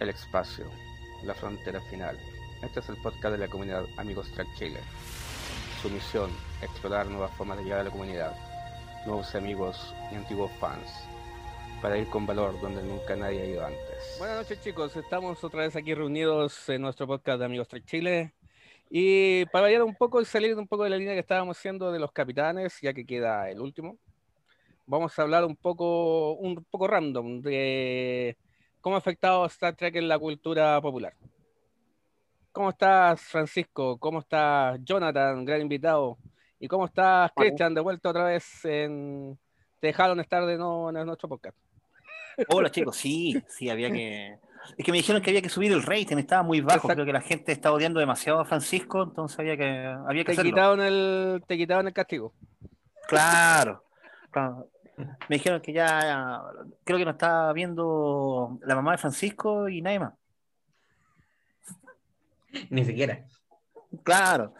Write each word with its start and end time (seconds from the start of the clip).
el 0.00 0.10
espacio, 0.10 0.66
la 1.24 1.34
frontera 1.34 1.80
final. 1.80 2.16
Este 2.62 2.80
es 2.80 2.88
el 2.88 2.96
podcast 2.96 3.32
de 3.32 3.38
la 3.38 3.48
comunidad 3.48 3.84
Amigos 3.96 4.30
Track 4.32 4.48
Chile. 4.56 4.80
Su 5.82 5.90
misión, 5.90 6.30
explorar 6.62 7.06
nuevas 7.06 7.32
formas 7.32 7.58
de 7.58 7.64
llegar 7.64 7.80
a 7.80 7.84
la 7.84 7.90
comunidad, 7.90 8.34
nuevos 9.06 9.34
amigos 9.34 9.94
y 10.12 10.16
antiguos 10.16 10.50
fans, 10.60 10.88
para 11.82 11.98
ir 11.98 12.08
con 12.08 12.26
valor 12.26 12.60
donde 12.60 12.82
nunca 12.82 13.16
nadie 13.16 13.42
ha 13.42 13.46
ido 13.46 13.64
antes. 13.64 14.16
Buenas 14.18 14.38
noches 14.38 14.60
chicos, 14.62 14.96
estamos 14.96 15.42
otra 15.42 15.62
vez 15.62 15.76
aquí 15.76 15.94
reunidos 15.94 16.68
en 16.68 16.82
nuestro 16.82 17.06
podcast 17.06 17.40
de 17.40 17.44
Amigos 17.44 17.68
Track 17.68 17.84
Chile. 17.84 18.34
Y 18.90 19.44
para 19.46 19.62
variar 19.62 19.82
un 19.82 19.94
poco 19.94 20.20
y 20.20 20.24
salir 20.24 20.56
un 20.56 20.66
poco 20.66 20.84
de 20.84 20.90
la 20.90 20.96
línea 20.96 21.14
que 21.14 21.20
estábamos 21.20 21.58
haciendo 21.58 21.92
de 21.92 21.98
los 21.98 22.10
capitanes, 22.12 22.78
ya 22.80 22.92
que 22.92 23.04
queda 23.04 23.50
el 23.50 23.60
último, 23.60 23.98
vamos 24.86 25.16
a 25.18 25.22
hablar 25.22 25.44
un 25.44 25.56
poco, 25.56 26.32
un 26.34 26.64
poco 26.70 26.86
random 26.86 27.42
de 27.42 28.36
cómo 28.80 28.96
ha 28.96 28.98
afectado 28.98 29.44
Star 29.46 29.74
Trek 29.74 29.96
en 29.96 30.08
la 30.08 30.18
cultura 30.18 30.80
popular. 30.80 31.14
¿Cómo 32.52 32.70
estás, 32.70 33.20
Francisco? 33.22 33.98
¿Cómo 33.98 34.20
estás, 34.20 34.78
Jonathan, 34.82 35.44
gran 35.44 35.60
invitado? 35.60 36.18
¿Y 36.58 36.66
cómo 36.66 36.86
estás, 36.86 37.30
Christian, 37.36 37.74
de 37.74 37.80
vuelta 37.80 38.10
otra 38.10 38.24
vez 38.24 38.64
en... 38.64 39.38
Te 39.80 39.88
dejaron 39.88 40.18
estar 40.18 40.44
de 40.44 40.56
nuevo 40.56 40.90
en 40.90 41.06
nuestro 41.06 41.28
podcast. 41.28 41.56
Hola 42.48 42.70
chicos, 42.70 42.96
sí, 42.96 43.40
sí, 43.48 43.70
había 43.70 43.90
que... 43.90 44.38
Es 44.76 44.84
que 44.84 44.90
me 44.90 44.98
dijeron 44.98 45.22
que 45.22 45.30
había 45.30 45.40
que 45.40 45.48
subir 45.48 45.72
el 45.72 45.82
rating, 45.82 46.16
estaba 46.18 46.42
muy 46.42 46.60
bajo, 46.60 46.88
creo 46.88 47.06
que 47.06 47.12
la 47.12 47.20
gente 47.20 47.52
está 47.52 47.72
odiando 47.72 48.00
demasiado 48.00 48.40
a 48.40 48.44
Francisco, 48.44 49.04
entonces 49.04 49.38
había 49.38 49.56
que, 49.56 49.86
había 50.06 50.24
que 50.24 50.34
te 50.34 50.42
Quitaron 50.42 50.80
el, 50.80 51.42
te 51.46 51.56
quitaron 51.56 51.86
el 51.86 51.92
castigo. 51.92 52.34
Claro, 53.06 53.84
claro. 54.30 54.68
Me 55.28 55.36
dijeron 55.36 55.60
que 55.60 55.72
ya, 55.72 56.42
creo 56.84 56.98
que 56.98 57.04
no 57.04 57.12
está 57.12 57.52
viendo 57.52 58.58
la 58.62 58.74
mamá 58.74 58.92
de 58.92 58.98
Francisco 58.98 59.68
y 59.68 59.82
nadie 59.82 60.00
más. 60.00 60.14
Ni 62.70 62.84
siquiera. 62.84 63.24
Claro. 64.02 64.54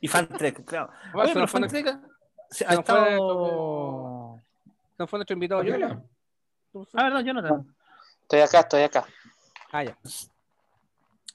Y 0.00 0.08
Fantrek, 0.08 0.64
claro. 0.64 0.90
Oye, 1.14 1.32
pero 1.34 1.48
Fantrek 1.48 1.86
ha 1.88 2.74
no 2.74 2.80
estado... 2.80 4.40
No 4.98 5.06
fue 5.06 5.18
nuestro 5.18 5.34
invitado, 5.34 5.62
¿Por 5.62 5.72
qué 5.72 5.78
yo. 5.78 5.88
no? 5.88 6.04
Ah, 6.94 7.04
verdad, 7.04 7.20
Jonathan. 7.20 7.74
Estoy 8.22 8.40
acá, 8.40 8.60
estoy 8.60 8.82
acá. 8.82 9.04
Ah, 9.70 9.84
ya. 9.84 9.96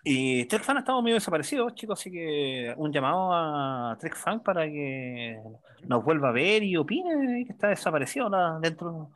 Y 0.04 0.46
Trek 0.46 0.64
Fan 0.64 0.78
ha 0.78 0.80
estado 0.82 1.02
medio 1.02 1.16
desaparecido, 1.16 1.70
chicos, 1.70 2.00
así 2.00 2.12
que 2.12 2.74
un 2.76 2.92
llamado 2.92 3.32
a 3.34 3.96
Trek 4.00 4.16
Fan 4.16 4.42
para 4.42 4.66
que 4.66 5.40
nos 5.88 6.04
vuelva 6.04 6.30
a 6.30 6.34
ver 6.34 6.62
y 6.64 6.76
opine 6.76 7.46
que 7.46 7.54
está 7.54 7.70
desaparecido 7.70 8.30
dentro, 8.60 9.12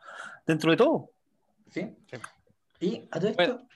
dentro 0.46 0.70
de 0.70 0.76
todo. 0.78 1.10
¿Sí? 1.70 1.94
Sí. 2.06 2.16
Y 2.80 3.08
a 3.10 3.18
todo 3.20 3.28
esto, 3.30 3.42
Bueno. 3.44 3.68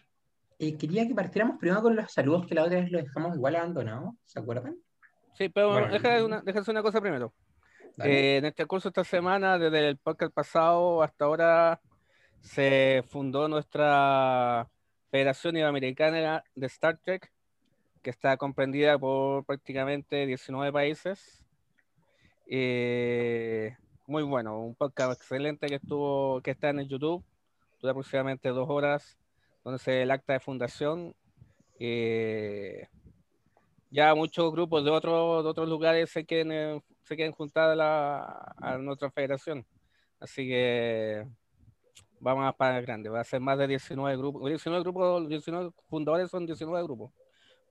eh, 0.58 0.76
quería 0.78 1.06
que 1.06 1.14
partiéramos 1.14 1.58
primero 1.58 1.82
con 1.82 1.94
los 1.96 2.10
saludos 2.10 2.46
que 2.46 2.54
la 2.54 2.64
otra 2.64 2.80
vez 2.80 2.90
los 2.90 3.02
dejamos 3.04 3.36
igual 3.36 3.56
abandonados, 3.56 4.14
¿se 4.24 4.38
acuerdan? 4.40 4.76
Sí, 5.34 5.50
pero 5.50 5.70
Bueno, 5.72 5.88
deja 5.92 6.24
una, 6.24 6.40
déjame 6.40 6.64
una 6.68 6.82
cosa 6.82 7.00
primero. 7.00 7.34
Eh, 8.02 8.38
en 8.38 8.46
este 8.46 8.64
curso 8.64 8.88
esta 8.88 9.04
semana, 9.04 9.58
desde 9.58 9.86
el 9.86 9.98
podcast 9.98 10.32
pasado 10.32 11.02
hasta 11.02 11.26
ahora, 11.26 11.78
se 12.40 13.04
fundó 13.10 13.48
nuestra 13.48 14.66
Federación 15.12 15.54
Iberoamericana 15.56 16.42
de 16.54 16.66
Star 16.68 16.96
Trek, 16.96 17.30
que 18.00 18.08
está 18.08 18.38
comprendida 18.38 18.98
por 18.98 19.44
prácticamente 19.44 20.24
19 20.24 20.72
países. 20.72 21.44
Eh, 22.46 23.76
muy 24.06 24.22
bueno, 24.22 24.58
un 24.58 24.74
podcast 24.74 25.12
excelente 25.12 25.66
que 25.66 25.74
estuvo, 25.74 26.40
que 26.40 26.52
está 26.52 26.70
en 26.70 26.78
el 26.78 26.88
YouTube, 26.88 27.22
dura 27.82 27.90
aproximadamente 27.90 28.48
dos 28.48 28.70
horas, 28.70 29.18
donde 29.62 29.78
se 29.78 29.90
ve 29.90 30.02
el 30.04 30.10
acta 30.10 30.32
de 30.32 30.40
fundación. 30.40 31.14
Eh, 31.78 32.88
ya 33.90 34.14
muchos 34.14 34.50
grupos 34.50 34.82
de 34.82 34.92
otros 34.92 35.44
de 35.44 35.50
otros 35.50 35.68
lugares 35.68 36.08
se 36.08 36.24
quieren 36.24 36.82
se 37.02 37.16
quieren 37.16 37.34
juntar 37.34 37.78
a 37.78 38.78
nuestra 38.78 39.10
federación. 39.10 39.66
Así 40.18 40.48
que 40.48 41.26
vamos 42.22 42.46
a 42.46 42.52
para 42.52 42.80
grande, 42.80 43.08
va 43.10 43.20
a 43.20 43.24
ser 43.24 43.40
más 43.40 43.58
de 43.58 43.66
19 43.66 44.16
grupos, 44.16 44.48
19 44.48 44.82
grupos, 44.82 45.28
19 45.28 45.70
fundadores 45.90 46.30
son 46.30 46.46
19 46.46 46.82
grupos, 46.84 47.10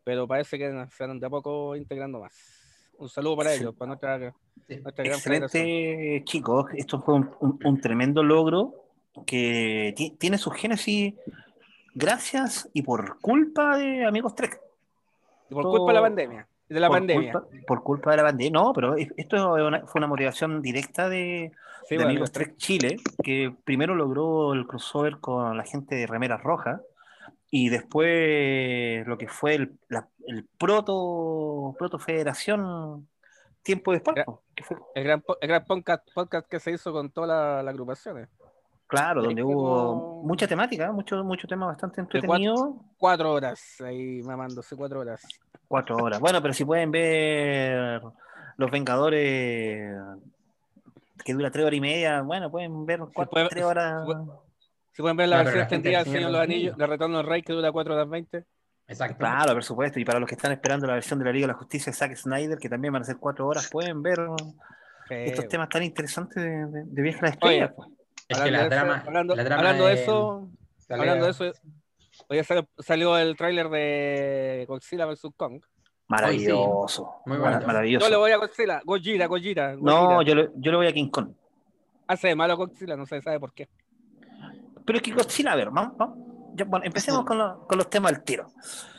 pero 0.03 0.27
parece 0.27 0.57
que 0.59 0.69
se 0.91 1.07
van 1.07 1.19
de 1.19 1.25
a 1.25 1.29
poco 1.29 1.75
integrando 1.75 2.19
más. 2.19 2.33
Un 2.97 3.09
saludo 3.09 3.37
para 3.37 3.53
ellos, 3.55 3.73
para 3.73 3.87
nuestra, 3.87 4.17
nuestra. 4.19 5.03
Excelente, 5.03 6.23
chicos. 6.25 6.65
Esto 6.75 7.01
fue 7.01 7.15
un, 7.15 7.31
un- 7.39 7.59
un 7.63 7.81
tremendo 7.81 8.21
logro 8.21 8.75
que 9.25 9.93
ti- 9.95 10.11
tiene 10.19 10.37
su 10.37 10.51
génesis 10.51 11.15
gracias 11.95 12.69
y 12.73 12.81
por 12.83 13.19
culpa 13.19 13.77
de 13.77 14.05
Amigos 14.05 14.35
Trek. 14.35 14.59
Y 15.49 15.53
por 15.53 15.63
todo- 15.63 15.77
culpa 15.77 15.91
de 15.91 15.95
la 15.95 16.01
pandemia, 16.01 16.47
de 16.73 16.79
la 16.79 16.87
por 16.87 16.97
pandemia. 16.97 17.31
Culpa, 17.33 17.47
por 17.67 17.83
culpa 17.83 18.11
de 18.11 18.17
la 18.17 18.23
pandemia. 18.23 18.51
No, 18.61 18.73
pero 18.73 18.95
es- 18.95 19.09
esto 19.17 19.53
una- 19.53 19.85
fue 19.87 19.99
una 19.99 20.07
motivación 20.07 20.61
directa 20.61 21.09
de, 21.09 21.51
Sí, 21.87 21.95
de 21.95 21.97
bueno, 21.97 22.09
Amigos 22.11 22.31
Trek 22.31 22.55
Chile, 22.57 22.97
que 23.23 23.53
primero 23.63 23.95
logró 23.95 24.53
el 24.53 24.65
crossover 24.67 25.17
con 25.19 25.57
la 25.57 25.63
gente 25.63 25.95
de 25.95 26.07
Remeras 26.07 26.41
Rojas 26.43 26.81
y 27.49 27.69
después 27.69 29.05
lo 29.07 29.17
que 29.17 29.27
fue 29.27 29.55
el, 29.55 29.73
la- 29.89 30.07
el 30.27 30.47
proto, 30.57 31.75
proto 31.77 31.99
federación 31.99 33.07
tiempo 33.63 33.91
después. 33.91 34.15
El 34.95 35.03
gran, 35.03 35.23
el 35.41 35.47
gran 35.47 35.65
podcast, 35.65 36.07
podcast 36.13 36.47
que 36.49 36.59
se 36.59 36.71
hizo 36.71 36.91
con 36.91 37.11
todas 37.11 37.27
las 37.29 37.65
las 37.65 37.73
agrupaciones. 37.73 38.29
Claro, 38.91 39.23
donde 39.23 39.41
hubo 39.43 40.21
mucha 40.23 40.47
temática, 40.47 40.91
mucho, 40.91 41.23
mucho 41.23 41.47
tema 41.47 41.65
bastante 41.65 42.01
cuatro- 42.03 42.17
entretenido. 42.19 42.75
Cuatro 42.97 43.31
horas 43.33 43.81
ahí 43.81 44.21
mamándose, 44.21 44.75
cuatro 44.75 44.99
horas. 44.99 45.21
Cuatro 45.67 45.95
horas. 45.97 46.19
Bueno, 46.19 46.41
pero 46.41 46.53
si 46.53 46.65
pueden 46.65 46.91
ver 46.91 48.01
Los 48.57 48.69
Vengadores, 48.69 49.95
que 51.23 51.33
dura 51.33 51.49
tres 51.51 51.65
horas 51.65 51.77
y 51.77 51.81
media, 51.81 52.21
bueno, 52.21 52.51
pueden 52.51 52.85
ver 52.85 52.99
cuatro, 53.13 53.31
puede- 53.31 53.49
tres 53.49 53.63
horas. 53.63 54.03
Si 54.93 55.01
pueden 55.01 55.15
ver 55.17 55.29
la 55.29 55.37
No, 55.37 55.43
versión 55.45 55.61
extendida 55.63 55.97
del 55.99 56.07
Señor 56.07 56.25
de 56.25 56.31
los 56.33 56.41
Anillos, 56.41 56.77
de 56.77 56.85
Retorno 56.87 57.17
del 57.17 57.25
Rey, 57.27 57.41
que 57.43 57.53
dura 57.53 57.71
4 57.71 57.93
horas 57.93 58.09
20. 58.09 58.45
Exacto. 58.87 59.17
Claro, 59.19 59.53
por 59.53 59.63
supuesto. 59.63 59.99
Y 60.01 60.03
para 60.05 60.19
los 60.19 60.27
que 60.27 60.35
están 60.35 60.51
esperando 60.51 60.85
la 60.85 60.95
versión 60.95 61.17
de 61.17 61.23
la 61.25 61.31
Liga 61.31 61.47
de 61.47 61.53
la 61.53 61.57
Justicia 61.57 61.91
de 61.93 61.97
Zack 61.97 62.15
Snyder, 62.17 62.57
que 62.57 62.67
también 62.67 62.91
van 62.91 63.03
a 63.03 63.05
ser 63.05 63.15
cuatro 63.17 63.47
horas, 63.47 63.69
pueden 63.71 64.01
ver 64.01 64.19
estos 65.09 65.47
temas 65.47 65.69
tan 65.69 65.83
interesantes 65.83 66.35
de, 66.43 66.49
de, 66.49 66.83
de 66.85 67.01
Viaje 67.01 67.19
a 67.19 67.21
la 67.23 67.29
Estrella. 67.29 67.65
Oye, 67.67 67.73
pues. 67.73 67.89
Es 68.31 68.37
que 68.37 68.43
hablando, 68.43 68.51
la 68.51 68.69
de 68.69 68.75
eso, 68.75 68.85
trama, 68.85 69.03
hablando, 69.07 69.35
la 69.35 69.45
trama 69.45 69.59
hablando 69.59 69.85
de 69.85 69.95
de- 69.95 70.01
eso, 70.03 70.49
sale- 70.77 70.99
hablando 71.01 71.25
de 71.25 71.31
eso, 71.31 71.43
hoy 72.29 72.43
salió, 72.43 72.67
salió 72.79 73.17
el 73.17 73.35
tráiler 73.35 73.69
de 73.69 74.65
Godzilla 74.67 75.05
vs. 75.05 75.27
Kong. 75.37 75.61
Maravilloso. 76.07 77.21
Muy 77.25 77.37
bueno. 77.37 77.61
Maravilloso. 77.65 78.05
Yo 78.05 78.09
le 78.09 78.17
voy 78.17 78.31
a 78.31 78.37
Godzilla, 78.37 78.81
Gojira, 78.83 79.27
Gojira. 79.27 79.75
No, 79.75 80.21
yo 80.21 80.35
le, 80.35 80.49
yo 80.55 80.71
le 80.71 80.77
voy 80.77 80.87
a 80.87 80.93
King 80.93 81.09
Kong. 81.09 81.29
Hace 82.07 82.27
de 82.29 82.35
malo 82.35 82.57
Godzilla, 82.57 82.97
no 82.97 83.05
se 83.05 83.21
sabe 83.21 83.39
por 83.39 83.53
qué. 83.53 83.69
Pero 84.85 84.97
es 84.97 85.03
que 85.03 85.11
Godzilla, 85.13 85.53
a 85.53 85.55
ver, 85.55 85.69
vamos, 85.69 85.95
vamos. 85.97 86.17
Ya, 86.53 86.65
bueno, 86.65 86.85
empecemos 86.85 87.23
con, 87.23 87.37
lo- 87.37 87.65
con 87.65 87.77
los 87.77 87.89
temas 87.89 88.11
al 88.11 88.23
tiro. 88.25 88.47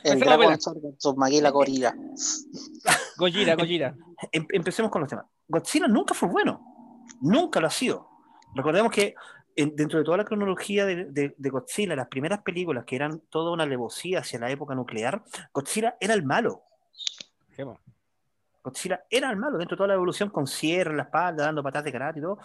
El 0.02 0.24
con 0.24 0.58
su 0.98 1.14
maguila 1.16 1.50
gorila. 1.50 1.94
Gojira, 3.18 3.54
Gojira. 3.56 3.94
Em- 4.32 4.46
empecemos 4.50 4.90
con 4.90 5.02
los 5.02 5.10
temas. 5.10 5.26
Godzilla 5.48 5.86
nunca 5.88 6.14
fue 6.14 6.28
bueno. 6.30 6.64
Nunca 7.20 7.60
lo 7.60 7.66
ha 7.66 7.70
sido. 7.70 8.08
Recordemos 8.54 8.92
que 8.92 9.14
en- 9.56 9.74
dentro 9.76 9.98
de 9.98 10.04
toda 10.04 10.16
la 10.18 10.24
cronología 10.24 10.84
de, 10.86 11.04
de- 11.06 11.34
de 11.36 11.50
Godzilla, 11.50 11.94
las 11.96 12.08
primeras 12.08 12.40
películas 12.42 12.84
que 12.84 12.96
eran 12.96 13.20
toda 13.30 13.52
una 13.52 13.64
alevosía 13.64 14.20
hacia 14.20 14.38
la 14.38 14.50
época 14.50 14.74
nuclear, 14.74 15.22
Godzilla 15.52 15.96
era 16.00 16.14
el 16.14 16.22
malo. 16.24 16.62
Sí, 17.56 17.64
po. 17.64 17.78
Godzilla 18.64 19.04
era 19.10 19.30
el 19.30 19.36
malo, 19.36 19.58
dentro 19.58 19.74
de 19.74 19.78
toda 19.78 19.88
la 19.88 19.94
evolución 19.94 20.30
con 20.30 20.46
cierre 20.46 20.90
en 20.90 20.96
la 20.98 21.02
espalda, 21.04 21.44
dando 21.46 21.62
patadas 21.62 21.84
de 21.84 21.92
karate 21.92 22.18
y 22.20 22.22
todo. 22.22 22.38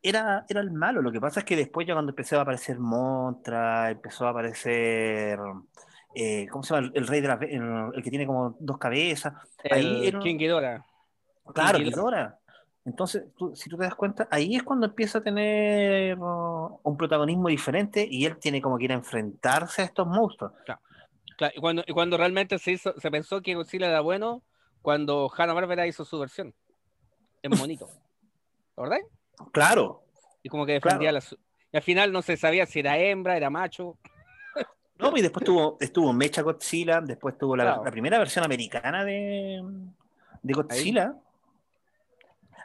Era, 0.00 0.44
era 0.48 0.60
el 0.60 0.70
malo. 0.70 1.00
Lo 1.02 1.10
que 1.10 1.20
pasa 1.20 1.40
es 1.40 1.46
que 1.46 1.56
después, 1.56 1.86
ya 1.86 1.94
cuando 1.94 2.10
empezó 2.12 2.38
a 2.38 2.42
aparecer 2.42 2.78
Montra, 2.78 3.90
empezó 3.90 4.26
a 4.26 4.30
aparecer. 4.30 5.38
eh, 6.14 6.46
¿Cómo 6.50 6.62
se 6.62 6.74
llama? 6.74 6.86
El, 6.88 6.92
el 6.94 7.06
rey 7.06 7.20
de 7.22 7.28
la. 7.28 7.34
El, 7.40 7.90
el 7.96 8.02
que 8.02 8.10
tiene 8.10 8.26
como 8.26 8.54
dos 8.60 8.76
cabezas. 8.78 9.32
Ahí 9.70 10.02
El 10.02 10.04
era- 10.08 10.18
King 10.20 10.36
Ghidorah. 10.36 10.84
Claro, 11.54 11.78
King 11.78 11.84
Ghidorah. 11.86 11.90
Ghidorah. 12.20 12.38
Entonces, 12.86 13.24
tú- 13.36 13.54
si 13.56 13.70
tú 13.70 13.76
te 13.78 13.84
das 13.84 13.94
cuenta, 13.94 14.28
ahí 14.30 14.56
es 14.56 14.62
cuando 14.62 14.86
empieza 14.86 15.18
a 15.18 15.22
tener 15.22 16.18
uh, 16.18 16.80
un 16.82 16.96
protagonismo 16.96 17.48
diferente 17.48 18.06
y 18.08 18.26
él 18.26 18.36
tiene 18.38 18.60
como 18.60 18.76
que 18.76 18.84
ir 18.84 18.92
a 18.92 18.96
enfrentarse 18.96 19.82
a 19.82 19.84
estos 19.86 20.06
monstruos. 20.06 20.52
Claro, 20.66 21.52
y, 21.56 21.60
cuando, 21.60 21.82
y 21.86 21.92
cuando 21.92 22.16
realmente 22.16 22.58
se, 22.58 22.72
hizo, 22.72 22.92
se 23.00 23.10
pensó 23.10 23.40
que 23.40 23.54
Godzilla 23.54 23.88
era 23.88 24.00
bueno, 24.02 24.42
cuando 24.82 25.30
Hanna-Barbera 25.34 25.86
hizo 25.86 26.04
su 26.04 26.18
versión. 26.18 26.54
En 27.42 27.50
monito. 27.58 27.88
¿Verdad? 28.76 28.98
Claro, 29.52 30.02
Y 30.42 30.48
como 30.48 30.66
que 30.66 30.72
defendía 30.72 31.10
Claro. 31.10 31.14
la 31.14 31.20
su- 31.22 31.38
Y 31.72 31.76
al 31.78 31.82
final 31.82 32.12
no 32.12 32.20
se 32.22 32.36
sabía 32.36 32.66
si 32.66 32.80
era 32.80 32.98
hembra, 32.98 33.36
era 33.36 33.48
macho. 33.50 33.96
No, 34.98 35.16
y 35.16 35.22
después 35.22 35.44
tuvo, 35.44 35.76
estuvo 35.80 36.12
Mecha 36.12 36.42
Godzilla, 36.42 37.00
después 37.00 37.36
tuvo 37.36 37.56
la, 37.56 37.64
Claro. 37.64 37.84
la 37.84 37.90
primera 37.90 38.16
versión 38.18 38.44
americana 38.44 39.04
de, 39.04 39.60
de 40.42 40.52
Godzilla. 40.54 41.14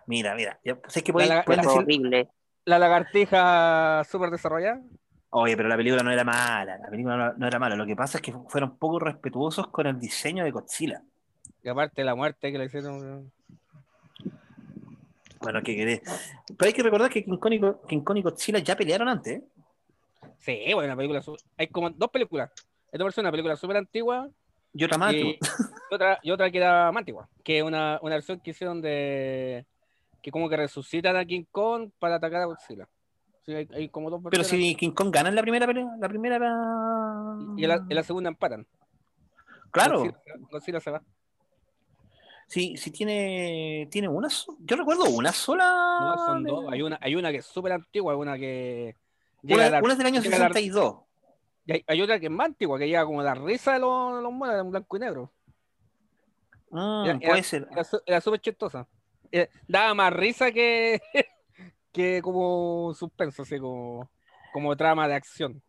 Mira, 0.09 0.33
mira, 0.33 0.59
sé 0.87 1.03
que 1.03 1.13
pueden, 1.13 1.29
La- 1.29 1.35
la- 1.35 1.43
pueden 1.45 1.63
Fue 1.63 1.71
decir, 1.71 1.83
horrible. 1.83 2.29
La 2.65 2.79
lagartija 2.79 4.03
súper 4.09 4.31
desarrollada. 4.31 4.81
Oye, 5.29 5.55
pero 5.55 5.69
la 5.69 5.77
película 5.77 6.01
no 6.01 6.09
era 6.11 6.23
mala, 6.23 6.79
la 6.79 6.89
película 6.89 7.15
no, 7.15 7.33
no 7.33 7.45
era 7.47 7.59
mala. 7.59 7.75
Lo 7.75 7.85
que 7.85 7.95
pasa 7.95 8.17
es 8.17 8.23
que 8.23 8.33
fueron 8.47 8.75
poco 8.77 8.97
respetuosos 8.99 9.67
con 9.67 9.85
el 9.85 9.99
diseño 9.99 10.43
de 10.43 10.49
Godzilla. 10.49 11.03
Y 11.63 11.69
aparte 11.69 12.03
la 12.03 12.15
muerte 12.15 12.51
que 12.51 12.57
le 12.57 12.65
hicieron. 12.65 13.31
Bueno, 15.41 15.61
¿qué 15.61 15.75
querés? 15.75 16.01
Pero 16.57 16.67
hay 16.67 16.73
que 16.73 16.81
recordar 16.81 17.11
que 17.11 17.23
King 17.23 17.37
Kong 17.37 17.53
y, 17.53 17.61
King 17.87 18.01
Kong 18.01 18.17
y 18.17 18.21
Godzilla 18.23 18.57
ya 18.59 18.75
pelearon 18.75 19.07
antes. 19.09 19.39
¿eh? 19.39 19.43
Sí, 20.39 20.73
bueno, 20.73 20.89
la 20.89 20.95
película. 20.95 21.21
Hay 21.57 21.67
como 21.67 21.91
dos 21.91 22.09
películas. 22.09 22.49
Esta 22.91 23.03
versión 23.03 23.23
es 23.23 23.25
una 23.27 23.31
película 23.31 23.55
súper 23.55 23.77
antigua 23.77 24.27
Y 24.73 24.83
otra 24.83 24.97
más. 24.97 25.13
y, 25.13 25.37
y 25.91 25.93
otra, 25.93 26.19
y 26.23 26.31
otra 26.31 26.49
que 26.49 26.57
era 26.57 26.91
más 26.91 27.01
antigua. 27.01 27.29
Que 27.43 27.59
es 27.59 27.63
una, 27.63 27.99
una 28.01 28.15
versión 28.15 28.39
que 28.39 28.49
hicieron 28.49 28.81
de. 28.81 29.65
Que 30.21 30.31
como 30.31 30.49
que 30.49 30.57
resucitan 30.57 31.15
a 31.15 31.25
King 31.25 31.45
Kong 31.51 31.91
para 31.99 32.15
atacar 32.15 32.41
a 32.41 32.45
Godzilla. 32.45 32.87
Sí, 33.45 33.53
hay, 33.53 33.67
hay 33.73 33.89
como 33.89 34.09
dos 34.09 34.21
Pero 34.29 34.43
si 34.43 34.75
King 34.75 34.91
Kong 34.91 35.11
gana 35.11 35.29
en 35.29 35.35
la 35.35 35.41
primera 35.41 35.65
pelea, 35.65 35.87
la 35.99 36.09
primera. 36.09 36.37
Y 37.57 37.63
en 37.63 37.69
la, 37.69 37.75
en 37.75 37.95
la 37.95 38.03
segunda 38.03 38.29
empatan. 38.29 38.67
Claro, 39.71 39.99
Godzilla, 39.99 40.19
Godzilla 40.51 40.79
se 40.79 40.91
va. 40.91 41.01
sí, 42.47 42.75
sí 42.77 42.91
tiene, 42.91 43.87
tiene 43.91 44.07
una. 44.07 44.27
Yo 44.59 44.75
recuerdo 44.75 45.05
una 45.05 45.31
sola. 45.31 45.65
No, 46.01 46.25
son 46.25 46.43
dos. 46.43 46.65
Hay 46.71 46.81
una, 46.81 46.97
hay 47.01 47.15
una 47.15 47.31
que 47.31 47.37
es 47.37 47.45
súper 47.45 47.71
antigua, 47.73 48.15
una 48.15 48.37
que. 48.37 48.95
llega 49.41 49.67
Una, 49.69 49.79
una 49.81 49.91
es 49.93 49.97
del 49.97 50.07
año 50.07 50.21
llega 50.21 50.35
a 50.35 50.39
dar- 50.39 50.53
62. 50.53 50.95
y 51.65 51.71
hay, 51.73 51.83
hay 51.87 52.01
otra 52.01 52.19
que 52.19 52.25
es 52.25 52.31
más 52.31 52.47
antigua, 52.47 52.77
que 52.79 52.87
llega 52.87 53.05
como 53.05 53.21
a 53.21 53.23
dar 53.23 53.41
risa 53.41 53.73
de 53.73 53.79
los, 53.79 54.21
los 54.21 54.31
monos 54.33 54.55
en 54.59 54.69
blanco 54.71 54.97
y 54.97 54.99
negro. 54.99 55.31
Mm, 56.71 57.05
Era- 57.05 57.19
puede 57.19 57.43
ser. 57.43 57.67
Era, 57.71 57.83
era 58.05 58.21
súper 58.21 58.41
chistosa. 58.41 58.87
Eh, 59.31 59.49
daba 59.67 59.93
más 59.93 60.13
risa 60.13 60.51
que, 60.51 61.01
que 61.91 62.21
como 62.21 62.93
suspenso, 62.93 63.43
así 63.43 63.59
como, 63.59 64.09
como 64.53 64.75
trama 64.75 65.07
de 65.07 65.15
acción. 65.15 65.61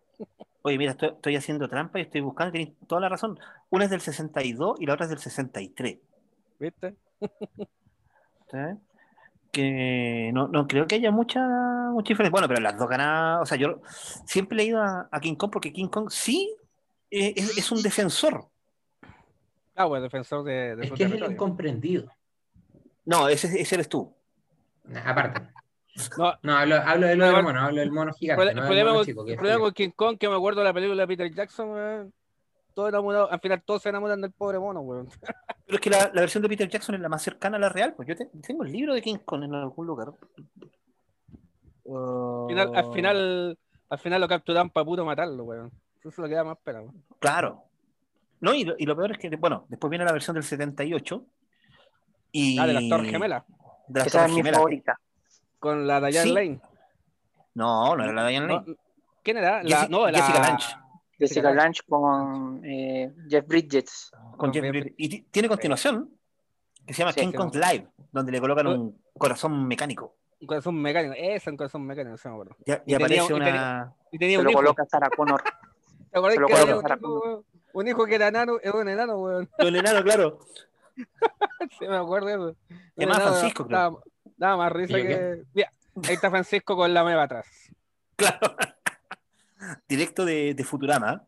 Oye, 0.62 0.76
mira, 0.76 0.92
estoy, 0.92 1.08
estoy 1.10 1.36
haciendo 1.36 1.68
trampa 1.68 1.98
y 1.98 2.02
estoy 2.02 2.20
buscando, 2.20 2.52
tenéis 2.52 2.72
toda 2.86 3.00
la 3.00 3.08
razón. 3.08 3.38
Una 3.70 3.84
es 3.84 3.90
del 3.90 4.00
62 4.02 4.80
y 4.80 4.86
la 4.86 4.94
otra 4.94 5.04
es 5.06 5.10
del 5.10 5.18
63. 5.18 5.98
¿Viste? 6.58 6.94
¿sí? 7.20 8.56
Que 9.52 10.30
no, 10.32 10.46
no 10.46 10.68
creo 10.68 10.86
que 10.86 10.94
haya 10.94 11.10
mucha, 11.10 11.40
mucha 11.90 12.10
diferencia. 12.10 12.30
Bueno, 12.30 12.46
pero 12.46 12.60
las 12.60 12.78
dos 12.78 12.88
ganadas, 12.88 13.42
o 13.42 13.46
sea, 13.46 13.58
yo 13.58 13.80
siempre 14.24 14.54
he 14.54 14.58
leído 14.58 14.80
a, 14.80 15.08
a 15.10 15.20
King 15.20 15.34
Kong 15.34 15.50
porque 15.50 15.72
King 15.72 15.88
Kong 15.88 16.08
sí 16.10 16.54
eh, 17.10 17.32
es, 17.34 17.58
es 17.58 17.72
un 17.72 17.82
defensor. 17.82 18.46
Ah, 19.74 19.86
bueno, 19.86 20.04
defensor 20.04 20.44
de, 20.44 20.76
de 20.76 20.84
Es 20.84 20.88
su 20.88 20.94
que 20.94 21.02
es 21.02 21.10
el 21.10 21.18
territorio. 21.18 21.32
incomprendido. 21.34 22.12
No, 23.10 23.28
ese, 23.28 23.60
ese 23.60 23.74
eres 23.74 23.88
tú. 23.88 24.14
Aparte. 25.04 25.42
No, 26.16 26.32
No, 26.42 26.56
hablo, 26.56 26.76
hablo 26.76 27.06
de 27.08 27.16
lo 27.16 27.24
No, 27.26 27.30
del 27.32 27.38
igual- 27.40 27.42
mono, 27.54 27.60
hablo 27.66 27.80
del 27.80 27.90
mono 27.92 28.12
gigante. 28.14 28.44
no 28.44 28.50
el 28.50 28.66
problema, 28.66 28.90
mono 28.90 28.98
con- 29.00 29.06
chico, 29.06 29.24
que 29.24 29.30
el 29.30 29.34
es 29.34 29.38
problema 29.38 29.56
feo. 29.58 29.64
con 29.66 29.72
King 29.74 29.90
Kong, 29.96 30.18
que 30.18 30.28
me 30.28 30.36
acuerdo 30.36 30.60
de 30.60 30.64
la 30.66 30.72
película 30.72 31.02
de 31.02 31.06
Peter 31.08 31.34
Jackson, 31.34 31.70
weón, 31.70 32.14
todos 32.72 32.88
enamorados, 32.90 33.32
al 33.32 33.40
final 33.40 33.62
todos 33.64 33.82
se 33.82 33.88
enamoran 33.88 34.20
del 34.20 34.30
pobre 34.32 34.58
mono, 34.60 34.80
weón. 34.80 35.08
Pero 35.66 35.76
es 35.76 35.80
que 35.80 35.90
la, 35.90 36.10
la 36.14 36.20
versión 36.22 36.42
de 36.42 36.48
Peter 36.48 36.68
Jackson 36.68 36.94
es 36.94 37.00
la 37.00 37.08
más 37.08 37.22
cercana 37.22 37.56
a 37.56 37.60
la 37.60 37.68
real. 37.68 37.94
Pues 37.94 38.06
yo 38.08 38.16
te- 38.16 38.30
tengo 38.46 38.62
el 38.64 38.72
libro 38.72 38.94
de 38.94 39.02
King 39.02 39.18
Kong 39.24 39.42
en 39.44 39.54
algún 39.54 39.86
lugar. 39.86 40.12
Al 41.86 42.46
final, 42.48 42.76
al 42.76 42.92
final, 42.92 43.58
al 43.88 43.98
final 43.98 44.20
lo 44.20 44.28
capturan 44.28 44.70
para 44.70 44.84
puro 44.84 45.04
matarlo, 45.04 45.44
weón. 45.44 45.70
Eso 45.98 46.08
es 46.08 46.18
lo 46.18 46.28
que 46.28 46.34
da 46.34 46.44
más 46.44 46.58
pena, 46.62 46.80
weón. 46.82 47.04
Claro. 47.18 47.64
No, 48.40 48.54
y 48.54 48.64
lo, 48.64 48.74
y 48.78 48.86
lo 48.86 48.96
peor 48.96 49.12
es 49.12 49.18
que, 49.18 49.28
bueno, 49.36 49.66
después 49.68 49.90
viene 49.90 50.04
la 50.04 50.12
versión 50.12 50.34
del 50.34 50.44
78. 50.44 51.24
Y... 52.32 52.58
Ah, 52.58 52.66
de 52.66 52.72
las 52.74 52.88
Torres 52.88 53.10
Gemelas, 53.10 53.44
De 53.88 54.00
las 54.00 54.06
Esa 54.06 54.24
es 54.26 54.30
mi 54.30 54.36
Gemelas. 54.38 54.58
favorita. 54.58 55.00
con 55.58 55.86
la 55.86 56.00
Diane 56.00 56.28
Sí. 56.28 56.32
Lane. 56.32 56.60
No, 57.54 57.96
no 57.96 58.04
era 58.04 58.12
la 58.12 58.26
Diane 58.28 58.46
No, 58.46 58.54
Lane. 58.60 58.76
¿Quién 59.22 59.36
era? 59.38 59.62
La, 59.62 59.68
Jessica- 59.68 59.88
no, 59.90 60.10
la, 60.10 60.18
Jessica 60.18 60.40
Lange. 60.40 60.66
Jessica 61.18 61.50
Lange 61.52 61.80
con 61.86 62.62
eh, 62.64 63.12
Jeff 63.28 63.46
Bridges. 63.46 64.10
con 64.38 64.52
Jeff 64.52 64.62
Bridges. 64.68 64.94
Y 64.96 65.08
ti- 65.08 65.26
tiene 65.30 65.48
continuación 65.48 66.10
que 66.86 66.94
se 66.94 67.00
llama 67.02 67.12
Sí, 67.12 67.20
King 67.20 67.32
Kong 67.32 67.50
no. 67.54 67.60
Live, 67.60 67.88
donde 68.10 68.32
le 68.32 68.40
colocan 68.40 68.66
un 68.68 68.98
corazón 69.18 69.66
mecánico. 69.68 70.16
Un 70.40 70.46
corazón 70.46 70.80
mecánico, 70.80 71.14
es 71.18 71.46
un 71.46 71.56
corazón 71.58 71.86
mecánico, 71.86 72.16
se 72.16 72.28
me 72.28 72.34
acuerdo. 72.34 72.56
Y, 72.64 72.70
y 72.70 72.74
Y 72.74 72.78
tenía- 72.78 72.96
aparece 72.96 73.32
y 73.32 73.36
una. 73.36 73.94
Y 74.10 74.18
tenía 74.18 74.36
Se 74.36 74.38
un 74.38 74.44
lo 74.44 74.50
hijo. 74.50 74.58
coloca 74.60 74.84
Sarah 74.86 75.10
Connor. 75.10 75.42
¿Te 75.42 76.18
acordás 76.18 76.34
se 76.36 76.40
lo 76.40 76.46
que 76.46 76.52
coloca 76.54 76.60
tenía 76.60 76.76
un 76.76 76.82
Sarah 76.82 76.96
hijo, 76.98 77.20
Connor. 77.20 77.44
Un 77.74 77.88
hijo 77.88 78.06
que 78.06 78.14
era 78.14 78.28
enano, 78.28 78.54
era 78.62 78.72
un 78.78 78.88
enano, 78.88 79.16
weón. 79.18 79.50
El 79.58 79.76
enano, 79.76 80.02
claro. 80.02 80.38
Sí, 81.78 81.86
me 81.86 81.96
acuerdo 81.96 82.26
de 82.28 82.34
eso. 82.34 82.56
Se 82.68 82.74
llama 82.74 82.84
Un 82.96 83.02
enano 83.20 83.20
Francisco, 83.34 83.66
creo. 83.66 83.78
Daba, 83.78 83.98
daba 84.36 84.56
más 84.56 84.72
risa 84.72 84.98
¿Y 84.98 85.02
yo 85.02 85.08
que. 85.08 85.42
Mira, 85.54 85.72
ahí 86.08 86.14
está 86.14 86.30
Francisco 86.30 86.76
con 86.76 86.92
la 86.92 87.04
meva 87.04 87.22
atrás. 87.24 87.46
Claro. 88.16 88.38
Directo 89.88 90.24
de, 90.24 90.54
de 90.54 90.64
Futurama. 90.64 91.22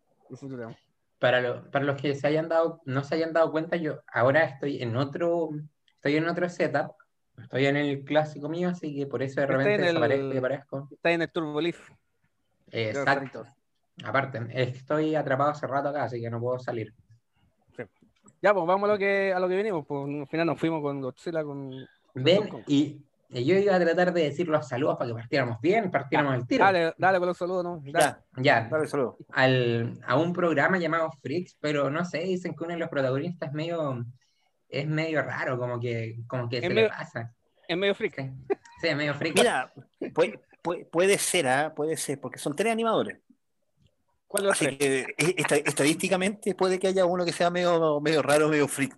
Para, 1.19 1.41
lo- 1.41 1.71
para 1.71 1.85
los 1.85 2.01
que 2.01 2.15
se 2.15 2.27
hayan 2.27 2.49
dado, 2.49 2.81
no 2.87 3.05
se 3.05 3.15
hayan 3.15 3.33
dado 3.33 3.53
cuenta, 3.53 3.77
yo 3.77 4.01
ahora 4.13 4.45
estoy 4.45 4.83
en 4.83 4.97
otro, 4.97 5.51
estoy 5.95 6.17
en 6.17 6.27
otro 6.29 6.49
setup, 6.49 6.93
estoy 7.41 7.67
en 7.67 7.77
el 7.77 8.03
clásico 8.05 8.49
mío, 8.49 8.71
así 8.71 8.97
que 8.97 9.07
por 9.07 9.23
eso 9.23 9.41
de 9.41 9.45
Está 9.47 9.57
repente 9.59 9.75
en 9.75 9.81
el- 9.81 9.87
desaparezco 9.95 10.33
y 10.35 10.37
aparezco. 10.39 10.89
Está 10.91 11.11
en 11.13 11.23
el 11.23 11.31
Turbo 11.31 11.61
Leaf. 11.61 11.91
Exacto. 12.71 13.45
Aparte, 14.05 14.39
es 14.51 14.73
que 14.73 14.79
estoy 14.79 15.15
atrapado 15.15 15.51
hace 15.51 15.67
rato 15.67 15.91
acá, 15.91 16.05
así 16.05 16.21
que 16.21 16.31
no 16.31 16.41
puedo 16.41 16.59
salir. 16.59 16.95
Ya, 18.43 18.53
pues 18.53 18.67
vamos 18.67 18.89
a 18.89 18.93
lo 18.95 18.99
que, 18.99 19.33
a 19.33 19.39
lo 19.39 19.49
que 19.49 19.55
venimos. 19.57 19.87
Pues 19.87 20.21
al 20.21 20.27
final 20.27 20.47
nos 20.47 20.59
fuimos 20.59 20.83
con 20.83 21.01
Godzilla, 21.01 21.45
con. 21.45 21.71
Ven, 22.15 22.51
y, 22.67 23.01
yo 23.31 23.57
iba 23.57 23.75
a 23.75 23.81
tratar 23.81 24.13
de 24.13 24.25
decir 24.25 24.47
los 24.49 24.69
saludos 24.69 24.99
para 24.99 25.09
que 25.09 25.15
partiéramos 25.15 25.59
bien, 25.63 25.91
partiéramos 25.91 26.35
el 26.35 26.47
tiro. 26.47 26.65
Dale, 26.65 26.93
dale 26.99 27.19
con 27.19 27.29
los 27.29 27.39
saludos, 27.39 27.65
¿no? 27.65 27.81
Dale. 27.91 28.17
Ya, 28.37 28.43
Ya, 28.43 28.69
dale 28.69 28.87
saludo. 28.87 29.17
al, 29.31 29.99
a 30.07 30.17
un 30.17 30.33
programa 30.35 30.77
llamado 30.77 31.11
Freaks, 31.23 31.57
pero 31.61 31.89
no 31.89 32.05
sé, 32.05 32.19
dicen 32.25 32.55
que 32.55 32.65
uno 32.65 32.75
de 32.75 32.81
los 32.81 32.91
protagonistas 32.91 33.49
es 33.49 33.55
medio, 33.55 34.05
es 34.69 34.87
medio 34.87 35.23
raro, 35.23 35.59
como 35.59 35.81
que, 35.81 36.19
como 36.27 36.47
que 36.49 36.57
Es 36.59 36.63
se 36.65 36.69
medio- 36.69 36.83
le 36.83 36.89
pasa. 36.91 37.33
Es 37.67 37.79
medio 37.79 37.95
freak. 37.95 38.17
Sí, 38.17 38.31
sí, 38.83 38.89
es 38.89 38.97
medio 38.97 39.15
freak. 39.15 39.35
Mira, 39.39 39.73
puede, 40.13 40.41
puede, 40.61 40.85
puede 40.85 41.17
ser, 41.17 41.47
¿ah? 41.49 41.73
puede 41.75 41.97
ser, 41.97 42.21
porque 42.21 42.39
son 42.39 42.55
tres 42.55 42.71
animadores. 42.73 43.17
Eh, 44.61 45.07
esta- 45.37 45.57
estadísticamente 45.57 46.55
puede 46.55 46.79
que 46.79 46.89
haya 46.89 47.05
uno 47.05 47.25
que 47.25 47.33
sea 47.33 47.51
medio, 47.51 48.01
medio 48.01 48.23
raro, 48.23 48.49
medio 48.49 48.69
freak. 48.69 48.97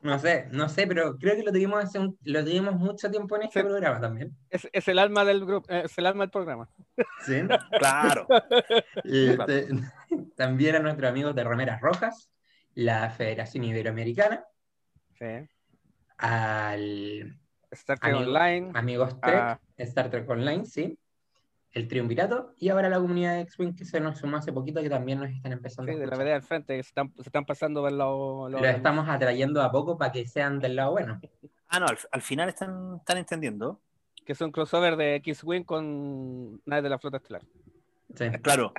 No 0.00 0.18
sé, 0.18 0.46
no 0.50 0.68
sé, 0.68 0.86
pero 0.86 1.16
creo 1.18 1.36
que 1.36 1.42
lo 1.42 1.52
tuvimos 1.52 1.84
hace 1.84 1.98
un- 1.98 2.18
lo 2.22 2.42
tuvimos 2.42 2.74
mucho 2.76 3.10
tiempo 3.10 3.36
en 3.36 3.42
este 3.42 3.60
Sí. 3.60 3.66
programa 3.66 4.00
también. 4.00 4.34
Es, 4.48 4.66
es 4.72 4.88
el 4.88 4.98
alma 4.98 5.24
del 5.24 5.44
grupo, 5.44 5.70
eh, 5.70 5.82
es 5.84 5.96
el 5.98 6.06
alma 6.06 6.24
del 6.24 6.30
programa. 6.30 6.68
Sí. 7.26 7.42
Claro. 7.78 8.26
Y 9.04 9.34
Claro. 9.34 9.46
te- 9.46 9.68
también 10.36 10.76
a 10.76 10.78
nuestros 10.78 11.08
amigos 11.10 11.34
de 11.34 11.44
Remeras 11.44 11.80
Rojas, 11.80 12.30
la 12.74 13.10
Federación 13.10 13.64
Iberoamericana, 13.64 14.44
Sí. 15.18 15.46
al 16.18 17.38
Star 17.70 17.98
Trek 17.98 18.14
Amigo- 18.14 18.30
Online. 18.30 18.70
Amigos 18.74 19.20
Trek, 19.20 19.34
Ah. 19.36 19.60
Star 19.76 20.10
Trek 20.10 20.28
Online, 20.28 20.64
sí, 20.64 20.98
el 21.72 21.88
Triunvirato, 21.88 22.54
y 22.58 22.68
ahora 22.68 22.88
la 22.90 22.98
comunidad 23.00 23.34
de 23.34 23.40
X-Wing 23.42 23.74
que 23.74 23.84
se 23.84 23.98
nos 24.00 24.18
sumó 24.18 24.36
hace 24.36 24.52
poquito, 24.52 24.82
que 24.82 24.90
también 24.90 25.18
nos 25.20 25.30
están 25.30 25.52
empezando 25.52 25.90
Sí, 25.90 25.96
a 25.96 26.00
de 26.00 26.06
la 26.06 26.16
vereda 26.16 26.34
del 26.34 26.42
frente, 26.42 26.76
que 26.76 26.82
se 26.82 26.88
están, 26.88 27.12
se 27.16 27.22
están 27.22 27.44
pasando 27.46 27.80
por 27.82 27.92
los. 27.92 28.50
los- 28.52 28.60
Lo 28.60 28.66
estamos 28.68 29.08
atrayendo 29.08 29.62
a 29.62 29.70
poco 29.72 29.96
para 29.96 30.12
que 30.12 30.26
sean 30.26 30.58
del 30.60 30.76
lado 30.76 30.92
bueno. 30.92 31.20
Ah, 31.68 31.80
no, 31.80 31.86
al, 31.86 31.98
al 32.10 32.20
final 32.22 32.48
están, 32.50 32.96
están 32.98 33.16
entendiendo. 33.18 33.80
que 34.24 34.34
son 34.34 34.52
crossover 34.52 34.96
de 34.96 35.16
X-Wing 35.16 35.64
con 35.64 36.60
naves 36.66 36.84
de 36.84 36.90
la 36.90 36.98
flota 36.98 37.16
estelar. 37.16 37.42
Sí. 38.14 38.26
Claro. 38.42 38.72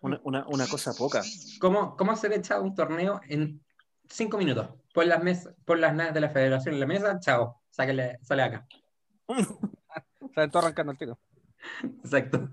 Una, 0.00 0.20
una, 0.24 0.44
una 0.48 0.66
cosa 0.66 0.92
poca. 0.98 1.22
¿Cómo, 1.60 1.96
¿Cómo 1.96 2.16
se 2.16 2.28
le 2.28 2.34
echa 2.36 2.58
un 2.60 2.74
torneo 2.74 3.20
en 3.28 3.62
cinco 4.08 4.36
minutos? 4.36 4.68
Por 4.92 5.06
las, 5.06 5.22
mesas, 5.22 5.54
por 5.64 5.78
las 5.78 5.94
naves 5.94 6.12
de 6.14 6.20
la 6.20 6.28
Federación 6.28 6.74
en 6.74 6.80
la 6.80 6.86
mesa, 6.86 7.20
chao, 7.20 7.62
sáquele, 7.70 8.18
sale 8.22 8.42
acá. 8.42 8.66
Todo 10.50 10.58
arrancando 10.58 10.92
el 10.92 10.98
tiro. 10.98 11.18
Exacto. 12.04 12.48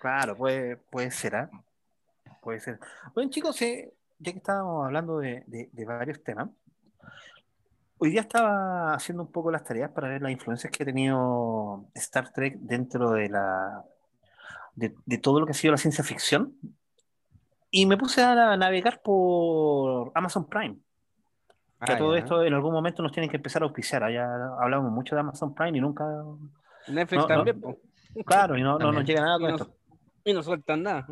Claro, 0.00 0.36
puede, 0.36 0.76
puede 0.76 1.10
ser, 1.10 1.36
¿ah? 1.36 1.50
Puede 2.42 2.60
ser. 2.60 2.78
Bueno, 3.14 3.30
chicos, 3.30 3.60
eh, 3.62 3.92
ya 4.18 4.32
que 4.32 4.38
estábamos 4.38 4.86
hablando 4.86 5.18
de, 5.18 5.44
de- 5.46 5.68
de 5.72 5.84
varios 5.84 6.22
temas, 6.22 6.48
hoy 7.98 8.10
día 8.10 8.22
estaba 8.22 8.94
haciendo 8.94 9.22
un 9.24 9.30
poco 9.32 9.50
las 9.50 9.62
tareas 9.64 9.90
para 9.90 10.08
ver 10.08 10.22
las 10.22 10.32
influencias 10.32 10.72
que 10.72 10.82
ha 10.82 10.86
tenido 10.86 11.84
Star 11.94 12.32
Trek 12.32 12.56
dentro 12.60 13.10
de 13.10 13.28
la 13.28 13.84
de, 14.74 14.94
de 15.04 15.18
todo 15.18 15.38
lo 15.40 15.44
que 15.46 15.52
ha 15.52 15.54
sido 15.54 15.72
la 15.72 15.78
ciencia 15.78 16.02
ficción. 16.02 16.54
Y 17.70 17.84
me 17.86 17.96
puse 17.98 18.22
a 18.22 18.56
navegar 18.56 19.00
por 19.02 20.10
Amazon 20.14 20.48
Prime. 20.48 20.76
Que 21.84 21.92
Ah, 21.92 21.94
a 21.94 21.98
todo 21.98 22.14
ya. 22.14 22.20
esto 22.20 22.42
en 22.42 22.52
algún 22.54 22.72
momento 22.72 23.02
nos 23.02 23.12
tienen 23.12 23.30
que 23.30 23.36
empezar 23.36 23.62
a 23.62 23.66
auspiciar. 23.66 24.10
Ya 24.10 24.26
hablamos 24.60 24.90
mucho 24.90 25.14
de 25.14 25.20
Amazon 25.20 25.54
Prime 25.54 25.76
y 25.76 25.80
nunca. 25.80 26.04
Netflix 26.88 27.22
No, 27.22 27.28
no. 27.28 27.34
también, 27.36 27.60
po. 27.60 27.78
Claro, 28.26 28.56
y 28.58 28.62
no, 28.62 28.78
no 28.78 28.92
nos 28.92 29.04
llega 29.04 29.20
nada 29.22 29.36
Y 29.36 29.40
con 29.40 29.48
no, 29.50 29.56
esto. 29.56 29.74
y 30.24 30.32
no 30.32 30.42
sueltan 30.42 30.82
nada. 30.82 31.06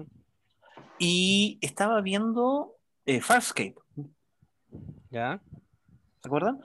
Y 0.98 1.58
estaba 1.60 2.00
viendo 2.00 2.74
eh, 3.06 3.20
Farscape, 3.20 3.74
¿Ya? 5.10 5.40
¿se 6.20 6.28
acuerdan? 6.28 6.60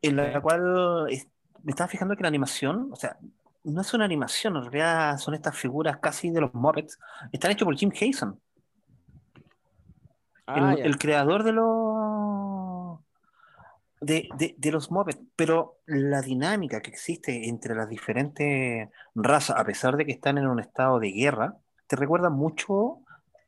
En 0.00 0.16
la 0.16 0.32
Sí. 0.34 0.40
cual 0.40 1.06
es- 1.10 1.28
me 1.62 1.70
estaba 1.70 1.86
fijando 1.88 2.16
que 2.16 2.22
la 2.22 2.28
animación, 2.28 2.88
o 2.92 2.96
sea, 2.96 3.16
no 3.64 3.80
es 3.82 3.94
una 3.94 4.04
animación, 4.04 4.56
en 4.56 4.62
realidad 4.64 5.18
son 5.18 5.34
estas 5.34 5.56
figuras 5.56 5.98
casi 5.98 6.30
de 6.30 6.40
los 6.40 6.52
Muppets. 6.54 6.98
Están 7.30 7.52
hechos 7.52 7.66
por 7.66 7.76
Jim 7.76 7.92
Henson, 7.94 8.40
Ah, 10.46 10.72
el, 10.76 10.86
el 10.86 10.98
creador 10.98 11.44
de 11.44 11.52
los 11.52 11.66
de, 14.02 14.28
de- 14.36 14.54
de 14.58 14.70
los 14.72 14.90
Muppets. 14.90 15.20
Pero 15.36 15.78
la 15.86 16.20
dinámica 16.20 16.80
que 16.80 16.90
existe 16.90 17.48
entre 17.48 17.74
las 17.74 17.88
diferentes 17.88 18.88
razas, 19.14 19.56
a 19.58 19.64
pesar 19.64 19.96
de 19.96 20.04
que 20.04 20.12
están 20.12 20.38
en 20.38 20.46
un 20.46 20.60
estado 20.60 20.98
de 20.98 21.10
guerra, 21.12 21.56
te 21.86 21.96
recuerda 21.96 22.30
mucho 22.30 22.98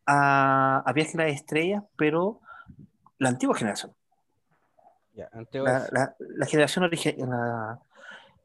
a, 0.07 0.83
a 0.87 0.93
Viaje 0.93 1.13
a 1.21 1.25
las 1.27 1.33
Estrellas, 1.35 1.83
pero 1.97 2.41
la 3.19 3.29
antigua 3.31 3.55
generación. 3.57 3.93
Anteo 5.33 5.65
La, 5.65 5.87
la- 5.93 6.17
la 6.19 6.47
generación 6.47 6.85
original, 6.85 7.79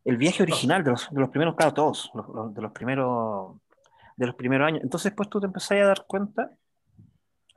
el 0.05 0.17
viaje 0.17 0.43
original 0.43 0.83
de 0.83 0.91
los, 0.91 1.09
de 1.09 1.19
los 1.19 1.29
primeros, 1.29 1.55
claro, 1.55 1.73
todos, 1.73 2.11
los- 2.13 2.27
los- 2.29 2.53
de 2.53 2.61
los 2.61 2.71
primeros, 2.71 3.55
de 4.15 4.25
los 4.27 4.35
primeros 4.35 4.67
años. 4.67 4.83
Entonces, 4.83 5.11
pues 5.13 5.29
tú 5.29 5.39
te 5.39 5.47
empezás 5.47 5.71
a 5.71 5.85
dar 5.85 6.05
cuenta 6.07 6.51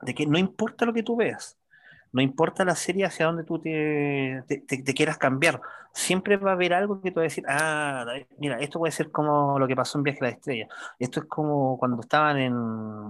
de 0.01 0.13
que 0.15 0.25
no 0.25 0.37
importa 0.37 0.85
lo 0.85 0.93
que 0.93 1.03
tú 1.03 1.15
veas, 1.15 1.57
no 2.13 2.21
importa 2.21 2.63
la 2.63 2.75
serie 2.75 3.05
hacia 3.05 3.25
donde 3.25 3.43
tú 3.43 3.59
te, 3.59 4.43
te- 4.47 4.59
te- 4.59 4.83
te 4.83 4.93
quieras 4.93 5.17
cambiar, 5.17 5.59
siempre 5.93 6.37
va 6.37 6.51
a 6.51 6.53
haber 6.53 6.73
algo 6.73 7.01
que 7.01 7.11
tú 7.11 7.15
vas 7.19 7.23
a 7.23 7.29
decir, 7.29 7.43
ah, 7.47 8.05
mira, 8.39 8.57
esto 8.59 8.79
puede 8.79 8.91
ser 8.91 9.11
como 9.11 9.59
lo 9.59 9.67
que 9.67 9.75
pasó 9.75 9.97
en 9.97 10.03
Viaje 10.03 10.19
a 10.21 10.23
la 10.23 10.29
Estrella, 10.29 10.67
esto 10.99 11.19
es 11.19 11.25
como 11.25 11.77
cuando 11.77 11.99
estaban 11.99 12.37
en, 12.37 12.53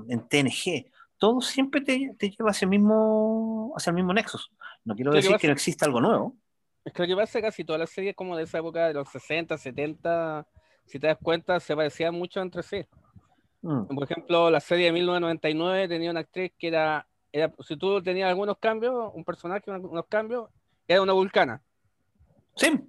en 0.09 0.27
TNG. 0.27 0.91
Todo 1.17 1.39
siempre 1.39 1.79
te, 1.81 2.15
te 2.17 2.29
lleva 2.31 2.49
hacia 2.51 2.65
el 2.65 2.69
mismo, 2.71 3.73
hacia 3.77 3.91
el 3.91 3.95
mismo 3.95 4.13
Nexus. 4.13 4.51
No 4.83 4.93
quiero 4.95 5.11
que 5.11 5.17
decir 5.17 5.37
que 5.37 5.47
no 5.47 5.53
exista 5.53 5.85
algo 5.85 6.01
nuevo. 6.01 6.35
Es 6.83 6.91
que 6.91 7.03
lo 7.03 7.07
que 7.07 7.15
pasa 7.15 7.37
es 7.39 7.41
que 7.43 7.47
casi 7.47 7.63
todas 7.63 7.79
las 7.79 7.89
series 7.91 8.13
como 8.15 8.35
de 8.35 8.43
esa 8.43 8.57
época 8.57 8.87
de 8.87 8.93
los 8.93 9.07
60, 9.09 9.57
70, 9.57 10.45
si 10.85 10.99
te 10.99 11.07
das 11.07 11.17
cuenta, 11.21 11.59
se 11.61 11.75
parecían 11.75 12.13
mucho 12.13 12.41
entre 12.41 12.61
sí. 12.61 12.85
Mm. 13.61 13.85
Por 13.95 14.03
ejemplo, 14.03 14.49
la 14.49 14.59
serie 14.59 14.87
de 14.87 14.91
1999 14.91 15.87
tenía 15.87 16.11
una 16.11 16.19
actriz 16.21 16.51
que 16.57 16.67
era, 16.67 17.07
era 17.33 17.51
si 17.67 17.75
tú 17.75 18.01
tenías 18.01 18.29
algunos 18.29 18.57
cambios, 18.59 19.11
un 19.13 19.25
personaje, 19.25 19.69
unos 19.69 20.05
cambios, 20.07 20.49
era 20.87 21.01
una 21.01 21.13
vulcana. 21.13 21.61
Sí, 22.55 22.79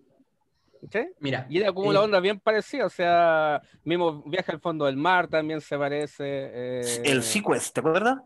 ¿sí? 0.92 1.08
Mira, 1.18 1.46
Y 1.48 1.58
era 1.58 1.72
como 1.72 1.90
eh, 1.90 1.94
la 1.94 2.02
onda 2.02 2.20
bien 2.20 2.38
parecida, 2.38 2.84
o 2.84 2.90
sea, 2.90 3.62
mismo 3.84 4.22
viaje 4.26 4.52
al 4.52 4.60
fondo 4.60 4.84
del 4.84 4.96
mar 4.96 5.28
también 5.28 5.62
se 5.62 5.78
parece. 5.78 6.24
eh, 6.26 7.02
el 7.04 7.22
Sequest, 7.22 7.74
¿te 7.74 7.80
acuerdas? 7.80 8.18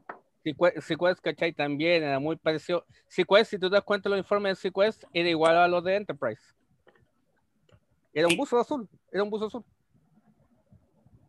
Sequest, 0.80 1.20
¿cachai? 1.20 1.52
También 1.52 2.02
era 2.02 2.18
muy 2.18 2.36
parecido. 2.36 2.84
Sequest, 3.06 3.50
si 3.50 3.58
tú 3.58 3.68
te 3.68 3.76
das 3.76 3.84
cuenta, 3.84 4.08
los 4.08 4.18
informes 4.18 4.56
de 4.56 4.62
Sequest 4.62 5.04
era 5.12 5.28
igual 5.28 5.56
a 5.56 5.68
los 5.68 5.84
de 5.84 5.96
Enterprise. 5.96 6.42
Era 8.12 8.26
un 8.26 8.36
buzo 8.36 8.58
azul, 8.58 8.88
era 9.12 9.22
un 9.22 9.30
buzo 9.30 9.46
azul. 9.46 9.64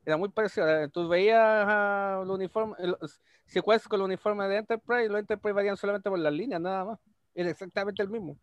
Era 0.10 0.18
muy 0.18 0.30
parecido. 0.30 0.68
eh, 0.68 0.89
Tú 0.89 1.08
veías 1.08 1.38
ah, 1.39 2.24
los 2.25 2.36
uniformes, 2.36 2.80
el- 2.80 2.98
Sequest 3.46 3.86
con 3.88 4.00
los 4.00 4.08
uniformes 4.08 4.50
de 4.50 4.58
Enterprise, 4.58 5.06
y 5.06 5.08
los 5.08 5.20
Enterprise 5.20 5.54
varían 5.54 5.78
solamente 5.78 6.10
por 6.10 6.18
las 6.18 6.34
líneas, 6.34 6.60
nada 6.60 6.84
más. 6.84 7.00
Era 7.36 7.50
exactamente 7.51 8.01
el 8.01 8.10
mismo. 8.10 8.36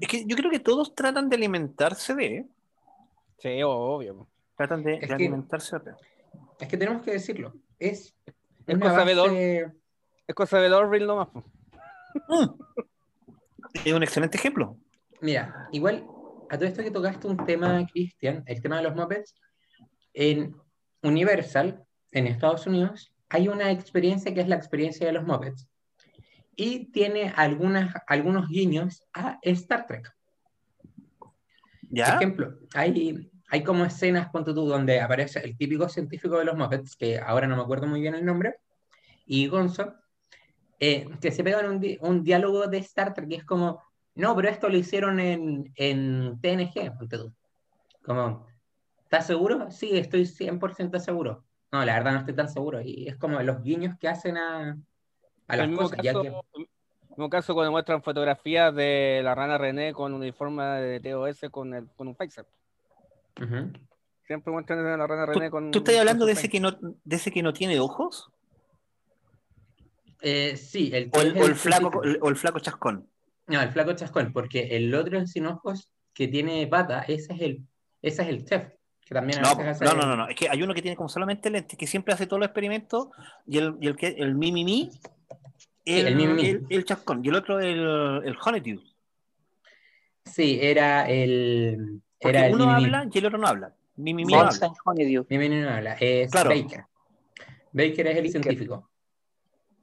Es 0.00 0.08
que 0.08 0.24
yo 0.26 0.34
creo 0.36 0.50
que 0.50 0.58
todos 0.58 0.92
tratan 0.92 1.28
de 1.28 1.36
alimentarse 1.36 2.14
de, 2.16 2.46
Sí, 3.38 3.60
obvio. 3.64 4.26
tratan 4.56 4.82
de, 4.82 4.94
Es 4.94 5.00
de 5.02 5.06
que- 5.06 5.14
alimentarse 5.14 5.78
de. 5.78 5.92
es 6.58 6.68
que 6.68 6.76
tenemos 6.76 7.02
que 7.02 7.12
decirlo. 7.12 7.52
Es 7.78 8.12
Es 8.66 8.74
una 8.74 8.88
cosa 8.90 9.04
de 9.04 9.14
Dor- 9.14 9.28
base- 9.28 9.72
Es 10.26 10.34
cosa 10.34 10.58
de 10.58 10.72
Orville 10.72 11.06
nomás. 11.06 11.28
Mm. 12.28 12.44
Es 13.84 13.92
un 13.92 14.02
excelente 14.02 14.36
ejemplo. 14.36 14.76
Mira, 15.20 15.68
igual 15.72 16.06
a 16.50 16.56
todo 16.58 16.66
esto 16.68 16.82
que 16.82 16.90
tocaste 16.90 17.26
un 17.28 17.36
tema, 17.44 17.86
Cristian, 17.92 18.42
el 18.46 18.60
tema 18.62 18.76
de 18.78 18.82
los 18.84 18.94
Muppets, 18.96 19.34
en 20.14 20.56
Universal, 21.02 21.84
en 22.12 22.26
Estados 22.26 22.66
Unidos, 22.66 23.12
hay 23.28 23.48
una 23.48 23.70
experiencia 23.70 24.32
que 24.32 24.40
es 24.40 24.48
la 24.48 24.56
experiencia 24.56 25.06
de 25.06 25.12
los 25.12 25.24
Muppets. 25.24 25.68
Y 26.56 26.92
tiene 26.92 27.32
algunas, 27.34 27.92
algunos 28.06 28.48
guiños 28.48 29.02
a 29.12 29.38
Star 29.42 29.86
Trek. 29.86 30.14
Por 31.18 31.30
¿Ya? 31.90 32.14
ejemplo, 32.14 32.58
hay, 32.74 33.30
hay 33.48 33.62
como 33.64 33.84
escenas, 33.84 34.30
ponte 34.30 34.54
tú, 34.54 34.64
donde 34.66 35.00
aparece 35.00 35.40
el 35.40 35.56
típico 35.56 35.88
científico 35.88 36.38
de 36.38 36.44
los 36.44 36.56
Muppets, 36.56 36.96
que 36.96 37.18
ahora 37.18 37.46
no 37.46 37.56
me 37.56 37.62
acuerdo 37.62 37.86
muy 37.86 38.00
bien 38.00 38.14
el 38.14 38.24
nombre, 38.24 38.56
y 39.26 39.48
Gonzo, 39.48 39.94
eh, 40.78 41.08
que 41.20 41.30
se 41.32 41.42
pegan 41.42 41.68
un, 41.68 41.80
di- 41.80 41.98
un 42.00 42.22
diálogo 42.22 42.66
de 42.68 42.78
Star 42.78 43.14
Trek, 43.14 43.28
que 43.28 43.36
es 43.36 43.44
como, 43.44 43.82
no, 44.14 44.34
pero 44.36 44.48
esto 44.48 44.68
lo 44.68 44.76
hicieron 44.76 45.18
en, 45.18 45.72
en 45.76 46.38
TNG, 46.40 46.96
ponte 46.96 47.18
tú. 47.18 47.34
Como, 48.04 48.46
¿estás 49.14 49.26
seguro? 49.28 49.70
Sí, 49.70 49.96
estoy 49.96 50.26
100% 50.26 50.98
seguro. 50.98 51.44
No, 51.70 51.84
la 51.84 51.94
verdad 51.94 52.12
no 52.12 52.18
estoy 52.20 52.34
tan 52.34 52.48
seguro. 52.48 52.80
Y 52.80 53.06
es 53.08 53.16
como 53.16 53.40
los 53.42 53.62
guiños 53.62 53.96
que 53.98 54.08
hacen 54.08 54.36
a, 54.36 54.76
a 55.48 55.56
las 55.56 55.68
el 55.68 55.76
cosas. 55.76 55.98
ya 56.02 56.12
caso, 56.12 56.22
que- 56.22 56.28
el 56.28 56.68
mismo 57.10 57.30
caso 57.30 57.54
cuando 57.54 57.70
muestran 57.70 58.02
fotografías 58.02 58.74
de 58.74 59.20
la 59.22 59.34
rana 59.36 59.56
René 59.56 59.92
con 59.92 60.12
uniforme 60.14 60.64
de 60.64 61.00
TOS 61.00 61.42
con, 61.52 61.74
el, 61.74 61.86
con 61.96 62.08
un 62.08 62.16
Pfizer. 62.16 62.44
Siempre 64.26 64.52
muestran 64.52 64.84
a 64.84 64.96
la 64.96 65.06
rana 65.06 65.26
¿Tú, 65.26 65.32
René 65.38 65.50
con. 65.50 65.70
tú 65.70 65.78
estás 65.78 65.96
hablando 65.96 66.26
de 66.26 66.32
ese, 66.32 66.48
que 66.48 66.58
no, 66.58 66.72
de 66.72 67.16
ese 67.16 67.30
que 67.30 67.42
no 67.42 67.52
tiene 67.52 67.78
ojos? 67.78 68.30
Eh, 70.22 70.56
sí, 70.56 70.90
el, 70.92 71.10
¿O 71.12 71.20
el, 71.20 71.36
o 71.40 71.46
el 71.46 71.54
flaco, 71.54 72.00
o 72.20 72.28
el 72.28 72.36
flaco 72.36 72.58
chascón? 72.58 73.08
No, 73.46 73.60
el 73.60 73.68
flaco 73.70 73.92
chascón, 73.92 74.32
porque 74.32 74.76
el 74.76 74.92
otro 74.94 75.24
sin 75.26 75.46
ojos 75.46 75.88
que 76.14 76.26
tiene 76.28 76.66
pata, 76.66 77.02
ese 77.02 77.34
es 77.34 77.40
el, 77.42 77.66
ese 78.00 78.22
es 78.22 78.28
el 78.28 78.44
chef, 78.46 78.72
que 79.04 79.14
también 79.14 79.38
a 79.40 79.42
No, 79.42 79.48
hace- 79.70 79.84
no, 79.84 79.94
no, 79.94 80.06
no, 80.06 80.16
no. 80.16 80.28
Es 80.28 80.36
que 80.36 80.48
hay 80.48 80.62
uno 80.62 80.72
que 80.74 80.80
tiene 80.82 80.96
como 80.96 81.08
solamente 81.08 81.50
lentes, 81.50 81.76
que 81.78 81.86
siempre 81.86 82.14
hace 82.14 82.26
todos 82.26 82.40
los 82.40 82.46
experimentos, 82.48 83.08
y 83.46 83.58
el, 83.58 83.76
y 83.80 83.86
el 83.88 83.96
que 83.96 84.08
el 84.08 84.34
mimimi, 84.34 84.90
el, 85.84 86.06
el 86.08 86.16
mimimi. 86.16 86.46
el- 86.48 86.66
el 86.70 86.84
chascón, 86.84 87.24
y 87.24 87.28
el 87.28 87.34
otro 87.34 87.60
el, 87.60 87.78
el 88.24 88.36
honeydew. 88.44 88.80
Sí, 90.24 90.58
era 90.60 91.08
el. 91.08 92.00
Porque 92.18 92.38
Era 92.38 92.46
el 92.46 92.54
uno 92.54 92.66
Mimimi. 92.66 92.84
habla 92.94 93.10
y 93.12 93.18
el 93.18 93.26
otro 93.26 93.38
no 93.38 93.46
habla. 93.46 93.74
Mimimi 93.96 94.32
no 94.32 94.40
habla. 94.40 94.72
Honeydew. 94.84 95.26
Mimimi 95.28 95.60
no 95.60 95.68
habla, 95.70 95.94
es 96.00 96.30
Claro. 96.30 96.48
Baker. 96.50 96.84
Baker 97.72 98.06
es 98.06 98.16
el 98.16 98.22
Baker. 98.24 98.30
científico. 98.30 98.90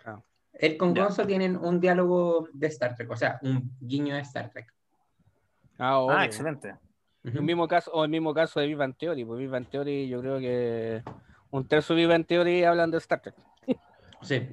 Ah. 0.03 0.19
Él 0.53 0.77
con. 0.77 0.95
Gonzo 0.95 1.27
tienen 1.27 1.55
un 1.57 1.79
diálogo 1.79 2.47
de 2.53 2.67
Star 2.67 2.95
Trek, 2.95 3.11
o 3.11 3.15
sea, 3.15 3.37
un 3.43 3.71
guiño 3.79 4.15
de 4.15 4.21
Star 4.21 4.49
Trek. 4.49 4.73
Ah. 5.77 6.07
Ah, 6.09 6.25
excelente. 6.25 6.73
El 7.23 7.43
mismo 7.43 7.67
caso, 7.67 7.91
o 7.91 8.03
el 8.03 8.09
mismo 8.09 8.33
caso 8.33 8.59
de 8.59 8.67
Big 8.67 8.75
Bang 8.77 8.95
Theory. 8.97 9.23
Pues 9.25 9.39
Big 9.39 9.49
Bang 9.49 9.67
Theory, 9.69 10.07
yo 10.07 10.19
creo 10.21 10.39
que 10.39 11.03
un 11.51 11.67
tercio 11.67 11.95
de 11.95 12.01
Big 12.01 12.09
Bang 12.09 12.25
Theory 12.25 12.63
hablan 12.63 12.89
de 12.91 12.97
Star 12.97 13.21
Trek. 13.21 13.35
Sí. 14.21 14.47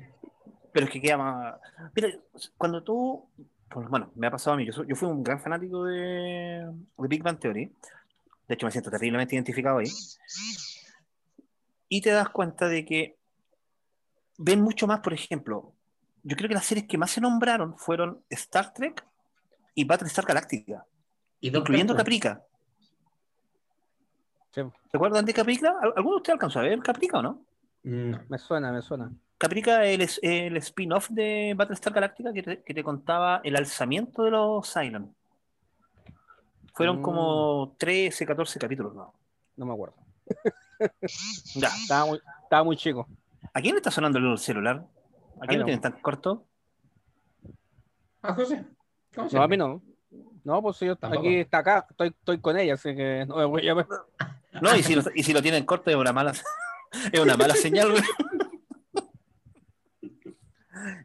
Pero 0.72 0.86
es 0.86 0.92
que 0.92 1.00
queda 1.00 1.16
más. 1.16 1.56
Mira, 1.94 2.08
cuando 2.56 2.82
tú. 2.82 3.26
pues, 3.70 3.88
Bueno, 3.88 4.10
me 4.14 4.26
ha 4.26 4.30
pasado 4.30 4.54
a 4.54 4.56
mí. 4.58 4.66
Yo, 4.66 4.84
yo 4.84 4.94
fui 4.96 5.08
un 5.08 5.22
gran 5.22 5.40
fanático 5.40 5.84
de, 5.84 6.66
de 6.98 7.08
Big 7.08 7.22
Bang 7.22 7.38
Theory. 7.38 7.72
De 8.46 8.54
hecho, 8.54 8.66
me 8.66 8.72
siento 8.72 8.90
terriblemente 8.90 9.34
identificado 9.34 9.78
ahí. 9.78 9.88
Y 11.88 12.00
te 12.02 12.10
das 12.10 12.28
cuenta 12.28 12.68
de 12.68 12.84
que 12.84 13.16
ven 14.36 14.60
mucho 14.60 14.86
más, 14.86 15.00
por 15.00 15.14
ejemplo. 15.14 15.72
Yo 16.22 16.36
creo 16.36 16.48
que 16.48 16.54
las 16.54 16.66
series 16.66 16.86
que 16.86 16.98
más 16.98 17.10
se 17.10 17.20
nombraron 17.20 17.78
fueron 17.78 18.22
Star 18.28 18.72
Trek 18.74 19.04
y 19.74 19.84
Battlestar 19.84 20.26
Galactica, 20.26 20.84
Y 21.40 21.50
Doctor 21.50 21.70
incluyendo. 21.70 21.96
Caprica. 21.96 22.42
Sí, 24.50 24.62
¿Se 24.90 24.96
acuerdan 24.96 25.24
de 25.24 25.34
Caprica? 25.34 25.74
¿Al- 25.80 25.92
¿Alguno 25.96 26.16
de 26.16 26.18
ustedes 26.18 26.34
alcanzó 26.34 26.58
a 26.60 26.62
ver 26.62 26.78
Caprica 26.80 27.18
o 27.18 27.22
no? 27.22 27.42
No. 27.84 28.18
me 28.28 28.38
suena, 28.38 28.72
me 28.72 28.82
suena. 28.82 29.10
Caprica 29.38 29.84
es 29.84 30.18
el, 30.22 30.56
spin-off 30.56 31.08
de 31.10 31.54
Battlestar 31.56 31.92
Galactica 31.92 32.32
que 32.32 32.42
te, 32.42 32.62
que 32.62 32.74
te 32.74 32.82
contaba 32.82 33.40
el 33.44 33.54
alzamiento 33.56 34.24
de 34.24 34.30
los 34.32 34.72
Cylon. 34.72 35.14
Fueron 36.74 36.98
Mm. 37.00 37.02
como 37.02 37.74
13, 37.78 38.26
14 38.26 38.58
capítulos, 38.58 38.94
¿no? 38.94 39.14
No 39.56 39.66
me 39.66 39.72
acuerdo. 39.72 39.96
Ya. 41.56 41.68
Estaba 41.68 42.06
muy, 42.06 42.20
estaba 42.44 42.62
muy 42.64 42.76
chico. 42.76 43.08
¿A 43.52 43.60
quién 43.60 43.74
le 43.74 43.78
está 43.78 43.90
sonando 43.90 44.18
el 44.18 44.38
celular? 44.38 44.86
¿A 45.40 45.46
quién 45.46 45.58
no. 45.58 45.62
lo 45.62 45.64
tienen 45.64 45.80
tan 45.80 46.00
corto? 46.00 46.44
Ah, 48.22 48.32
José. 48.34 48.64
¿Cómo 49.14 49.28
se 49.28 49.36
No, 49.36 49.42
a 49.42 49.48
mí 49.48 49.56
no. 49.56 49.82
No, 50.44 50.62
pues 50.62 50.78
yo 50.80 50.94
Tampoco. 50.96 51.20
aquí 51.26 51.36
está 51.40 51.58
acá, 51.58 51.86
estoy, 51.90 52.08
estoy 52.08 52.38
con 52.40 52.56
ella, 52.58 52.74
así 52.74 52.94
que 52.94 53.24
no 53.26 53.36
me 53.36 53.44
voy 53.44 53.62
a 53.62 53.64
llamar. 53.64 53.86
No, 54.60 54.74
y 54.74 54.82
si 54.82 54.94
lo, 54.94 55.02
y 55.14 55.22
si 55.22 55.32
lo 55.32 55.42
tienen 55.42 55.64
corto 55.64 55.90
es 55.90 55.96
una 55.96 56.12
mala, 56.12 56.32
es 57.12 57.20
una 57.20 57.36
mala 57.36 57.54
señal, 57.54 57.90
güey. 57.90 58.02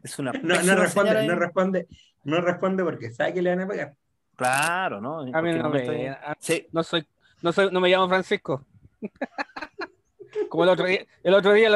Es 0.02 0.18
una 0.18 0.32
No, 0.32 0.62
no 0.62 0.76
responde, 0.76 1.26
no 1.26 1.34
responde, 1.34 1.88
no 2.24 2.40
responde 2.40 2.84
porque 2.84 3.10
sabe 3.10 3.34
que 3.34 3.42
le 3.42 3.50
van 3.50 3.60
a 3.64 3.68
pegar. 3.68 3.94
Claro, 4.36 5.00
¿no? 5.00 5.20
A 5.20 5.42
mí 5.42 5.52
no 5.54 5.64
momento 5.64 5.92
me, 5.92 5.98
ahí- 5.98 6.06
a- 6.08 6.36
Sí, 6.38 6.66
no 6.72 6.82
soy, 6.82 7.06
no 7.42 7.52
soy, 7.52 7.70
no 7.70 7.80
me 7.80 7.88
llamo 7.88 8.08
Francisco. 8.08 8.64
Como 10.48 10.64
el 10.64 10.70
otro 10.70 10.86
día, 10.86 11.04
el 11.22 11.34
otro 11.34 11.52
día, 11.52 11.68
el 11.68 11.74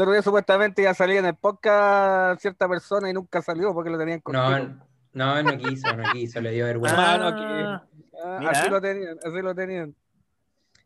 otro 0.00 0.12
día 0.12 0.22
supuestamente 0.22 0.82
ya 0.82 0.94
salía 0.94 1.18
en 1.20 1.26
el 1.26 1.34
podcast 1.34 2.40
cierta 2.40 2.68
persona 2.68 3.10
y 3.10 3.12
nunca 3.12 3.42
salió 3.42 3.72
porque 3.74 3.90
lo 3.90 3.98
tenían 3.98 4.20
cortito. 4.20 4.58
No, 4.58 4.80
no, 5.12 5.42
no 5.42 5.58
quiso, 5.58 5.94
no 5.96 6.10
quiso, 6.12 6.40
le 6.40 6.50
dio 6.52 6.64
vergüenza. 6.66 7.14
Ah, 7.14 7.18
no, 7.18 7.28
Ah, 7.28 7.84
Ah, 8.22 8.50
así 8.50 8.68
lo 8.70 8.80
tenían, 8.80 9.16
así 9.24 9.40
lo 9.42 9.54
tenían. 9.54 9.94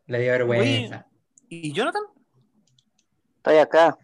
Le 0.07 0.19
dio 0.19 0.31
vergüenza. 0.31 1.07
¿Y 1.49 1.71
Jonathan? 1.73 2.03
Estoy 3.37 3.57
acá. 3.57 3.97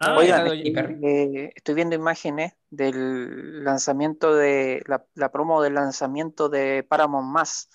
Ah, 0.00 0.22
eh, 0.22 1.52
estoy 1.54 1.74
viendo 1.74 1.94
imágenes 1.96 2.52
del 2.68 3.64
lanzamiento 3.64 4.34
de 4.34 4.82
la, 4.86 5.06
la 5.14 5.32
promo 5.32 5.62
del 5.62 5.74
lanzamiento 5.74 6.50
de 6.50 6.84
Paramount 6.86 7.32
Más, 7.32 7.70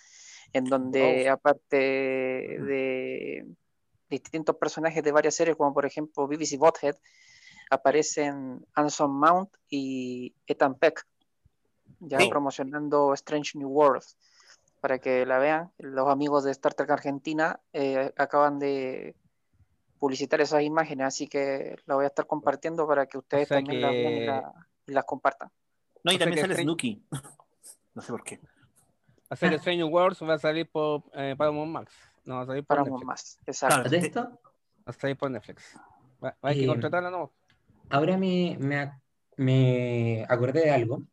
en 0.53 0.65
donde 0.65 1.27
aparte 1.27 1.75
de 1.77 3.47
distintos 4.09 4.55
personajes 4.57 5.03
de 5.03 5.11
varias 5.11 5.33
series, 5.33 5.57
como 5.57 5.73
por 5.73 5.87
ejemplo 5.87 6.27
BBC 6.27 6.57
Bothead, 6.57 6.95
aparecen 7.71 8.63
Anson 8.75 9.11
Mount 9.11 9.49
y 9.67 10.35
Ethan 10.45 10.75
Peck, 10.75 11.03
ya 11.99 12.19
Sí. 12.19 12.29
promocionando 12.29 13.13
Strange 13.15 13.57
New 13.57 13.69
Worlds. 13.69 14.17
Para 14.83 14.99
que 14.99 15.25
la 15.25 15.37
vean, 15.39 15.71
los 15.77 16.09
amigos 16.09 16.43
de 16.43 16.51
Star 16.51 16.73
Trek 16.73 16.89
Argentina 16.89 17.57
eh, 17.71 18.11
acaban 18.17 18.59
de 18.59 19.15
publicitar 19.97 20.41
esas 20.41 20.61
imágenes, 20.63 21.07
así 21.07 21.25
que 21.29 21.77
la 21.85 21.95
voy 21.95 22.03
a 22.03 22.07
estar 22.07 22.27
compartiendo 22.27 22.85
para 22.85 23.05
que 23.05 23.17
ustedes 23.17 23.47
sea 23.47 23.59
también 23.59 23.81
las 23.81 23.91
vean 23.93 24.11
y, 24.13 24.19
que- 24.19 24.25
la- 24.25 24.53
y 24.87 24.91
las 24.91 25.05
compartan. 25.05 25.49
No, 26.03 26.11
y 26.11 26.15
O 26.15 26.19
también 26.19 26.35
que 26.35 26.41
sale 26.53 26.61
Snooki. 26.63 27.01
No 27.95 28.01
sé 28.01 28.11
por 28.11 28.23
qué. 28.25 28.41
O 29.29 29.35
sea 29.37 29.49
que 29.49 29.55
Strange 29.55 29.85
Worlds 29.85 30.21
va 30.23 30.33
a 30.33 30.37
salir 30.39 30.69
por 30.69 31.03
eh, 31.13 31.33
Paramount 31.37 31.71
Max. 31.71 31.93
No, 32.25 32.35
va 32.35 32.41
a 32.41 32.45
salir 32.45 32.65
por 32.65 32.75
Paramount 32.75 33.03
Netflix. 33.05 33.07
más, 33.07 33.39
exacto. 33.47 33.75
Claro. 33.75 33.89
¿De 33.89 33.97
esto? 33.99 34.21
Va 34.21 34.39
a 34.87 34.91
salir 34.91 35.15
por 35.17 35.31
Netflix. 35.31 35.77
Va- 36.21 36.35
Hay 36.41 36.57
que 36.57 36.63
Eh, 36.65 36.67
contratarla, 36.67 37.09
¿no? 37.09 37.31
Ahora 37.89 38.17
me, 38.17 38.57
me, 38.59 38.91
me 39.37 40.25
acordé 40.27 40.59
de 40.65 40.71
algo. 40.71 41.03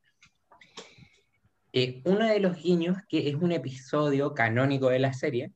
Eh, 1.73 2.03
uno 2.05 2.27
de 2.27 2.41
los 2.41 2.57
guiños, 2.61 2.99
que 3.09 3.29
es 3.29 3.35
un 3.37 3.53
episodio 3.53 4.35
canónico 4.35 4.89
de 4.89 4.99
la 4.99 5.13
serie, 5.13 5.53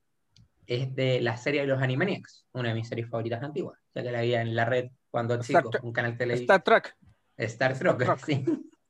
es 0.66 0.94
de 0.94 1.20
la 1.20 1.36
serie 1.36 1.62
de 1.62 1.66
los 1.66 1.82
Animaniacs, 1.82 2.46
una 2.52 2.68
de 2.70 2.74
mis 2.76 2.88
series 2.88 3.08
favoritas 3.08 3.42
antiguas, 3.42 3.78
ya 3.94 4.02
que 4.02 4.12
la 4.12 4.20
veía 4.20 4.40
en 4.40 4.54
la 4.54 4.64
red 4.64 4.90
cuando 5.10 5.34
Star 5.34 5.64
chico, 5.64 5.78
un 5.86 5.92
canal 5.92 6.16
televisivo. 6.16 6.52
Star 6.54 6.62
Trek. 6.62 6.96
Star 7.36 7.78
Trek, 7.78 8.18
sí. 8.26 8.44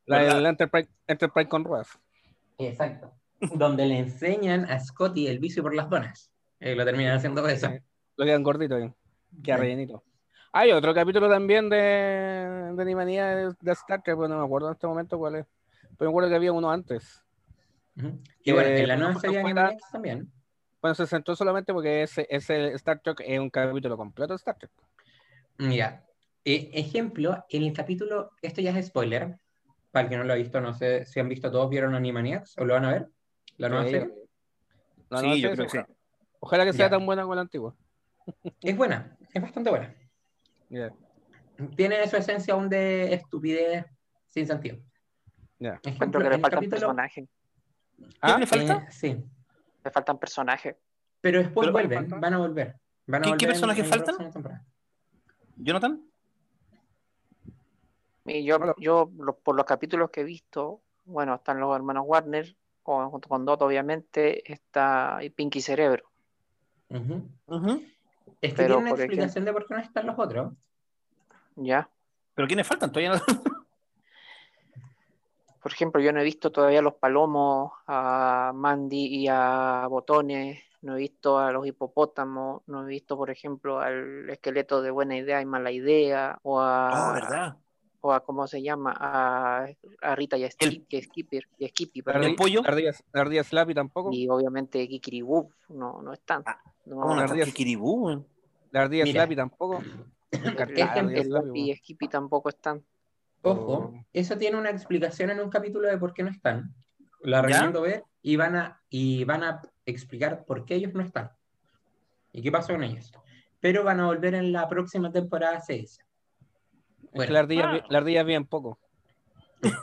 La 0.07 0.23
del 0.35 0.47
Enterprise, 0.47 0.89
Enterprise 1.07 1.49
con 1.49 1.65
ruedas. 1.65 1.89
Exacto. 2.59 3.13
Donde 3.55 3.87
le 3.87 3.99
enseñan 3.99 4.67
a 4.71 4.79
Scotty 4.79 5.27
el 5.27 5.39
vicio 5.39 5.63
por 5.63 5.75
las 5.75 5.89
donas. 5.91 6.31
Eh, 6.61 6.75
lo 6.75 6.85
terminan 6.85 7.17
haciendo 7.17 7.47
eso. 7.49 7.71
Lo 8.17 8.25
quedan 8.25 8.43
gordito 8.43 8.77
ahí. 8.77 8.93
Queda 9.43 9.57
Sí. 9.57 9.63
rellenito. 9.63 10.05
Hay 10.53 10.71
otro 10.71 10.95
capítulo 10.95 11.29
también 11.29 11.69
de, 11.69 11.77
de 11.77 12.83
Animanía 12.83 13.27
de, 13.35 13.55
de 13.61 13.73
Star 13.73 14.03
Trek, 14.03 14.17
pero 14.17 14.29
no 14.29 14.39
me 14.39 14.45
acuerdo 14.45 14.69
en 14.69 14.75
este 14.75 14.87
momento 14.87 15.19
cuál 15.19 15.37
es. 15.37 15.47
Pero 15.99 16.11
me 16.11 16.13
acuerdo 16.13 16.29
que 16.31 16.37
había 16.37 16.53
uno 16.53 16.71
antes. 16.71 17.23
Y 18.43 18.53
bueno, 18.53 18.71
Eh, 18.71 18.81
en 18.81 18.89
la 18.89 18.97
nueva 18.97 19.15
serie 19.19 19.39
de 19.39 19.79
también. 19.93 20.33
Bueno, 20.83 20.95
se 20.95 21.07
centró 21.07 21.35
solamente 21.35 21.73
porque 21.73 22.03
ese, 22.03 22.27
ese 22.29 22.73
Star 22.75 23.01
Trek 23.01 23.21
es 23.25 23.39
un 23.39 23.49
capítulo 23.49 23.97
completo 23.97 24.33
de 24.35 24.37
Star 24.37 24.59
Trek. 24.59 24.71
Mira, 25.59 26.05
eh, 26.45 26.71
ejemplo, 26.75 27.45
en 27.49 27.63
el 27.63 27.73
capítulo, 27.73 28.33
esto 28.43 28.61
ya 28.61 28.77
es 28.77 28.87
spoiler, 28.89 29.39
para 29.91 30.05
el 30.05 30.11
que 30.11 30.17
no 30.17 30.25
lo 30.25 30.33
ha 30.33 30.37
visto, 30.37 30.61
no 30.61 30.75
sé 30.75 31.07
si 31.07 31.21
han 31.21 31.29
visto 31.29 31.51
todos, 31.51 31.71
¿vieron 31.71 31.95
Animaniacs 31.95 32.59
o 32.59 32.65
lo 32.65 32.75
van 32.75 32.85
a 32.85 32.93
ver? 32.93 33.09
¿La 33.57 33.69
nueva 33.69 33.85
Sí, 33.85 33.93
serie? 33.93 34.09
la 35.09 35.19
Sí, 35.21 35.25
nueva 35.25 35.37
yo 35.37 35.49
serie, 35.49 35.51
creo 35.57 35.67
que 35.67 35.79
sí. 35.79 35.95
Ojalá 36.41 36.65
que 36.65 36.73
sea 36.73 36.87
Ya. 36.87 36.91
tan 36.91 37.07
buena 37.07 37.23
como 37.23 37.35
la 37.35 37.41
antigua. 37.43 37.75
Es 38.61 38.77
buena, 38.77 39.17
es 39.33 39.41
bastante 39.41 39.71
buena. 39.71 39.95
Tiene 41.77 42.07
su 42.09 42.17
esencia 42.17 42.55
aún 42.55 42.69
de 42.69 43.15
estupidez 43.15 43.87
sin 44.27 44.47
sentido. 44.47 44.79
Encuentro 45.83 46.21
que 46.21 46.29
le 46.31 46.39
faltan 46.39 46.51
capítulo- 46.61 46.71
personajes. 46.71 47.29
Ah, 48.21 48.39
le 48.39 48.47
falta? 48.47 48.75
eh, 48.75 48.93
sí, 48.93 49.25
Le 49.85 49.91
faltan 49.91 50.19
personajes. 50.19 50.77
pero 51.21 51.39
después 51.39 51.67
Pero- 51.67 51.73
vuelven, 51.73 52.09
van 52.21 52.35
a 52.35 52.39
volver. 52.39 52.77
Van 53.07 53.23
a 53.23 53.25
¿Qué- 53.25 53.31
qué 53.31 53.31
volver 53.31 53.43
en- 53.43 53.49
personajes 53.49 53.89
faltan? 53.89 54.65
¿Jonathan? 55.57 56.03
Y 58.27 58.45
yo, 58.45 58.59
yo 58.79 59.11
lo- 59.19 59.37
por 59.37 59.55
los 59.55 59.67
capítulos 59.67 60.11
que 60.11 60.23
he 60.23 60.25
visto, 60.25 60.81
bueno, 61.05 61.35
están 61.35 61.61
los 61.61 61.75
hermanos 61.77 62.05
Warner, 62.07 62.57
con- 62.83 63.11
junto 63.11 63.29
con 63.29 63.45
Dot, 63.45 63.61
obviamente, 63.63 64.51
está 64.51 65.19
Pinky 65.35 65.61
Cerebro. 65.61 66.11
Ujú. 66.89 67.29
Ujú. 67.47 67.83
Es 68.41 68.53
que 68.53 68.57
Pero, 68.57 68.77
tiene 68.77 68.93
una 68.93 69.01
explicación 69.03 69.45
de 69.45 69.53
por 69.53 69.67
qué 69.67 69.75
no 69.75 69.81
están 69.81 70.07
los 70.07 70.19
otros. 70.19 70.53
¿Ya? 71.57 71.89
¿Pero 72.35 72.49
quiénes 72.49 72.67
faltan? 72.67 72.91
Todavía 72.91 73.15
no. 73.15 73.17
Por 75.65 75.73
ejemplo, 75.73 75.99
yo 76.03 76.13
no 76.13 76.21
he 76.21 76.25
visto 76.25 76.53
todavía 76.53 76.81
a 76.81 76.83
los 76.83 76.93
palomos, 76.97 77.73
a 77.87 78.53
Mandy 78.55 79.07
y 79.07 79.29
a 79.31 79.87
Botones, 79.89 80.63
no 80.83 80.95
he 80.95 80.99
visto 80.99 81.39
a 81.39 81.51
los 81.53 81.67
hipopótamos, 81.67 82.61
no 82.67 82.83
he 82.83 82.87
visto, 82.87 83.17
por 83.17 83.31
ejemplo, 83.31 83.81
al 83.81 84.29
esqueleto 84.29 84.83
de 84.83 84.91
Buena 84.91 85.17
Idea 85.17 85.41
y 85.41 85.47
Mala 85.47 85.73
Idea, 85.73 86.39
o 86.43 86.61
a, 86.61 86.91
Oh, 86.93 87.15
¿verdad? 87.15 87.57
o 88.03 88.13
a 88.13 88.21
¿cómo 88.23 88.47
se 88.47 88.61
llama? 88.61 88.93
A, 88.95 89.67
a 90.03 90.15
Rita 90.15 90.37
y 90.37 90.45
a 90.45 90.49
El- 90.49 90.53
Ski- 90.53 90.87
y 90.91 90.99
a 90.99 91.03
Skipper, 91.03 91.49
y 91.57 91.65
a 91.65 91.69
Skippy. 91.69 92.03
¿El 92.05 92.37
pollo? 92.37 92.61
ardilla 93.15 93.43
Slappy 93.43 93.73
tampoco. 93.73 94.11
y 94.13 94.29
obviamente 94.29 94.87
Kikiri 94.87 95.23
Woo, 95.23 95.51
no, 95.71 96.03
no 96.03 96.13
están. 96.13 96.43
Ah, 96.45 96.61
No, 96.85 96.97
¿Cómo 97.01 97.15
no 97.15 97.21
la 97.21 97.25
está 97.25 97.43
Kikiribú, 97.47 98.23
Mira. 98.71 99.07
Slappy 99.23 99.35
tampoco. 99.35 99.83
el- 100.69 101.17
el 101.17 101.31
Lappy 101.31 101.71
y. 101.71 101.77
Skippy 101.77 102.09
tampoco 102.09 102.51
están. 102.51 102.85
Ojo, 103.45 103.73
Oh. 103.95 104.05
eso 104.13 104.37
tiene 104.39 104.57
una 104.57 104.71
explicación 104.71 105.31
en 105.31 105.41
un 105.41 105.51
capítulo 105.51 105.89
de 105.89 105.99
por 105.99 106.13
qué 106.15 106.23
no 106.23 106.31
están. 106.31 106.75
La 107.21 107.43
recomiendo 107.43 107.83
ver 107.83 108.05
y 108.23 108.37
van 108.37 108.57
a, 108.57 108.81
y 108.91 109.25
van 109.25 109.45
a 109.45 109.63
explicar 109.87 110.45
por 110.45 110.65
qué 110.65 110.75
ellos 110.77 110.93
no 110.95 111.03
están 111.03 111.31
y 112.33 112.43
qué 112.43 112.51
pasó 112.51 112.73
con 112.73 112.83
ellos. 112.83 113.13
Pero 113.61 113.85
van 113.85 114.01
a 114.01 114.07
volver 114.07 114.35
en 114.35 114.53
la 114.53 114.69
próxima 114.69 115.11
temporada 115.13 115.61
6. 115.61 115.99
Es 117.03 117.11
Bueno. 117.13 117.27
que 117.29 117.33
la 117.33 117.39
ardilla, 117.41 117.71
Ah. 117.71 117.87
la 117.89 117.99
ardilla 117.99 118.21
es 118.21 118.27
bien 118.27 118.47
poco. 118.47 118.79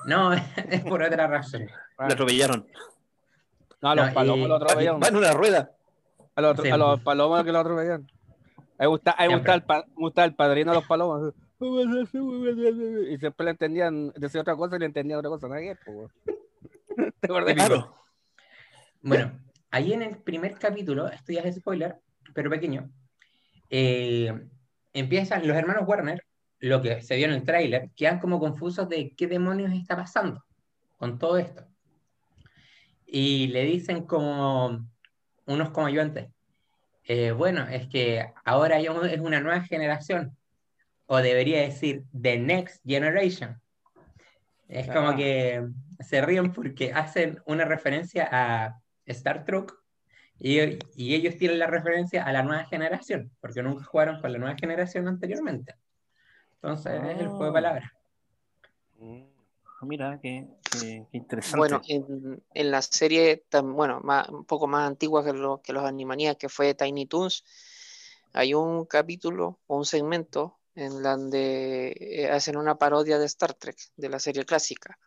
No, 0.06 0.32
es 0.70 0.84
por 0.84 1.02
otra 1.04 1.28
razón. 1.28 1.68
Ah. 1.98 2.08
Le 2.08 2.14
atropellaron. 2.14 2.68
No, 3.82 3.90
a 3.90 3.96
los 3.96 4.08
No, 4.08 4.14
palomos 4.14 4.46
y- 4.46 4.50
lo 4.50 4.56
atropellaron. 4.56 5.02
Va 5.02 5.08
en 5.08 5.16
una 5.16 5.32
rueda. 5.34 5.72
A 6.36 6.42
los, 6.42 6.58
Sí. 6.62 6.70
a 6.70 6.78
los 6.78 7.02
palomos 7.02 7.44
que 7.44 7.52
lo 7.52 7.60
atropellaron. 7.60 8.08
A 8.78 8.84
me 8.84 8.88
gusta, 8.88 9.12
a 9.18 9.28
me 9.28 9.36
gusta 9.36 9.54
el, 9.56 9.64
gusta 9.96 10.24
el 10.26 10.36
padrino 10.36 10.72
de 10.72 10.78
los 10.78 10.88
palomos. 10.88 11.34
Y 11.62 13.18
siempre 13.18 13.46
le 13.46 13.52
entendían, 13.52 14.12
decía 14.16 14.42
otra 14.42 14.56
cosa 14.56 14.76
y 14.76 14.80
le 14.80 14.86
entendían 14.88 15.20
otra 15.20 15.30
cosa. 15.30 15.48
Weón. 15.48 15.78
¿Te. 17.22 17.28
Bueno, 19.04 19.40
ahí 19.70 19.94
en 19.94 20.02
el 20.02 20.18
primer 20.18 20.56
capítulo, 20.56 21.08
esto 21.08 21.32
ya 21.34 21.42
es 21.42 21.56
spoiler, 21.56 21.98
pero 22.34 22.50
pequeño, 22.50 22.92
eh, 23.70 24.48
empiezan 24.94 25.48
los 25.48 25.56
hermanos 25.56 25.88
Warner, 25.88 26.24
lo 26.60 26.82
que 26.82 27.02
se 27.02 27.16
vio 27.16 27.26
en 27.26 27.34
el 27.34 27.44
tráiler, 27.44 27.90
quedan 27.96 28.20
como 28.20 28.40
confusos 28.40 28.90
de 28.90 29.16
qué 29.16 29.28
demonios 29.28 29.72
está 29.74 29.96
pasando 29.96 30.44
con 30.98 31.18
todo 31.18 31.38
esto. 31.38 31.66
Y 33.06 33.48
le 33.48 33.64
dicen 33.66 34.06
como 34.06 34.88
unos 35.46 35.70
como 35.72 35.90
yo 35.90 36.02
antes, 36.02 36.30
eh, 37.04 37.32
bueno, 37.32 37.68
es 37.68 37.88
que 37.88 38.32
ahora 38.46 38.80
ya 38.80 38.92
es 38.92 39.20
una 39.20 39.40
nueva 39.40 39.62
generación, 39.62 40.38
o 41.14 41.18
debería 41.18 41.60
decir 41.62 42.06
The 42.22 42.40
Next 42.40 42.82
Generation. 42.86 43.62
Es 44.70 44.88
como 44.88 45.10
Ah. 45.10 45.16
que 45.18 45.68
se 46.00 46.22
ríen 46.22 46.54
porque 46.54 46.94
hacen 46.94 47.42
una 47.46 47.66
referencia 47.66 48.30
a 48.32 48.80
Star 49.06 49.44
Trek 49.44 49.74
y, 50.40 50.58
y 50.96 51.14
ellos 51.16 51.36
tienen 51.36 51.60
la 51.60 51.68
referencia 51.68 52.24
a 52.24 52.32
la 52.32 52.44
nueva 52.44 52.64
generación, 52.64 53.30
porque 53.42 53.62
nunca 53.62 53.84
jugaron 53.84 54.22
con 54.22 54.32
la 54.32 54.40
nueva 54.40 54.56
generación 54.58 55.10
anteriormente. 55.10 55.76
Entonces 56.56 56.94
es 57.04 57.20
el 57.20 57.28
juego 57.28 57.44
de 57.44 57.50
Ah. 57.50 57.54
palabras. 57.54 57.92
Mira, 59.82 60.18
qué, 60.22 60.48
qué- 60.72 61.06
qué 61.12 61.18
interesante. 61.18 61.58
Bueno, 61.58 61.82
en, 61.90 62.42
en 62.54 62.72
la 62.72 62.82
serie, 62.82 63.44
tan, 63.50 63.74
bueno, 63.74 64.00
más- 64.02 64.30
un 64.30 64.46
poco 64.46 64.66
más 64.68 64.88
antigua 64.88 65.26
que, 65.26 65.34
lo- 65.34 65.62
que 65.62 65.74
los 65.74 65.84
Animaniacs, 65.84 66.38
que 66.40 66.48
fue 66.48 66.74
Tiny 66.74 67.06
Toons, 67.08 67.44
hay 68.32 68.54
un 68.54 68.86
capítulo 68.86 69.60
o 69.68 69.78
un 69.78 69.84
segmento 69.86 70.58
en 70.82 71.04
donde 71.04 71.96
eh, 72.00 72.30
hacen 72.30 72.58
una 72.58 72.76
parodia 72.76 73.20
de 73.20 73.26
Star 73.26 73.54
Trek, 73.54 73.78
de 73.96 74.10
la 74.10 74.20
serie 74.20 74.46
clásica, 74.46 74.98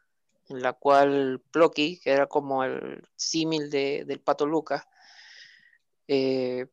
en 0.48 0.62
la 0.62 0.72
cual 0.72 1.42
Plucky, 1.50 1.98
que 2.00 2.10
era 2.12 2.26
como 2.26 2.62
el 2.64 3.02
símil 3.16 3.70
de- 3.70 4.04
del 4.06 4.20
Pato 4.20 4.46
Lucas, 4.46 4.84
eh, 6.08 6.66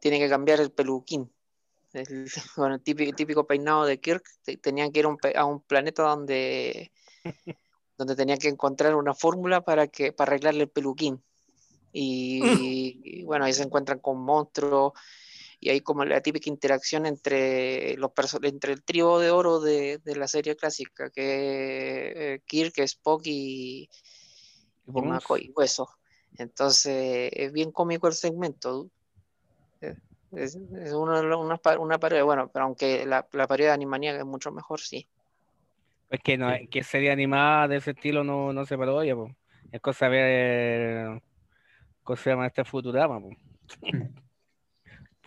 tiene 0.00 0.18
que 0.18 0.28
cambiar 0.28 0.60
el 0.60 0.70
peluquín. 0.72 1.32
El, 1.92 2.26
bueno, 2.56 2.74
el 2.74 2.82
típico, 2.82 3.14
típico 3.16 3.46
peinado 3.46 3.84
de 3.84 3.98
Kirk, 3.98 4.24
te- 4.42 4.56
tenían 4.58 4.92
que 4.92 5.00
ir 5.00 5.06
a 5.06 5.08
un, 5.08 5.16
pe- 5.16 5.36
a 5.36 5.44
un 5.44 5.60
planeta 5.62 6.02
donde 6.02 6.92
donde 7.96 8.14
tenía 8.14 8.36
que 8.36 8.48
encontrar 8.48 8.94
una 8.94 9.14
fórmula 9.14 9.62
para 9.62 9.88
que 9.88 10.12
para 10.12 10.30
arreglarle 10.32 10.64
el 10.64 10.70
peluquín. 10.70 11.22
Y, 11.92 13.00
y 13.20 13.24
bueno, 13.24 13.44
ahí 13.46 13.52
se 13.52 13.62
encuentran 13.62 13.98
con 14.00 14.18
monstruos 14.20 14.92
y 15.60 15.70
hay 15.70 15.80
como 15.80 16.04
la 16.04 16.20
típica 16.20 16.48
interacción 16.50 17.06
entre 17.06 17.96
los 17.96 18.10
perso- 18.12 18.38
entre 18.46 18.72
el 18.72 18.82
trío 18.84 19.18
de 19.18 19.30
oro 19.30 19.60
de, 19.60 19.98
de 19.98 20.16
la 20.16 20.28
serie 20.28 20.56
clásica, 20.56 21.10
que 21.10 22.34
es 22.34 22.42
Kirk, 22.44 22.78
Spock 22.78 23.22
y, 23.26 23.82
y 23.82 23.88
Bones. 24.86 25.10
McCoy, 25.10 25.52
Hueso. 25.54 25.88
Entonces, 26.36 27.30
es 27.32 27.52
bien 27.52 27.72
cómico 27.72 28.06
el 28.06 28.14
segmento. 28.14 28.88
Es, 30.30 30.56
es 30.56 30.92
una, 30.92 31.20
una, 31.36 31.58
una 31.78 31.98
parodia, 31.98 32.22
bueno, 32.22 32.50
pero 32.52 32.66
aunque 32.66 33.06
la, 33.06 33.26
la 33.32 33.46
parodia 33.46 33.68
de 33.68 33.72
Animaniacs 33.72 34.18
es 34.18 34.26
mucho 34.26 34.52
mejor, 34.52 34.78
sí. 34.80 35.08
Es 36.10 36.20
que, 36.20 36.38
no, 36.38 36.52
que 36.70 36.82
serie 36.82 37.10
animada 37.10 37.68
de 37.68 37.76
ese 37.76 37.90
estilo 37.90 38.22
no, 38.24 38.52
no 38.52 38.64
se 38.64 38.78
parodia, 38.78 39.14
po. 39.14 39.30
Es 39.72 39.80
cosa 39.80 40.08
de 40.08 40.10
ver. 40.10 41.22
¿Cómo 42.02 42.16
se 42.16 42.30
llama 42.30 42.46
este 42.46 42.64
Futurama, 42.64 43.20
po? 43.20 43.30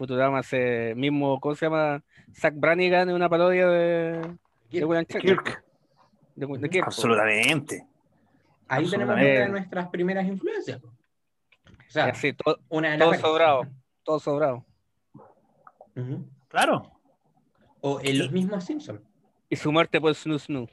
Futurama 0.01 0.41
se 0.41 0.95
mismo, 0.95 1.39
¿cómo 1.39 1.53
se 1.53 1.67
llama? 1.67 2.03
Zack 2.33 2.55
Brannigan 2.55 3.07
es 3.07 3.13
una 3.13 3.29
parodia 3.29 3.67
de, 3.67 4.35
de 4.71 4.83
William 4.83 5.05
Kirk. 5.05 5.63
de, 6.33 6.47
de 6.47 6.69
Kirk, 6.69 6.85
po. 6.85 6.89
Absolutamente. 6.89 7.85
Ahí 8.67 8.89
tenemos 8.89 9.13
una 9.13 9.23
de 9.23 9.49
nuestras 9.49 9.89
primeras 9.89 10.25
influencias. 10.25 10.81
po. 10.81 10.87
O 10.87 11.91
sea, 11.91 12.05
así, 12.05 12.35
una 12.69 12.93
de 12.93 12.97
todo 12.97 13.13
sobrado. 13.13 13.67
todo 14.01 14.19
sobrado. 14.19 14.65
Claro. 16.47 16.91
O 17.81 18.01
en 18.01 18.17
los 18.17 18.31
mismos 18.31 18.63
Simpsons. 18.63 19.01
Y 19.49 19.55
su 19.55 19.71
muerte 19.71 20.01
por 20.01 20.15
Snoo 20.15 20.39
Snoo. 20.39 20.67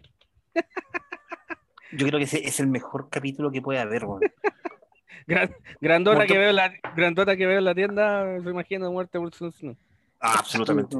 Yo 1.92 2.06
creo 2.06 2.18
que 2.18 2.24
ese 2.24 2.46
es 2.46 2.60
el 2.60 2.68
mejor 2.68 3.10
capítulo 3.10 3.50
que 3.50 3.60
puede 3.60 3.78
haber, 3.78 4.06
weón. 4.06 4.22
Gran- 5.26 5.54
grandota, 5.80 6.16
Muerto- 6.18 6.32
que 6.32 6.38
veo 6.38 6.50
en 6.50 6.56
la, 6.56 6.72
grandota 6.94 7.36
que 7.36 7.46
veo 7.46 7.58
en 7.58 7.64
la 7.64 7.74
tienda, 7.74 8.40
se 8.42 8.50
imagina 8.50 8.90
muerte 8.90 9.18
por 9.18 9.34
Snoo. 9.34 9.76
Ah, 10.20 10.36
absolutamente. 10.38 10.96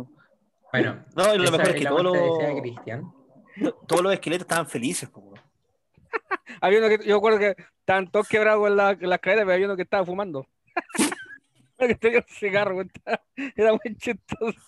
Bueno, 0.73 1.05
No, 1.17 1.35
y 1.35 1.39
lo 1.39 1.45
esa 1.45 1.53
mejor 1.53 1.69
es 1.69 1.75
que 1.83 1.87
todos 1.89 2.03
los, 2.03 3.77
todos 3.87 4.03
los 4.03 4.13
esqueletos 4.13 4.45
estaban 4.45 4.67
felices, 4.67 5.09
po. 5.09 5.33
Había 6.61 6.79
uno 6.79 6.89
que, 6.89 7.07
yo 7.07 7.17
recuerdo 7.17 7.39
que 7.39 7.57
estaban 7.81 8.11
todos 8.11 8.29
quebrados 8.29 8.67
en 8.69 8.77
la, 8.77 8.91
en 8.93 9.09
las 9.09 9.19
cadenas, 9.19 9.45
pero 9.45 9.55
había 9.55 9.67
uno 9.67 9.77
que 9.77 9.83
estaba 9.83 10.05
fumando. 10.05 10.47
que 11.79 11.95
tenía 11.95 12.19
un 12.19 12.25
cigarro, 12.29 12.81
estaba- 12.83 13.23
era 13.57 13.73
muy 13.73 13.97
chistoso. 13.97 14.59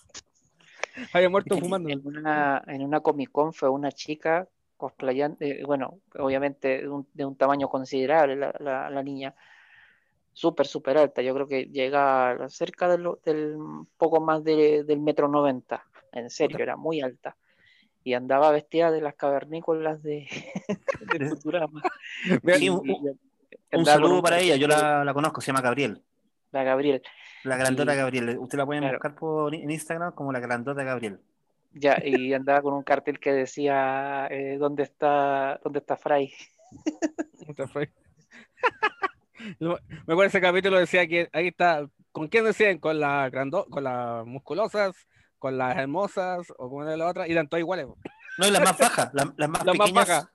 Había 1.13 1.29
muerto 1.31 1.57
fumando. 1.59 1.89
En 1.89 2.07
una, 2.07 2.63
en 2.67 2.83
una 2.83 3.01
Comic 3.01 3.31
Con 3.31 3.53
fue 3.53 3.69
una 3.69 3.91
chica 3.93 4.49
cosplayando, 4.81 5.37
eh, 5.41 5.63
bueno, 5.65 6.01
obviamente 6.19 6.81
de 6.83 6.89
un, 6.89 7.07
de 7.15 7.25
un 7.25 7.37
tamaño 7.37 7.69
considerable 7.69 8.35
la, 8.35 8.53
la- 8.59 8.91
la 8.91 9.03
niña, 9.05 9.35
súper, 10.33 10.67
súper 10.67 10.99
alta, 10.99 11.23
yo 11.23 11.35
creo 11.35 11.47
que 11.47 11.67
llega 11.67 12.49
cerca 12.49 12.89
de 12.89 12.99
lo- 12.99 13.21
del 13.25 13.57
poco 13.97 14.21
más 14.21 14.43
de- 14.43 14.83
del 14.85 14.99
metro 15.01 15.29
noventa, 15.29 15.85
en 16.13 16.31
serio, 16.31 16.59
era 16.59 16.77
muy 16.77 17.01
alta. 17.01 17.37
Y 18.03 18.15
andaba 18.15 18.51
vestida 18.51 18.91
de 18.91 19.03
las 19.03 19.15
cavernícolas 19.15 20.03
de, 20.03 20.27
de 21.19 21.29
Futurama. 21.29 21.83
Sí, 22.59 22.69
un- 22.71 23.85
saludo 23.85 24.17
un 24.17 24.23
para 24.23 24.39
ella, 24.41 24.57
yo 24.57 24.67
la, 24.67 25.05
la 25.05 25.13
conozco, 25.15 25.41
se 25.41 25.49
llama 25.49 25.61
Gabriel. 25.61 26.03
la 26.53 26.65
Gabriel. 26.65 27.03
La 27.45 27.57
grandota 27.57 27.95
Y- 27.95 27.97
Gabriel. 27.97 28.39
Usted 28.39 28.59
la 28.59 28.67
pueden 28.67 28.83
Claro. 28.83 28.99
buscar 28.99 29.15
por, 29.15 29.55
en 29.55 29.71
Instagram 29.71 30.13
como 30.15 30.33
la 30.33 30.41
grandota 30.41 30.83
Gabriel. 30.83 31.21
Ya, 31.73 31.99
y 32.05 32.33
andaba 32.35 32.63
con 32.63 32.75
un 32.75 32.83
cartel 32.83 33.21
que 33.21 33.33
decía 33.33 34.27
eh, 34.31 34.57
¿dónde 34.59 34.83
está, 34.83 35.61
dónde 35.63 35.79
está 35.79 35.97
Fry? 35.97 36.33
Puta, 37.47 37.69
fue. 37.69 37.91
Lo- 39.59 39.79
Me 39.89 40.13
acuerdo 40.15 40.25
ese 40.25 40.41
capítulo 40.41 40.79
decía 40.79 41.07
que 41.07 41.29
ahí 41.33 41.49
está, 41.49 41.89
¿con 42.13 42.29
quién 42.29 42.45
decían? 42.45 42.79
Con 42.79 43.01
las 43.01 43.31
grando, 43.31 43.67
con 43.67 43.85
las 43.85 44.27
musculosas, 44.27 44.95
con 45.39 45.57
las 45.57 45.77
hermosas 45.79 46.53
o 46.59 46.69
con 46.69 46.87
la 46.99 47.07
otra, 47.07 47.27
y 47.27 47.33
eran 47.33 47.49
todas 47.49 47.61
iguales. 47.61 47.87
No, 48.39 48.47
y 48.47 48.51
las 48.51 48.63
más 48.63 48.79
bajas, 48.79 49.11
las, 49.15 49.29
las 49.37 49.49
más 49.49 49.65
Las 49.65 49.77
más 49.77 49.87
pequeñas. 49.89 50.09
bajas. 50.09 50.29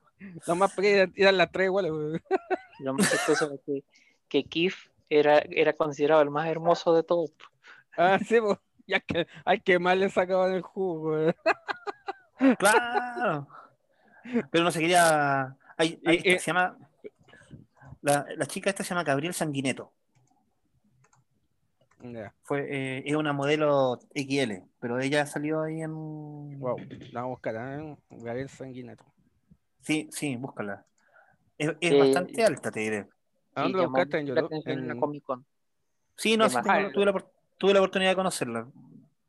Las 0.47 0.57
más 0.57 0.73
pequeñas 0.73 1.09
eran 1.15 1.37
las 1.37 1.51
tres 1.51 1.65
iguales. 1.65 1.91
Lo 2.79 2.93
más 2.93 3.11
chistoso 3.11 3.53
es 3.53 3.59
que, 3.65 3.83
que 4.27 4.43
Keith 4.45 4.73
era, 5.09 5.39
era 5.49 5.73
considerado 5.73 6.21
el 6.21 6.29
más 6.31 6.47
hermoso 6.47 6.95
de 6.95 7.03
todos. 7.03 7.31
Ah, 7.97 8.17
sí, 8.25 8.39
po. 8.41 8.59
Ya 8.87 8.99
que 8.99 9.27
hay 9.45 9.59
que 9.61 9.79
más 9.79 9.97
le 9.97 10.09
sacaban 10.09 10.53
el 10.53 10.61
jugo. 10.61 11.31
po. 12.37 12.55
Claro. 12.59 13.47
Pero 14.51 14.63
no 14.63 14.71
se 14.71 14.79
quería. 14.79 15.55
Hay, 15.77 15.99
esta 16.03 16.29
y- 16.29 16.39
se 16.39 16.45
llama. 16.47 16.77
La, 18.01 18.25
la 18.37 18.45
chica 18.45 18.69
esta 18.69 18.83
se 18.83 18.89
llama 18.89 19.03
Gabriel 19.03 19.33
Sanguineto. 19.33 19.91
Fue, 22.43 22.67
eh, 22.69 23.03
es 23.03 23.15
una 23.15 23.33
modelo 23.33 23.97
XL, 24.13 24.61
pero 24.79 24.99
ella 24.99 25.25
salió 25.25 25.61
ahí 25.63 25.81
en. 25.81 26.59
wow, 26.59 26.77
la 27.11 27.21
vamos 27.21 27.25
a 27.25 27.25
buscar, 27.25 27.55
¿eh? 27.55 27.97
Gabriel 28.11 28.49
Sanguineto. 28.49 29.03
Sí, 29.81 30.07
sí, 30.11 30.35
búscala. 30.35 30.85
Es, 31.57 31.69
es 31.81 31.91
Eh, 31.91 31.99
bastante 31.99 32.45
alta, 32.45 32.69
te 32.69 32.79
diré. 32.81 33.07
¿A 33.55 33.63
dónde 33.63 33.77
lo 33.77 33.83
llamó 33.85 33.93
buscaste 33.97 34.19
en 34.19 34.27
la 34.35 34.41
YouTube? 34.41 34.61
en 34.65 34.87
la 34.87 34.93
En, 34.93 34.99
Comic 34.99 35.23
Con. 35.23 35.45
Sí, 36.15 36.37
no, 36.37 36.47
sí, 36.47 36.57
tengo- 36.61 36.91
tuve, 36.91 37.05
la, 37.05 37.11
opor- 37.13 37.31
tuve 37.57 37.73
la 37.73 37.79
oportunidad 37.79 38.11
de 38.11 38.15
conocerla. 38.15 38.67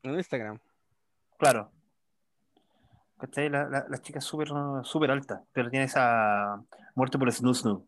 en 0.02 0.14
Instagram. 0.14 0.58
Claro. 1.38 1.70
¿Cachai? 3.18 3.48
La, 3.48 3.64
la, 3.68 3.86
la 3.88 3.98
chica 3.98 4.18
es 4.18 4.24
súper 4.24 4.48
súper 4.82 5.10
alta, 5.10 5.42
pero 5.52 5.70
tiene 5.70 5.86
esa 5.86 6.62
muerte 6.94 7.18
por 7.18 7.28
el 7.28 7.34
snoo 7.34 7.54
snoo. 7.54 7.86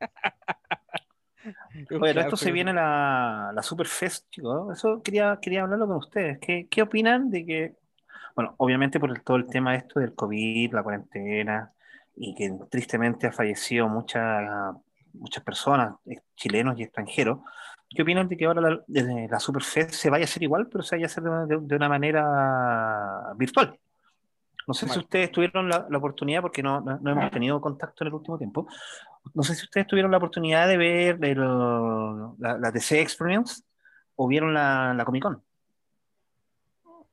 Oye, 2.00 2.12
todo 2.14 2.20
esto 2.24 2.36
se 2.36 2.52
viene 2.52 2.72
la, 2.72 3.50
la 3.54 3.62
Superfest, 3.62 4.28
chicos. 4.30 4.76
Eso 4.76 5.02
quería, 5.02 5.38
quería 5.40 5.62
hablarlo 5.62 5.86
con 5.86 5.96
ustedes. 5.96 6.38
¿Qué, 6.40 6.66
qué 6.70 6.82
opinan 6.82 7.30
de 7.30 7.46
que, 7.46 7.76
bueno, 8.34 8.54
obviamente 8.58 9.00
por 9.00 9.10
el- 9.10 9.22
todo 9.22 9.36
el 9.38 9.46
tema 9.46 9.74
esto 9.76 10.00
del 10.00 10.14
COVID, 10.14 10.72
la 10.74 10.82
cuarentena, 10.82 11.72
y 12.16 12.34
que 12.34 12.52
tristemente 12.70 13.26
ha 13.28 13.32
fallecido 13.32 13.88
muchas 13.88 14.74
muchas 15.14 15.42
personas, 15.42 15.94
eh, 16.06 16.20
chilenos 16.36 16.78
y 16.78 16.82
extranjeros, 16.82 17.38
¿qué 17.90 18.02
opinan 18.02 18.28
de 18.28 18.36
que 18.36 18.44
ahora 18.46 18.60
la, 18.60 18.80
de 18.86 19.28
la 19.30 19.40
Superfest 19.40 19.92
se 19.92 20.10
vaya 20.10 20.24
a 20.24 20.26
hacer 20.26 20.42
igual, 20.42 20.68
pero 20.68 20.82
se 20.82 20.96
vaya 20.96 21.06
a 21.06 21.08
hacer 21.08 21.22
de, 21.24 21.30
una- 21.30 21.46
de- 21.46 21.58
de 21.60 21.76
una 21.76 21.88
manera 21.88 23.32
virtual? 23.36 23.78
No 24.66 24.74
sé 24.74 24.86
si 24.88 24.98
ustedes 24.98 25.32
tuvieron 25.32 25.68
la, 25.68 25.86
la 25.88 25.96
oportunidad, 25.98 26.42
porque 26.42 26.62
no, 26.62 26.80
no- 26.82 26.98
no 27.00 27.10
hemos 27.10 27.30
tenido 27.30 27.58
contacto 27.60 28.04
en 28.04 28.08
el 28.08 28.14
último 28.14 28.36
tiempo, 28.36 28.66
no 29.34 29.42
sé 29.42 29.54
si 29.54 29.64
ustedes 29.64 29.86
tuvieron 29.86 30.10
la 30.10 30.18
oportunidad 30.18 30.68
de 30.68 30.76
ver 30.76 31.18
el, 31.24 31.38
la, 32.38 32.58
la 32.58 32.70
DC 32.70 33.00
Experience 33.00 33.62
o 34.16 34.28
vieron 34.28 34.52
la, 34.52 34.92
la 34.94 35.04
Comic 35.06 35.22
Con, 35.22 35.42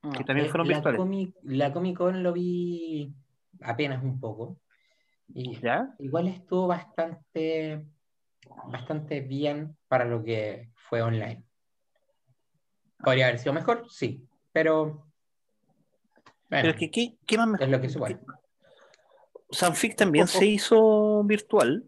que 0.01 0.19
No. 0.19 0.25
también 0.25 0.47
Eh, 0.47 0.49
fueron 0.49 0.67
la, 0.67 0.73
virtuales. 0.75 0.99
Comic, 0.99 1.35
la 1.43 1.71
Comic 1.73 1.97
Con 1.97 2.23
lo 2.23 2.33
vi 2.33 3.13
apenas 3.61 4.03
un 4.03 4.19
poco. 4.19 4.57
Y 5.33 5.59
¿Ya? 5.61 5.93
igual 5.99 6.27
estuvo 6.27 6.67
bastante, 6.67 7.85
bastante 8.67 9.21
bien 9.21 9.77
para 9.87 10.05
lo 10.05 10.23
que 10.23 10.69
fue 10.75 11.01
online. 11.01 11.43
¿Podría 13.03 13.27
haber 13.27 13.39
sido 13.39 13.53
mejor? 13.53 13.89
Sí, 13.89 14.27
pero 14.51 14.85
bueno, 16.49 16.69
Pero 16.69 16.75
que, 16.75 16.89
¿qué, 16.91 17.17
qué 17.25 17.37
más 17.37 17.47
me- 17.47 17.57
es 17.63 17.69
lo 17.69 17.79
que 17.81 17.89
se 17.89 17.99
puede. 17.99 18.19
Sanfic 19.51 19.95
también 19.95 20.27
se 20.27 20.45
hizo 20.45 21.23
virtual. 21.23 21.85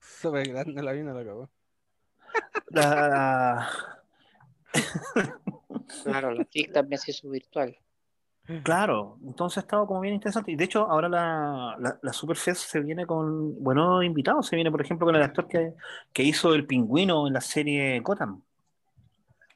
Súper 0.00 0.48
grande 0.48 0.82
la 0.82 0.92
vino, 0.92 1.12
la 1.14 1.24
cagó. 1.24 1.50
La, 2.70 3.68
Claro, 6.02 6.32
la 6.32 6.42
FIC 6.42 6.72
también 6.72 7.00
se 7.00 7.10
hizo 7.12 7.28
virtual. 7.30 7.76
Claro, 8.62 9.18
entonces 9.24 9.58
ha 9.58 9.60
estado 9.60 9.86
como 9.86 10.00
bien 10.00 10.14
interesante. 10.14 10.52
Y 10.52 10.56
de 10.56 10.64
hecho, 10.64 10.88
ahora 10.90 11.08
la, 11.08 11.76
la, 11.78 11.98
la 12.00 12.12
Superfest 12.12 12.70
se 12.70 12.80
viene 12.80 13.06
con 13.06 13.62
buenos 13.62 14.04
invitados. 14.04 14.46
Se 14.46 14.56
viene, 14.56 14.70
por 14.70 14.80
ejemplo, 14.82 15.06
con 15.06 15.16
el 15.16 15.22
actor 15.22 15.48
que, 15.48 15.74
que 16.12 16.22
hizo 16.22 16.54
el 16.54 16.66
pingüino 16.66 17.26
en 17.26 17.32
la 17.32 17.40
serie 17.40 18.00
Gotham. 18.00 18.42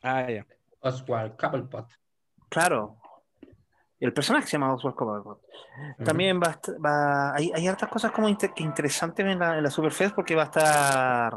Ah, 0.03 0.31
ya. 0.31 0.47
Oswald 0.81 1.37
Cobblepot. 1.37 1.87
Claro. 2.49 2.97
El 4.01 4.15
personaje 4.15 4.47
se 4.47 4.53
llama 4.53 4.73
Oswald 4.73 4.97
Cobblepot. 4.97 5.43
También 6.03 6.41
va, 6.41 6.53
a 6.53 6.61
va 6.85 7.35
hay, 7.35 7.53
hay 7.55 7.67
hartas 7.69 7.91
cosas 7.91 8.11
como 8.13 8.29
inter- 8.31 8.53
que 8.55 8.63
interesantes 8.63 9.27
en 9.27 9.39
la, 9.39 9.59
en 9.59 9.63
la 9.63 9.71
Superfest 9.71 10.15
porque 10.15 10.35
va 10.35 10.43
a 10.43 10.47
estar 10.47 11.35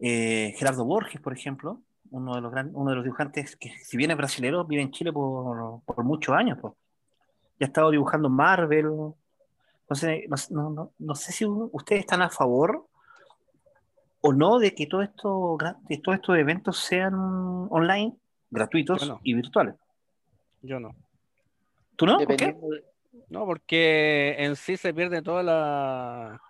eh, 0.00 0.52
Gerardo 0.58 0.84
Borges, 0.84 1.20
por 1.20 1.32
ejemplo, 1.32 1.80
uno 2.10 2.34
de 2.34 2.40
los 2.40 2.50
gran, 2.50 2.70
uno 2.74 2.90
de 2.90 2.96
los 2.96 3.04
dibujantes 3.04 3.56
que 3.56 3.70
si 3.82 3.96
bien 3.96 4.10
es 4.10 4.16
brasilero, 4.16 4.64
vive 4.64 4.82
en 4.82 4.90
Chile 4.90 5.12
por, 5.12 5.80
por 5.82 6.04
muchos 6.04 6.34
años. 6.34 6.58
pues. 6.60 6.74
Ya 7.58 7.66
ha 7.66 7.68
estado 7.68 7.90
dibujando 7.90 8.28
en 8.28 8.34
Marvel. 8.34 8.86
Entonces, 9.82 10.50
no, 10.50 10.62
no- 10.62 10.70
no- 10.70 10.90
no 10.98 11.14
sé 11.14 11.32
si 11.32 11.44
ustedes 11.46 12.00
están 12.00 12.22
a 12.22 12.28
favor 12.30 12.86
o 14.20 14.32
no 14.32 14.58
de 14.58 14.74
que 14.74 14.86
todo 14.86 15.02
esto, 15.02 15.56
de 15.88 15.98
todos 15.98 16.16
estos 16.16 16.36
eventos 16.36 16.78
sean 16.78 17.14
online, 17.14 18.16
gratuitos 18.50 19.06
no. 19.08 19.20
y 19.22 19.34
virtuales. 19.34 19.74
Yo 20.62 20.80
no. 20.80 20.94
¿Tú 21.96 22.06
no? 22.06 22.18
¿Por 22.18 22.36
qué? 22.36 22.56
No, 23.28 23.46
porque 23.46 24.34
en 24.38 24.56
sí 24.56 24.76
se 24.76 24.92
pierde 24.92 25.22
toda 25.22 25.42
la, 25.42 26.40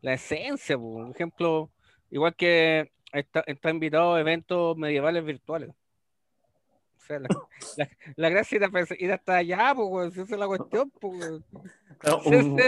la 0.00 0.12
esencia. 0.14 0.76
po. 0.78 0.94
Por 0.94 1.10
ejemplo, 1.10 1.70
igual 2.10 2.34
que 2.34 2.90
está, 3.18 3.42
está 3.46 3.70
invitado 3.70 4.14
a 4.14 4.20
eventos 4.20 4.76
medievales 4.76 5.24
virtuales. 5.24 5.70
O 5.70 7.06
sea, 7.06 7.18
la, 7.20 7.28
la, 7.76 7.88
la 8.16 8.28
gracia 8.28 8.56
era 8.56 8.70
ir 8.98 9.12
hasta 9.12 9.36
allá, 9.36 9.72
pues, 9.74 10.12
esa 10.16 10.34
es 10.34 10.38
la 10.38 10.46
cuestión. 10.46 10.90
pues. 11.00 11.20
Un- 12.26 12.60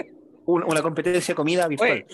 un- 0.47 0.63
una 0.65 0.81
competencia 0.81 1.33
de 1.33 1.37
comida 1.37 1.67
virtual. 1.67 1.91
Oye, 1.91 2.07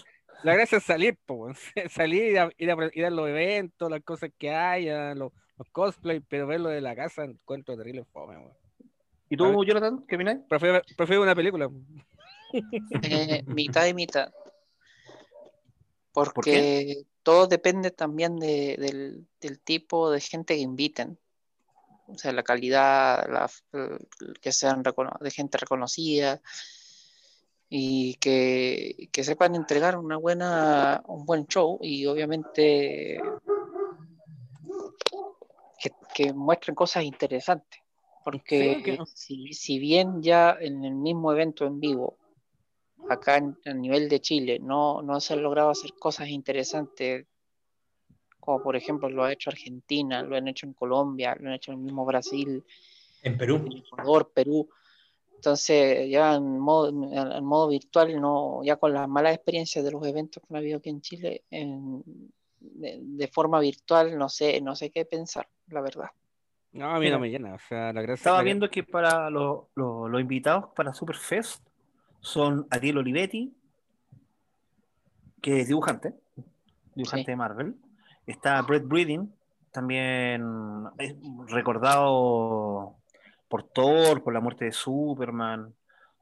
la 0.43 0.55
gracia 0.55 0.79
es 0.79 0.85
salir, 0.85 1.17
pues, 1.27 1.59
salir, 1.91 2.25
ir 2.33 2.39
a, 2.39 2.51
ir 2.57 2.71
a, 2.71 2.91
ir 2.95 3.05
a 3.05 3.11
los 3.11 3.29
eventos, 3.29 3.91
las 3.91 4.03
cosas 4.03 4.31
que 4.39 4.51
haya, 4.51 5.15
los, 5.15 5.33
los 5.59 5.69
cosplay, 5.71 6.21
pero 6.21 6.47
verlo 6.47 6.71
de 6.71 6.81
la 6.81 6.97
casa 6.97 7.25
encuentro 7.25 7.77
terrible 7.77 8.05
fome. 8.13 8.37
¿Y 9.29 9.37
tú. 9.37 9.65
Jonathan, 9.65 10.05
qué 10.09 10.17
opinas? 10.17 10.39
Prefiero, 10.49 10.81
prefiero 10.97 11.23
una 11.23 11.35
película. 11.35 11.71
Eh, 13.03 13.43
mitad 13.47 13.87
y 13.87 13.95
mitad. 13.95 14.33
¿Por 16.13 16.33
Porque 16.35 17.03
todo 17.23 17.47
depende 17.47 17.91
también 17.91 18.39
de- 18.39 18.77
del, 18.79 19.27
del 19.41 19.61
tipo 19.61 20.11
de 20.11 20.21
gente 20.21 20.55
que 20.55 20.61
inviten. 20.61 21.19
O 22.09 22.19
sea, 22.19 22.33
la 22.33 22.43
calidad, 22.43 23.27
la, 23.31 23.51
que 24.41 24.53
sean 24.53 24.83
de 24.83 25.31
gente 25.31 25.57
reconocida 25.59 26.41
y 27.71 28.17
que, 28.17 29.09
que 29.13 29.25
sepan 29.25 29.55
entregar 29.55 29.97
una 29.97 30.19
buena, 30.19 31.03
un 31.07 31.25
buen 31.25 31.47
show 31.47 31.79
y 31.81 32.05
obviamente 32.07 33.19
que, 35.79 35.93
que 36.15 36.33
muestren 36.33 36.75
cosas 36.75 37.05
interesantes. 37.05 37.81
Porque 38.25 38.77
Sí, 38.77 38.83
que- 38.83 38.99
si, 39.15 39.53
si 39.55 39.79
bien 39.79 40.23
ya 40.23 40.57
en 40.61 40.85
el 40.85 40.95
mismo 40.95 41.33
evento 41.33 41.65
en 41.67 41.81
vivo 41.81 42.19
acá 43.09 43.37
a 43.65 43.75
nivel 43.75 44.09
de 44.09 44.21
Chile 44.21 44.59
no, 44.61 45.03
no 45.03 45.21
se 45.21 45.35
han 45.35 45.43
logrado 45.43 45.71
hacer 45.71 45.93
cosas 45.95 46.29
interesantes, 46.29 47.27
como 48.41 48.63
por 48.63 48.75
ejemplo 48.77 49.09
lo 49.09 49.25
ha 49.25 49.33
hecho 49.33 49.51
Argentina, 49.51 50.23
lo 50.23 50.37
han 50.37 50.49
hecho 50.49 50.67
en 50.67 50.73
Colombia, 50.73 51.37
lo 51.39 51.49
han 51.49 51.55
hecho 51.55 51.73
en 51.73 51.79
el 51.79 51.85
mismo 51.85 52.05
Brasil, 52.05 52.65
En 53.23 53.37
Perú. 53.37 53.57
en 53.67 53.79
Ecuador, 53.79 54.31
Perú. 54.35 54.69
Entonces, 55.37 56.09
ya 56.09 56.35
en 56.35 56.59
modo, 56.59 56.89
en, 56.89 57.45
modo 57.45 57.69
virtual, 57.69 58.21
no, 58.21 58.63
ya 58.65 58.77
con 58.77 58.93
las 58.93 59.09
malas 59.09 59.35
experiencias 59.35 59.85
de 59.85 59.91
los 59.91 60.07
eventos 60.07 60.41
que 60.43 60.47
han 60.55 60.59
habido 60.59 60.79
aquí 60.79 60.91
en 60.91 61.01
Chile, 61.01 61.45
en- 61.51 62.03
de, 62.61 62.99
de 63.01 63.29
forma 63.29 63.59
virtual, 63.59 64.17
no 64.17 64.29
sé, 64.29 64.61
no 64.61 64.77
sé 64.77 64.91
qué 64.91 65.05
pensar, 65.05 65.49
la 65.67 65.81
verdad. 65.81 66.11
No, 66.71 66.91
a 66.91 66.95
mí 67.01 67.07
Mira, 67.07 67.17
no 67.17 67.21
me 67.23 67.29
llena. 67.31 67.55
O 67.55 67.59
sea, 67.59 67.93
la 67.93 68.03
gracia. 68.03 68.15
Estaba 68.15 68.39
la- 68.39 68.45
viendo 68.45 68.71
que 68.71 68.85
para 68.85 69.29
los, 69.31 69.65
los- 69.75 70.09
los 70.09 70.21
invitados 70.21 70.67
para 70.77 70.95
Superfest 70.95 71.67
son 72.23 72.67
Ariel 72.71 72.99
Olivetti, 72.99 73.53
que 75.43 75.61
es 75.61 75.69
dibujante, 75.69 76.15
dibujante 76.95 77.25
Sí. 77.27 77.33
de 77.33 77.37
Marvel. 77.37 77.75
Está 78.27 78.63
Brett 78.63 78.87
Breeding, 78.87 79.31
también 79.73 80.45
es 80.99 81.15
recordado 81.49 82.95
por 83.49 83.65
Thor, 83.65 84.23
por 84.23 84.33
la 84.33 84.41
muerte 84.41 84.65
de 84.67 84.73
Superman. 84.73 85.75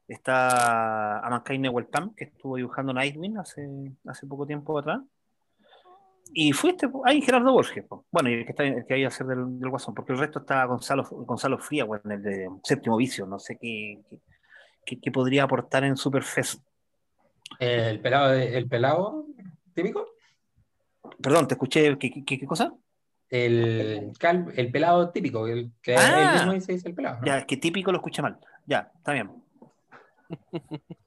Está 0.07 1.19
Amakai 1.19 1.57
Newell-Tam, 1.59 2.15
que 2.15 2.25
estuvo 2.25 2.57
dibujando 2.57 2.91
Nightwing 2.93 3.37
hace, 3.37 3.69
hace 4.07 4.27
poco 4.27 4.45
tiempo 4.45 4.77
atrás. 4.77 5.01
Y 6.33 6.51
fuiste, 6.53 6.89
ahí 7.05 7.21
Gerardo 7.21 7.51
Borges, 7.51 7.83
po. 7.85 8.05
bueno, 8.11 8.29
y 8.29 8.33
el 8.33 8.45
que, 8.45 8.51
está, 8.51 8.63
el 8.63 8.85
que 8.85 8.97
iba 8.97 9.07
a 9.09 9.11
ser 9.11 9.27
del, 9.27 9.59
del 9.59 9.69
Guasón, 9.69 9.93
porque 9.93 10.13
el 10.13 10.19
resto 10.19 10.39
está 10.39 10.63
Gonzalo, 10.65 11.03
Gonzalo 11.03 11.57
Fría, 11.59 11.83
bueno, 11.83 12.03
el 12.13 12.23
de 12.23 12.49
Séptimo 12.63 12.97
Vicio, 12.97 13.25
no 13.25 13.37
sé 13.37 13.57
qué, 13.57 13.99
qué, 14.09 14.19
qué- 14.85 14.99
qué 14.99 15.11
podría 15.11 15.43
aportar 15.43 15.83
en 15.83 15.97
Superfest. 15.97 16.61
El 17.59 17.99
pelado, 17.99 18.33
el 18.33 18.67
pelado 18.67 19.25
típico. 19.73 20.07
Perdón, 21.21 21.47
te 21.47 21.55
escuché, 21.55 21.97
¿qué, 21.97 22.11
qué, 22.25 22.39
qué 22.39 22.45
cosa? 22.45 22.73
El, 23.29 24.11
cal- 24.19 24.51
el 24.55 24.71
pelado 24.71 25.09
típico, 25.11 25.47
el 25.47 25.71
que 25.81 25.95
Ah. 25.95 26.31
él 26.33 26.37
mismo 26.37 26.53
dice, 26.53 26.73
dice 26.73 26.87
el 26.89 26.95
pelado. 26.95 27.19
¿no? 27.21 27.25
Ya, 27.25 27.37
es 27.39 27.45
que 27.45 27.57
típico 27.57 27.91
lo 27.91 27.97
escuché 27.99 28.21
mal. 28.21 28.37
Ya, 28.65 28.91
está 28.95 29.13
bien. 29.13 29.31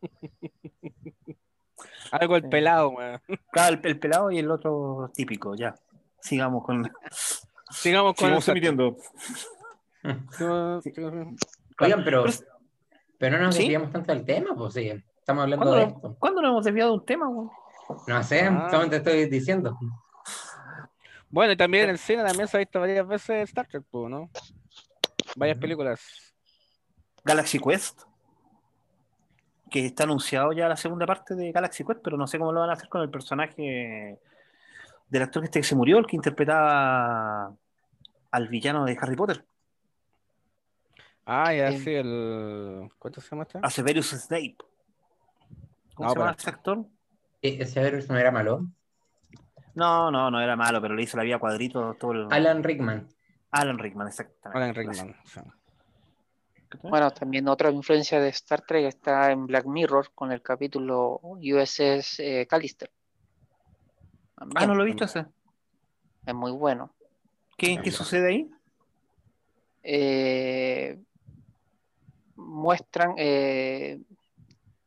Algo 2.11 2.37
el 2.37 2.49
pelado, 2.49 2.91
weón. 2.91 3.21
Claro, 3.51 3.77
el, 3.77 3.87
el 3.87 3.99
pelado 3.99 4.31
y 4.31 4.39
el 4.39 4.51
otro 4.51 5.11
típico, 5.15 5.55
ya. 5.55 5.75
Sigamos 6.21 6.65
con. 6.65 6.91
Sigamos 7.71 8.15
con 8.15 8.27
Sigamos 8.27 8.49
el- 8.49 8.53
emitiendo. 8.53 8.97
Oigan, 11.81 12.05
pero, 12.05 12.25
Pero- 13.19 13.39
no 13.39 13.45
nos 13.45 13.55
¿Sí? 13.55 13.63
desviamos 13.63 13.91
tanto 13.93 14.13
del 14.13 14.25
tema, 14.25 14.55
pues 14.55 14.75
sí. 14.75 14.89
Estamos 15.19 15.43
hablando 15.45 15.65
¿Cuándo, 15.67 15.77
de 15.87 15.93
esto. 15.93 16.17
¿Cuándo 16.19 16.43
nos 16.43 16.51
hemos 16.51 16.65
desviado 16.65 16.91
de 16.93 16.97
un 16.99 17.05
tema, 17.07 17.27
güey? 17.29 17.49
No 18.07 18.23
sé, 18.23 18.41
Ah. 18.43 18.67
solamente 18.71 18.97
estoy 18.97 19.27
diciendo. 19.27 19.79
Bueno, 21.31 21.53
y 21.53 21.57
también 21.57 21.85
en 21.85 21.91
el 21.91 21.99
cine 21.99 22.23
también 22.25 22.47
se 22.47 22.57
ha 22.57 22.61
visto 22.61 22.79
varias 22.81 23.07
veces 23.07 23.49
Star 23.49 23.67
Trek, 23.67 23.83
pues, 23.91 24.11
¿no? 24.11 24.31
Varias 25.37 25.59
películas. 25.59 26.01
Galaxy 27.25 27.59
Quest. 27.59 28.03
Que 29.71 29.87
está 29.87 30.05
anunciado 30.05 30.53
ya 30.53 30.69
la 30.69 30.77
segunda 30.77 31.07
parte 31.07 31.35
de 31.35 31.51
Galaxy 31.51 31.85
Quest, 31.85 32.01
pero 32.05 32.17
no 32.17 32.27
sé 32.27 32.39
cómo 32.39 32.53
lo 32.53 32.61
van 32.61 32.71
a 32.71 32.75
hacer 32.75 32.89
con 32.89 33.01
el 33.03 33.11
personaje 33.11 34.19
del 35.09 35.23
actor 35.23 35.43
este 35.43 35.61
que 35.61 35.65
se 35.67 35.75
murió, 35.75 35.99
el 35.99 36.07
que 36.07 36.17
interpretaba 36.17 37.53
al 38.31 38.49
villano 38.49 38.85
de 38.85 38.97
Harry 39.01 39.17
Potter, 39.17 39.45
Ah, 41.27 41.53
ya 41.55 41.69
Eh. 41.71 41.79
sí, 41.79 41.91
el. 41.95 42.91
¿Cuánto 42.99 43.21
se 43.21 43.31
llama 43.31 43.45
este? 43.45 43.59
a 43.63 43.71
Severus 43.71 44.11
Snape. 44.11 44.57
¿Cómo 45.95 46.09
No, 46.09 46.13
se 46.15 46.19
llama 46.19 46.31
pero- 46.33 46.39
ese 46.41 46.51
actor? 46.51 46.87
E- 47.43 47.63
Ese 47.63 47.81
Everest 47.87 48.11
no 48.11 48.19
era 48.19 48.31
malo. 48.31 48.67
No, 49.75 50.11
no, 50.11 50.31
no 50.31 50.41
era 50.41 50.55
malo, 50.57 50.81
pero 50.81 50.95
le 50.95 51.03
hizo 51.03 51.17
la 51.17 51.23
vida 51.25 51.39
cuadrito 51.39 51.95
todo 51.95 52.13
el... 52.13 52.29
Alan 52.33 52.63
Rickman. 52.63 53.09
Alan 53.51 53.79
Rickman, 53.79 54.07
exactamente. 54.09 54.59
Alan 54.59 54.75
Rickman. 54.75 55.17
sí. 55.25 55.41
Bueno, 56.83 57.11
también 57.13 57.47
otra 57.49 57.71
influencia 57.71 58.19
de 58.21 58.29
Star 58.31 58.63
Trek 58.63 58.85
está 58.87 59.31
en 59.31 59.47
Black 59.47 59.65
Mirror 59.67 60.11
con 60.15 60.33
el 60.33 60.43
capítulo 60.43 61.21
USS 61.23 62.19
eh, 62.19 62.47
Callister. 62.49 62.91
También 64.35 64.63
Ah, 64.63 64.67
no 64.67 64.75
lo 64.75 64.83
he 64.83 64.87
visto 64.87 65.05
ese. 65.05 65.27
Es 66.27 66.35
muy 66.35 66.51
bueno. 66.51 66.93
¿Qué, 67.57 67.79
qué 67.83 67.91
sucede 67.93 68.29
ahí? 68.29 68.51
eh, 69.85 70.99
muestran 72.45 73.15
eh, 73.19 74.01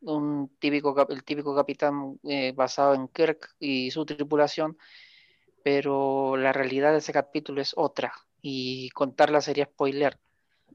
un 0.02 0.50
típico, 0.60 0.96
el 1.10 1.24
típico 1.24 1.56
capitán 1.56 2.20
eh, 2.24 2.54
basado 2.56 2.94
en 2.94 3.08
Kirk 3.10 3.56
y 3.60 3.92
su 3.92 4.06
tripulación, 4.06 4.78
pero 5.64 6.38
la 6.38 6.54
realidad 6.54 6.92
de 6.94 7.00
ese 7.00 7.14
capítulo 7.14 7.62
es 7.62 7.74
otra 7.76 8.14
y 8.42 8.90
contarla 8.92 9.42
sería 9.42 9.66
spoiler. 9.66 10.18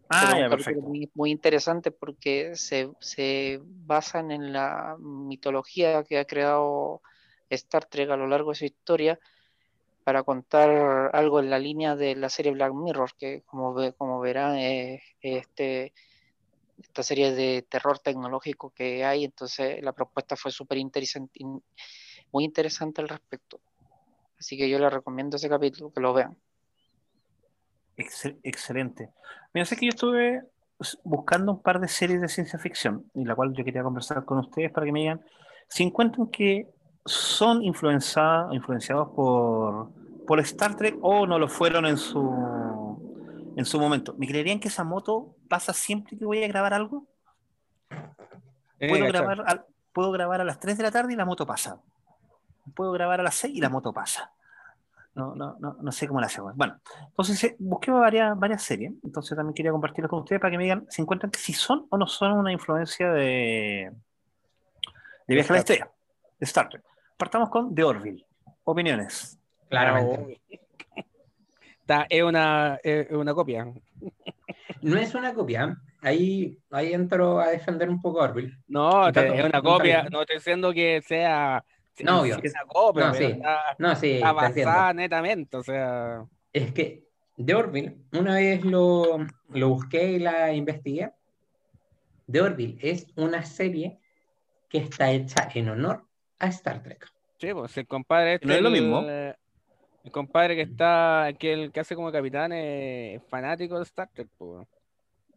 Ah, 0.09 0.39
ya, 0.39 0.51
perfecto. 0.51 0.83
muy, 0.83 1.11
muy 1.15 1.31
interesante 1.31 1.91
porque 1.91 2.55
se, 2.55 2.91
se 3.01 3.61
basan 3.63 4.31
en 4.31 4.53
la 4.53 4.97
mitología 5.01 6.05
que 6.05 6.19
ha 6.19 6.27
creado 6.27 7.01
Star 7.49 7.87
Trek 7.87 8.11
a 8.11 8.17
lo 8.17 8.27
largo 8.27 8.51
de 8.51 8.57
su 8.57 8.65
historia 8.67 9.19
para 10.05 10.23
contar 10.25 11.15
algo 11.15 11.41
en 11.41 11.51
la 11.51 11.59
línea 11.59 11.97
de 11.97 12.17
la 12.17 12.29
serie 12.29 12.53
Black 12.53 12.73
Mirror, 12.75 13.11
que 13.19 13.43
como, 13.43 13.73
ve- 13.75 13.95
como 13.95 14.21
verán 14.21 14.57
es 14.59 15.03
este, 15.21 15.95
esta 16.83 17.03
serie 17.03 17.33
de 17.33 17.63
terror 17.63 17.99
tecnológico 17.99 18.71
que 18.71 19.05
hay, 19.05 19.25
entonces 19.25 19.83
la 19.83 19.93
propuesta 19.93 20.37
fue 20.37 20.51
súper 20.51 20.79
interesante, 20.79 21.41
muy 22.33 22.45
interesante 22.45 23.01
al 23.01 23.09
respecto. 23.09 23.61
Así 24.39 24.57
que 24.57 24.69
yo 24.69 24.79
les 24.79 24.93
recomiendo 24.93 25.37
ese 25.37 25.49
capítulo, 25.49 25.93
que 25.93 26.01
lo 26.01 26.13
vean. 26.13 26.37
Excel- 27.97 28.41
excelente. 28.43 29.11
Mira, 29.55 29.65
sé 29.65 29.77
que 29.77 29.87
yo 29.87 29.91
estuve 29.91 30.43
buscando 31.05 31.53
un 31.53 31.63
par 31.63 31.79
de 31.79 31.87
series 31.87 32.21
de 32.21 32.29
ciencia 32.29 32.59
ficción, 32.59 33.11
y 33.15 33.25
la 33.25 33.35
cual 33.37 33.53
yo 33.55 33.65
quería 33.65 33.83
conversar 33.83 34.25
con 34.25 34.39
ustedes 34.39 34.73
para 34.73 34.85
que 34.87 34.93
me 34.93 35.01
digan 35.01 35.25
si 35.69 35.85
encuentran 35.85 36.27
que 36.27 36.67
son 37.05 37.63
influenciados 37.63 39.09
por, 39.15 39.91
por 40.27 40.41
Star 40.41 40.77
Trek 40.77 40.97
o 41.01 41.27
no 41.27 41.39
lo 41.39 41.49
fueron 41.49 41.87
en 41.87 41.97
su, 41.97 42.21
en 43.63 43.67
su 43.67 43.79
momento. 43.79 44.15
¿Me 44.19 44.27
creerían 44.27 44.59
que 44.61 44.69
esa 44.69 44.85
moto 44.85 45.37
pasa 45.49 45.73
siempre 45.73 46.19
que 46.19 46.25
voy 46.25 46.43
a 46.43 46.49
grabar 46.49 46.75
algo? 46.75 47.07
Tiene 48.79 48.89
Puedo 48.99 49.07
grabar, 49.07 49.43
al- 49.47 49.65
puedo 49.93 50.11
grabar 50.11 50.41
a 50.41 50.45
las 50.45 50.59
3 50.59 50.77
de 50.77 50.83
la 50.83 50.91
tarde 50.91 51.13
y 51.13 51.17
la 51.17 51.25
moto 51.25 51.47
pasa. 51.47 51.81
Puedo 52.75 52.93
grabar 52.93 53.21
a 53.21 53.23
las 53.23 53.35
6 53.37 53.55
y 53.57 53.61
la 53.61 53.69
moto 53.69 53.93
pasa. 53.93 54.33
No, 55.15 55.35
no, 55.35 55.57
no, 55.61 55.77
no 55.81 55.93
sé 55.93 56.09
cómo 56.09 56.21
la 56.21 56.27
hacemos. 56.27 56.57
Bueno, 56.57 56.81
entonces 57.09 57.45
eh, 57.45 57.57
busqué 57.59 57.91
varias, 57.91 58.37
varias 58.39 58.63
series. 58.63 58.93
Entonces 59.05 59.37
también 59.37 59.55
quería 59.55 59.71
compartirlas 59.71 60.09
con 60.11 60.21
ustedes 60.21 60.41
para 60.41 60.51
que 60.51 60.57
me 60.57 60.65
digan 60.65 60.87
si 60.89 61.03
encuentran 61.03 61.31
que 61.31 61.39
si 61.39 61.53
son 61.53 61.87
o 61.91 61.97
no 61.99 62.07
son 62.07 62.33
una 62.33 62.51
influencia 62.51 63.13
de, 63.13 63.93
de 65.27 65.35
Viaje 65.35 65.51
a 65.51 65.53
la. 65.53 65.59
Estrella, 65.61 65.91
de 66.41 66.45
Star 66.47 66.69
Trek. 66.69 66.83
Partamos 67.17 67.51
con 67.51 67.75
The 67.75 67.85
Orville. 67.85 68.27
Opiniones. 68.65 69.39
Claramente. 69.69 70.41
Está- 71.93 72.07
es, 72.09 72.23
una, 72.23 72.79
es 72.83 73.11
una 73.11 73.35
copia. 73.35 73.67
No 74.83 74.97
es 74.97 75.15
una 75.15 75.33
copia. 75.35 75.77
Ahí, 76.01 76.59
ahí 76.71 76.93
entro 76.93 77.39
a 77.41 77.49
defender 77.49 77.89
un 77.89 78.01
poco 78.01 78.21
a 78.21 78.25
Orville. 78.25 78.57
No, 78.67 79.13
te- 79.13 79.39
es 79.39 79.45
una 79.45 79.63
copia. 79.63 80.05
No 80.11 80.23
estoy 80.23 80.37
diciendo 80.37 80.73
que 80.73 81.01
sea. 81.03 81.65
No, 82.01 82.23
obvio. 82.23 82.41
que 82.41 82.49
sea 82.49 82.63
copia, 82.67 83.09
No, 83.09 83.15
sí. 83.15 83.25
está, 83.25 83.61
No, 83.79 83.95
sí, 83.97 84.21
netamente. 84.95 85.57
O 85.57 85.63
sea. 85.63 86.25
Es 86.53 86.73
que 86.73 87.05
The 87.45 87.55
Orville, 87.55 87.97
una 88.13 88.35
vez 88.35 88.65
lo, 88.65 89.19
lo 89.51 89.69
busqué 89.69 90.13
y 90.13 90.19
la 90.19 90.53
investigué. 90.53 91.13
The 92.31 92.41
Orville 92.41 92.79
es 92.81 93.07
una 93.17 93.43
serie 93.45 93.99
que 94.69 94.79
está 94.79 95.11
hecha 95.11 95.49
en 95.55 95.69
honor 95.69 96.07
a 96.39 96.47
Star 96.49 96.83
Trek. 96.83 97.07
Sí, 97.39 97.53
pues 97.53 97.77
el 97.77 97.87
compadre 97.87 98.35
este. 98.35 98.47
¿No 98.47 98.55
es 98.55 98.63
lo 98.63 98.69
el- 98.69 98.75
mismo? 98.81 99.03
eh, 99.09 99.35
El 100.05 100.11
compadre 100.11 100.57
que 100.57 100.63
está, 100.63 101.33
que 101.39 101.53
el 101.53 101.73
que 101.73 101.81
hace 101.81 101.95
como 101.95 102.11
capitán 102.11 102.53
es 102.53 103.23
fanático 103.29 103.77
de 103.77 103.85
Star 103.85 104.09
Trek, 104.13 104.29
pues. 104.37 104.67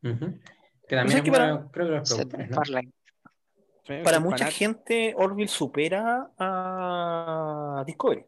Ujú. 0.04 0.39
Que 0.88 0.95
también 0.95 1.23
que 1.23 1.32
para- 1.32 1.67
creo 1.71 1.88
que 1.88 1.91
los 1.93 2.25
¿no? 2.49 4.04
Para 4.04 4.19
mucha 4.19 4.47
gente, 4.49 5.13
Orville 5.15 5.47
supera 5.47 6.32
a 6.39 7.84
Discovery. 7.86 8.25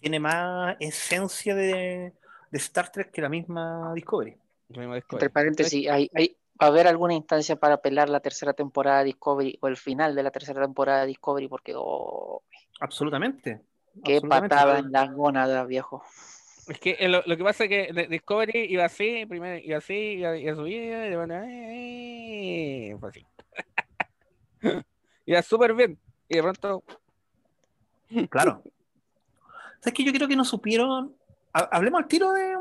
Tiene 0.00 0.20
más 0.20 0.76
esencia 0.80 1.54
de, 1.54 2.12
de 2.50 2.58
Star 2.58 2.90
Trek 2.90 3.10
que 3.10 3.20
la 3.20 3.28
misma 3.28 3.92
Discovery. 3.94 4.36
Entre 4.70 5.30
paréntesis, 5.30 5.88
¿hay, 5.88 6.10
hay, 6.14 6.36
¿va 6.60 6.66
a 6.66 6.70
haber 6.70 6.86
alguna 6.86 7.14
instancia 7.14 7.56
para 7.56 7.74
apelar 7.74 8.08
la 8.08 8.20
tercera 8.20 8.52
temporada 8.52 9.00
de 9.00 9.06
Discovery 9.06 9.58
o 9.60 9.68
el 9.68 9.76
final 9.76 10.14
de 10.14 10.22
la 10.22 10.30
tercera 10.30 10.62
temporada 10.62 11.02
de 11.02 11.08
Discovery? 11.08 11.48
Porque, 11.48 11.72
oh, 11.76 12.42
Absolutamente. 12.80 13.62
qué 14.04 14.14
absolutamente. 14.16 14.48
patada 14.54 14.78
en 14.78 14.92
la 14.92 15.06
gónada, 15.06 15.64
viejo. 15.64 16.02
Es 16.68 16.78
que 16.80 16.96
eh, 16.98 17.08
lo, 17.08 17.22
lo 17.26 17.36
que 17.36 17.44
pasa 17.44 17.64
es 17.64 17.70
que 17.70 18.06
Discovery 18.10 18.66
iba 18.68 18.84
así, 18.84 19.24
primero 19.26 19.56
iba 19.64 19.78
así, 19.78 19.94
iba, 19.94 20.36
iba 20.36 20.54
subía, 20.56 21.06
y 21.06 21.10
de 21.10 21.16
bueno, 21.16 21.34
eh, 21.46 22.96
fue 22.98 23.08
así. 23.10 23.26
iba 25.26 25.42
súper 25.42 25.74
bien. 25.74 25.98
Y 26.28 26.36
de 26.36 26.42
pronto, 26.42 26.82
Claro. 28.30 28.62
¿Sabes 29.80 29.94
que 29.94 30.04
Yo 30.04 30.12
creo 30.12 30.26
que 30.28 30.36
no 30.36 30.44
supieron. 30.44 31.14
ha- 31.52 31.68
Hablemos 31.72 32.02
al 32.02 32.08
tiro 32.08 32.32
de. 32.32 32.56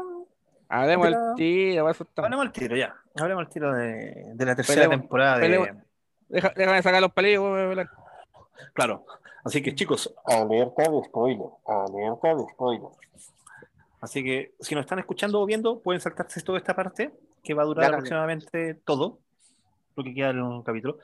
hablemos 0.69 1.07
el 1.07 1.15
tiro. 1.35 1.87
Hablemos 2.17 2.45
al 2.45 2.51
tiro, 2.51 2.75
ya. 2.75 2.95
Hablemos 3.15 3.45
al 3.45 3.49
tiro 3.49 3.73
de, 3.73 4.31
de 4.35 4.45
la 4.45 4.55
tercera 4.55 4.83
Pelemos- 4.83 4.99
temporada 5.01 5.35
de. 5.37 5.41
pelemos. 5.41 5.69
Deja- 6.29 6.53
déjame 6.55 6.81
sacar 6.83 7.01
los 7.01 7.11
pelillos, 7.13 7.41
voy 7.41 7.59
a 7.59 7.63
hablar. 7.63 7.89
Claro. 8.73 9.05
Así 9.45 9.61
que, 9.61 9.75
chicos, 9.75 10.11
alerta 10.25 10.89
de 10.89 11.03
spoiler. 11.03 11.47
Alerta 11.67 12.33
de 12.33 12.43
spoiler. 12.51 12.89
Así 14.01 14.23
que, 14.23 14.55
si 14.59 14.73
nos 14.73 14.85
están 14.85 14.97
escuchando 14.97 15.39
o 15.39 15.45
viendo, 15.45 15.81
pueden 15.81 16.01
saltarse 16.01 16.41
toda 16.41 16.57
esta 16.57 16.75
parte, 16.75 17.13
que 17.43 17.53
va 17.53 17.61
a 17.61 17.65
durar 17.65 17.83
Dale. 17.83 17.95
aproximadamente 17.97 18.73
todo, 18.73 19.19
lo 19.95 20.03
que 20.03 20.15
queda 20.15 20.31
en 20.31 20.41
un 20.41 20.63
capítulo. 20.63 20.97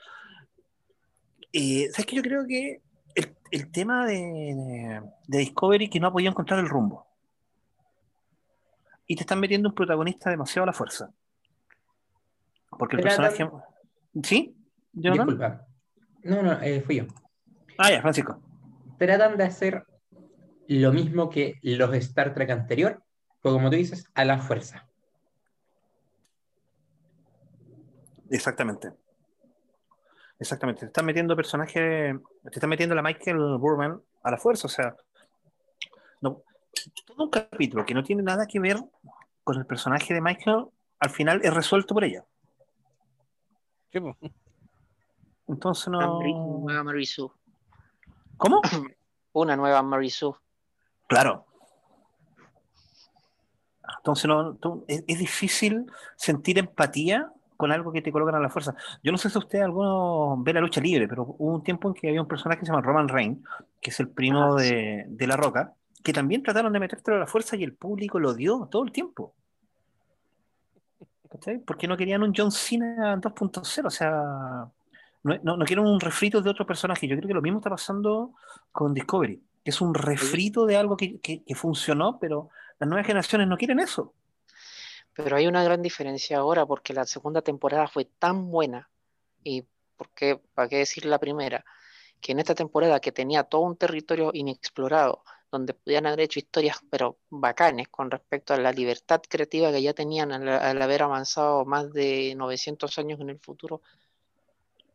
Eh, 1.54 1.90
¿Sabes 1.92 2.08
que 2.08 2.16
Yo 2.16 2.24
creo 2.24 2.48
que 2.48 2.82
el, 3.14 3.36
el 3.52 3.72
tema 3.72 4.08
de, 4.08 5.02
de 5.28 5.38
Discovery 5.38 5.88
que 5.88 6.00
no 6.00 6.08
ha 6.08 6.12
podido 6.12 6.32
encontrar 6.32 6.60
el 6.60 6.68
rumbo. 6.68 7.06
Y 9.06 9.16
te 9.16 9.22
están 9.22 9.40
metiendo 9.40 9.70
un 9.70 9.76
protagonista 9.76 10.32
demasiado 10.32 10.64
a 10.64 10.68
la 10.68 10.74
fuerza. 10.74 11.12
Porque 12.72 12.96
el 12.96 13.04
Pero 13.04 13.16
personaje. 13.16 13.50
¿Sí? 14.24 14.56
¿Jonathan? 14.94 15.28
Disculpa. 15.28 15.68
No, 16.24 16.42
no, 16.42 16.62
eh, 16.62 16.82
fui 16.82 16.96
yo. 16.96 17.06
Ah, 17.78 17.92
ya, 17.92 18.02
Francisco. 18.02 18.42
Tratan 18.98 19.38
de 19.38 19.44
hacer 19.44 19.86
lo 20.68 20.92
mismo 20.92 21.30
que 21.30 21.60
los 21.64 21.92
de 21.92 21.98
Star 21.98 22.34
Trek 22.34 22.50
anterior, 22.50 23.04
pero 23.42 23.56
como 23.56 23.70
tú 23.70 23.76
dices, 23.76 24.06
a 24.14 24.24
la 24.26 24.38
fuerza. 24.38 24.88
Exactamente. 28.30 28.94
Exactamente. 30.40 30.82
Te 30.82 30.86
están 30.88 31.06
metiendo 31.06 31.36
personajes, 31.36 32.16
te 32.44 32.50
están 32.54 32.70
metiendo 32.70 32.94
a 32.94 32.96
la 32.96 33.02
Michael 33.02 33.58
Burman 33.60 34.02
a 34.24 34.32
la 34.32 34.38
fuerza. 34.38 34.68
O 34.68 34.70
sea, 34.70 34.96
no, 36.22 36.44
todo 37.06 37.26
un 37.26 37.30
capítulo 37.30 37.86
que 37.86 37.94
no 37.94 38.04
tiene 38.04 38.24
nada 38.24 38.48
que 38.48 38.60
ver 38.60 38.78
con 39.44 39.58
el 39.58 39.66
personaje 39.66 40.14
de 40.14 40.22
Michael, 40.22 40.68
al 41.00 41.10
final 41.10 41.42
es 41.44 41.54
resuelto 41.54 41.94
por 41.94 42.04
ella. 42.04 42.24
Entonces 45.48 45.90
no. 45.90 46.20
¿Cómo? 48.42 48.60
Una 49.34 49.56
nueva 49.56 49.84
Marisu. 49.84 50.36
Claro. 51.08 51.46
Entonces 53.98 54.26
no, 54.26 54.56
tú- 54.56 54.84
es, 54.88 55.04
es 55.08 55.20
difícil 55.20 55.86
sentir 56.16 56.58
empatía 56.58 57.32
con 57.56 57.72
algo 57.72 57.92
que 57.92 58.02
te 58.02 58.12
colocan 58.12 58.34
a 58.34 58.40
la 58.40 58.50
fuerza. 58.50 58.74
Yo 59.04 59.12
no 59.12 59.20
sé 59.20 59.30
si 59.30 59.38
usted 59.38 59.62
alguno 59.62 60.36
ve 60.40 60.54
la 60.54 60.62
lucha 60.62 60.82
libre, 60.82 61.08
pero 61.08 61.36
hubo 61.38 61.54
un 61.54 61.64
tiempo 61.64 61.88
en 61.88 61.94
que 61.94 62.08
había 62.08 62.22
un 62.22 62.28
personaje 62.28 62.60
que 62.60 62.66
se 62.66 62.72
llama 62.72 62.82
Roman 62.82 63.08
Reigns, 63.08 63.40
que 63.80 63.92
es 63.92 64.00
el 64.00 64.10
primo 64.10 64.56
Ah, 64.56 64.60
sí. 64.60 64.70
de, 64.74 65.06
de 65.08 65.28
La 65.28 65.38
Roca, 65.38 65.74
que 66.04 66.12
también 66.14 66.42
trataron 66.42 66.74
de 66.74 66.80
metértelo 66.80 67.18
a 67.18 67.20
la 67.20 67.28
fuerza 67.28 67.56
y 67.56 67.64
el 67.64 67.76
público 67.76 68.20
lo 68.20 68.34
dio 68.34 68.68
todo 68.72 68.84
el 68.84 68.92
tiempo. 68.92 69.36
¿Cachai? 71.30 71.60
Porque 71.60 71.88
no 71.88 71.96
querían 71.96 72.24
un 72.24 72.34
John 72.36 72.52
Cena 72.52 73.16
2.0, 73.18 73.86
o 73.86 73.90
sea, 73.92 74.66
no, 75.24 75.38
no, 75.44 75.58
no 75.58 75.66
quieren 75.66 75.86
un 75.86 76.00
refrito 76.00 76.42
de 76.42 76.50
otro 76.50 76.66
personaje. 76.66 77.08
Yo 77.08 77.16
creo 77.16 77.28
que 77.28 77.34
lo 77.34 77.42
mismo 77.42 77.60
está 77.60 77.70
pasando 77.70 78.34
con 78.72 78.94
Discovery, 78.94 79.42
que 79.64 79.70
es 79.72 79.82
un 79.82 79.94
refrito 79.94 80.66
de 80.66 80.78
algo 80.78 80.98
que, 80.98 81.20
que- 81.22 81.44
que 81.44 81.56
funcionó, 81.56 82.20
pero 82.20 82.50
las 82.80 82.90
nuevas 82.90 83.06
generaciones 83.08 83.48
no 83.48 83.58
quieren 83.58 83.80
eso. 83.80 84.14
Pero 85.14 85.36
hay 85.36 85.48
una 85.48 85.64
gran 85.64 85.82
diferencia 85.82 86.38
ahora 86.40 86.66
porque 86.66 86.94
la 86.94 87.06
segunda 87.06 87.42
temporada 87.42 87.88
fue 87.88 88.06
tan 88.06 88.50
buena 88.52 88.90
y 89.44 89.64
por 89.98 90.10
qué, 90.12 90.38
para 90.54 90.70
qué 90.70 90.78
decir 90.78 91.06
la 91.06 91.20
primera, 91.20 91.64
que 92.22 92.32
en 92.34 92.40
esta 92.40 92.56
temporada 92.56 93.00
que 93.00 93.12
tenía 93.12 93.44
todo 93.44 93.62
un 93.62 93.78
territorio 93.78 94.32
inexplorado, 94.34 95.24
donde 95.52 95.74
podían 95.74 96.06
haber 96.08 96.22
hecho 96.22 96.40
historias 96.40 96.78
pero 96.90 97.20
bacanes 97.30 97.90
con 97.90 98.10
respecto 98.12 98.54
a 98.54 98.58
la 98.58 98.72
libertad 98.72 99.22
creativa 99.30 99.72
que 99.72 99.82
ya 99.82 99.94
tenían 99.94 100.32
al, 100.32 100.48
al 100.48 100.82
haber 100.82 101.04
avanzado 101.04 101.66
más 101.66 101.92
de 101.94 102.34
900 102.38 102.98
años 103.00 103.20
en 103.20 103.30
el 103.32 103.40
futuro 103.40 103.82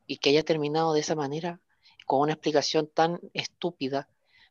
y 0.07 0.19
que 0.19 0.31
haya 0.31 0.42
terminado 0.42 0.92
de 0.92 1.01
esa 1.01 1.14
manera 1.14 1.61
con 2.07 2.21
una 2.21 2.33
explicación 2.33 2.88
tan 2.92 3.21
estúpida 3.35 4.09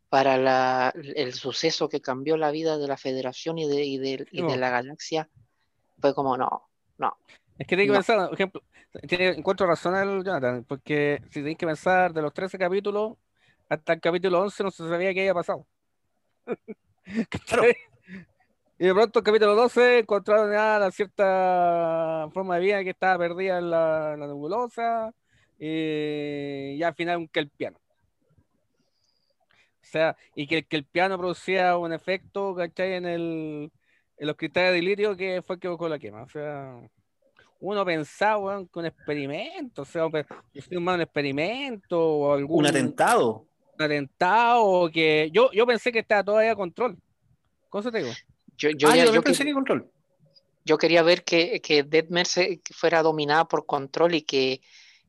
para 0.09 0.37
la- 0.37 0.93
el 0.95 1.33
suceso 1.33 1.89
que 1.89 2.01
cambió 2.01 2.37
la 2.37 2.51
vida 2.51 2.77
de 2.77 2.87
la 2.87 2.97
federación 2.97 3.57
y 3.57 3.67
de, 3.67 3.83
y 3.85 3.97
de- 3.97 4.27
y 4.31 4.41
de 4.43 4.47
No. 4.49 4.55
la 4.57 4.69
galaxia, 4.69 5.29
fue 5.99 6.13
como 6.13 6.37
no, 6.37 6.69
no. 6.97 7.17
Es 7.57 7.67
que 7.67 7.75
tenéis 7.75 7.87
que 7.89 7.93
No. 7.93 7.99
pensar, 7.99 8.25
por 8.27 8.33
ejemplo, 8.35 8.61
tiene, 9.07 9.29
encuentro 9.29 9.65
razón 9.67 9.95
el 9.95 10.23
Jonathan, 10.23 10.63
porque 10.65 11.21
si 11.25 11.39
tenéis 11.39 11.57
que 11.57 11.65
pensar 11.65 12.13
de 12.13 12.21
los 12.21 12.33
13 12.33 12.57
capítulos 12.57 13.13
hasta 13.69 13.93
el 13.93 14.01
capítulo 14.01 14.41
11 14.41 14.63
no 14.63 14.71
se 14.71 14.87
sabía 14.87 15.13
qué 15.13 15.21
había 15.21 15.33
pasado. 15.33 15.65
Y 18.77 18.87
de 18.87 18.93
pronto 18.93 19.19
el 19.19 19.25
capítulo 19.25 19.55
12 19.55 19.99
encontraron 19.99 20.51
ya 20.51 20.77
la 20.77 20.91
cierta 20.91 22.27
forma 22.33 22.55
de 22.55 22.61
vida 22.61 22.83
que 22.83 22.89
estaba 22.89 23.17
perdida 23.17 23.57
en 23.59 23.69
la, 23.69 24.13
en 24.15 24.19
la 24.19 24.27
nebulosa 24.27 25.13
y 25.59 26.77
ya 26.77 26.87
al 26.89 26.95
final 26.95 27.17
un 27.17 27.27
kelpiano. 27.27 27.77
O 29.81 29.87
sea, 29.87 30.17
y 30.35 30.47
que 30.47 30.57
el 30.57 30.65
kelpiano 30.67 31.17
producía 31.17 31.77
un 31.77 31.93
efecto, 31.93 32.55
¿cachai? 32.55 32.93
En, 32.93 33.05
el, 33.05 33.71
en 34.17 34.27
los 34.27 34.35
cristales 34.35 34.71
de 34.71 34.75
delirio 34.77 35.15
que 35.15 35.41
fue 35.41 35.55
el 35.55 35.59
que 35.59 35.67
buscó 35.67 35.87
la 35.87 35.99
quema. 35.99 36.23
O 36.23 36.29
sea, 36.29 36.79
uno 37.59 37.85
pensaba, 37.85 38.37
weón, 38.37 38.67
que 38.67 38.79
un 38.79 38.85
experimento, 38.87 39.83
o 39.83 39.85
sea, 39.85 40.07
un- 40.07 40.13
un 40.15 41.01
experimento 41.01 41.99
o 42.01 42.33
algún 42.33 42.59
Un 42.61 42.65
atentado. 42.65 43.45
un 43.77 43.81
atentado 43.85 44.89
que 44.91 45.29
yo, 45.31 45.51
yo 45.51 45.65
pensé 45.67 45.91
que 45.91 45.99
estaba 45.99 46.23
todavía 46.23 46.51
a 46.51 46.55
control. 46.55 46.97
¿Cómo 47.69 47.81
se 47.83 47.91
te 47.91 47.99
digo? 47.99 48.11
Yo, 48.57 48.69
yo, 48.71 48.87
ah, 48.89 48.95
ya- 48.95 49.05
yo 49.05 49.05
yo 49.05 49.05
también 49.05 49.21
que- 49.21 49.25
pensé 49.29 49.45
que 49.45 49.53
control. 49.53 49.91
yo 50.65 50.77
quería 50.77 51.03
ver 51.03 51.23
que, 51.23 51.61
que 51.61 51.83
Deadmer 51.83 52.25
se- 52.25 52.59
que 52.59 52.73
fuera 52.73 53.03
dominada 53.03 53.45
por 53.47 53.65
control 53.65 54.15
y 54.15 54.23
que 54.23 54.61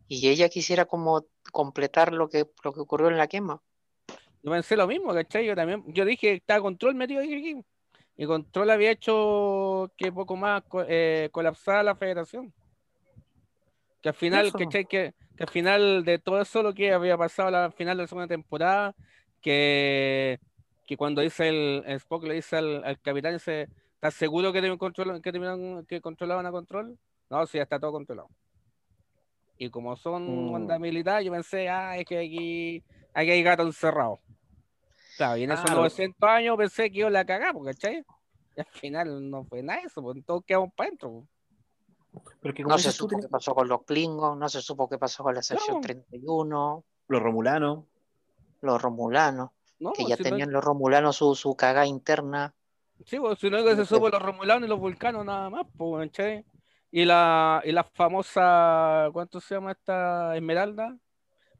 y 0.08 0.28
ella 0.28 0.48
quisiera 0.48 0.84
como 0.84 1.26
completar 1.52 2.12
lo 2.12 2.28
que, 2.28 2.46
lo 2.62 2.72
que 2.72 2.80
ocurrió 2.80 3.08
en 3.08 3.16
la 3.16 3.26
quema. 3.26 3.60
Yo 4.42 4.52
pensé 4.52 4.76
lo 4.76 4.86
mismo, 4.86 5.12
¿cachai? 5.12 5.44
Yo 5.46 5.56
también, 5.56 5.82
yo 5.88 6.04
dije 6.04 6.20
que 6.20 6.32
estaba 6.34 6.60
control 6.60 6.94
metido 6.94 7.20
aquí. 7.20 7.60
Y 8.16 8.26
control 8.26 8.70
había 8.70 8.92
hecho 8.92 9.90
que 9.96 10.12
poco 10.12 10.36
más 10.36 10.62
eh, 10.88 11.28
colapsara 11.32 11.82
la 11.82 11.96
federación. 11.96 12.52
Que 14.00 14.10
al 14.10 14.14
final. 14.14 14.52
¿cachai? 14.52 14.86
Que, 14.86 15.14
que 15.36 15.42
al 15.42 15.50
final 15.50 16.04
de 16.04 16.18
todo 16.18 16.40
eso 16.40 16.62
lo 16.62 16.72
que 16.72 16.92
había 16.92 17.18
pasado 17.18 17.54
al 17.56 17.72
final 17.72 17.96
de 17.96 18.04
la 18.04 18.06
segunda 18.06 18.28
temporada, 18.28 18.94
que, 19.42 20.38
que 20.86 20.96
cuando 20.96 21.20
dice 21.20 21.48
el, 21.48 21.82
el 21.86 21.96
Spock 21.96 22.24
le 22.24 22.34
dice 22.34 22.56
al, 22.56 22.84
al 22.84 23.00
capitán, 23.00 23.34
dice, 23.34 23.68
¿estás 23.94 24.14
seguro 24.14 24.52
que, 24.52 24.62
te 24.62 24.70
control- 24.78 25.20
que, 25.20 25.84
que 25.88 26.00
controlaban 26.00 26.46
a 26.46 26.52
control? 26.52 26.96
No, 27.28 27.44
sí, 27.46 27.58
ya 27.58 27.64
está 27.64 27.78
todo 27.78 27.92
controlado. 27.92 28.28
Y 29.58 29.70
como 29.70 29.96
son 29.96 30.50
Mm. 30.50 30.54
onda 30.54 30.78
militar, 30.78 31.22
yo 31.22 31.32
pensé, 31.32 31.68
ah, 31.68 31.96
es 31.96 32.04
que 32.04 32.18
aquí, 32.18 32.84
aquí 33.14 33.30
hay 33.30 33.42
gato 33.42 33.62
encerrado. 33.62 34.20
Claro, 35.16 35.36
y 35.38 35.44
en 35.44 35.52
esos 35.52 35.64
Claro. 35.64 35.80
900 35.80 36.28
años 36.28 36.56
pensé 36.58 36.90
que 36.90 36.98
iba 36.98 37.08
a 37.08 37.10
la 37.10 37.24
cagada, 37.24 37.58
¿cachai? 37.64 38.04
Y 38.56 38.60
al 38.60 38.66
final 38.66 39.30
no 39.30 39.44
fue 39.44 39.62
nada 39.62 39.80
eso, 39.84 40.02
pues 40.02 40.22
todos 40.26 40.44
quedamos 40.44 40.70
para 40.74 40.88
adentro. 40.88 41.26
Pero 42.40 42.54
que 42.54 42.62
como 42.62 42.74
No 42.74 42.78
se 42.78 42.92
supo 42.92 43.18
qué 43.18 43.28
pasó 43.28 43.54
con 43.54 43.68
los 43.68 43.82
Klingons, 43.84 44.38
no 44.38 44.48
se 44.48 44.60
supo 44.62 44.88
qué 44.88 44.98
pasó 44.98 45.22
con 45.22 45.34
la 45.34 45.42
sección 45.42 45.76
No. 45.76 45.80
31, 45.80 46.84
los 47.08 47.22
romulanos. 47.22 47.84
los 48.62 48.80
Romulanos, 48.82 49.50
No, 49.78 49.92
que 49.92 50.04
ya 50.06 50.16
si 50.16 50.22
no- 50.24 50.30
tenían 50.30 50.50
los 50.50 50.64
Romulanos 50.64 51.16
su, 51.16 51.34
su 51.34 51.54
cagada 51.54 51.86
interna. 51.86 52.54
Sí, 53.04 53.18
pues, 53.20 53.38
si 53.38 53.48
no 53.50 53.62
que 53.62 53.76
se 53.76 53.84
supo 53.84 54.08
los 54.08 54.20
romulanos 54.20 54.66
y 54.66 54.68
los 54.70 54.80
vulcanos 54.80 55.24
nada 55.24 55.50
más, 55.50 55.66
pues, 55.76 56.08
¿cachai? 56.10 56.44
Y 56.96 57.04
la, 57.04 57.60
y 57.62 57.72
la 57.72 57.84
famosa, 57.84 59.10
¿cuánto 59.12 59.38
se 59.38 59.54
llama 59.54 59.72
esta 59.72 60.34
Esmeralda? 60.34 60.96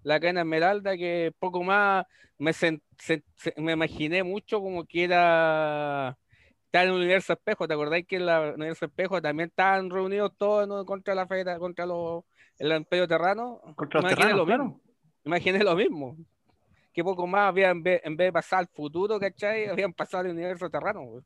la 0.03 0.19
cadena 0.19 0.41
Esmeralda, 0.41 0.97
que 0.97 1.31
poco 1.39 1.63
más 1.63 2.07
me, 2.39 2.53
sen- 2.53 2.81
se- 2.99 3.23
se- 3.37 3.53
me 3.59 3.73
imaginé 3.73 4.23
mucho 4.23 4.61
como 4.61 4.87
que 4.87 5.05
era 5.05 6.17
estar 6.65 6.85
en 6.87 6.91
el 6.93 6.97
universo 6.97 7.35
espejo. 7.35 7.69
¿Te 7.69 7.75
acordáis 7.75 8.07
que 8.07 8.17
en 8.17 8.25
la 8.27 8.53
universo 8.55 8.87
espejo 8.87 9.21
también 9.21 9.51
estaban 9.51 9.91
reunidos 9.91 10.33
todos 10.39 10.67
¿no? 10.67 10.87
contra 10.87 11.15
la 11.15 11.27
federa, 11.27 11.59
contra 11.59 11.85
los, 11.85 12.25
el 12.59 12.73
imperio 12.75 13.07
terrano? 13.07 13.61
Contra 13.75 14.01
los 14.01 14.11
Imaginé 14.11 14.17
terranos, 14.17 14.39
lo 14.39 14.47
claro. 14.47 14.65
mismo. 14.65 14.81
Imaginé 15.25 15.65
lo 15.65 15.77
mismo. 15.77 16.17
Que 16.95 17.05
poco 17.05 17.27
más 17.27 17.49
había, 17.51 17.69
en 17.69 17.83
vez, 17.83 18.01
en 18.05 18.17
vez 18.17 18.29
de 18.29 18.33
pasar 18.33 18.61
al 18.61 18.69
futuro, 18.69 19.21
¿cachai? 19.21 19.67
Habían 19.69 19.93
pasado 19.93 20.25
al 20.25 20.31
universo 20.31 20.71
terrano. 20.71 21.03
güey. 21.03 21.25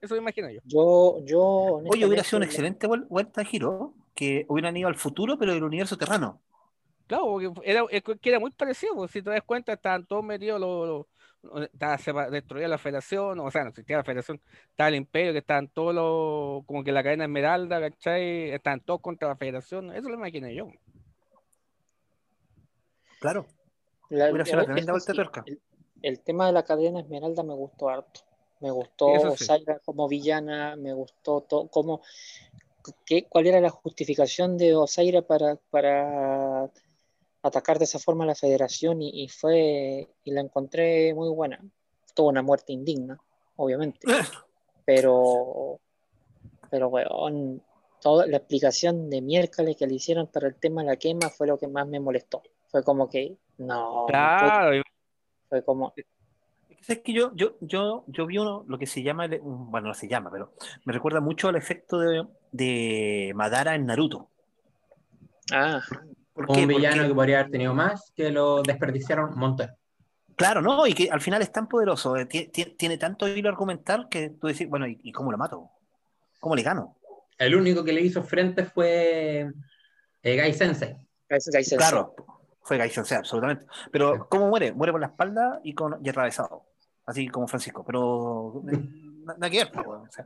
Eso 0.00 0.14
me 0.14 0.20
imagino 0.20 0.48
yo. 0.50 0.60
Yo, 0.64 1.18
yo 1.24 1.40
Oye, 1.88 2.06
hubiera 2.06 2.24
sido 2.24 2.38
una 2.38 2.46
excelente 2.46 2.86
vuel- 2.88 3.06
vuelta 3.08 3.42
de 3.42 3.46
giro, 3.46 3.94
que 4.14 4.46
hubieran 4.48 4.76
ido 4.76 4.88
al 4.88 4.94
futuro, 4.96 5.38
pero 5.38 5.52
del 5.52 5.64
universo 5.64 5.96
terrano. 5.98 6.40
Claro, 7.06 7.24
porque 7.26 7.50
era, 7.64 7.84
que 7.88 8.28
era 8.30 8.38
muy 8.38 8.50
parecido, 8.52 8.94
pues, 8.94 9.10
si 9.10 9.20
te 9.20 9.30
das 9.30 9.42
cuenta, 9.42 9.72
estaban 9.72 10.06
todos 10.06 10.24
metidos, 10.24 10.60
los, 10.60 11.06
estaba 11.72 11.98
sepa- 11.98 12.30
destruida 12.30 12.68
la 12.68 12.78
federación, 12.78 13.40
o 13.40 13.50
sea, 13.50 13.64
no 13.64 13.70
existía 13.70 13.96
la 13.96 14.04
federación, 14.04 14.40
estaba 14.70 14.88
el 14.88 14.94
imperio, 14.94 15.32
que 15.32 15.38
estaban 15.38 15.68
todos 15.68 15.94
los, 15.94 16.64
como 16.66 16.84
que 16.84 16.92
la 16.92 17.02
cadena 17.02 17.24
Esmeralda, 17.24 17.80
¿cachai? 17.80 18.50
Estaban 18.50 18.80
todos 18.80 19.00
contra 19.00 19.28
la 19.28 19.36
federación, 19.36 19.92
eso 19.94 20.08
lo 20.08 20.14
imaginé 20.14 20.54
yo. 20.54 20.68
Claro. 23.20 23.46
la- 24.08 24.30
hubiera 24.30 24.44
sido 24.44 24.56
una 24.56 24.62
eso 24.62 24.66
tremenda 24.72 24.92
vuelta 24.92 25.12
de 25.12 25.12
sí, 25.12 25.16
tuerca. 25.16 25.44
El, 25.46 25.60
el 26.02 26.20
tema 26.20 26.46
de 26.46 26.52
la 26.52 26.62
cadena 26.64 27.00
Esmeralda 27.00 27.42
me 27.42 27.54
gustó 27.54 27.88
harto. 27.90 28.20
Me 28.60 28.70
gustó 28.70 29.36
Sí. 29.36 29.44
Zaira 29.44 29.78
como 29.84 30.08
villana, 30.08 30.76
me 30.76 30.92
gustó 30.92 31.40
todo, 31.42 31.68
cómo, 31.68 32.02
qué, 33.06 33.24
cuál 33.24 33.46
era 33.46 33.60
la 33.60 33.70
justificación 33.70 34.58
de 34.58 34.74
Osaira 34.74 35.22
para, 35.22 35.56
para 35.70 36.70
atacar 37.42 37.78
de 37.78 37.84
esa 37.84 37.98
forma 37.98 38.24
a 38.24 38.28
la 38.28 38.34
federación 38.34 39.02
y, 39.02 39.24
y 39.24 39.28
fue 39.28 40.08
y 40.24 40.30
la 40.30 40.40
encontré 40.40 41.14
muy 41.14 41.30
buena. 41.30 41.60
Tuvo 42.14 42.28
una 42.28 42.42
muerte 42.42 42.72
indigna, 42.72 43.18
obviamente, 43.56 44.06
pero 44.84 45.80
pero 46.70 46.88
weón, 46.88 47.62
toda 48.00 48.26
la 48.26 48.36
explicación 48.38 49.10
de 49.10 49.20
miércoles 49.20 49.76
que 49.76 49.86
le 49.86 49.94
hicieron 49.94 50.26
para 50.26 50.48
el 50.48 50.54
tema 50.54 50.82
de 50.82 50.88
la 50.88 50.96
quema 50.96 51.30
fue 51.30 51.46
lo 51.46 51.58
que 51.58 51.66
más 51.66 51.86
me 51.86 52.00
molestó. 52.00 52.42
Fue 52.68 52.84
como 52.84 53.08
que 53.08 53.36
no, 53.58 54.06
Claro, 54.06 54.82
fue 55.48 55.64
como 55.64 55.92
Es 56.88 56.98
que 57.00 57.12
yo, 57.12 57.32
yo, 57.34 57.56
yo, 57.60 58.04
yo 58.08 58.26
vi 58.26 58.38
uno, 58.38 58.64
lo 58.66 58.78
que 58.78 58.86
se 58.86 59.02
llama, 59.02 59.28
bueno, 59.42 59.88
no 59.88 59.94
se 59.94 60.08
llama, 60.08 60.30
pero 60.30 60.54
me 60.84 60.92
recuerda 60.92 61.20
mucho 61.20 61.48
al 61.48 61.56
efecto 61.56 61.98
de, 61.98 62.26
de 62.52 63.32
Madara 63.34 63.74
en 63.74 63.86
Naruto. 63.86 64.28
ah, 65.52 65.80
¿Por 66.32 66.46
qué? 66.48 66.62
Un 66.62 66.68
villano 66.68 66.96
Porque- 66.96 67.08
que 67.08 67.14
podría 67.14 67.40
haber 67.40 67.50
tenido 67.50 67.74
más, 67.74 68.12
que 68.16 68.30
lo 68.30 68.62
desperdiciaron 68.62 69.32
un 69.32 69.38
montón. 69.38 69.70
Claro, 70.36 70.62
¿no? 70.62 70.86
Y 70.86 70.94
que 70.94 71.10
al 71.10 71.20
final 71.20 71.42
es 71.42 71.52
tan 71.52 71.68
poderoso, 71.68 72.16
eh, 72.16 72.24
ti- 72.24 72.48
ti- 72.48 72.74
tiene, 72.78 72.96
tanto 72.96 73.28
hilo 73.28 73.50
argumental 73.50 74.08
que 74.08 74.30
tú 74.30 74.46
decís, 74.46 74.68
bueno, 74.68 74.86
¿y, 74.88 74.98
y 75.02 75.12
cómo 75.12 75.30
lo 75.30 75.36
mato? 75.38 75.68
¿Cómo 76.40 76.56
le 76.56 76.62
gano? 76.62 76.96
El 77.36 77.54
único 77.54 77.84
que 77.84 77.92
le 77.92 78.00
hizo 78.00 78.22
frente 78.22 78.64
fue 78.64 79.50
eh, 80.22 80.36
Gai 80.36 80.54
Sensei. 80.54 80.96
ese 81.28 81.50
Gai 81.52 81.62
Sensei. 81.64 81.76
Claro, 81.78 82.14
fue 82.62 82.78
Gai 82.78 82.88
Sensei, 82.88 83.18
absolutamente. 83.18 83.66
Pero 83.92 84.26
¿cómo 84.30 84.48
muere? 84.48 84.72
Muere 84.72 84.92
por 84.92 85.00
la 85.00 85.08
espalda 85.08 85.60
y, 85.62 85.74
con, 85.74 85.98
y 86.02 86.08
atravesado, 86.08 86.64
así 87.10 87.28
como 87.28 87.46
Francisco. 87.48 87.84
Pero 87.84 88.62
na- 88.64 89.34
nada 89.36 89.50
que 89.50 89.64
ver, 89.64 89.72
weón, 89.86 90.08
o 90.08 90.10
sea, 90.10 90.24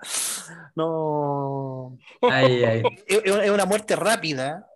no... 0.76 1.98
Ay, 2.22 2.64
ay. 2.64 2.82
Es 3.06 3.22
es 3.24 3.50
una 3.50 3.64
muerte 3.66 3.96
rápida 3.96 4.66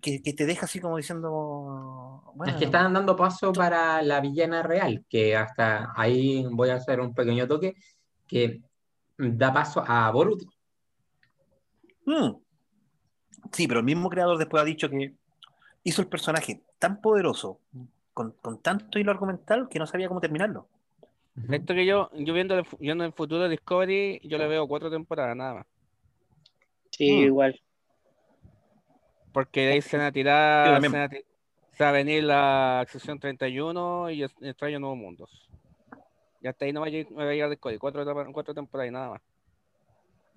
que, 0.00 0.22
que 0.22 0.32
te 0.32 0.46
deja 0.46 0.66
así 0.66 0.80
como 0.80 0.96
diciendo... 0.96 2.22
Bueno, 2.34 2.52
Es 2.52 2.58
que 2.58 2.64
estaban 2.66 2.92
dando 2.92 3.16
paso 3.16 3.52
para 3.52 4.02
la 4.02 4.20
villana 4.20 4.62
real, 4.62 5.04
que 5.08 5.36
hasta 5.36 5.92
ahí 5.96 6.46
voy 6.50 6.70
a 6.70 6.76
hacer 6.76 7.00
un 7.00 7.14
pequeño 7.14 7.46
toque, 7.46 7.74
que 8.26 8.60
da 9.18 9.52
paso 9.52 9.82
a 9.86 10.10
Boruto. 10.10 10.46
mm. 12.04 12.30
Sí, 13.52 13.68
pero 13.68 13.80
el 13.80 13.86
mismo 13.86 14.10
creador 14.10 14.38
después 14.38 14.60
ha 14.62 14.66
dicho 14.66 14.90
que 14.90 15.14
hizo 15.84 16.02
el 16.02 16.08
personaje 16.08 16.62
tan 16.78 17.00
poderoso, 17.00 17.60
con, 18.12 18.32
con 18.42 18.60
tanto 18.60 18.98
hilo 18.98 19.12
argumental, 19.12 19.68
que 19.68 19.78
no 19.78 19.86
sabía 19.86 20.08
cómo 20.08 20.20
terminarlo. 20.20 20.68
Esto 21.50 21.74
que 21.74 21.86
yo, 21.86 22.10
yo 22.14 22.32
viendo, 22.34 22.58
el, 22.58 22.64
viendo 22.78 23.04
el 23.04 23.12
futuro 23.12 23.42
de 23.42 23.50
Discovery, 23.50 24.20
yo 24.24 24.38
le 24.38 24.48
veo 24.48 24.66
cuatro 24.66 24.90
temporadas 24.90 25.36
nada 25.36 25.54
más. 25.54 25.66
Sí, 26.90 27.12
Mm. 27.12 27.24
igual. 27.24 27.60
Porque 29.32 29.66
de 29.66 29.72
ahí 29.74 29.82
se 29.82 29.98
van 29.98 30.06
a 30.06 30.12
tirar, 30.12 30.80
se 30.80 30.88
van 30.88 31.02
a, 31.02 31.08
se 31.10 31.84
va 31.84 31.90
a 31.90 31.92
venir 31.92 32.24
la 32.24 32.86
sección 32.88 33.18
31 33.20 34.10
y 34.10 34.22
Extraño 34.22 34.78
Nuevos 34.78 34.98
Mundos. 34.98 35.48
Y 36.40 36.48
hasta 36.48 36.64
ahí 36.64 36.72
no 36.72 36.80
va 36.80 36.86
a 36.86 36.90
llegar, 36.90 37.12
no 37.12 37.18
va 37.18 37.24
a 37.24 37.32
llegar 37.32 37.50
Discovery, 37.50 37.78
cuatro, 37.78 38.32
cuatro 38.32 38.54
temporadas 38.54 38.88
y 38.88 38.92
nada 38.92 39.10
más. 39.10 39.22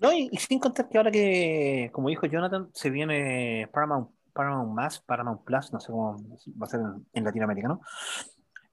No, 0.00 0.12
y, 0.12 0.28
y 0.32 0.36
sin 0.38 0.58
contar 0.58 0.88
que 0.88 0.98
ahora 0.98 1.10
que, 1.10 1.90
como 1.92 2.08
dijo 2.08 2.26
Jonathan, 2.26 2.68
se 2.72 2.90
viene 2.90 3.68
Paramount, 3.72 4.10
Paramount 4.32 4.72
Más, 4.74 5.00
Paramount 5.00 5.44
Plus, 5.44 5.72
no 5.72 5.80
sé 5.80 5.92
cómo 5.92 6.16
va 6.60 6.66
a 6.66 6.66
ser 6.66 6.80
en, 6.80 7.06
en 7.12 7.24
Latinoamérica, 7.24 7.68
¿no? 7.68 7.80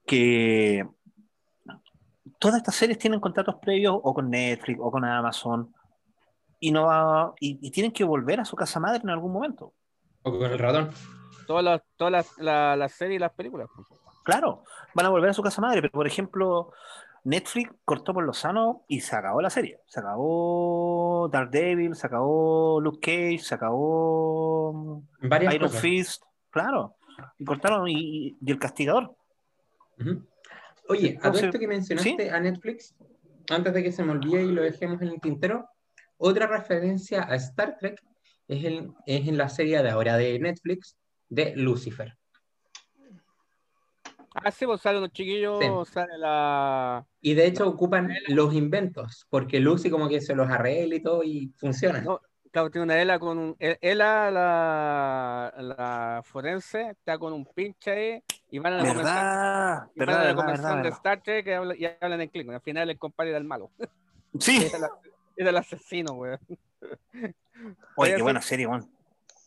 Que 0.06 0.86
todas 2.38 2.58
estas 2.58 2.74
series 2.74 2.98
tienen 2.98 3.20
contratos 3.20 3.56
previos 3.56 3.98
o 4.02 4.14
con 4.14 4.30
Netflix 4.30 4.78
o 4.82 4.90
con 4.90 5.04
Amazon 5.04 5.74
y 6.60 6.70
no 6.72 6.86
va, 6.86 7.32
y, 7.40 7.58
y 7.66 7.70
tienen 7.70 7.92
que 7.92 8.04
volver 8.04 8.40
a 8.40 8.44
su 8.44 8.56
casa 8.56 8.80
madre 8.80 9.00
en 9.02 9.10
algún 9.10 9.32
momento. 9.32 9.72
O 10.22 10.30
con 10.32 10.42
el 10.50 10.58
ratón. 10.58 10.90
Todas 11.46 11.64
las, 11.64 11.82
todas 11.96 12.12
las, 12.12 12.38
la- 12.38 12.76
las 12.76 12.92
series 12.92 13.16
y 13.16 13.20
las 13.20 13.32
películas. 13.32 13.68
pues. 13.74 13.86
Claro, 14.24 14.64
van 14.94 15.06
a 15.06 15.08
volver 15.10 15.30
a 15.30 15.34
su 15.34 15.42
casa 15.42 15.60
madre, 15.62 15.80
pero 15.80 15.92
por 15.92 16.06
ejemplo, 16.06 16.72
Netflix 17.24 17.70
cortó 17.84 18.12
por 18.12 18.24
lo 18.24 18.32
sano 18.34 18.82
y 18.88 19.00
se 19.00 19.16
acabó 19.16 19.40
la 19.40 19.48
serie. 19.50 19.80
Se 19.86 20.00
acabó 20.00 21.28
Daredevil, 21.32 21.94
se 21.94 22.06
acabó 22.06 22.80
Luke 22.80 23.00
Cage, 23.00 23.38
se 23.38 23.54
acabó 23.54 25.02
Varias 25.22 25.54
Iron 25.54 25.68
cosas. 25.68 25.80
Fist, 25.80 26.22
claro. 26.50 26.96
Y 27.38 27.44
cortaron 27.44 27.88
y, 27.88 28.36
el 28.46 28.58
castigador. 28.58 29.14
Oye, 30.88 31.18
a 31.22 31.30
todo 31.30 31.40
esto 31.40 31.58
que 31.58 31.68
mencionaste 31.68 32.30
a 32.30 32.40
Netflix, 32.40 32.94
antes 33.50 33.74
de 33.74 33.82
que 33.82 33.92
se 33.92 34.02
me 34.02 34.12
olvide 34.12 34.42
y 34.42 34.52
lo 34.52 34.62
dejemos 34.62 35.00
en 35.02 35.08
el 35.08 35.20
tintero, 35.20 35.68
otra 36.16 36.46
referencia 36.46 37.22
a 37.24 37.34
Star 37.36 37.76
Trek 37.78 38.02
es, 38.48 38.64
el- 38.64 38.92
es 39.06 39.28
en 39.28 39.36
la 39.36 39.48
serie 39.48 39.82
de 39.82 39.90
ahora 39.90 40.16
de 40.16 40.38
Netflix 40.38 40.96
de 41.28 41.54
Lucifer. 41.56 42.16
Ah, 44.34 44.50
sí, 44.50 44.66
pues 44.66 44.80
salen 44.80 45.00
los 45.02 45.12
chiquillos, 45.12 45.58
Sí. 45.86 45.92
sale 45.92 46.16
la. 46.16 47.04
Y 47.20 47.34
de 47.34 47.46
hecho 47.46 47.66
ocupan 47.68 48.12
los 48.28 48.54
inventos, 48.54 49.26
porque 49.28 49.58
Lucy 49.58 49.90
como 49.90 50.08
que 50.08 50.20
se 50.20 50.34
los 50.34 50.48
arregla 50.48 50.94
y 50.94 51.02
todo 51.02 51.24
y 51.24 51.52
funciona. 51.56 52.00
No, 52.00 52.20
claro, 52.52 52.70
tiene 52.70 52.84
una 52.84 53.00
Ela 53.00 53.18
con 53.18 53.38
un. 53.38 53.56
E- 53.58 53.78
Ela, 53.80 54.30
la, 54.30 55.54
la 55.58 56.22
forense, 56.24 56.90
está 56.90 57.18
con 57.18 57.32
un 57.32 57.44
pinche 57.46 57.90
ahí 57.90 58.22
y 58.50 58.58
van 58.58 58.74
a 58.74 58.76
la 58.78 58.82
¿Verdad? 58.82 59.78
van 59.78 59.90
¿Verdad? 59.96 60.20
a 60.20 60.32
la 60.34 60.44
¿Verdad? 60.44 60.82
de 60.82 60.88
Star 60.90 61.22
Trek 61.22 61.46
y 61.46 61.50
hablan, 61.52 61.76
y 61.78 61.86
hablan 62.00 62.20
en 62.20 62.28
Klingon. 62.28 62.54
Al 62.54 62.60
final 62.60 62.90
el 62.90 62.98
compadre 62.98 63.30
era 63.30 63.38
el 63.38 63.44
malo. 63.44 63.70
Sí. 64.38 64.58
Es 64.58 64.74
el, 64.74 64.82
es 65.36 65.46
el 65.46 65.56
asesino, 65.56 66.12
weón. 66.12 66.38
Oye, 67.96 68.14
qué 68.14 68.22
buena 68.22 68.42
serie, 68.42 68.66
Juan. 68.66 68.82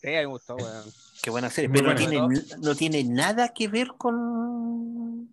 Sí, 0.01 0.07
me 0.07 0.25
gustó, 0.25 0.55
weón. 0.55 0.83
Qué 1.21 1.29
buena 1.29 1.49
serie. 1.51 1.69
Pero 1.69 1.89
no 1.89 1.95
tiene, 1.95 2.19
no 2.61 2.75
tiene 2.75 3.03
nada 3.03 3.49
que 3.49 3.67
ver 3.67 3.89
con. 3.97 5.29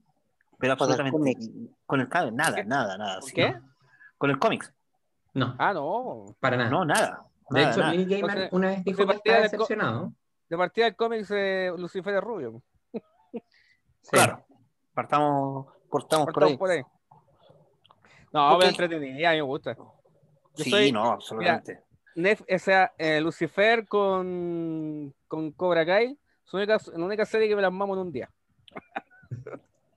Pero 0.58 0.74
absolutamente. 0.74 1.16
Con 1.86 2.00
el 2.00 2.08
cómic. 2.08 2.32
Nada, 2.34 2.62
nada, 2.64 2.98
nada. 2.98 3.20
¿Con 3.20 3.28
sí, 3.28 3.34
qué? 3.34 3.54
Con 4.18 4.30
el 4.30 4.38
cómics. 4.38 4.72
No, 5.32 5.54
Ah, 5.58 5.72
no. 5.72 6.36
para 6.40 6.56
nada. 6.58 6.70
No, 6.70 6.84
nada. 6.84 7.24
De 7.50 7.60
nada, 7.60 7.70
hecho, 7.72 7.80
nada. 7.80 7.92
Neil 7.92 8.08
Gaiman 8.08 8.30
Entonces- 8.30 8.52
una 8.52 8.68
vez 8.68 8.84
dijo 8.84 9.06
que 9.06 9.12
estaba 9.14 9.38
decepcionado. 9.40 10.12
De 10.48 10.56
partida 10.56 10.84
del 10.86 10.96
cómic, 10.96 11.26
eh, 11.30 11.72
Lucifer 11.76 12.14
es 12.14 12.20
rubio. 12.22 12.62
Sí. 12.92 13.00
Claro. 14.10 14.44
Partamos, 14.94 15.66
cortamos 15.88 16.26
por 16.26 16.34
Cortamos 16.34 16.52
ahí. 16.52 16.56
por 16.56 16.70
ahí. 16.70 16.82
No, 18.32 18.52
Ok. 18.54 18.58
pero 18.60 18.70
entretenida, 18.70 19.28
a 19.28 19.32
mí 19.32 19.38
me 19.38 19.42
gusta. 19.42 19.74
Yo 19.76 20.64
Sí, 20.64 20.70
soy- 20.70 20.92
no, 20.92 21.12
absolutamente. 21.12 21.84
Nef- 22.16 22.44
o 22.52 22.58
sea, 22.58 22.92
eh, 22.98 23.20
Lucifer 23.20 23.86
con, 23.86 25.14
con 25.28 25.52
Cobra 25.52 25.84
Kai, 25.86 26.18
es 26.46 26.52
la 26.52 26.58
única, 26.58 26.78
la 26.96 27.04
única 27.04 27.24
serie 27.26 27.48
que 27.48 27.54
me 27.56 27.62
las 27.62 27.72
mamo 27.72 27.94
en 27.94 28.00
un 28.00 28.12
día. 28.12 28.30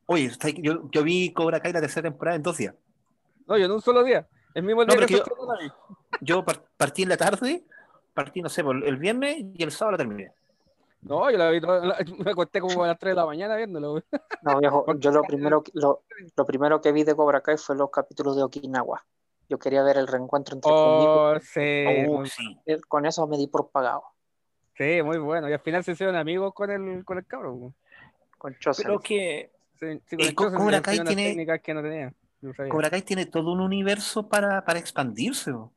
Oye, 0.05 0.29
yo, 0.57 0.89
yo 0.91 1.03
vi 1.03 1.31
Cobra 1.33 1.59
Kai 1.61 1.71
la 1.71 1.79
tercera 1.81 2.09
temporada 2.09 2.35
en 2.35 2.43
dos 2.43 2.57
días. 2.57 2.75
No, 3.47 3.57
yo 3.57 3.65
en 3.65 3.71
un 3.71 3.81
solo 3.81 4.03
día. 4.03 4.27
El 4.53 4.63
mismo 4.63 4.83
No, 4.83 4.93
día 4.93 5.05
que 5.05 5.13
yo-. 5.15 5.23
Yo 6.21 6.45
par- 6.45 6.63
partí 6.77 7.03
en 7.03 7.09
la 7.09 7.17
tarde, 7.17 7.63
partí, 8.13 8.41
no 8.41 8.49
sé, 8.49 8.63
por 8.63 8.75
el 8.85 8.97
viernes 8.97 9.37
y 9.53 9.63
el 9.63 9.71
sábado 9.71 9.93
la 9.93 9.97
terminé. 9.97 10.31
No, 11.01 11.29
yo 11.31 11.37
la 11.37 11.49
vi 11.49 11.59
toda- 11.59 11.97
me 12.25 12.31
acosté 12.31 12.61
como 12.61 12.83
a 12.83 12.87
las 12.87 12.99
3 12.99 13.11
de 13.11 13.15
la 13.15 13.25
mañana 13.25 13.55
viéndolo. 13.55 13.91
güey. 13.91 14.03
No, 14.43 14.59
viejo, 14.59 14.85
yo 14.97 15.11
lo 15.11 15.21
primero, 15.23 15.61
que- 15.63 15.71
lo, 15.75 16.03
lo 16.35 16.45
primero 16.45 16.81
que 16.81 16.91
vi 16.91 17.03
de 17.03 17.15
Cobra 17.15 17.41
Kai 17.41 17.57
fue 17.57 17.75
los 17.75 17.89
capítulos 17.91 18.35
de 18.35 18.43
Okinawa. 18.43 19.03
Yo 19.49 19.59
quería 19.59 19.83
ver 19.83 19.97
el 19.97 20.07
reencuentro 20.07 20.55
entre 20.55 20.71
conmigo. 20.71 21.31
Oh, 21.33 21.39
sí, 21.41 21.85
Oh, 22.09 22.25
sí. 22.25 22.57
Con 22.87 23.05
eso 23.05 23.27
me 23.27 23.37
di 23.37 23.47
por 23.47 23.69
pagado. 23.69 24.03
sí, 24.77 25.01
muy 25.03 25.17
bueno. 25.17 25.49
Y 25.49 25.53
al 25.53 25.59
final 25.59 25.83
se 25.83 25.91
hicieron 25.91 26.15
amigos 26.15 26.53
con 26.53 26.71
el, 26.71 27.03
con 27.03 27.17
el 27.17 27.25
cabrón. 27.25 27.59
güey. 27.59 27.71
Con 28.37 28.55
Chosen. 28.59 28.85
Pero 28.85 28.99
que 28.99 29.51
Sí, 29.79 29.99
sí, 30.05 30.15
con 30.17 30.33
Co- 30.35 30.43
Chosen 30.45 30.59
Cobra 30.59 30.81
Kai 30.81 30.99
tiene- 31.03 31.29
técnicas 31.29 31.59
que 31.61 31.73
no 31.73 31.81
tenía. 31.81 32.13
no 32.41 32.53
sabía. 32.53 32.71
Cobra 32.71 32.89
Kai 32.89 33.01
tiene 33.01 33.25
todo 33.25 33.51
un 33.51 33.59
universo 33.59 34.27
para, 34.29 34.63
para 34.63 34.79
expandirse. 34.79 35.51
bo. 35.51 35.71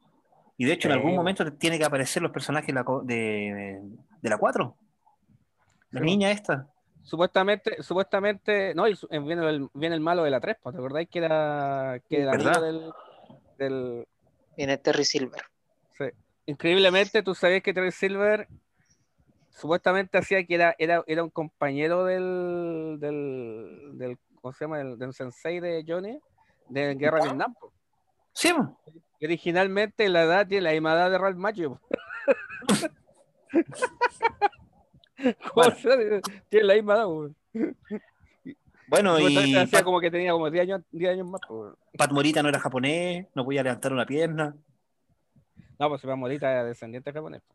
Y 0.57 0.67
de 0.67 0.73
hecho, 0.73 0.89
en 0.89 0.95
algún 0.95 1.15
momento 1.15 1.53
tiene 1.55 1.79
que 1.79 1.85
aparecer 1.85 2.23
los 2.23 2.31
personajes 2.31 2.75
de 2.75 2.83
de, 3.05 3.83
de 4.23 4.31
la 4.31 4.39
4. 4.39 4.77
La 5.91 6.01
niña 6.01 6.31
esta. 6.31 6.69
Supuestamente, 7.05 7.83
supuestamente, 7.83 8.75
no, 8.75 8.87
eh, 8.87 8.97
viene 9.11 9.47
el, 9.49 9.69
viene 9.75 9.95
el 9.95 10.01
malo 10.01 10.25
de 10.25 10.31
la 10.31 10.41
3, 10.41 10.57
¿te 10.61 10.69
acordáis 10.71 11.09
que 11.11 11.19
era, 11.19 12.01
que 12.09 12.23
era 12.23 12.61
del, 12.61 12.93
del, 13.59 14.07
Viene 14.57 14.79
Terry 14.79 15.05
Silver. 15.05 15.43
Sí. 15.99 16.05
Increíblemente, 16.47 17.23
tú 17.23 17.35
sabías 17.35 17.63
que 17.63 17.75
Terry 17.75 17.93
Silver 17.93 18.49
supuestamente 19.51 20.17
hacía 20.17 20.45
que 20.47 20.55
era, 20.55 20.75
era, 20.79 21.05
era 21.07 21.23
un 21.23 21.31
compañero 21.31 22.05
del, 22.05 22.97
del, 22.99 23.99
del, 23.99 24.19
¿cómo 24.41 24.53
se 24.55 24.65
llama? 24.65 24.79
Del, 24.79 24.99
del 24.99 25.13
sensei 25.13 25.61
de 25.61 25.85
Johnny, 25.87 26.19
de 26.71 26.95
Guerra 26.95 27.19
de 27.19 27.25
Vietnam. 27.25 27.55
po. 27.55 27.71
Sí. 28.33 28.53
Y 28.87 29.03
originalmente 29.27 30.09
la 30.09 30.23
edad 30.25 30.47
tiene 30.47 30.63
la 30.65 30.73
misma 30.73 30.93
edad 30.95 31.11
de 31.11 31.19
Ralph 31.19 31.37
Macchio. 31.37 31.71
po. 31.81 31.81
¿Cómo 35.17 35.31
Bueno. 35.55 35.77
tiene 36.49 36.65
la 36.67 36.75
misma 36.75 36.95
edad. 36.95 37.05
po. 37.05 37.29
Bueno, 38.87 39.17
Supuestamente 39.17 39.51
y 39.51 39.57
hacía 39.57 39.79
Pat, 39.79 39.85
como 39.85 40.01
que 40.01 40.11
tenía 40.11 40.33
como 40.33 40.51
10 40.51 40.63
años, 40.63 40.83
10 40.93 41.13
años 41.13 41.27
más. 41.27 41.41
po. 41.47 41.77
Pat 41.97 42.11
Morita 42.13 42.43
no 42.43 42.49
era 42.49 42.59
japonés, 42.61 43.27
no 43.35 43.45
podía 43.45 43.63
levantar 43.63 43.93
una 43.93 44.05
pierna. 44.07 44.55
No, 45.79 45.89
pues 45.89 46.01
se 46.01 46.07
va 46.07 46.13
a 46.13 46.17
morir 46.17 46.37
era 46.45 46.65
descendiente 46.65 47.13
japonés. 47.13 47.43
po. 47.43 47.55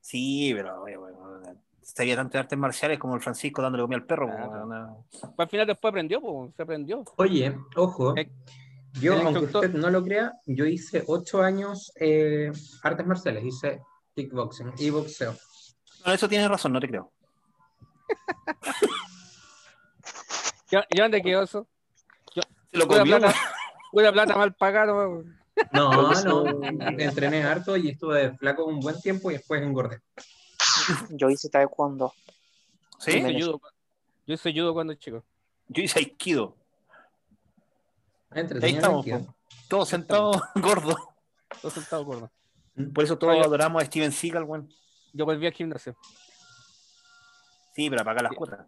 Sí, 0.00 0.52
pero 0.54 0.80
bueno, 0.80 1.00
bueno, 1.00 1.40
sabía 1.82 2.16
tanto 2.16 2.32
de 2.32 2.38
artes 2.40 2.58
marciales 2.58 2.98
como 2.98 3.14
el 3.14 3.20
Francisco 3.20 3.62
dándole 3.62 3.82
comida 3.84 3.98
al 3.98 4.04
perro. 4.06 4.28
Pues 5.20 5.22
al 5.38 5.48
final 5.48 5.66
después 5.66 5.90
aprendió, 5.90 6.20
po, 6.20 6.52
se 6.56 6.62
aprendió. 6.62 7.04
Oye, 7.16 7.56
ojo, 7.76 8.14
El- 8.16 8.30
yo, 9.00 9.14
el 9.14 9.20
aunque 9.26 9.40
instructor- 9.40 9.64
usted 9.66 9.78
no 9.78 9.90
lo 9.90 10.02
crea, 10.02 10.32
yo 10.46 10.64
hice 10.66 11.04
ocho 11.06 11.42
años 11.42 11.92
eh, 12.00 12.50
artes 12.82 13.06
marciales, 13.06 13.44
hice 13.44 13.80
kickboxing 14.14 14.72
y 14.78 14.90
boxeo. 14.90 15.36
No, 16.04 16.12
eso 16.12 16.28
tienes 16.28 16.48
razón, 16.48 16.72
no 16.72 16.80
te 16.80 16.88
creo. 16.88 17.12
¿Y 20.90 20.98
dónde 20.98 21.22
quedó 21.22 21.42
eso? 21.42 21.66
Se 22.70 22.78
lo 22.78 22.86
comió. 22.86 23.18
plata, 23.18 23.34
pura 23.92 24.12
plata 24.12 24.36
mal 24.36 24.54
pagada. 24.54 24.92
No, 25.72 26.12
no, 26.24 26.44
entrené 26.98 27.42
harto 27.44 27.76
y 27.76 27.90
estuve 27.90 28.36
flaco 28.36 28.64
un 28.64 28.80
buen 28.80 29.00
tiempo 29.00 29.30
y 29.30 29.34
después 29.34 29.62
engordé. 29.62 30.00
Yo 31.10 31.30
hice 31.30 31.48
taekwondo. 31.48 32.12
¿Sí? 32.98 33.20
Yo 33.22 33.28
hice 33.28 33.42
judo, 33.42 33.60
yo 34.26 34.34
hice 34.34 34.52
judo 34.52 34.74
cuando 34.74 34.94
chico. 34.94 35.24
Yo 35.68 35.82
hice 35.82 35.98
Aikido. 36.00 36.56
Ahí 38.30 38.74
estamos, 38.74 39.06
todos 39.68 39.88
sentados 39.88 40.36
gordos. 40.56 40.96
Todo 41.62 41.70
sentado 41.70 42.04
gordo. 42.04 42.30
Por 42.94 43.04
eso 43.04 43.16
todos 43.16 43.34
Oye. 43.34 43.44
adoramos 43.44 43.82
a 43.82 43.86
Steven 43.86 44.12
Seagal, 44.12 44.44
weón. 44.44 44.68
Yo 45.12 45.24
volví 45.24 45.46
al 45.46 45.52
gimnasio. 45.52 45.96
Sí, 47.74 47.88
para 47.90 48.04
pagar 48.04 48.22
las 48.24 48.32
cuotas. 48.32 48.66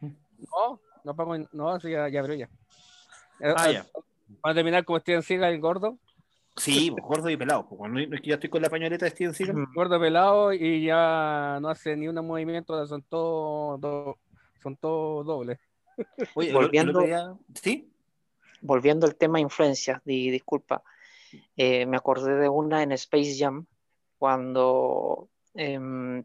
No, 0.00 0.80
no 1.04 1.16
pago, 1.16 1.36
no, 1.52 1.80
sí, 1.80 1.90
ya, 1.90 2.08
ya 2.08 2.20
abrió 2.20 2.34
ya. 2.36 2.46
Eh, 3.40 3.54
Ah, 3.56 3.70
eh, 3.70 3.74
ya. 3.74 3.86
Para 4.40 4.54
terminar 4.54 4.84
como 4.84 4.98
Steven 5.00 5.22
Seagal, 5.22 5.52
el 5.54 5.60
gordo, 5.60 5.98
Sí, 6.56 6.90
gordo 7.02 7.30
y 7.30 7.36
pelado. 7.38 7.64
Bueno, 7.64 7.94
no 7.94 8.14
es 8.14 8.20
que 8.20 8.28
ya 8.28 8.34
estoy 8.34 8.50
con 8.50 8.60
la 8.60 8.68
pañoleta 8.68 9.06
de 9.06 9.10
Steven 9.10 9.32
Seagal. 9.34 9.66
gordo 9.74 9.98
pelado 9.98 10.52
y 10.52 10.84
ya 10.84 11.58
no 11.62 11.68
hace 11.70 11.96
ni 11.96 12.08
un 12.08 12.26
movimiento, 12.26 12.86
son 12.86 13.02
todos 13.02 13.80
do- 13.80 14.18
son 14.62 14.76
todos 14.76 15.24
dobles. 15.26 15.58
Oye, 16.34 16.52
Volviendo- 16.52 17.00
día- 17.00 17.34
¿Sí? 17.54 17.91
Volviendo 18.62 19.06
al 19.06 19.16
tema 19.16 19.40
influencia, 19.40 20.00
di- 20.04 20.30
disculpa, 20.30 20.82
eh, 21.56 21.84
me 21.84 21.96
acordé 21.96 22.36
de 22.36 22.48
una 22.48 22.82
en 22.82 22.92
Space 22.92 23.36
Jam 23.36 23.66
cuando 24.18 25.28
em, 25.54 26.24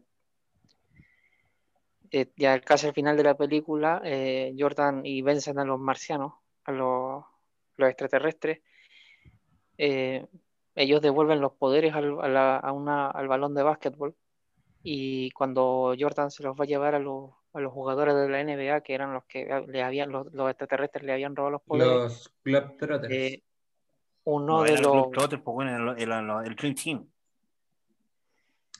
eh, 2.12 2.30
ya 2.36 2.60
casi 2.60 2.86
al 2.86 2.94
final 2.94 3.16
de 3.16 3.24
la 3.24 3.36
película 3.36 4.00
eh, 4.04 4.54
Jordan 4.56 5.04
y 5.04 5.20
vencen 5.22 5.58
a 5.58 5.64
los 5.64 5.80
marcianos, 5.80 6.34
a 6.64 6.72
los, 6.72 7.24
extraterrestres. 7.78 8.60
ellos 9.76 11.02
devuelven 11.02 11.40
los 11.40 11.52
poderes 11.54 11.94
al, 11.94 12.18
al 12.20 13.28
balón 13.28 13.54
de 13.54 13.62
básquetbol 13.62 14.14
y 14.82 15.30
cuando 15.32 15.94
Jordan 15.98 16.30
se 16.30 16.42
los 16.44 16.58
va 16.58 16.64
a 16.64 16.66
llevar 16.66 16.94
a 16.94 16.98
los, 17.00 17.32
a 17.54 17.60
los 17.60 17.72
jugadores 17.72 18.14
de 18.14 18.28
la 18.28 18.40
NBA, 18.40 18.80
que 18.82 18.94
eran 18.94 19.12
los 19.14 19.24
que 19.24 19.46
le 19.66 19.82
habían, 19.82 20.10
los, 20.10 20.32
los 20.32 20.48
extraterrestres 20.50 21.04
le 21.04 21.12
habían 21.12 21.34
robado 21.34 21.52
los 21.52 21.62
poderes, 21.62 21.94
Los 21.94 22.34
Globetrotters. 22.44 23.12
eh, 23.14 23.42
uno 24.24 24.58
No, 24.58 24.62
de 24.62 24.72
era 24.72 24.82
los, 24.82 24.92
el 24.94 25.00
Globetrotters, 25.00 25.42
pues 25.42 25.54
bueno, 25.54 25.94
el, 25.96 26.02
el- 26.02 26.46
el 26.46 26.54
Dream 26.56 26.74
Team. 26.74 27.06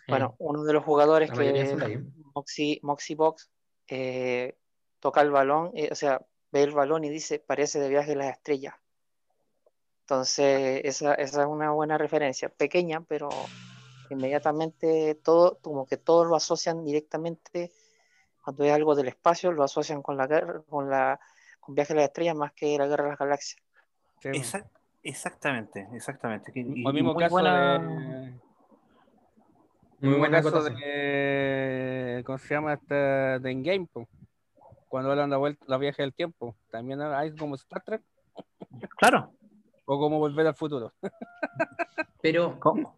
bueno, 0.09 0.35
uno 0.39 0.65
de 0.65 0.73
los 0.73 0.85
jugadores 0.85 1.31
la 1.31 1.37
que 1.37 1.41
de. 1.53 2.05
Moxie, 2.35 2.79
Moxie 2.83 3.17
Box 3.17 3.51
eh, 3.89 4.57
toca 5.01 5.21
el 5.23 5.31
balón, 5.31 5.71
eh, 5.75 5.89
o 5.91 5.95
sea, 5.95 6.21
ve 6.53 6.63
el 6.63 6.73
balón 6.73 7.05
y 7.05 7.11
dice, 7.11 7.39
parece 7.41 7.79
de 7.81 7.89
viaje 7.89 8.13
a 8.13 8.17
las 8.17 8.31
estrellas. 8.37 8.75
Entonces, 10.03 10.81
esa, 10.85 11.15
esa 11.15 11.43
es 11.43 11.47
una 11.47 11.71
buena 11.73 11.99
referencia, 11.99 12.49
pequeña, 12.49 13.03
pero 13.03 13.29
inmediatamente 14.11 15.15
todo, 15.17 15.59
como 15.61 15.87
que 15.87 15.99
todos 15.99 16.27
lo 16.27 16.37
asocian 16.37 16.85
directamente, 16.85 17.71
cuando 18.49 18.65
es 18.65 18.73
algo 18.73 18.95
del 18.95 19.09
espacio, 19.09 19.53
lo 19.53 19.63
asocian 19.63 20.01
con 20.01 20.17
la 20.17 20.27
guerra, 20.27 20.63
con 20.71 20.89
la, 20.89 21.21
con 21.61 21.75
viaje 21.75 21.93
a 21.93 21.97
las 21.97 22.05
estrellas 22.07 22.35
más 22.35 22.51
que 22.55 22.79
la 22.79 22.87
guerra 22.87 23.05
de 23.05 23.11
las 23.11 23.19
galaxias. 23.19 23.61
Sí, 24.23 24.29
Exact- 24.31 24.71
exactamente, 25.03 25.87
exactamente. 25.93 26.51
Y- 26.55 26.83
o 26.87 26.91
mismo 26.95 27.13
muy 27.13 27.23
caso 27.23 27.35
buena- 27.35 27.79
de. 27.79 27.79
Muy 30.01 30.11
Muy 30.11 30.19
buena 30.19 30.41
de. 30.41 32.23
¿Cómo 32.25 32.39
se 32.39 32.55
llama? 32.55 32.73
Este, 32.73 32.95
de 32.95 33.51
Endgame, 33.51 33.87
po. 33.93 34.09
Cuando 34.89 35.11
hablan 35.11 35.29
de 35.29 35.35
la, 35.35 35.39
vuelta, 35.39 35.63
la 35.69 35.77
viaje 35.77 36.01
del 36.01 36.15
tiempo. 36.15 36.57
También 36.71 37.03
hay 37.03 37.35
como 37.37 37.55
Star 37.57 37.83
Trek 37.83 38.03
Claro. 38.97 39.31
o 39.85 39.99
como 39.99 40.19
volver 40.19 40.47
al 40.47 40.55
futuro. 40.55 40.95
Pero, 42.23 42.59
¿Cómo? 42.59 42.97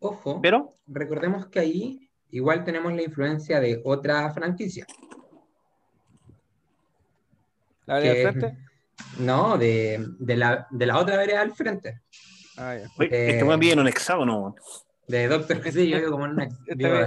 ojo, 0.00 0.40
Pero, 0.42 0.74
recordemos 0.88 1.46
que 1.46 1.60
ahí 1.60 2.07
igual 2.30 2.64
tenemos 2.64 2.92
la 2.92 3.02
influencia 3.02 3.60
de 3.60 3.80
otra 3.84 4.30
franquicia. 4.32 4.86
La 7.86 7.94
vereda 7.94 8.14
que- 8.14 8.18
del 8.20 8.32
frente. 8.32 8.68
No, 9.18 9.56
de, 9.56 10.04
de 10.18 10.36
la, 10.36 10.66
de 10.70 10.86
la 10.86 10.98
otra 10.98 11.16
vereda 11.16 11.40
al 11.40 11.54
frente. 11.54 12.00
Ah, 12.56 12.74
ya. 12.76 12.86
Eh, 13.04 13.30
este 13.40 13.44
vive 13.56 13.72
en 13.72 13.80
un 13.80 13.88
hexágono. 13.88 14.54
De 15.06 15.26
Doctor 15.28 15.62
Sí, 15.72 15.88
yo 15.88 15.98
vivo 15.98 16.10
como 16.10 16.26
en 16.26 16.32
una, 16.32 16.48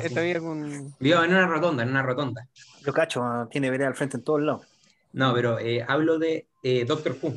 Esta 0.02 0.22
vivo 0.22 0.46
con. 0.46 0.96
Vivo 1.00 1.24
en 1.24 1.30
una 1.32 1.46
rotonda, 1.48 1.84
en 1.84 1.90
una 1.90 2.02
rotonda. 2.02 2.48
Yo 2.84 2.94
cacho, 2.94 3.22
tiene 3.52 3.70
vereda 3.70 3.90
al 3.90 3.96
frente 3.96 4.18
en 4.18 4.24
todos 4.24 4.42
lados. 4.42 4.66
No, 5.14 5.34
pero 5.34 5.60
eh, 5.60 5.86
hablo 5.88 6.18
de 6.18 6.48
eh, 6.64 6.86
Doctor 6.86 7.18
Who. 7.22 7.34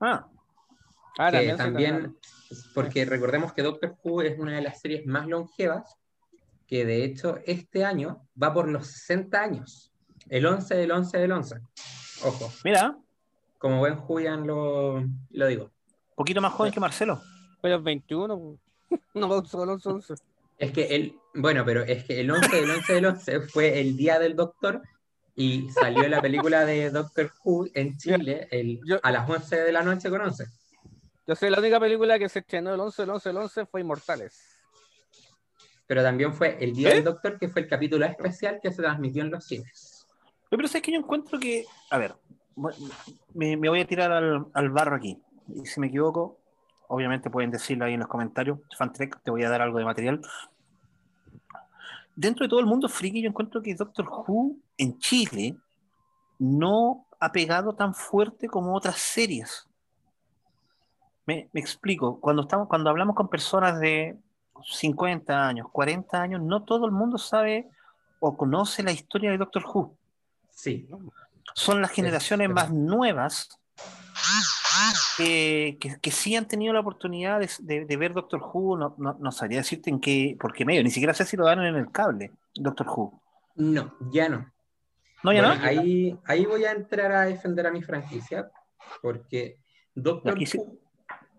Ah, 0.00 0.26
Ah, 1.18 1.30
que 1.30 1.54
también. 1.54 1.56
también, 1.56 2.16
porque 2.74 3.06
recordemos 3.06 3.54
que 3.54 3.62
Doctor 3.62 3.96
Who 4.04 4.20
es 4.20 4.38
una 4.38 4.56
de 4.56 4.60
las 4.60 4.78
series 4.80 5.06
más 5.06 5.26
longevas, 5.26 5.96
que 6.66 6.84
de 6.84 7.04
hecho 7.04 7.38
este 7.46 7.84
año 7.84 8.26
va 8.40 8.52
por 8.52 8.68
los 8.68 8.86
60 8.88 9.40
años, 9.40 9.92
el 10.28 10.46
11 10.46 10.74
del 10.74 10.90
11 10.90 11.18
del 11.18 11.32
11. 11.32 11.56
Ojo, 12.24 12.52
mira, 12.64 12.96
como 13.58 13.78
buen 13.78 13.96
Julian 13.96 14.46
lo, 14.46 15.04
lo 15.30 15.46
digo. 15.46 15.70
poquito 16.14 16.40
más 16.40 16.52
joven 16.52 16.72
que 16.72 16.80
Marcelo. 16.80 17.20
Pero 17.62 17.80
21. 17.82 18.36
po. 18.36 18.58
No, 19.14 19.44
solo 19.44 19.78
11. 19.82 20.14
Es 20.58 20.72
que 20.72 20.94
el, 20.94 21.14
bueno, 21.34 21.64
pero 21.64 21.82
es 21.82 22.04
que 22.04 22.20
el 22.20 22.30
11 22.30 22.56
del 22.56 22.70
11 22.70 22.92
del 22.94 23.06
11 23.06 23.40
fue 23.40 23.80
el 23.80 23.96
día 23.96 24.18
del 24.18 24.34
Doctor 24.36 24.80
y 25.34 25.68
salió 25.70 26.08
la 26.08 26.22
película 26.22 26.64
de 26.64 26.90
Doctor 26.90 27.30
Who 27.44 27.66
en 27.74 27.96
Chile 27.98 28.48
el, 28.50 28.80
Yo- 28.86 28.98
a 29.02 29.10
las 29.12 29.28
11 29.28 29.56
de 29.56 29.72
la 29.72 29.82
noche 29.82 30.08
con 30.08 30.20
11. 30.22 30.46
Yo 31.26 31.34
sé, 31.34 31.50
la 31.50 31.58
única 31.58 31.78
película 31.80 32.18
que 32.18 32.28
se 32.28 32.38
estrenó 32.38 32.72
el 32.72 32.80
11, 32.80 33.02
el 33.02 33.10
11, 33.10 33.30
el 33.30 33.36
11 33.36 33.66
fue 33.66 33.80
Inmortales. 33.82 34.55
Pero 35.86 36.02
también 36.02 36.32
fue 36.34 36.56
el 36.62 36.74
día 36.74 36.90
¿Eh? 36.90 36.94
del 36.96 37.04
Doctor, 37.04 37.38
que 37.38 37.48
fue 37.48 37.62
el 37.62 37.68
capítulo 37.68 38.04
especial 38.04 38.58
que 38.62 38.72
se 38.72 38.82
transmitió 38.82 39.22
en 39.22 39.30
los 39.30 39.44
cines. 39.44 40.06
Oye, 40.50 40.56
Pero 40.56 40.68
sabes 40.68 40.82
que 40.82 40.92
yo 40.92 40.98
encuentro 40.98 41.38
que, 41.38 41.64
a 41.90 41.98
ver, 41.98 42.14
me, 43.34 43.56
me 43.56 43.68
voy 43.68 43.80
a 43.80 43.86
tirar 43.86 44.10
al, 44.10 44.46
al 44.52 44.70
barro 44.70 44.96
aquí. 44.96 45.20
Y 45.54 45.66
si 45.66 45.80
me 45.80 45.86
equivoco, 45.86 46.38
obviamente 46.88 47.30
pueden 47.30 47.50
decirlo 47.50 47.84
ahí 47.84 47.94
en 47.94 48.00
los 48.00 48.08
comentarios. 48.08 48.58
Fantrek, 48.76 49.20
te 49.22 49.30
voy 49.30 49.44
a 49.44 49.50
dar 49.50 49.62
algo 49.62 49.78
de 49.78 49.84
material. 49.84 50.20
Dentro 52.14 52.44
de 52.44 52.48
todo 52.48 52.60
el 52.60 52.66
mundo 52.66 52.88
friki, 52.88 53.22
yo 53.22 53.28
encuentro 53.28 53.62
que 53.62 53.74
Doctor 53.74 54.08
Who 54.08 54.56
en 54.78 54.98
Chile 54.98 55.56
no 56.38 57.06
ha 57.20 57.30
pegado 57.30 57.74
tan 57.74 57.94
fuerte 57.94 58.48
como 58.48 58.74
otras 58.74 58.96
series. 58.96 59.68
Me, 61.26 61.48
me 61.52 61.60
explico. 61.60 62.20
Cuando, 62.20 62.42
estamos, 62.42 62.68
cuando 62.68 62.90
hablamos 62.90 63.16
con 63.16 63.28
personas 63.28 63.78
de 63.80 64.16
50 64.64 65.48
años, 65.48 65.66
40 65.72 66.20
años, 66.20 66.40
no 66.42 66.64
todo 66.64 66.86
el 66.86 66.92
mundo 66.92 67.18
sabe 67.18 67.68
o 68.20 68.36
conoce 68.36 68.82
la 68.82 68.92
historia 68.92 69.30
de 69.30 69.38
Doctor 69.38 69.64
Who. 69.66 69.96
Sí, 70.50 70.88
Son 71.54 71.80
las 71.82 71.90
generaciones 71.90 72.48
es 72.48 72.54
más 72.54 72.72
nuevas 72.72 73.48
que, 75.16 75.76
que, 75.80 75.98
que 76.00 76.10
sí 76.10 76.36
han 76.36 76.46
tenido 76.48 76.72
la 76.72 76.80
oportunidad 76.80 77.40
de, 77.40 77.50
de- 77.60 77.84
de 77.86 77.96
ver 77.96 78.12
Doctor 78.12 78.40
Who. 78.42 78.76
No, 78.76 78.94
no, 78.98 79.16
no 79.18 79.32
sabría 79.32 79.58
decirte 79.58 79.90
en 79.90 80.00
qué, 80.00 80.36
por 80.38 80.52
qué 80.52 80.64
medio, 80.64 80.82
ni 80.82 80.90
siquiera 80.90 81.14
sé 81.14 81.24
si 81.24 81.36
lo 81.36 81.44
dan 81.46 81.60
en 81.62 81.74
el 81.76 81.90
cable, 81.90 82.32
Doctor 82.54 82.86
Who. 82.88 83.20
no, 83.56 83.94
ya 84.10 84.28
no. 84.28 84.52
No, 85.22 85.32
ya 85.32 85.40
Bueno, 85.40 85.54
no. 85.56 85.62
ahí, 85.64 86.16
ahí 86.26 86.44
voy 86.46 86.64
a 86.64 86.72
entrar 86.72 87.10
a 87.12 87.22
defender 87.22 87.66
a 87.66 87.70
mi 87.72 87.82
franquicia, 87.82 88.50
porque 89.02 89.58
Doctor. 89.94 90.38
Who, 90.38 90.78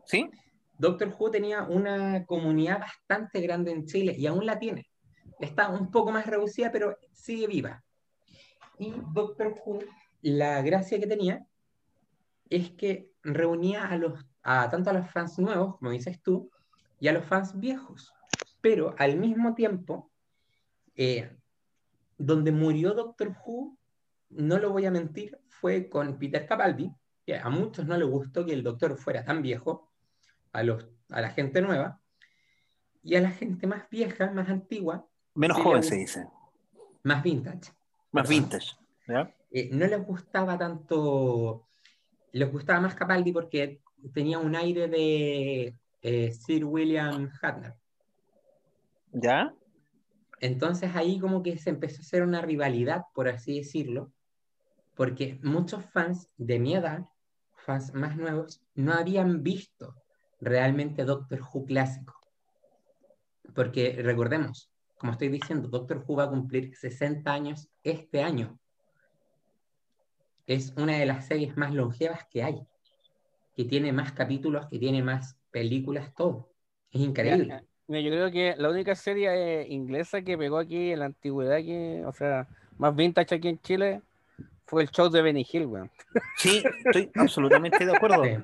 ¿Sí? 0.05 0.29
Doctor 0.77 1.13
Who 1.17 1.31
tenía 1.31 1.63
una 1.63 2.25
comunidad 2.25 2.79
bastante 2.79 3.41
grande 3.41 3.71
en 3.71 3.85
Chile 3.85 4.15
y 4.17 4.27
aún 4.27 4.45
la 4.45 4.59
tiene. 4.59 4.87
Está 5.39 5.69
un 5.69 5.91
poco 5.91 6.11
más 6.11 6.25
reducida, 6.25 6.71
pero 6.71 6.97
sigue 7.11 7.47
viva. 7.47 7.83
Y 8.79 8.93
Doctor 9.13 9.55
Who, 9.65 9.79
la 10.21 10.61
gracia 10.61 10.99
que 10.99 11.07
tenía 11.07 11.45
es 12.49 12.71
que 12.71 13.11
reunía 13.23 13.89
a 14.43 14.69
tanto 14.69 14.89
a 14.89 14.93
los 14.93 15.09
fans 15.09 15.37
nuevos, 15.39 15.77
como 15.77 15.91
dices 15.91 16.21
tú, 16.21 16.49
y 16.99 17.07
a 17.07 17.13
los 17.13 17.25
fans 17.25 17.59
viejos. 17.59 18.13
Pero 18.61 18.95
al 18.97 19.17
mismo 19.17 19.53
tiempo, 19.53 20.11
eh, 20.95 21.35
donde 22.17 22.51
murió 22.51 22.93
Doctor 22.93 23.35
Who, 23.45 23.77
no 24.29 24.57
lo 24.57 24.71
voy 24.71 24.85
a 24.85 24.91
mentir, 24.91 25.39
fue 25.47 25.89
con 25.89 26.17
Peter 26.17 26.45
Capaldi, 26.45 26.91
que 27.25 27.37
a 27.37 27.49
muchos 27.49 27.85
no 27.85 27.97
les 27.97 28.07
gustó 28.07 28.45
que 28.45 28.53
el 28.53 28.63
Doctor 28.63 28.97
fuera 28.97 29.23
tan 29.23 29.41
viejo, 29.41 29.86
a, 30.57 30.63
los, 30.63 30.87
a 31.09 31.21
la 31.21 31.29
gente 31.29 31.61
nueva, 31.61 32.01
y 33.03 33.15
a 33.15 33.21
la 33.21 33.29
gente 33.29 33.67
más 33.67 33.87
vieja, 33.91 34.31
más 34.31 34.49
antigua, 34.49 35.07
Menos 35.35 35.57
joven 35.61 35.83
se 35.83 35.95
dice. 35.95 36.27
más 37.03 37.21
vintage. 37.21 37.71
Más 38.11 38.27
vintage. 38.27 38.75
¿ya? 39.07 39.31
eh, 39.51 39.69
no 39.71 39.85
les 39.85 40.03
gustaba 40.03 40.57
tanto, 40.57 41.67
les 42.31 42.51
gustaba 42.51 42.81
más 42.81 42.95
Capaldi 42.95 43.31
porque 43.31 43.81
tenía 44.15 44.39
un 44.39 44.55
aire 44.55 44.87
de 44.87 45.75
eh, 46.01 46.31
Sir 46.31 46.65
William 46.65 47.29
Shatner. 47.39 47.75
¿Ya? 49.11 49.53
Entonces 50.39 50.95
ahí 50.95 51.19
como 51.19 51.43
que 51.43 51.57
se 51.57 51.69
empezó 51.69 51.97
a 51.97 52.01
hacer 52.01 52.23
una 52.23 52.41
rivalidad, 52.41 53.03
por 53.13 53.27
así 53.29 53.59
decirlo, 53.59 54.11
porque 54.95 55.39
muchos 55.43 55.85
fans 55.85 56.29
de 56.37 56.57
mi 56.57 56.73
edad, 56.75 57.05
fans 57.53 57.93
más 57.93 58.17
nuevos, 58.17 58.59
no 58.73 58.93
habían 58.93 59.43
visto 59.43 59.95
realmente 60.39 61.03
Doctor 61.03 61.41
Who 61.41 61.65
clásico. 61.65 62.15
Porque 63.53 63.99
recordemos, 64.01 64.69
como 64.97 65.13
estoy 65.13 65.29
diciendo, 65.29 65.67
Doctor 65.67 66.03
Who 66.05 66.15
va 66.15 66.25
a 66.25 66.29
cumplir 66.29 66.75
60 66.75 67.31
años 67.31 67.69
este 67.83 68.23
año. 68.23 68.57
Es 70.45 70.73
una 70.77 70.97
de 70.97 71.05
las 71.05 71.25
series 71.27 71.57
más 71.57 71.73
longevas 71.73 72.25
que 72.29 72.43
hay, 72.43 72.61
que 73.55 73.65
tiene 73.65 73.91
más 73.91 74.13
capítulos, 74.13 74.67
que 74.67 74.79
tiene 74.79 75.03
más 75.03 75.37
películas, 75.51 76.13
todo. 76.15 76.49
Es 76.91 77.01
increíble. 77.01 77.43
Mira, 77.43 77.63
mira, 77.87 78.01
yo 78.01 78.11
creo 78.11 78.31
que 78.31 78.55
la 78.57 78.69
única 78.69 78.95
serie 78.95 79.61
eh, 79.61 79.67
inglesa 79.69 80.21
que 80.21 80.37
pegó 80.37 80.57
aquí 80.59 80.91
en 80.91 80.99
la 80.99 81.05
antigüedad, 81.05 81.57
que, 81.57 82.03
o 82.05 82.13
sea, 82.13 82.47
más 82.77 82.95
vintage 82.95 83.35
aquí 83.35 83.49
en 83.49 83.59
Chile, 83.59 84.01
fue 84.65 84.83
el 84.83 84.89
show 84.89 85.09
de 85.09 85.21
Benny 85.21 85.45
Hill, 85.49 85.65
weón. 85.65 85.91
Sí, 86.37 86.63
estoy 86.85 87.09
absolutamente 87.15 87.85
de 87.85 87.95
acuerdo. 87.95 88.23
Sí. 88.23 88.37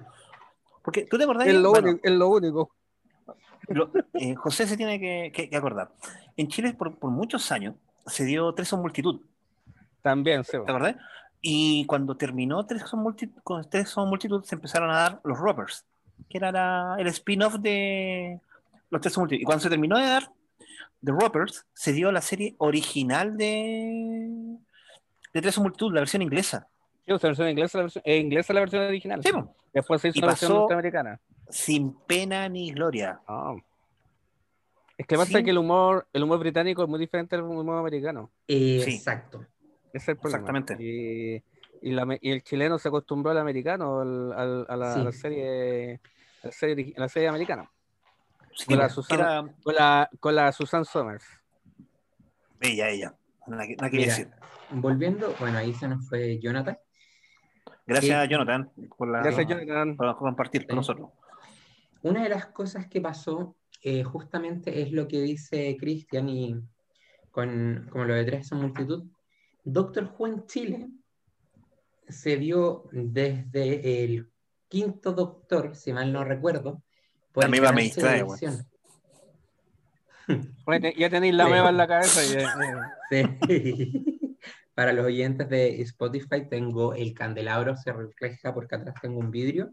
Porque 0.83 1.05
tú 1.05 1.17
te 1.17 1.23
acordás. 1.23 1.47
Es 1.47 1.55
lo, 1.55 1.69
Bueno, 1.71 1.89
único, 1.89 2.07
es 2.07 2.11
lo 2.13 2.27
único. 2.29 2.71
lo- 3.69 3.91
eh, 4.13 4.35
José 4.35 4.67
se 4.67 4.77
tiene 4.77 4.99
que, 4.99 5.31
que- 5.33 5.49
que 5.49 5.55
acordar. 5.55 5.91
En 6.37 6.47
Chile, 6.47 6.73
por, 6.73 6.97
por 6.99 7.09
muchos 7.11 7.51
años, 7.51 7.75
se 8.05 8.25
dio 8.25 8.53
Tres 8.53 8.67
son 8.67 8.81
multitud. 8.81 9.21
También, 10.01 10.43
se 10.43 10.59
¿Te 10.59 10.69
acordás? 10.71 10.95
Y 11.41 11.85
cuando 11.85 12.15
terminó 12.17 12.65
Tres 12.65 12.83
son 12.89 13.01
multitud, 13.01 13.41
con 13.43 13.67
Tres 13.69 13.89
son 13.89 14.09
multitud, 14.09 14.43
se 14.43 14.55
empezaron 14.55 14.89
a 14.91 14.95
dar 14.99 15.21
los 15.23 15.37
Roppers, 15.37 15.85
que 16.29 16.37
era 16.37 16.51
la- 16.51 16.95
el 16.99 17.07
spin-off 17.07 17.55
de 17.55 18.39
los 18.89 19.01
Tres 19.01 19.13
son 19.13 19.21
multitud. 19.23 19.41
Y 19.41 19.45
cuando 19.45 19.63
se 19.63 19.69
terminó 19.69 19.97
de 19.97 20.05
dar 20.05 20.29
The 21.03 21.11
Roppers, 21.11 21.65
se 21.73 21.91
dio 21.93 22.11
la 22.11 22.21
serie 22.21 22.55
original 22.59 23.37
de, 23.37 24.57
de 25.33 25.41
Tres 25.41 25.55
son 25.55 25.63
multitud, 25.63 25.93
la 25.93 26.01
versión 26.01 26.21
inglesa. 26.21 26.67
Sí, 27.05 27.11
o 27.11 27.19
sea, 27.19 27.27
la 27.27 27.31
versión 27.31 27.49
inglesa, 27.49 27.77
la 27.77 27.83
versión, 27.83 28.03
eh, 28.05 28.17
inglesa 28.17 28.53
la 28.53 28.59
versión 28.61 28.83
original. 28.83 29.21
Sí. 29.23 29.31
Después 29.73 30.01
se 30.01 30.07
hizo 30.09 30.19
una 30.19 30.27
versión 30.27 30.53
norteamericana. 30.53 31.19
sin 31.49 31.93
pena 32.07 32.47
ni 32.49 32.71
gloria. 32.71 33.19
Es 34.97 35.05
que 35.07 35.15
pasa 35.17 35.37
Sí. 35.39 35.43
que 35.43 35.49
el 35.51 35.57
humor, 35.57 36.07
el 36.13 36.23
humor 36.23 36.39
británico 36.39 36.83
es 36.83 36.89
muy 36.89 36.99
diferente 36.99 37.35
al 37.35 37.43
humor 37.43 37.77
americano. 37.79 38.31
Eh, 38.47 38.81
Sí. 38.85 38.95
Exacto. 38.95 39.45
Ese 39.91 39.97
es 39.97 40.07
el 40.09 40.17
problema. 40.17 40.49
Exactamente. 40.49 40.83
Y, 40.83 41.43
y 41.81 41.91
la- 41.91 42.17
y 42.21 42.31
el 42.31 42.43
chileno 42.43 42.79
se 42.79 42.87
acostumbró 42.87 43.31
al 43.31 43.37
americano, 43.37 43.99
al- 44.01 44.33
al- 44.33 44.65
a, 44.69 44.75
la, 44.77 44.93
Sí. 44.93 44.99
a 44.99 45.03
la 45.03 45.11
serie, 45.11 45.99
a 46.43 46.47
la 46.47 46.51
serie, 46.51 46.75
ori- 46.75 46.93
a 46.97 46.99
la 47.01 47.09
serie 47.09 47.27
americana. 47.27 47.69
Sí, 48.55 48.65
Con 48.67 48.77
la 48.77 48.89
Susana- 48.89 49.39
era 49.39 49.53
Con 49.63 49.75
la, 49.75 50.09
con 50.19 50.35
la 50.35 50.51
Susan 50.51 50.85
Somers. 50.85 51.25
ella, 52.61 52.89
ella. 52.89 53.13
Mira, 53.47 53.65
decir. 53.89 54.29
volviendo, 54.71 55.35
bueno, 55.39 55.57
ahí 55.57 55.73
se 55.73 55.87
nos 55.87 56.07
fue 56.07 56.39
Jonathan. 56.39 56.77
Gracias, 57.85 58.23
Sí. 58.23 58.29
Jonathan, 58.29 58.71
por, 58.97 59.07
la, 59.09 59.21
Gracias, 59.21 59.47
Jonathan. 59.47 59.97
por 59.97 60.17
compartir 60.17 60.61
con 60.65 60.71
Sí. 60.73 60.75
nosotros. 60.77 61.09
Una 62.01 62.23
de 62.23 62.29
las 62.29 62.47
cosas 62.47 62.87
que 62.87 63.01
pasó 63.01 63.55
eh, 63.81 64.03
justamente 64.03 64.81
es 64.81 64.91
lo 64.93 65.07
que 65.07 65.21
dice 65.21 65.75
Cristian 65.77 66.29
y 66.29 66.55
con 67.31 67.87
como 67.91 68.05
lo 68.05 68.13
de 68.13 68.23
tres 68.23 68.47
son 68.47 68.61
multitud. 68.61 69.03
Doctor 69.65 70.13
Who 70.17 70.27
en 70.27 70.45
Chile 70.45 70.89
se 72.07 72.35
vio 72.37 72.87
desde 72.91 74.03
el 74.03 74.29
quinto 74.69 75.11
Doctor, 75.13 75.75
si 75.75 75.91
mal 75.93 76.11
no 76.13 76.23
recuerdo, 76.23 76.81
por 77.31 77.43
La 77.43 77.49
me 77.73 77.81
distrae, 77.83 78.23
ya 80.97 81.09
tenéis 81.09 81.33
la 81.33 81.45
Sí. 81.45 81.51
meba 81.51 81.69
en 81.69 81.77
la 81.77 81.87
cabeza. 81.87 82.21
y, 82.23 82.37
eh, 83.15 83.25
Sí. 83.47 84.12
Para 84.75 84.91
los 84.93 85.05
oyentes 85.05 85.47
de 85.49 85.81
Spotify 85.81 86.47
tengo 86.49 86.93
el 86.93 87.13
candelabro, 87.13 87.75
se 87.77 87.93
refleja 87.93 88.53
porque 88.53 88.75
atrás 88.75 88.95
tengo 89.01 89.19
un 89.19 89.29
vidrio 89.31 89.71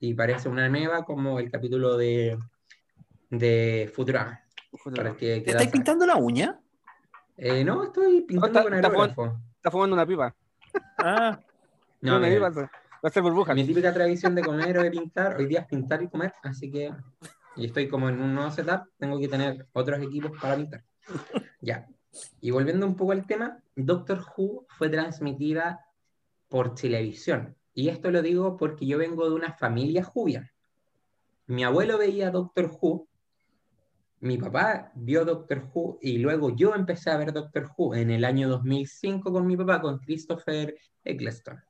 y 0.00 0.14
parece 0.14 0.48
una 0.48 0.68
meba 0.70 1.04
como 1.04 1.38
el 1.38 1.50
capítulo 1.50 1.96
de, 1.96 2.38
de 3.30 3.90
Futurama. 3.94 4.40
Que 5.18 5.40
¿Te 5.40 5.52
saber. 5.52 5.70
pintando 5.70 6.06
la 6.06 6.16
uña? 6.16 6.58
Eh, 7.36 7.64
no, 7.64 7.84
estoy 7.84 8.22
pintando 8.22 8.46
está- 8.58 8.62
con 8.62 8.74
aerógrafo. 8.74 9.38
Está 9.56 9.70
fumando 9.70 9.94
una 9.94 10.06
pipa. 10.06 10.34
Ah, 10.98 11.38
No, 12.00 12.16
una 12.18 12.28
pipa, 12.28 12.50
va 12.50 12.70
a 13.02 13.10
ser 13.10 13.22
burbuja. 13.22 13.54
mi 13.54 13.64
típica 13.64 13.92
tradición 13.92 14.34
de 14.34 14.42
comer 14.42 14.78
o 14.78 14.82
de 14.82 14.90
pintar, 14.90 15.36
hoy 15.36 15.46
día 15.46 15.60
es 15.60 15.66
pintar 15.66 16.00
y 16.02 16.08
comer, 16.08 16.32
así 16.44 16.70
que 16.70 16.92
y 17.56 17.66
estoy 17.66 17.88
como 17.88 18.08
en 18.08 18.20
un 18.20 18.34
nuevo 18.34 18.50
setup, 18.52 18.84
tengo 18.98 19.18
que 19.18 19.26
tener 19.26 19.66
otros 19.72 20.00
equipos 20.00 20.30
para 20.40 20.54
pintar. 20.56 20.84
Ya. 21.60 21.86
Y 22.40 22.50
volviendo 22.50 22.86
un 22.86 22.96
poco 22.96 23.12
al 23.12 23.26
tema, 23.26 23.62
Doctor 23.76 24.24
Who 24.36 24.66
fue 24.68 24.88
transmitida 24.88 25.84
por 26.48 26.74
televisión. 26.74 27.56
Y 27.74 27.88
esto 27.88 28.10
lo 28.10 28.22
digo 28.22 28.56
porque 28.56 28.86
yo 28.86 28.98
vengo 28.98 29.28
de 29.28 29.34
una 29.34 29.52
familia 29.52 30.02
jubia. 30.02 30.52
Mi 31.46 31.64
abuelo 31.64 31.98
veía 31.98 32.30
Doctor 32.30 32.70
Who, 32.80 33.08
mi 34.20 34.36
papá 34.36 34.90
vio 34.94 35.24
Doctor 35.24 35.70
Who 35.72 35.98
y 36.02 36.18
luego 36.18 36.54
yo 36.54 36.74
empecé 36.74 37.10
a 37.10 37.16
ver 37.16 37.32
Doctor 37.32 37.70
Who 37.76 37.94
en 37.94 38.10
el 38.10 38.24
año 38.24 38.48
2005 38.48 39.32
con 39.32 39.46
mi 39.46 39.56
papá, 39.56 39.80
con 39.80 39.98
Christopher 39.98 40.76
Eccleston, 41.04 41.62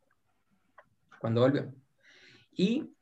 cuando 1.21 1.43
volvió. 1.43 1.73
Y 2.53 2.95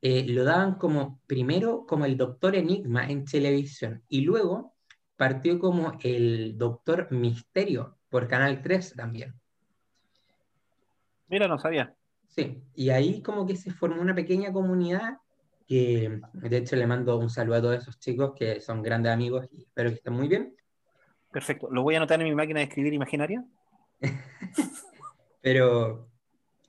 eh, 0.00 0.24
lo 0.28 0.44
daban 0.44 0.76
como, 0.76 1.20
primero 1.26 1.84
como 1.86 2.06
el 2.06 2.16
Doctor 2.16 2.56
Enigma 2.56 3.06
en 3.08 3.24
televisión 3.24 4.02
y 4.08 4.22
luego 4.22 4.75
partió 5.16 5.58
como 5.58 5.98
el 6.02 6.56
Doctor 6.58 7.10
Misterio 7.10 7.98
por 8.08 8.28
Canal 8.28 8.62
3 8.62 8.94
también. 8.94 9.34
mira, 11.28 11.48
no 11.48 11.58
sabía. 11.58 11.94
Sí, 12.28 12.62
y 12.74 12.90
ahí 12.90 13.22
como 13.22 13.46
que 13.46 13.56
se 13.56 13.70
formó 13.70 14.02
una 14.02 14.14
pequeña 14.14 14.52
comunidad 14.52 15.18
que 15.66 16.20
de 16.32 16.56
hecho 16.56 16.76
le 16.76 16.86
mando 16.86 17.18
un 17.18 17.28
saludo 17.28 17.56
a 17.56 17.60
todos 17.60 17.78
esos 17.78 17.98
chicos 17.98 18.34
que 18.36 18.60
son 18.60 18.82
grandes 18.82 19.12
amigos 19.12 19.48
y 19.50 19.62
espero 19.62 19.90
que 19.90 19.96
estén 19.96 20.12
muy 20.12 20.28
bien. 20.28 20.54
Perfecto. 21.32 21.68
Lo 21.70 21.82
voy 21.82 21.94
a 21.94 21.98
anotar 21.98 22.20
en 22.20 22.28
mi 22.28 22.34
máquina 22.34 22.60
de 22.60 22.66
escribir 22.66 22.92
imaginaria. 22.92 23.44
Pero 25.40 26.08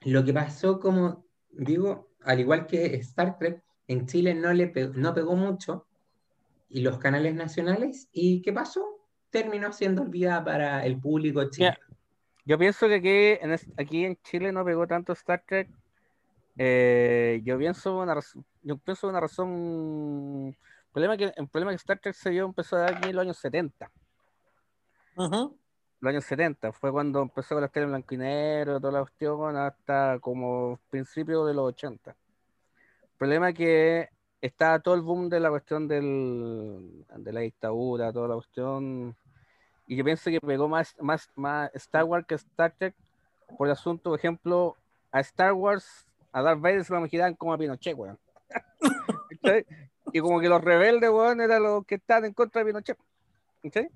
lo 0.01 0.25
que 0.25 0.33
pasó, 0.33 0.79
como 0.79 1.25
digo, 1.51 2.09
al 2.23 2.39
igual 2.39 2.65
que 2.65 2.95
Star 2.95 3.37
Trek, 3.37 3.63
en 3.87 4.05
Chile 4.05 4.33
no, 4.33 4.51
le 4.53 4.71
no 4.93 5.13
pegó 5.13 5.35
mucho 5.35 5.86
y 6.69 6.81
los 6.81 6.97
canales 6.99 7.33
nacionales, 7.35 8.09
¿y 8.11 8.41
qué 8.41 8.51
pasó? 8.53 8.85
Terminó 9.29 9.71
siendo 9.71 10.01
olvidada 10.03 10.43
para 10.43 10.85
el 10.85 10.99
público 10.99 11.49
chileno. 11.49 11.77
Yo 12.45 12.57
pienso 12.57 12.87
que 12.87 12.95
aquí 12.95 13.43
en, 13.45 13.51
es- 13.51 13.67
aquí 13.77 14.05
en 14.05 14.17
Chile 14.23 14.51
no 14.51 14.63
pegó 14.63 14.87
tanto 14.87 15.13
Star 15.13 15.43
Trek. 15.45 15.69
Eh, 16.57 17.41
yo 17.43 17.57
pienso 17.57 17.97
una 17.99 18.19
yo 18.63 18.77
pienso 18.77 19.07
una 19.07 19.19
razón. 19.19 20.47
El 20.47 20.91
problema 20.91 21.17
que, 21.17 21.33
el 21.35 21.47
problema 21.49 21.71
que 21.71 21.75
Star 21.75 21.99
Trek 21.99 22.15
se 22.15 22.29
dio 22.31 22.45
empezó 22.45 22.77
a 22.77 22.79
dar 22.79 22.95
aquí 22.95 23.09
en 23.09 23.15
los 23.15 23.23
años 23.23 23.37
70. 23.37 23.91
Ujú. 25.15 25.57
los 25.99 26.09
años 26.11 26.25
70, 26.25 26.71
fue 26.71 26.91
cuando 26.91 27.21
empezó 27.23 27.55
con 27.55 27.61
las 27.63 27.71
tele 27.71 27.85
en 27.85 27.91
blanco 27.91 28.13
y 28.13 28.17
negro, 28.17 28.79
toda 28.79 28.93
la 28.93 28.99
cuestión, 29.01 29.55
hasta 29.57 30.19
como 30.19 30.79
principio 30.89 31.43
de 31.45 31.53
los 31.55 31.65
80. 31.69 32.11
El 32.11 33.09
problema 33.17 33.49
es 33.49 33.55
que 33.55 34.09
está 34.41 34.79
todo 34.79 34.95
el 34.95 35.01
boom 35.01 35.29
de 35.29 35.39
la 35.39 35.49
cuestión 35.49 35.87
del, 35.87 37.05
de 37.15 37.33
la 37.33 37.39
dictadura, 37.41 38.11
toda 38.13 38.27
la 38.29 38.35
cuestión, 38.35 39.15
y 39.87 39.95
yo 39.95 40.03
pienso 40.03 40.29
que 40.29 40.39
pegó 40.41 40.67
más, 40.67 40.95
más, 40.99 41.29
más 41.35 41.71
Star 41.75 42.03
Wars 42.03 42.25
que 42.27 42.35
Star 42.35 42.73
Trek 42.77 42.93
por 43.57 43.67
el 43.67 43.71
asunto, 43.73 44.09
por 44.11 44.19
ejemplo, 44.19 44.75
a 45.11 45.19
Star 45.21 45.53
Wars, 45.53 46.05
a 46.31 46.41
Darth 46.41 46.59
Vader 46.59 46.83
se 46.83 46.93
lo 46.93 46.99
imaginaban 46.99 47.33
como 47.35 47.53
a 47.53 47.57
Pinochet, 47.57 47.97
weón. 47.97 48.19
¿Cachai? 49.41 49.65
y 50.13 50.19
como 50.19 50.39
que 50.39 50.49
los 50.49 50.63
rebeldes, 50.63 51.09
weón, 51.09 51.41
eran 51.41 51.63
los 51.63 51.85
que 51.85 51.95
estaban 51.95 52.25
en 52.25 52.33
contra 52.33 52.61
de 52.61 52.65
Pinochet. 52.67 52.97
¿cachai? 53.63 53.89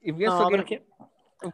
Y 0.00 0.12
pienso 0.12 0.48
No, 0.48 0.64
que 0.64 0.84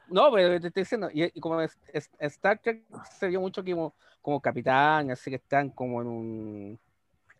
no, 0.08 0.32
pero 0.32 0.60
te 0.60 0.68
estoy 0.68 0.82
diciendo, 0.82 1.10
y, 1.12 1.24
y 1.24 1.40
como 1.40 1.60
es- 1.60 1.78
es- 1.92 2.10
Star 2.18 2.58
Trek 2.58 2.84
se 3.18 3.28
vio 3.28 3.40
mucho 3.40 3.62
como, 3.62 3.94
como 4.22 4.40
capitán, 4.40 5.10
así 5.10 5.30
que 5.30 5.36
están 5.36 5.70
como 5.70 6.00
en 6.00 6.06
un. 6.08 6.78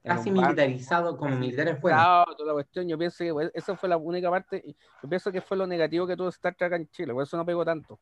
Casi 0.05 0.31
militarizado 0.31 1.17
como 1.17 1.35
militares 1.37 1.81
fueron. 1.81 1.99
militarizado, 1.99 2.37
toda 2.37 2.47
la 2.49 2.53
cuestión. 2.55 2.89
Yo 2.89 2.99
pienso 2.99 3.25
que 3.25 3.33
pues, 3.33 3.51
esa 3.55 3.75
fue 3.77 3.89
la 3.89 3.97
única 3.97 4.31
parte, 4.31 4.63
yo 5.03 5.09
pienso 5.09 5.33
que 5.33 5.41
fue 5.41 5.57
lo 5.57 5.67
negativo 5.67 6.07
que 6.07 6.17
tuvo 6.17 6.29
Star 6.29 6.55
Trek 6.55 6.73
en 6.75 6.89
Chile, 6.91 7.13
por 7.15 7.23
eso 7.23 7.37
no 7.37 7.45
pegó 7.47 7.65
tanto. 7.65 7.99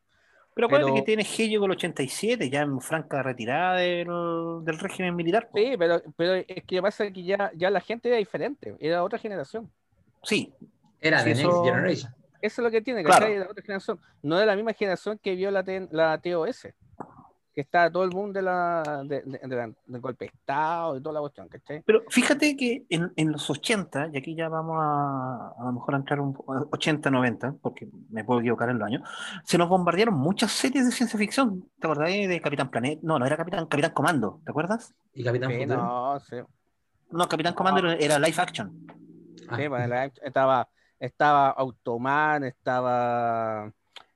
Pero 0.54 0.66
acuérdate 0.66 0.92
Pero- 0.92 1.02
que 1.02 1.06
tiene 1.06 1.22
Helio 1.38 1.60
con 1.60 1.70
el 1.70 1.76
87, 1.78 2.50
ya 2.50 2.60
en 2.62 2.80
franca 2.80 3.22
retirada 3.22 3.76
del, 3.76 4.06
del 4.64 4.78
régimen 4.78 5.14
militar. 5.16 5.48
po. 5.50 5.56
Sí, 5.58 5.76
pero, 5.78 6.02
pero 6.16 6.34
es 6.34 6.64
que 6.66 6.82
pasa 6.82 7.10
que 7.10 7.22
ya, 7.22 7.50
ya 7.54 7.70
la 7.70 7.80
gente 7.80 8.08
era 8.08 8.18
diferente, 8.18 8.76
era 8.80 9.02
otra 9.02 9.18
generación. 9.18 9.70
Sí, 10.22 10.52
Era 11.00 11.20
Sí, 11.20 11.26
de 11.26 11.30
eso- 11.32 11.48
Next 11.48 11.64
Generation. 11.64 12.14
Eso 12.42 12.60
es 12.60 12.64
lo 12.64 12.70
que 12.72 12.82
tiene, 12.82 13.02
Claro. 13.04 13.20
¿cachai? 13.26 13.38
La 13.38 13.44
otra 13.48 13.62
generación. 13.62 14.00
No 14.22 14.38
es 14.40 14.46
la 14.46 14.56
misma 14.56 14.72
generación 14.72 15.18
que 15.22 15.34
vio 15.36 15.50
la, 15.52 15.62
T- 15.62 15.88
la 15.92 16.18
TOS, 16.20 16.68
que 17.54 17.60
está 17.60 17.90
todo 17.90 18.04
el 18.04 18.10
mundo 18.10 18.38
de 18.38 18.42
la, 18.42 19.02
de, 19.04 19.20
de- 19.22 19.38
de 19.46 19.56
la- 19.56 19.70
del 19.86 20.00
golpe 20.00 20.24
de 20.24 20.30
Estado 20.34 20.96
y 20.96 21.00
toda 21.02 21.12
la 21.14 21.20
cuestión, 21.20 21.48
¿cachai? 21.48 21.82
pero 21.84 22.02
fíjate 22.08 22.56
que 22.56 22.84
en, 22.88 23.12
en 23.16 23.30
los 23.32 23.48
80, 23.50 24.08
y 24.12 24.16
aquí 24.18 24.34
ya 24.34 24.48
vamos 24.48 24.76
a 24.80 25.52
a 25.58 25.64
lo 25.66 25.72
mejor 25.72 25.94
a 25.94 25.98
entrar 25.98 26.20
un 26.20 26.32
po- 26.32 26.44
80, 26.72 27.10
90, 27.10 27.54
porque 27.60 27.88
me 28.10 28.24
puedo 28.24 28.40
equivocar 28.40 28.70
en 28.70 28.78
los 28.78 28.86
años, 28.86 29.02
se 29.44 29.58
nos 29.58 29.68
bombardearon 29.68 30.14
muchas 30.14 30.50
series 30.52 30.86
de 30.86 30.92
ciencia 30.92 31.18
ficción. 31.18 31.68
¿Te 31.78 31.86
acordás 31.86 32.08
de 32.08 32.40
Capitán 32.42 32.70
Planet? 32.70 33.00
No, 33.02 33.18
no 33.18 33.26
era 33.26 33.36
Capitán, 33.36 33.66
Capitán 33.66 33.92
Comando, 33.92 34.40
¿te 34.44 34.50
acuerdas? 34.50 34.94
Y 35.14 35.22
Capitán 35.22 35.50
Sí, 35.50 35.58
Futuro. 35.58 35.82
no, 35.82 36.20
sí. 36.20 36.36
No, 37.10 37.28
Capitán 37.28 37.52
Comando 37.54 37.80
era, 37.80 37.94
era 37.94 38.18
live 38.18 38.36
action. 38.40 38.86
Ah, 39.48 39.56
Sí, 39.58 39.68
pues, 39.68 39.88
la- 39.88 40.06
estaba, 40.06 40.68
estaba 40.98 41.50
Automan, 41.50 42.44
estaba 42.44 43.70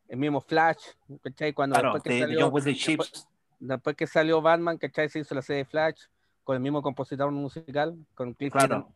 el 0.09 0.17
mismo 0.19 0.41
Flash, 0.41 0.79
¿cachai? 1.23 1.53
Cuando 1.53 1.75
Claro, 1.75 1.95
después, 1.95 2.03
que 2.05 2.11
de, 2.11 2.17
de 2.17 2.23
salió, 2.35 2.49
Wesley 2.49 2.75
Ships. 2.75 3.29
después 3.59 3.97
que 3.97 4.07
salió 4.07 4.41
Batman, 4.41 4.79
¿cachai? 4.79 5.09
Se 5.09 5.19
hizo 5.21 5.35
la 5.35 5.43
serie 5.43 5.65
Flash 5.65 6.03
con 6.45 6.55
el 6.57 6.63
mismo 6.63 6.81
compositor 6.83 7.31
musical, 7.31 7.97
con 8.15 8.35
Cliff 8.35 8.53
Claro, 8.53 8.89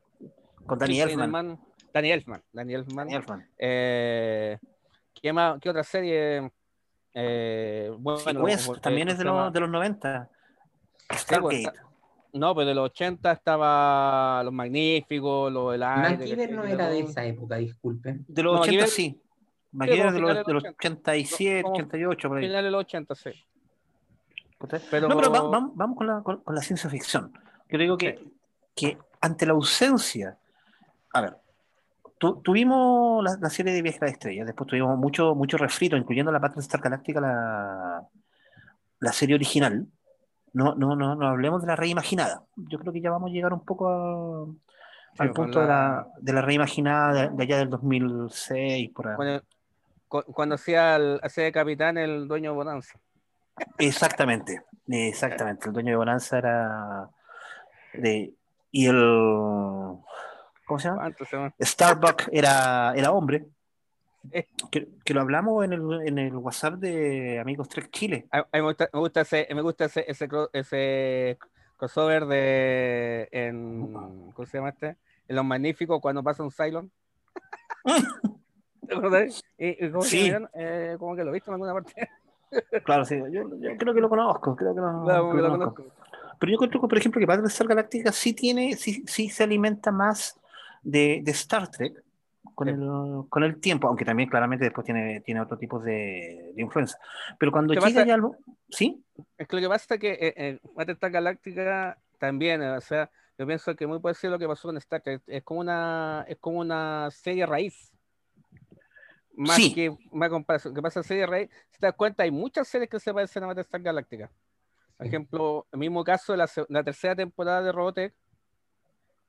con 0.66 0.78
Danny 0.78 1.00
Elfman. 1.00 1.58
Danny 1.92 2.12
Elfman. 2.12 2.42
Danny 2.52 2.74
Elfman. 2.74 2.96
Danny 2.96 3.14
Elfman. 3.14 3.48
Eh, 3.58 4.58
¿qué, 5.20 5.32
más, 5.32 5.58
¿Qué 5.60 5.70
otra 5.70 5.82
serie? 5.82 6.50
Eh, 7.12 7.92
bueno, 7.98 8.18
Sí, 8.20 8.36
West 8.36 8.66
porque- 8.66 8.80
también 8.80 9.08
es 9.08 9.18
de 9.18 9.24
los, 9.24 9.52
de 9.52 9.60
los 9.60 9.68
90. 9.70 10.28
pues, 11.08 11.20
Stargate. 11.22 11.72
No, 12.32 12.54
pero 12.54 12.68
de 12.68 12.74
los 12.74 12.84
80 12.90 13.32
estaba 13.32 14.40
Los 14.44 14.52
Magníficos, 14.52 15.52
los 15.52 15.72
del 15.72 15.82
aire. 15.82 16.16
MacGyver 16.16 16.52
no 16.52 16.64
era 16.64 16.88
de 16.88 17.00
esa 17.00 17.24
época, 17.24 17.56
disculpen. 17.56 18.24
De 18.28 18.42
los 18.44 18.54
No, 18.54 18.60
80 18.60 18.84
MacGyver- 18.84 18.88
sí. 18.88 19.20
Como 19.72 19.84
de 19.86 19.96
los, 19.96 20.12
de 20.14 20.20
los 20.20 20.46
de 20.46 20.52
los 20.54 20.64
87, 20.64 21.62
Como 21.62 21.74
88, 21.74 22.28
por 22.28 22.38
ahí. 22.38 22.44
Finales 22.44 22.64
de 22.64 22.70
los 22.70 22.80
80, 22.80 23.14
sí. 23.14 23.30
Pero, 24.90 25.08
No, 25.08 25.16
pero 25.16 25.30
va- 25.32 25.40
vamos, 25.50 25.70
vamos 25.74 25.96
con, 25.96 26.06
la, 26.06 26.22
con, 26.22 26.42
con 26.42 26.54
la 26.54 26.60
ciencia 26.60 26.90
ficción. 26.90 27.32
Yo 27.68 27.78
digo 27.78 27.96
que, 27.96 28.22
que 28.74 28.98
ante 29.20 29.46
la 29.46 29.52
ausencia, 29.52 30.38
a 31.14 31.20
ver, 31.22 31.36
tu- 32.18 32.42
tuvimos 32.42 33.24
la, 33.24 33.38
la 33.40 33.48
serie 33.48 33.72
de 33.72 33.80
Viaje 33.80 33.98
a 34.02 34.04
la 34.06 34.10
Estrella, 34.10 34.44
después 34.44 34.68
tuvimos 34.68 34.98
mucho, 34.98 35.34
mucho 35.34 35.56
refrito, 35.56 35.96
incluyendo 35.96 36.30
la 36.30 36.38
Battlestar 36.40 36.80
Galáctica, 36.80 37.20
la, 37.20 38.02
la 38.98 39.12
serie 39.12 39.34
original. 39.36 39.86
No, 40.52 40.74
no, 40.74 40.94
no, 40.96 41.14
no 41.14 41.28
hablemos 41.28 41.62
de 41.62 41.68
la 41.68 41.76
reimaginada. 41.76 42.42
Yo 42.56 42.78
creo 42.80 42.92
que 42.92 43.00
ya 43.00 43.10
vamos 43.10 43.30
a 43.30 43.32
llegar 43.32 43.52
un 43.54 43.64
poco 43.64 43.88
a- 43.88 44.42
al 45.18 45.28
Sí, 45.28 45.34
con 45.34 45.46
punto 45.46 45.60
de, 45.60 45.66
la- 45.68 46.06
de 46.20 46.32
la 46.34 46.42
reimaginada 46.42 47.12
de, 47.14 47.28
de 47.36 47.42
allá 47.44 47.56
del 47.58 47.70
2006, 47.70 48.90
por 48.94 49.08
ahí. 49.08 49.16
Cu- 49.16 49.46
cuando 50.10 50.56
hacía, 50.56 50.96
el, 50.96 51.20
hacía 51.22 51.44
de 51.44 51.52
capitán 51.52 51.96
el 51.96 52.26
dueño 52.28 52.50
de 52.50 52.56
Bonanza. 52.56 52.98
Exactamente, 53.78 54.62
exactamente. 54.88 55.68
El 55.68 55.72
dueño 55.72 55.90
de 55.90 55.96
Bonanza 55.96 56.38
era 56.38 57.08
de. 57.94 58.34
Y 58.72 58.86
el. 58.86 58.96
¿Cómo 60.66 60.78
se 60.78 60.88
llama? 60.88 61.12
Starbuck 61.60 62.28
era, 62.32 62.92
era 62.94 63.12
hombre. 63.12 63.46
Eh. 64.32 64.46
Que, 64.70 64.86
que 65.04 65.14
lo 65.14 65.22
hablamos 65.22 65.64
en 65.64 65.72
el, 65.72 66.06
en 66.06 66.18
el 66.18 66.36
WhatsApp 66.36 66.74
de 66.74 67.38
Amigos 67.40 67.68
Trek 67.68 67.90
Chile. 67.90 68.26
A, 68.30 68.38
a 68.38 68.42
mí 68.42 68.46
me 68.52 68.60
gusta, 68.62 68.88
me 68.92 69.00
gusta 69.00 69.20
ese, 69.22 69.48
me 69.54 69.62
gusta 69.62 69.84
ese, 69.86 70.04
ese, 70.06 70.28
cro- 70.28 70.50
ese 70.52 71.38
crossover 71.76 72.26
de 72.26 73.28
en 73.32 73.92
¿cómo 74.32 74.46
se 74.46 74.58
llama 74.58 74.68
este? 74.70 74.96
En 75.26 75.36
los 75.36 75.44
magníficos 75.44 76.00
cuando 76.00 76.22
pasa 76.22 76.42
un 76.42 76.50
Cylon. 76.52 76.90
¿Te 78.90 78.96
acordás? 78.98 79.42
Y, 79.56 79.86
y 79.86 79.90
¿cómo 79.90 80.02
se 80.02 80.08
Sí. 80.10 80.30
llama? 80.30 80.50
Eh, 80.54 80.96
como 80.98 81.14
que 81.16 81.24
lo 81.24 81.32
viste 81.32 81.50
en 81.50 81.54
alguna 81.54 81.72
parte. 81.74 81.92
Claro, 82.84 83.04
sí. 83.04 83.16
Yo, 83.30 83.48
yo 83.60 83.76
creo 83.78 83.94
que 83.94 84.00
lo 84.00 84.08
conozco. 84.08 84.56
Creo 84.56 84.74
que 84.74 84.80
lo, 84.80 85.04
Claro, 85.04 85.30
que 85.30 85.36
que 85.36 85.42
lo 85.42 85.50
conozco. 85.50 85.74
conozco. 85.84 85.94
Pero 86.40 86.52
yo 86.52 86.58
creo 86.58 86.70
que, 86.70 86.78
por 86.88 86.98
ejemplo, 86.98 87.20
que 87.20 87.26
Battlestar 87.26 87.68
Galáctica 87.68 88.10
sí 88.10 88.32
tiene, 88.32 88.74
sí, 88.76 89.04
sí 89.06 89.28
se 89.28 89.44
alimenta 89.44 89.92
más 89.92 90.36
de, 90.82 91.20
de 91.22 91.30
Star 91.30 91.68
Trek 91.70 92.02
con 92.56 92.66
Sí. 92.66 92.74
el, 92.74 93.28
con 93.28 93.44
el 93.44 93.60
tiempo, 93.60 93.86
aunque 93.86 94.04
también 94.04 94.28
claramente 94.28 94.64
después 94.64 94.84
tiene, 94.84 95.20
tiene 95.20 95.40
otro 95.42 95.56
tipo 95.58 95.78
de, 95.78 96.50
de 96.56 96.60
influencia. 96.62 96.98
Pero 97.38 97.52
cuando 97.52 97.72
¿Qué 97.72 97.78
llega 97.78 97.88
pasa? 97.92 98.04
ya 98.04 98.14
algo, 98.14 98.36
¿sí? 98.68 99.00
Es 99.38 99.46
que 99.46 99.54
lo 99.56 99.62
que 99.62 99.68
pasa 99.68 99.94
es 99.94 100.00
que 100.00 100.10
eh, 100.14 100.34
eh, 100.36 100.58
Battlestar 100.74 101.10
Galáctica 101.12 101.98
también, 102.18 102.62
eh, 102.62 102.70
o 102.72 102.80
sea, 102.80 103.08
yo 103.38 103.46
pienso 103.46 103.76
que 103.76 103.86
muy 103.86 104.00
parecido 104.00 104.32
a 104.32 104.36
lo 104.36 104.38
que 104.40 104.48
pasó 104.48 104.66
con 104.66 104.76
Star 104.78 105.02
Trek. 105.02 105.22
Es 105.28 105.44
como 105.44 105.60
una, 105.60 106.24
es 106.26 106.36
como 106.38 106.58
una 106.58 107.08
serie 107.12 107.46
raíz. 107.46 107.92
Más 109.40 109.56
Sí. 109.56 109.72
que 109.72 109.96
una 110.10 110.28
comparación. 110.28 110.74
que 110.74 110.82
pasa 110.82 111.02
serie 111.02 111.24
raíz? 111.24 111.48
Si 111.70 111.78
te 111.80 111.86
das 111.86 111.94
cuenta, 111.94 112.24
hay 112.24 112.30
muchas 112.30 112.68
series 112.68 112.90
que 112.90 113.00
se 113.00 113.14
parecen 113.14 113.42
a 113.42 113.46
Battlestar 113.46 113.80
Galáctica. 113.80 114.30
Por 114.98 115.06
ejemplo, 115.06 115.66
el 115.72 115.78
mismo 115.78 116.04
caso 116.04 116.32
de 116.34 116.46
la, 116.68 116.84
tercera 116.84 117.16
temporada 117.16 117.62
de 117.62 117.72
Robotech, 117.72 118.14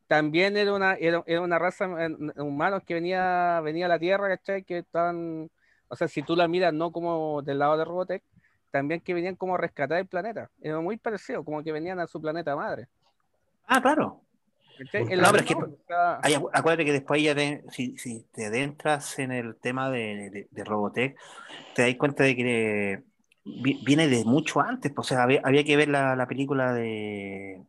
también 0.08 0.58
era 0.58 0.74
una, 0.74 0.96
era, 0.96 1.24
era 1.26 1.40
una 1.40 1.58
raza 1.58 1.88
de 1.88 2.42
humanos 2.42 2.84
que 2.86 2.96
venía, 2.96 3.62
venía 3.64 3.86
a 3.86 3.88
la 3.88 4.00
Tierra, 4.00 4.28
¿cachai? 4.28 4.64
Que 4.64 4.80
estaban, 4.80 5.50
o 5.88 5.96
sea, 5.96 6.10
si 6.10 6.24
tú 6.24 6.36
la 6.36 6.50
miras 6.50 6.74
no 6.74 6.92
como 6.92 7.42
del 7.42 7.60
lado 7.60 7.78
de 7.78 7.86
Robotech, 7.86 8.24
también 8.70 9.00
que 9.00 9.14
venían 9.14 9.38
como 9.38 9.56
a 9.56 9.60
rescatar 9.60 10.00
el 10.00 10.08
planeta. 10.08 10.52
Era 10.60 10.82
muy 10.82 10.98
parecido, 10.98 11.46
como 11.46 11.64
que 11.64 11.72
venían 11.72 12.02
a 12.02 12.08
su 12.08 12.20
planeta 12.20 12.54
madre. 12.54 12.90
Ah, 13.66 13.82
claro. 13.82 14.22
No, 14.94 15.16
la- 15.16 15.32
pero 15.32 15.44
es 15.44 15.46
que- 15.46 16.46
acuérdate 16.54 16.86
que 16.86 16.92
después 16.94 17.22
ya 17.24 17.36
te- 17.36 17.64
si, 17.72 17.98
si 17.98 18.24
te 18.32 18.46
adentras 18.46 19.18
en 19.20 19.32
el 19.32 19.56
tema 19.56 19.90
de, 19.90 20.30
de, 20.30 20.48
de 20.50 20.64
Robotech, 20.64 21.18
te 21.76 21.84
das 21.84 21.96
cuenta 21.96 22.24
de 22.24 22.36
que 22.36 23.04
vi- 23.44 23.80
viene 23.86 24.08
de 24.08 24.24
mucho 24.26 24.60
antes. 24.62 24.92
pues, 24.94 25.08
O 25.08 25.16
sea, 25.16 25.24
había, 25.24 25.42
había 25.44 25.64
que 25.64 25.76
ver 25.78 25.90
la, 25.90 26.16
la 26.16 26.28
película 26.28 26.74
de. 26.74 27.62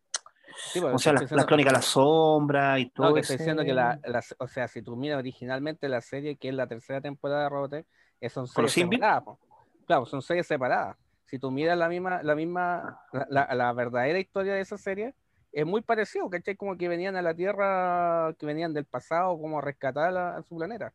sí, 0.72 0.80
pues, 0.80 0.94
O 0.94 0.98
sea, 0.98 1.12
diciendo- 1.12 1.46
crónicas 1.46 1.72
de 1.72 1.78
la 1.78 1.82
sombra 1.82 2.78
y 2.78 2.90
todo 2.90 3.08
No, 3.08 3.14
que 3.14 3.20
ese- 3.20 3.34
estoy 3.34 3.44
diciendo 3.44 3.64
que 3.64 3.74
la, 3.74 3.98
la- 4.04 4.22
o 4.38 4.48
sea, 4.48 4.68
si 4.68 4.82
tú 4.82 4.96
miras 4.96 5.18
originalmente 5.18 5.88
la 5.88 6.00
serie, 6.00 6.36
que 6.36 6.48
es 6.48 6.54
la 6.54 6.66
tercera 6.66 7.00
temporada 7.00 7.44
de 7.44 7.48
Robotech, 7.48 7.86
eh, 8.20 8.28
son 8.28 8.46
¿Con 8.46 8.62
los 8.64 8.72
series 8.72 8.90
separadas. 8.90 9.22
po. 9.24 9.38
Claro, 9.86 10.06
son 10.06 10.22
series 10.22 10.46
separadas. 10.46 10.96
Si 11.26 11.38
tú 11.38 11.50
miras 11.50 11.76
la 11.78 11.88
misma, 11.88 12.22
la 12.22 12.34
misma, 12.34 13.00
la, 13.12 13.26
la- 13.30 13.54
la 13.54 13.72
verdadera 13.72 14.18
historia 14.18 14.54
de 14.54 14.60
esa 14.60 14.76
serie, 14.76 15.14
es 15.52 15.66
muy 15.66 15.82
parecido, 15.82 16.28
¿cachai? 16.30 16.56
Como 16.56 16.76
que 16.76 16.88
venían 16.88 17.14
a 17.16 17.22
la 17.22 17.34
Tierra, 17.34 18.34
que 18.38 18.46
venían 18.46 18.72
del 18.72 18.86
pasado, 18.86 19.38
como 19.38 19.58
a 19.58 19.62
rescatar 19.62 20.16
a, 20.16 20.36
a 20.38 20.42
su 20.42 20.56
planeta. 20.56 20.92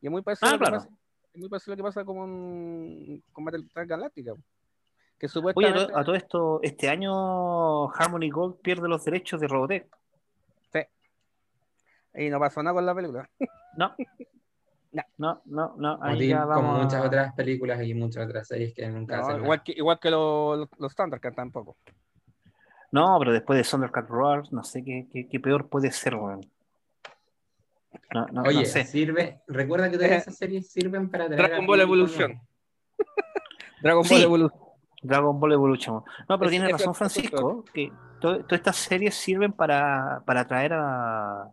Y 0.00 0.06
es 0.06 0.10
muy 0.12 0.22
parecido, 0.22 0.48
Ah, 0.48 0.52
lo 0.52 0.58
que 0.58 0.64
claro. 0.64 0.76
pasa, 0.78 0.90
es 1.34 1.40
muy 1.40 1.48
parecido 1.48 1.72
lo 1.72 1.76
que 1.76 1.82
pasa 1.82 2.04
con, 2.04 3.22
con 3.32 3.44
Battlestar 3.44 3.86
Galáctica. 3.86 4.34
Que 5.18 5.26
Oye, 5.26 5.26
a 5.26 5.28
supuestamente... 5.28 5.86
todo, 5.86 5.98
a 5.98 6.04
todo 6.04 6.14
esto, 6.14 6.60
este 6.62 6.88
año 6.88 7.90
Harmony 7.92 8.30
Gold 8.30 8.60
pierde 8.60 8.88
los 8.88 9.04
derechos 9.04 9.40
de 9.40 9.48
Robotech. 9.48 9.88
Y 12.14 12.30
no 12.30 12.40
pasó 12.40 12.62
nada 12.62 12.74
con 12.74 12.86
la 12.86 12.94
película. 12.94 13.28
No. 13.76 13.94
No. 14.90 15.02
No, 15.18 15.42
no, 15.44 15.74
no. 15.76 15.98
Como 15.98 16.10
Ahí 16.10 16.28
ya 16.28 16.46
vamos 16.46 16.82
muchas 16.82 17.04
otras 17.04 17.34
películas 17.34 17.82
y 17.82 17.92
muchas 17.92 18.26
otras 18.26 18.48
series 18.48 18.72
que 18.72 18.88
nunca 18.88 19.18
No, 19.18 19.22
hacen 19.26 19.42
igual 19.44 19.62
que, 19.62 19.72
igual 19.72 20.00
que 20.00 20.10
los, 20.10 20.58
los, 20.60 20.68
los 20.78 20.94
Thundercats 20.96 21.36
tampoco. 21.36 21.76
No, 22.90 23.16
pero 23.18 23.32
después 23.32 23.56
de 23.58 23.68
Thundercat 23.70 24.08
Roar, 24.08 24.42
no 24.52 24.64
sé 24.64 24.82
qué, 24.82 25.06
qué, 25.12 25.28
qué 25.28 25.40
peor 25.40 25.68
puede 25.68 25.92
ser, 25.92 26.14
weón. 26.14 26.40
No, 28.14 28.26
no, 28.32 28.42
Oye, 28.42 28.60
no 28.60 28.64
sé. 28.64 28.84
sirve, 28.84 29.40
recuerda 29.46 29.90
que 29.90 29.96
todas 29.98 30.12
esas 30.12 30.36
series 30.36 30.70
sirven 30.70 31.10
para 31.10 31.26
traer 31.26 31.48
Dragon 31.48 31.66
Ball 31.66 31.80
Evolution. 31.80 32.40
Dragon 33.82 34.02
Ball 34.02 34.18
Sí. 34.18 34.22
Evolution. 34.22 34.60
Dragon 35.02 35.38
Ball 35.40 35.52
Evolution. 35.52 36.02
No, 36.28 36.38
pero 36.38 36.50
tiene 36.50 36.68
razón 36.68 36.94
Francisco, 36.94 37.64
que 37.72 37.92
to- 38.20 38.38
todas 38.44 38.52
estas 38.58 38.76
series 38.76 39.14
sirven 39.14 39.52
para, 39.52 40.22
para 40.26 40.40
atraer 40.40 40.72
a, 40.72 41.42
a- 41.42 41.52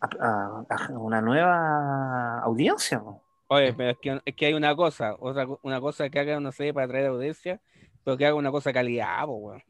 a- 0.00 0.64
a 0.68 0.98
una 0.98 1.20
nueva 1.20 2.38
audiencia. 2.40 2.98
¿no? 2.98 3.20
Oye, 3.48 3.74
pero 3.74 3.90
es 3.90 3.98
que, 4.00 4.20
es 4.24 4.34
que 4.36 4.46
hay 4.46 4.54
una 4.54 4.74
cosa, 4.74 5.14
otra, 5.18 5.46
una 5.62 5.80
cosa 5.80 6.08
que 6.08 6.18
haga 6.20 6.38
una 6.38 6.52
serie 6.52 6.72
para 6.72 6.86
atraer 6.86 7.06
audiencia, 7.08 7.60
pero 8.04 8.16
que 8.16 8.26
haga 8.26 8.36
una 8.36 8.50
cosa 8.50 8.70
de 8.70 8.74
calidad, 8.74 9.24
weón. 9.26 9.62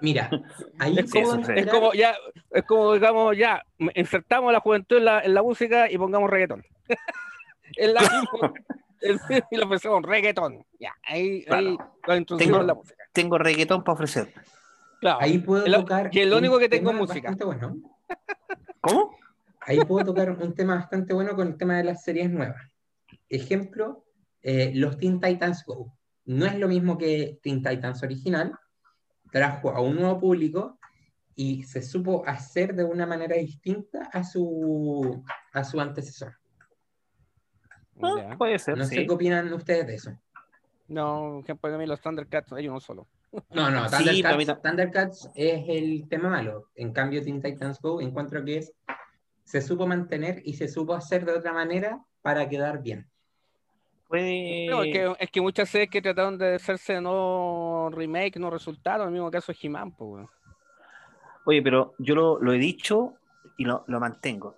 Mira, 0.00 0.30
ahí 0.78 0.98
Es 0.98 1.10
como, 1.10 1.44
sí. 1.44 1.52
es 1.56 1.66
como 1.66 1.92
ya, 1.92 2.14
es 2.50 2.62
como 2.64 2.94
digamos, 2.94 3.36
ya, 3.36 3.62
insertamos 3.94 4.52
la 4.52 4.60
juventud 4.60 4.96
en 4.98 5.04
la, 5.04 5.20
en 5.20 5.34
la 5.34 5.42
música 5.42 5.90
y 5.90 5.98
pongamos 5.98 6.30
reggaetón. 6.30 6.64
es 7.76 7.92
la 7.92 8.00
misma, 8.00 8.52
el- 9.00 9.20
y 9.50 9.56
le 9.56 9.64
ofrecemos 9.64 10.02
reggaetón. 10.02 10.64
Ya, 10.78 10.94
ahí, 11.02 11.44
ahí 11.50 11.76
lo 12.06 12.16
introducimos 12.16 12.38
Tengo- 12.38 12.60
en 12.60 12.66
la 12.66 12.74
música. 12.74 13.04
Tengo 13.12 13.38
reggaetón 13.38 13.84
para 13.84 13.94
ofrecer. 13.94 14.32
Claro. 15.00 15.18
ahí 15.20 15.38
puedo 15.38 15.66
El- 15.66 15.72
tocar. 15.74 16.10
es 16.12 16.26
lo 16.26 16.36
un 16.36 16.38
único 16.44 16.58
que 16.58 16.68
tengo 16.68 16.90
tema 16.90 17.00
música. 17.00 17.36
bueno. 17.44 17.76
¿Cómo? 18.80 19.16
Ahí 19.60 19.78
puedo 19.80 20.04
tocar 20.06 20.30
un 20.30 20.54
tema 20.54 20.76
bastante 20.76 21.12
bueno 21.14 21.34
con 21.34 21.48
el 21.48 21.56
tema 21.56 21.76
de 21.76 21.84
las 21.84 22.02
series 22.04 22.30
nuevas. 22.30 22.62
Ejemplo, 23.28 24.04
eh, 24.42 24.72
los 24.74 24.96
Teen 24.98 25.20
Titans 25.20 25.64
Go. 25.66 25.92
No 26.26 26.46
es 26.46 26.58
lo 26.58 26.68
mismo 26.68 26.96
que 26.98 27.38
Teen 27.42 27.62
Titans 27.62 28.02
original, 28.02 28.52
trajo 29.34 29.70
a 29.70 29.80
un 29.80 29.96
nuevo 29.96 30.20
público 30.20 30.78
y 31.34 31.64
se 31.64 31.82
supo 31.82 32.22
hacer 32.24 32.72
de 32.72 32.84
una 32.84 33.04
manera 33.04 33.34
distinta 33.34 34.08
a 34.12 34.22
su, 34.22 35.24
a 35.52 35.64
su 35.64 35.80
antecesor. 35.80 36.36
Ah, 38.00 38.36
puede 38.38 38.60
ser, 38.60 38.78
No 38.78 38.84
sí. 38.84 38.94
sé 38.94 39.06
qué 39.06 39.12
opinan 39.12 39.52
ustedes 39.52 39.88
de 39.88 39.94
eso. 39.96 40.16
No, 40.86 41.42
que 41.44 41.56
para 41.56 41.76
mí 41.76 41.84
los 41.84 42.00
Thundercats 42.00 42.52
hay 42.52 42.68
uno 42.68 42.78
solo. 42.78 43.08
No, 43.50 43.72
no, 43.72 43.88
Sí, 43.88 44.22
Thundercats, 44.22 44.62
Thundercats 44.62 45.30
es 45.34 45.64
el 45.66 46.08
tema 46.08 46.28
malo. 46.28 46.68
En 46.76 46.92
cambio, 46.92 47.20
Teen 47.20 47.42
Titans 47.42 47.80
Go 47.80 48.00
encuentro 48.00 48.44
que 48.44 48.58
es 48.58 48.72
se 49.42 49.60
supo 49.62 49.84
mantener 49.84 50.42
y 50.44 50.54
se 50.54 50.68
supo 50.68 50.94
hacer 50.94 51.24
de 51.26 51.32
otra 51.32 51.52
manera 51.52 52.04
para 52.22 52.48
quedar 52.48 52.82
bien. 52.82 53.10
Puede... 54.14 54.66
No, 54.70 54.84
es, 54.84 54.92
que, 54.92 55.12
es 55.18 55.30
que 55.32 55.40
muchas 55.40 55.68
series 55.68 55.90
que 55.90 56.00
trataron 56.00 56.38
de 56.38 56.54
hacerse 56.54 57.00
no 57.00 57.90
remake 57.92 58.36
no 58.38 58.48
resultaron, 58.48 59.02
en 59.02 59.06
el 59.08 59.12
mismo 59.14 59.28
caso 59.28 59.50
de 59.50 59.58
He-Man. 59.60 59.92
Oye, 61.46 61.60
pero 61.62 61.94
yo 61.98 62.14
lo, 62.14 62.38
lo 62.40 62.52
he 62.52 62.58
dicho 62.58 63.14
y 63.58 63.64
lo, 63.64 63.82
lo 63.88 63.98
mantengo. 63.98 64.54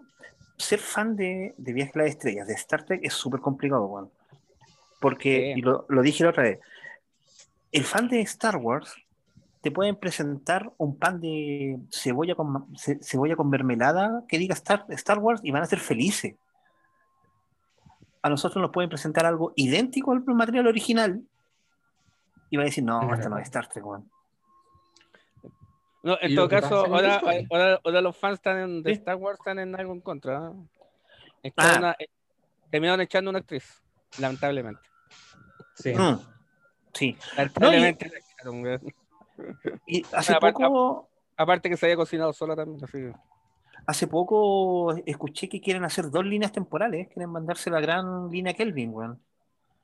Ser 0.58 0.78
fan 0.78 1.16
de, 1.16 1.54
de 1.56 1.72
Viaje 1.72 1.92
a 1.94 1.98
las 2.00 2.08
Estrellas, 2.10 2.46
de 2.46 2.52
Star 2.52 2.84
Trek, 2.84 3.00
es 3.02 3.14
súper 3.14 3.40
complicado, 3.40 3.86
weón. 3.86 4.10
Porque, 5.00 5.52
Sí. 5.54 5.60
y 5.60 5.62
lo, 5.62 5.86
lo 5.88 6.02
dije 6.02 6.22
la 6.24 6.30
otra 6.30 6.42
vez, 6.42 6.60
el 7.72 7.84
fan 7.84 8.08
de 8.08 8.20
Star 8.20 8.56
Wars 8.58 8.94
te 9.62 9.70
pueden 9.70 9.96
presentar 9.96 10.70
un 10.76 10.98
pan 10.98 11.18
de 11.18 11.78
cebolla 11.90 12.34
con, 12.34 12.76
ce- 12.76 12.98
cebolla 13.02 13.36
con 13.36 13.48
mermelada 13.48 14.22
que 14.28 14.36
diga 14.38 14.52
Star, 14.52 14.84
Star 14.90 15.18
Wars 15.18 15.40
y 15.42 15.50
van 15.50 15.62
a 15.62 15.66
ser 15.66 15.78
felices. 15.78 16.34
A 18.26 18.28
nosotros 18.28 18.60
nos 18.60 18.72
pueden 18.72 18.90
presentar 18.90 19.24
algo 19.24 19.52
idéntico 19.54 20.10
al 20.10 20.24
material 20.24 20.66
original 20.66 21.22
y 22.50 22.56
van 22.56 22.64
a 22.64 22.66
decir, 22.66 22.82
no, 22.82 22.98
Claro. 22.98 23.14
esto 23.14 23.28
no 23.28 23.38
es 23.38 23.44
Star 23.44 23.68
Trek, 23.68 23.86
weón. 23.86 24.10
No, 26.02 26.18
en 26.20 26.34
todo 26.34 26.48
caso, 26.48 26.86
ahora, 26.86 27.20
ahora, 27.50 27.80
ahora 27.84 28.00
los 28.00 28.16
fans 28.16 28.34
están 28.38 28.58
en, 28.58 28.82
de 28.82 28.90
Sí. 28.94 28.98
Star 28.98 29.14
Wars 29.14 29.38
están 29.38 29.60
en 29.60 29.76
algo 29.78 29.92
en 29.92 30.00
contra. 30.00 30.52
Ah. 31.56 31.74
una- 31.78 31.96
eh, 32.00 32.08
terminaron 32.68 33.00
echando 33.00 33.30
una 33.30 33.38
actriz, 33.38 33.80
lamentablemente. 34.18 34.80
Sí. 35.76 35.94
Mm, 35.94 36.18
sí. 36.94 37.16
Lamentablemente 37.36 38.08
la 38.08 38.18
echaron, 38.18 38.60
weón. 38.62 38.80
Y 39.86 40.04
hace 40.12 40.32
Aparte- 40.34 40.64
poco, 40.64 41.08
Aparte 41.36 41.68
que 41.70 41.76
se 41.76 41.86
había 41.86 41.96
cocinado 41.96 42.32
sola 42.32 42.56
también, 42.56 42.82
así 42.82 42.92
que- 42.98 43.14
hace 43.86 44.06
poco 44.06 44.94
escuché 45.06 45.48
que 45.48 45.60
quieren 45.60 45.84
hacer 45.84 46.10
dos 46.10 46.24
líneas 46.24 46.52
temporales, 46.52 47.08
quieren 47.08 47.30
mandarse 47.30 47.70
la 47.70 47.80
gran 47.80 48.30
línea 48.30 48.54
Kelvin, 48.54 48.90
weón. 48.92 49.20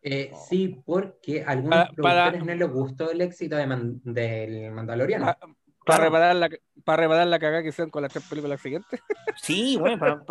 Eh, 0.03 0.33
sí, 0.49 0.81
porque 0.85 1.45
a 1.45 1.51
algunos 1.51 1.89
Para- 2.01 2.33
no 2.33 2.45
les 2.55 2.69
gustó 2.71 3.11
el 3.13 3.21
éxito 3.21 3.55
de 3.57 3.67
Man- 3.67 4.01
del 4.05 4.73
Mandaloriano. 4.73 5.27
Pa- 5.27 5.39
para 5.39 5.55
Claro. 5.85 6.05
reparar 6.05 6.37
la 6.37 6.51
para 6.85 7.03
reparar 7.05 7.27
la 7.29 7.39
cagada 7.39 7.63
que 7.63 7.69
hicieron 7.69 7.91
con 7.91 8.03
las 8.03 8.13
tres 8.13 8.25
películas 8.29 8.61
siguientes. 8.61 9.01
Sí, 9.43 9.77
bueno, 9.79 10.25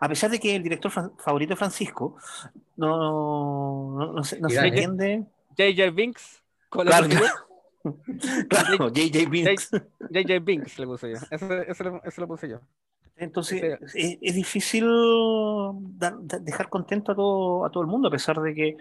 a 0.00 0.08
pesar 0.08 0.30
de 0.30 0.38
que 0.38 0.56
el 0.56 0.62
director 0.62 0.90
fran- 0.90 1.12
favorito 1.18 1.56
Francisco 1.56 2.16
no, 2.76 3.94
no, 3.96 4.12
no 4.12 4.24
se, 4.24 4.40
no 4.40 4.48
se 4.48 4.56
dale. 4.56 4.68
entiende. 4.68 5.24
J.J. 5.56 5.90
Binks 5.90 6.42
con 6.68 6.86
la 6.86 6.98
Claro, 7.02 7.24
claro, 8.48 8.88
JJ 8.92 9.26
Binks. 9.30 9.70
J.J. 9.70 10.38
Binks 10.40 10.78
le 10.78 10.86
puse 10.86 11.12
yo. 11.12 11.18
Lo- 11.48 12.02
ese 12.02 12.20
lo 12.20 12.26
puse 12.28 12.48
yo. 12.48 12.60
Entonces, 13.16 13.78
es, 13.94 14.18
es 14.20 14.34
difícil 14.34 14.86
da- 15.96 16.16
dejar 16.40 16.68
contento 16.68 17.12
a 17.12 17.14
todo, 17.14 17.64
a 17.64 17.70
todo 17.70 17.82
el 17.82 17.88
mundo, 17.88 18.08
a 18.08 18.10
pesar 18.10 18.40
de 18.40 18.54
que 18.54 18.76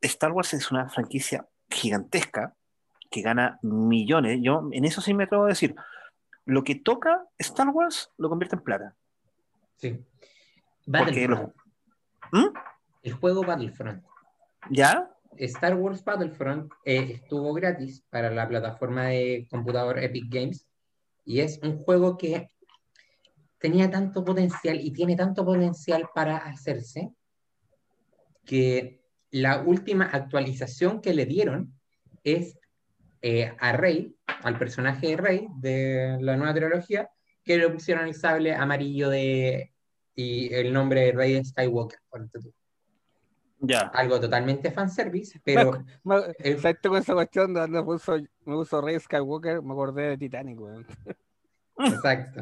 Star 0.00 0.32
Wars 0.32 0.54
es 0.54 0.70
una 0.72 0.88
franquicia 0.88 1.46
gigantesca 1.70 2.54
que 3.10 3.22
gana 3.22 3.58
millones. 3.62 4.40
Yo 4.42 4.68
en 4.72 4.84
eso 4.84 5.00
sí 5.00 5.14
me 5.14 5.24
atrevo 5.24 5.44
a 5.44 5.48
decir, 5.48 5.74
lo 6.46 6.64
que 6.64 6.74
toca 6.74 7.24
Star 7.38 7.68
Wars 7.68 8.10
lo 8.18 8.28
convierte 8.28 8.56
en 8.56 8.62
plata. 8.62 8.94
Sí. 9.76 9.98
Battlefront. 10.86 11.54
¿Mm? 12.32 12.46
El 13.02 13.12
juego 13.12 13.42
Battlefront. 13.44 14.04
¿Ya? 14.68 15.10
Star 15.36 15.76
Wars 15.76 16.04
Battlefront 16.04 16.72
eh, 16.84 17.12
estuvo 17.14 17.52
gratis 17.54 18.02
para 18.10 18.30
la 18.30 18.48
plataforma 18.48 19.06
de 19.06 19.46
computador 19.48 19.98
Epic 20.00 20.24
Games 20.28 20.66
y 21.24 21.40
es 21.40 21.60
un 21.62 21.78
juego 21.84 22.18
que 22.18 22.50
tenía 23.60 23.90
tanto 23.90 24.24
potencial 24.24 24.80
y 24.80 24.90
tiene 24.90 25.14
tanto 25.16 25.44
potencial 25.44 26.08
para 26.14 26.38
hacerse 26.38 27.10
que 28.44 29.00
la 29.30 29.62
última 29.62 30.06
actualización 30.06 31.00
que 31.00 31.14
le 31.14 31.26
dieron 31.26 31.72
es 32.24 32.58
eh, 33.22 33.54
a 33.58 33.72
Rey, 33.72 34.16
al 34.26 34.58
personaje 34.58 35.08
de 35.08 35.16
Rey 35.16 35.48
de 35.56 36.16
la 36.20 36.36
nueva 36.36 36.54
trilogía, 36.54 37.10
que 37.44 37.58
le 37.58 37.68
pusieron 37.68 38.06
el 38.06 38.14
sable 38.14 38.54
amarillo 38.54 39.08
de 39.10 39.72
y 40.16 40.52
el 40.52 40.72
nombre 40.72 41.02
de 41.02 41.12
Rey 41.12 41.44
Skywalker. 41.44 41.98
Ya. 43.60 43.80
Algo 43.92 44.18
totalmente 44.18 44.70
fanservice, 44.70 45.40
pero 45.44 45.72
Me- 46.04 46.34
el- 46.38 46.60
¿Sabes 46.60 46.80
tú 46.82 46.88
con 46.88 46.98
esa 46.98 47.12
cuestión 47.14 47.52
de 47.54 47.60
donde 47.60 47.82
puso, 47.82 48.16
me 48.16 48.54
puso 48.54 48.80
Rey 48.80 48.98
Skywalker? 48.98 49.62
Me 49.62 49.72
acordé 49.72 50.08
de 50.08 50.16
Titanic, 50.18 50.58
weón. 50.60 50.86
Exacto. 51.78 52.40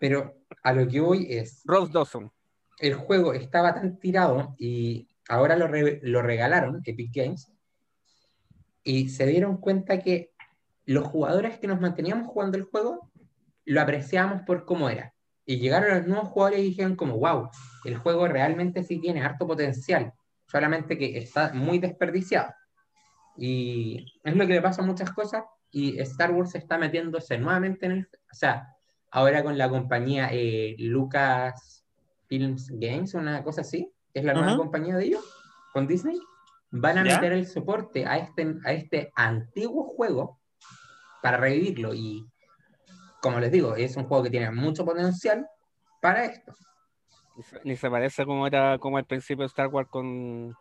Pero 0.00 0.34
a 0.64 0.72
lo 0.72 0.88
que 0.88 0.98
voy 1.00 1.26
es, 1.30 1.62
Rose 1.64 1.92
Dawson. 1.92 2.32
el 2.78 2.94
juego 2.94 3.34
estaba 3.34 3.72
tan 3.74 4.00
tirado 4.00 4.56
y 4.58 5.08
ahora 5.28 5.56
lo, 5.56 5.68
re- 5.68 6.00
lo 6.02 6.22
regalaron, 6.22 6.80
Epic 6.84 7.12
Games, 7.14 7.52
y 8.82 9.10
se 9.10 9.26
dieron 9.26 9.58
cuenta 9.58 10.00
que 10.00 10.32
los 10.86 11.06
jugadores 11.06 11.58
que 11.60 11.68
nos 11.68 11.80
manteníamos 11.80 12.26
jugando 12.26 12.56
el 12.56 12.64
juego 12.64 13.12
lo 13.66 13.80
apreciábamos 13.80 14.42
por 14.42 14.64
cómo 14.64 14.88
era. 14.90 15.14
Y 15.46 15.58
llegaron 15.58 15.98
los 15.98 16.06
nuevos 16.06 16.28
jugadores 16.30 16.60
y 16.60 16.64
dijeron 16.64 16.96
como, 16.96 17.18
wow, 17.18 17.50
el 17.84 17.96
juego 17.98 18.26
realmente 18.26 18.82
sí 18.82 19.00
tiene 19.00 19.22
harto 19.22 19.46
potencial, 19.46 20.12
solamente 20.46 20.96
que 20.96 21.18
está 21.18 21.52
muy 21.52 21.78
desperdiciado. 21.78 22.52
Y 23.36 24.06
es 24.24 24.34
lo 24.34 24.46
que 24.46 24.54
le 24.54 24.62
pasa 24.62 24.82
a 24.82 24.86
muchas 24.86 25.12
cosas 25.12 25.44
y 25.70 25.98
Star 26.00 26.32
Wars 26.32 26.54
está 26.54 26.78
metiéndose 26.78 27.38
nuevamente 27.38 27.86
en 27.86 27.92
el... 27.92 28.08
O 28.32 28.34
sea, 28.34 28.74
ahora 29.10 29.42
con 29.42 29.58
la 29.58 29.68
compañía 29.68 30.28
eh, 30.32 30.76
Lucas 30.78 31.84
Films 32.28 32.70
Games, 32.72 33.14
una 33.14 33.42
cosa 33.42 33.62
así, 33.62 33.92
que 34.12 34.20
es 34.20 34.24
la 34.24 34.34
nueva 34.34 34.52
Ujú. 34.52 34.62
compañía 34.62 34.96
de 34.96 35.04
ellos, 35.06 35.24
con 35.72 35.86
Disney, 35.86 36.18
van 36.70 36.98
a 36.98 37.04
¿Ya? 37.04 37.16
meter 37.16 37.32
el 37.32 37.46
soporte 37.46 38.06
a 38.06 38.18
este, 38.18 38.54
a 38.64 38.72
este 38.72 39.12
antiguo 39.16 39.84
juego 39.84 40.38
para 41.22 41.36
revivirlo. 41.38 41.92
Y 41.94 42.24
como 43.20 43.40
les 43.40 43.50
digo, 43.52 43.74
es 43.76 43.96
un 43.96 44.04
juego 44.04 44.22
que 44.24 44.30
tiene 44.30 44.50
mucho 44.50 44.84
potencial 44.84 45.46
para 46.00 46.24
esto. 46.26 46.54
Ni 47.64 47.76
se- 47.76 47.90
parece 47.90 48.24
como 48.26 48.46
era 48.46 48.78
como 48.78 48.98
al 48.98 49.04
principio 49.06 49.42
de 49.42 49.46
Star 49.46 49.68
Wars 49.68 49.88
con, 49.88 50.54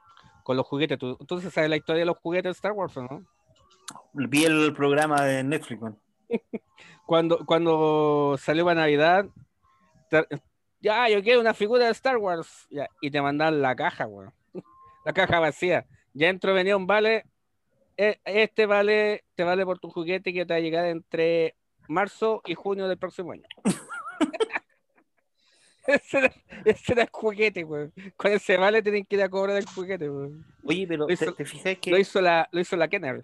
con 0.43 0.57
los 0.57 0.65
juguetes. 0.65 0.97
¿Tú, 0.97 1.15
tú 1.17 1.39
sí 1.39 1.49
sabes 1.51 1.69
la 1.69 1.77
historia 1.77 2.01
de 2.01 2.05
los 2.05 2.17
juguetes 2.17 2.45
de 2.45 2.51
Star 2.51 2.71
Wars 2.71 2.95
o 2.97 3.01
no? 3.03 3.25
Vi 4.13 4.45
el 4.45 4.73
programa 4.73 5.21
de 5.23 5.43
Netflix, 5.43 5.81
weón. 5.81 5.99
Cuando, 7.05 7.45
cuando 7.45 8.37
salió 8.39 8.65
para 8.65 8.81
Navidad, 8.81 9.25
ya, 10.79 11.09
yo 11.09 11.21
quiero 11.23 11.41
una 11.41 11.53
figura 11.53 11.85
de 11.85 11.91
Star 11.91 12.17
Wars. 12.17 12.67
ya, 12.69 12.87
y 13.01 13.11
te 13.11 13.21
mandan 13.21 13.61
la 13.61 13.75
caja, 13.75 14.07
weón. 14.07 14.33
La 15.05 15.13
caja 15.13 15.39
vacía. 15.39 15.85
Ya 16.13 16.27
dentro 16.27 16.53
venía 16.53 16.77
un 16.77 16.85
vale. 16.85 17.25
e- 17.97 18.19
Este 18.25 18.65
vale, 18.65 19.23
te 19.35 19.43
vale 19.43 19.65
por 19.65 19.79
tu 19.79 19.89
juguete 19.89 20.33
que 20.33 20.45
te 20.45 20.53
va 20.53 20.57
a 20.57 20.61
llegar 20.61 20.85
entre 20.85 21.55
marzo 21.87 22.41
y 22.45 22.53
junio 22.53 22.87
del 22.87 22.97
próximo 22.97 23.31
año. 23.31 23.43
ese, 25.87 26.17
era, 26.19 26.33
ese 26.65 26.93
era 26.93 27.03
el 27.03 27.09
juguete, 27.11 27.63
weón. 27.63 27.91
Con 28.17 28.31
ese 28.31 28.57
vale 28.57 28.81
tienen 28.83 29.05
que 29.05 29.15
ir 29.15 29.23
a 29.23 29.29
cobrar 29.29 29.57
el 29.57 29.65
juguete, 29.65 30.09
weón. 30.09 30.45
Oye, 30.63 30.85
pero 30.87 31.07
Lo 31.07 31.09
¿te, 31.15 31.31
te 31.31 31.45
fijas 31.45 31.73
Lo 31.75 31.79
que, 31.81 31.99
hizo 31.99 32.21
la, 32.21 32.47
lo 32.51 32.59
hizo 32.59 32.75
la 32.77 32.87
Kenner. 32.87 33.23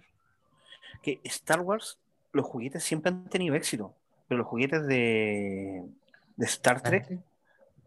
que 1.02 1.20
Star 1.24 1.60
Wars, 1.60 1.98
los 2.36 2.46
juguetes 2.46 2.84
siempre 2.84 3.10
han 3.10 3.28
tenido 3.28 3.54
éxito, 3.54 3.94
pero 4.28 4.38
los 4.38 4.46
juguetes 4.46 4.86
de, 4.86 5.84
de 6.36 6.46
Star 6.46 6.80
Trek 6.82 7.18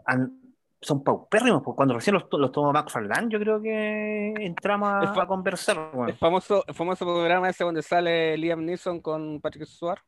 han- 0.06 0.38
son 0.82 1.04
paupérrimos, 1.04 1.62
porque 1.62 1.76
cuando 1.76 1.94
recién 1.96 2.14
los, 2.14 2.26
los 2.32 2.52
tomó 2.54 2.72
McFarlane, 2.72 3.28
yo 3.30 3.38
creo 3.40 3.62
que 3.62 4.34
entramos 4.40 4.90
a, 4.90 5.22
a 5.22 5.28
conversar. 5.28 5.92
weón. 5.94 6.10
El 6.10 6.16
famoso, 6.16 6.64
el 6.68 6.74
famoso 6.74 7.06
programa 7.06 7.50
ese 7.50 7.66
donde 7.66 7.82
sale 7.82 8.38
Liam 8.38 8.64
Neeson 8.64 9.02
con 9.02 9.42
Patrick 9.42 9.66
Stewart. 9.66 10.00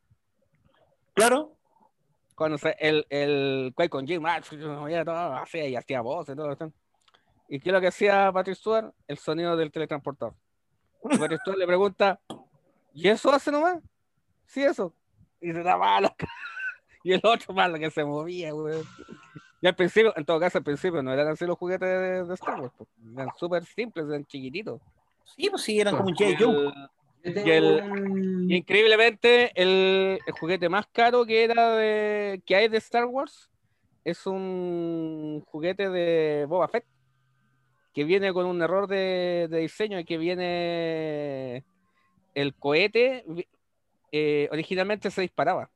Claro, 1.13 1.57
Cuando 2.35 2.57
se- 2.57 2.75
el, 2.79 3.05
el 3.09 3.73
con 3.89 4.07
Jim, 4.07 4.23
ya 4.89 5.03
todo 5.05 5.33
hacía 5.35 5.67
y 5.67 5.75
hacía 5.75 5.99
voz 6.01 6.29
y 6.29 6.35
todo 6.35 6.51
eso. 6.53 6.71
¿Y 7.49 7.59
qué 7.59 7.69
es 7.69 7.73
lo 7.73 7.81
que 7.81 7.87
hacía 7.87 8.31
Patrick 8.31 8.55
Stewart? 8.55 8.93
El 9.07 9.17
sonido 9.17 9.57
del 9.57 9.71
teletransportador. 9.71 10.35
Y 11.11 11.17
Patrick 11.17 11.41
Stewart 11.41 11.59
le 11.59 11.67
pregunta, 11.67 12.19
¿y 12.93 13.09
eso 13.09 13.29
hace 13.33 13.51
nomás? 13.51 13.79
Sí, 14.51 14.61
eso. 14.63 14.93
Y 15.39 15.51
se 15.53 15.63
da 15.63 15.77
malo. 15.77 16.13
Y 17.03 17.13
el 17.13 17.21
otro 17.23 17.51
malo 17.55 17.79
que 17.79 17.89
se 17.89 18.03
movía, 18.05 18.51
güey. 18.51 18.79
Y 19.59 19.65
al 19.65 19.75
principio, 19.75 20.13
en 20.15 20.23
todo 20.23 20.39
caso, 20.39 20.59
al 20.59 20.63
principio 20.63 21.01
no 21.01 21.11
eran 21.11 21.29
así 21.29 21.47
los 21.47 21.57
juguetes 21.57 21.89
de, 21.89 22.23
de 22.25 22.33
Star 22.35 22.59
Wars. 22.61 22.71
pues. 22.77 22.87
Eran 23.15 23.29
súper 23.39 23.65
simples, 23.65 24.05
eran 24.07 24.23
chiquititos. 24.25 24.79
sí, 25.35 25.49
pues 25.49 25.63
sí, 25.63 25.79
eran 25.79 25.97
como 25.97 26.09
un 26.09 26.15
J. 26.15 26.25
Joe. 26.37 26.71
Y 27.23 27.49
el- 27.49 28.51
increíblemente, 28.51 29.51
el, 29.59 30.19
el 30.27 30.33
juguete 30.39 30.69
más 30.69 30.85
caro 30.91 31.25
que 31.25 31.43
era 31.43 31.71
de, 31.75 32.43
que 32.45 32.55
hay 32.55 32.67
de 32.67 32.77
Star 32.77 33.05
Wars 33.05 33.49
es 34.03 34.27
un 34.27 35.43
juguete 35.47 35.89
de 35.89 36.45
Boba 36.47 36.67
Fett 36.67 36.85
que 37.95 38.03
viene 38.03 38.31
con 38.31 38.45
un 38.45 38.61
error 38.61 38.85
de, 38.87 39.47
de 39.49 39.57
diseño 39.57 39.97
y 39.99 40.05
que 40.05 40.19
viene 40.19 41.63
el 42.35 42.53
cohete 42.53 43.23
eh, 44.11 44.49
originalmente 44.51 45.09
se 45.11 45.21
disparaba 45.21 45.69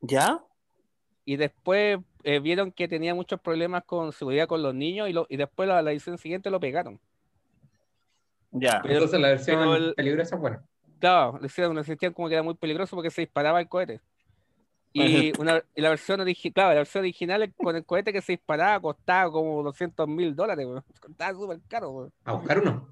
¿Ya? 0.00 0.42
y 1.24 1.36
después 1.36 1.98
eh, 2.24 2.40
vieron 2.40 2.72
que 2.72 2.88
tenía 2.88 3.14
muchos 3.14 3.40
problemas 3.40 3.84
con 3.84 4.12
seguridad 4.12 4.46
con 4.46 4.62
los 4.62 4.74
niños 4.74 5.08
y, 5.08 5.12
lo- 5.12 5.26
y 5.28 5.36
después 5.36 5.68
la, 5.68 5.80
la 5.82 5.92
edición 5.92 6.18
siguiente 6.18 6.50
lo 6.50 6.60
pegaron. 6.60 7.00
Ya. 8.50 8.80
Pero- 8.82 8.94
Entonces 8.94 9.20
la 9.20 9.28
versión 9.28 9.68
el- 9.70 9.94
peligrosa, 9.94 10.36
bueno. 10.36 10.62
Claro, 10.98 11.38
le 11.40 11.46
hicieron, 11.46 11.74
le 11.74 11.84
sentían 11.84 12.12
como 12.12 12.28
que 12.28 12.34
era 12.34 12.42
muy 12.42 12.54
peligroso 12.54 12.94
porque 12.96 13.10
se 13.10 13.22
disparaba 13.22 13.60
el 13.60 13.68
cohete. 13.68 14.00
Y, 14.94 15.32
una, 15.40 15.62
y 15.74 15.80
la 15.80 15.88
versión 15.88 16.20
original, 16.20 16.52
claro, 16.52 16.68
la 16.70 16.74
versión 16.76 17.00
original 17.02 17.52
con 17.54 17.74
el 17.74 17.84
cohete 17.84 18.12
que 18.12 18.20
se 18.20 18.32
disparaba 18.32 18.78
costaba 18.78 19.32
como 19.32 19.62
200 19.62 20.06
mil 20.06 20.36
dólares, 20.36 20.66
weón. 20.66 20.84
Costaba 21.00 21.32
súper 21.38 21.60
caro. 21.66 22.10
A 22.24 22.32
buscar 22.34 22.58
uno. 22.60 22.88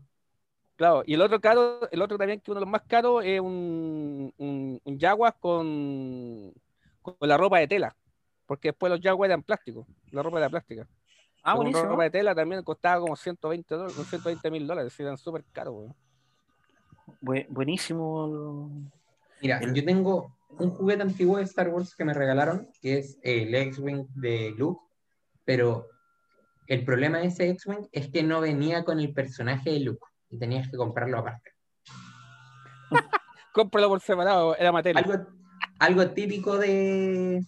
Claro, 0.80 1.02
y 1.04 1.12
el 1.12 1.20
otro 1.20 1.38
caro, 1.42 1.78
el 1.90 2.00
otro 2.00 2.16
también 2.16 2.40
que 2.40 2.50
uno 2.50 2.58
de 2.58 2.64
los 2.64 2.72
más 2.72 2.80
caros 2.88 3.22
es 3.22 3.38
un, 3.38 4.32
un, 4.38 4.80
un 4.82 4.98
Jaguar 4.98 5.36
con, 5.38 6.54
con 7.02 7.16
la 7.20 7.36
ropa 7.36 7.58
de 7.58 7.68
tela. 7.68 7.94
Porque 8.46 8.68
después 8.68 8.90
los 8.90 8.98
Jaguar 9.02 9.28
eran 9.28 9.42
plásticos, 9.42 9.86
la 10.10 10.22
ropa 10.22 10.38
era 10.38 10.48
plástica. 10.48 10.88
Ah, 11.42 11.52
Con 11.52 11.64
buenísimo. 11.64 11.90
ropa 11.90 12.04
de 12.04 12.10
tela 12.10 12.34
también 12.34 12.62
costaba 12.62 12.98
como 12.98 13.14
120 13.14 13.74
dólares, 13.74 13.94
120 14.08 14.50
mil 14.50 14.66
dólares, 14.66 14.98
eran 14.98 15.18
súper 15.18 15.44
caros. 15.52 15.90
Bu- 17.20 17.46
buenísimo. 17.50 18.70
Mira, 19.42 19.58
El- 19.58 19.74
yo 19.74 19.84
tengo 19.84 20.34
un 20.58 20.70
juguete 20.70 21.02
antiguo 21.02 21.36
de 21.36 21.42
Star 21.44 21.68
Wars 21.68 21.94
que 21.94 22.06
me 22.06 22.14
regalaron, 22.14 22.70
que 22.80 22.96
es 23.00 23.18
el 23.22 23.54
X-Wing 23.54 24.06
de 24.14 24.54
Luke, 24.56 24.80
pero 25.44 25.88
el 26.68 26.86
problema 26.86 27.18
de 27.18 27.26
ese 27.26 27.50
X-Wing 27.50 27.86
es 27.92 28.08
que 28.10 28.22
no 28.22 28.40
venía 28.40 28.82
con 28.82 28.98
el 28.98 29.12
personaje 29.12 29.72
de 29.72 29.80
Luke 29.80 30.06
y 30.30 30.38
tenías 30.38 30.68
que 30.70 30.76
comprarlo 30.76 31.18
aparte. 31.18 31.50
Cómpralo 33.52 33.88
por 33.88 34.00
separado, 34.00 34.56
era 34.56 34.72
materia. 34.72 35.02
Algo, 35.02 35.26
algo 35.78 36.10
típico 36.10 36.56
de, 36.58 37.44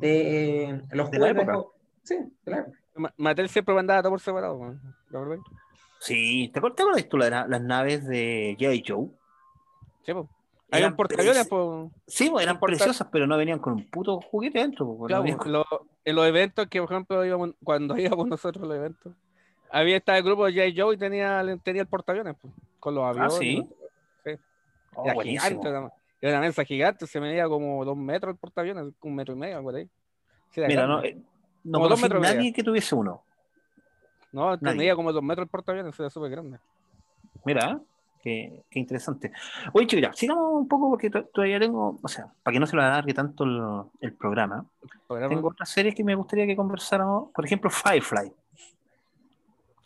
de 0.00 0.82
los 0.92 1.10
De 1.10 1.18
la 1.18 1.28
juguetes. 1.28 1.42
época. 1.48 1.68
Sí, 2.02 2.16
de 2.44 2.50
la 2.50 2.58
época. 2.58 2.78
Ma- 2.96 3.14
Mattel 3.16 3.48
siempre 3.48 3.74
mandaba 3.74 4.02
todo 4.02 4.10
por 4.12 4.20
separado, 4.20 4.56
weón. 4.56 4.80
la 5.10 5.20
verdad. 5.20 5.36
Sí, 6.00 6.50
¿te 6.52 6.58
acuerdas, 6.58 7.08
tú 7.08 7.18
la- 7.18 7.46
las 7.46 7.62
naves 7.62 8.06
de 8.06 8.56
J. 8.58 8.82
Joe? 8.86 9.08
Sí, 10.04 10.12
po. 10.12 10.28
Hay 10.72 10.80
Eran 10.82 10.96
portaaviones, 10.96 11.48
po. 11.48 11.90
Sí, 12.06 12.30
pues, 12.30 12.42
eran 12.44 12.56
importa- 12.56 12.76
preciosas, 12.76 13.08
pero 13.12 13.26
no 13.26 13.36
venían 13.36 13.58
con 13.58 13.74
un 13.74 13.90
puto 13.90 14.20
juguete 14.20 14.58
dentro. 14.60 14.86
pues, 14.96 15.08
Claro, 15.08 15.36
con- 15.38 15.52
lo- 15.52 15.66
en 16.04 16.16
los 16.16 16.26
eventos 16.26 16.66
que, 16.68 16.80
por 16.80 16.90
ejemplo, 16.92 17.24
íbamos, 17.24 17.50
cuando 17.62 17.94
íbamos 18.18 18.26
nosotros 18.28 18.64
a 18.64 18.66
los 18.66 18.76
eventos, 18.76 19.12
había 19.70 19.96
estaba 19.96 20.18
el 20.18 20.24
grupo 20.24 20.46
de 20.46 20.52
J. 20.52 20.80
Joe 20.82 20.94
y 20.94 20.98
tenía, 20.98 21.42
tenía 21.62 21.82
el 21.82 21.88
portaaviones, 21.88 22.36
po, 22.36 22.50
con 22.78 22.94
los 22.94 23.04
aviones. 23.04 23.34
Ah, 23.34 23.38
sí. 23.38 23.68
Oh, 24.94 25.04
Era 25.04 25.14
buenísimo. 25.14 25.48
gigante, 25.62 25.68
era, 25.68 25.92
era 26.20 26.38
una 26.38 26.46
mesa 26.48 26.64
gigante, 26.64 27.06
se 27.06 27.20
medía 27.20 27.48
como 27.48 27.84
dos 27.84 27.96
metros 27.96 28.32
el 28.32 28.38
portaaviones, 28.38 28.92
un 29.02 29.14
metro 29.14 29.34
y 29.34 29.38
medio, 29.38 29.56
algo. 29.58 29.72
Sí, 29.72 29.88
era 30.56 30.66
Mira, 30.68 30.86
no, 30.86 31.00
grande. 31.00 31.08
eh, 31.10 31.22
no 31.64 31.78
conocí 31.80 32.06
y 32.06 32.08
nadie 32.08 32.52
que 32.52 32.62
tuviese 32.64 32.94
uno. 32.94 33.22
No, 34.32 34.56
nadie. 34.56 34.76
medía 34.78 34.96
como 34.96 35.12
dos 35.12 35.22
metros 35.22 35.44
el 35.46 35.50
portaaviones, 35.50 35.98
era 35.98 36.10
súper 36.10 36.30
grande. 36.30 36.58
Mira, 37.44 37.80
qué, 38.20 38.62
qué 38.68 38.78
interesante. 38.80 39.30
Oye, 39.72 39.86
chicos, 39.86 40.02
ya, 40.02 40.12
sigamos 40.12 40.60
un 40.60 40.68
poco 40.68 40.90
porque 40.90 41.08
to- 41.08 41.24
todavía 41.26 41.60
tengo, 41.60 41.98
o 42.02 42.08
sea, 42.08 42.26
para 42.42 42.52
que 42.52 42.60
no 42.60 42.66
se 42.66 42.74
lo 42.76 42.82
alargue 42.82 43.14
tanto 43.14 43.44
el, 43.44 43.60
el 44.00 44.12
programa, 44.14 44.66
Programa- 45.06 45.34
tengo 45.34 45.48
otras 45.48 45.68
series 45.68 45.94
que 45.94 46.02
me 46.04 46.14
gustaría 46.16 46.46
que 46.46 46.56
conversáramos. 46.56 47.30
Por 47.32 47.44
ejemplo, 47.44 47.70
Firefly. 47.70 48.32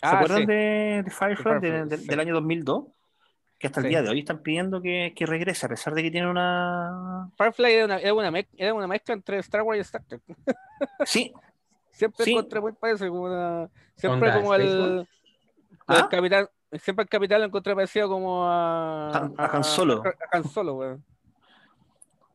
¿Se 0.04 0.10
Ah, 0.10 0.16
acuerdan 0.18 0.38
sí. 0.40 0.46
de, 0.46 1.02
de 1.04 1.10
Firefly, 1.10 1.54
de- 1.54 1.60
Firefly, 1.60 1.88
de- 1.88 1.96
sí. 1.96 2.06
del 2.06 2.20
año 2.20 2.34
2002? 2.34 2.84
Que 3.58 3.68
hasta 3.68 3.80
el 3.80 3.84
Sí. 3.86 3.88
día 3.88 4.02
de 4.02 4.10
hoy 4.10 4.18
están 4.18 4.42
pidiendo 4.42 4.82
que, 4.82 5.14
que 5.16 5.24
regrese, 5.24 5.64
a 5.64 5.68
pesar 5.70 5.94
de 5.94 6.02
que 6.02 6.10
tiene 6.10 6.28
una. 6.30 7.30
Firefly 7.38 7.72
era 7.72 7.84
una, 7.86 7.98
era, 7.98 8.12
una 8.12 8.30
mez- 8.30 8.48
era 8.58 8.74
una 8.74 8.86
mezcla 8.86 9.14
entre 9.14 9.38
Star 9.38 9.62
Wars 9.62 9.78
y 9.78 9.80
Star 9.80 10.02
Trek. 10.04 10.20
Sí, 11.06 11.32
Siempre 11.90 12.24
Sí. 12.24 12.32
encontré 12.32 12.60
muy 12.60 12.72
parecido, 12.72 13.08
como 13.10 13.22
una, 13.22 13.70
siempre 13.96 14.28
Onda 14.28 14.40
como 14.40 14.54
el, 14.56 15.08
¿Ah? 15.86 16.08
capitán, 16.10 16.48
siempre 16.72 17.04
el 17.04 17.08
capitán 17.08 17.40
lo 17.40 17.46
encontré 17.46 17.72
parecido 17.74 18.08
como 18.08 18.44
a, 18.46 19.10
Han- 19.16 19.34
a 19.38 19.46
Han 19.46 19.62
Solo. 19.64 20.02
A, 20.04 20.08
a 20.08 20.36
Han 20.36 20.44
Solo, 20.44 20.74
weón. 20.74 21.04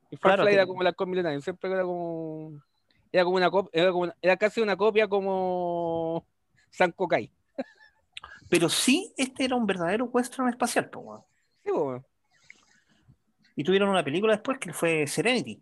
Y 0.10 0.16
Claro, 0.18 0.44
Firefly 0.44 0.54
era 0.56 0.64
que- 0.64 0.68
como 0.70 0.82
la 0.82 0.94
Milenario, 1.06 1.42
siempre 1.42 1.70
era 1.72 1.84
como 1.84 2.54
era 3.12 3.24
como 3.26 3.36
una 3.36 3.52
copia, 3.52 3.82
era, 3.82 3.92
como 3.92 4.04
una- 4.04 4.16
era 4.22 4.38
casi 4.38 4.62
una 4.62 4.78
copia 4.78 5.08
como 5.10 6.26
San 6.70 6.92
Kokai. 6.94 7.30
Pero 8.50 8.68
sí, 8.68 9.14
este 9.18 9.46
era 9.46 9.56
un 9.56 9.66
verdadero 9.66 10.06
western 10.06 10.50
espacial, 10.50 10.90
po, 10.90 11.00
weón. 11.00 11.22
Sí, 11.64 11.72
weón. 11.72 12.06
Y 13.56 13.64
tuvieron 13.64 13.90
una 13.90 14.04
película 14.04 14.34
después 14.34 14.58
que 14.58 14.74
fue 14.74 15.06
Serenity. 15.06 15.62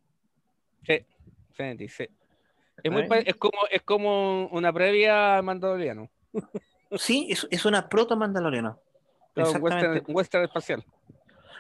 Serenity, 1.52 1.90
sí. 1.90 2.08
Es, 2.84 2.92
muy 2.92 3.08
es 3.26 3.36
como 3.36 3.58
es 3.72 3.82
como 3.82 4.48
una 4.48 4.72
previa 4.72 5.38
al 5.38 5.44
Mandaloriano. 5.44 6.10
Sí, 6.92 7.28
es, 7.30 7.48
es 7.50 7.66
una 7.66 7.90
proto 7.90 8.16
mandaloriana. 8.16 8.78
Claro, 9.34 9.52
western, 9.60 10.04
western 10.08 10.44
espacial. 10.46 10.86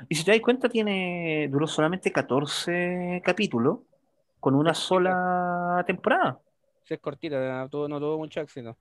Y 0.07 0.15
si 0.15 0.23
te 0.23 0.31
das 0.31 0.41
cuenta, 0.41 0.69
tiene, 0.69 1.47
duró 1.51 1.67
solamente 1.67 2.11
14 2.11 3.21
capítulos 3.23 3.79
con 4.39 4.55
una 4.55 4.73
sola 4.73 5.83
temporada. 5.85 6.39
Sí, 6.83 6.93
es 6.93 6.99
cortita, 6.99 7.37
no 7.63 7.69
tuvo, 7.69 7.87
no 7.87 7.99
tuvo 7.99 8.17
mucho 8.17 8.39
éxito. 8.39 8.77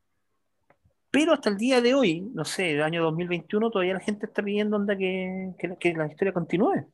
Pero 1.10 1.32
hasta 1.32 1.48
el 1.50 1.56
día 1.56 1.80
de 1.80 1.94
hoy, 1.94 2.20
no 2.34 2.44
sé, 2.44 2.72
el 2.72 2.82
año 2.82 3.02
2021, 3.04 3.70
todavía 3.70 3.94
la 3.94 4.00
gente 4.00 4.26
está 4.26 4.42
pidiendo 4.42 4.76
onda 4.76 4.96
que, 4.96 5.52
que, 5.58 5.68
la- 5.68 5.76
que 5.76 5.94
la 5.94 6.06
historia 6.06 6.32
continúe. 6.32 6.84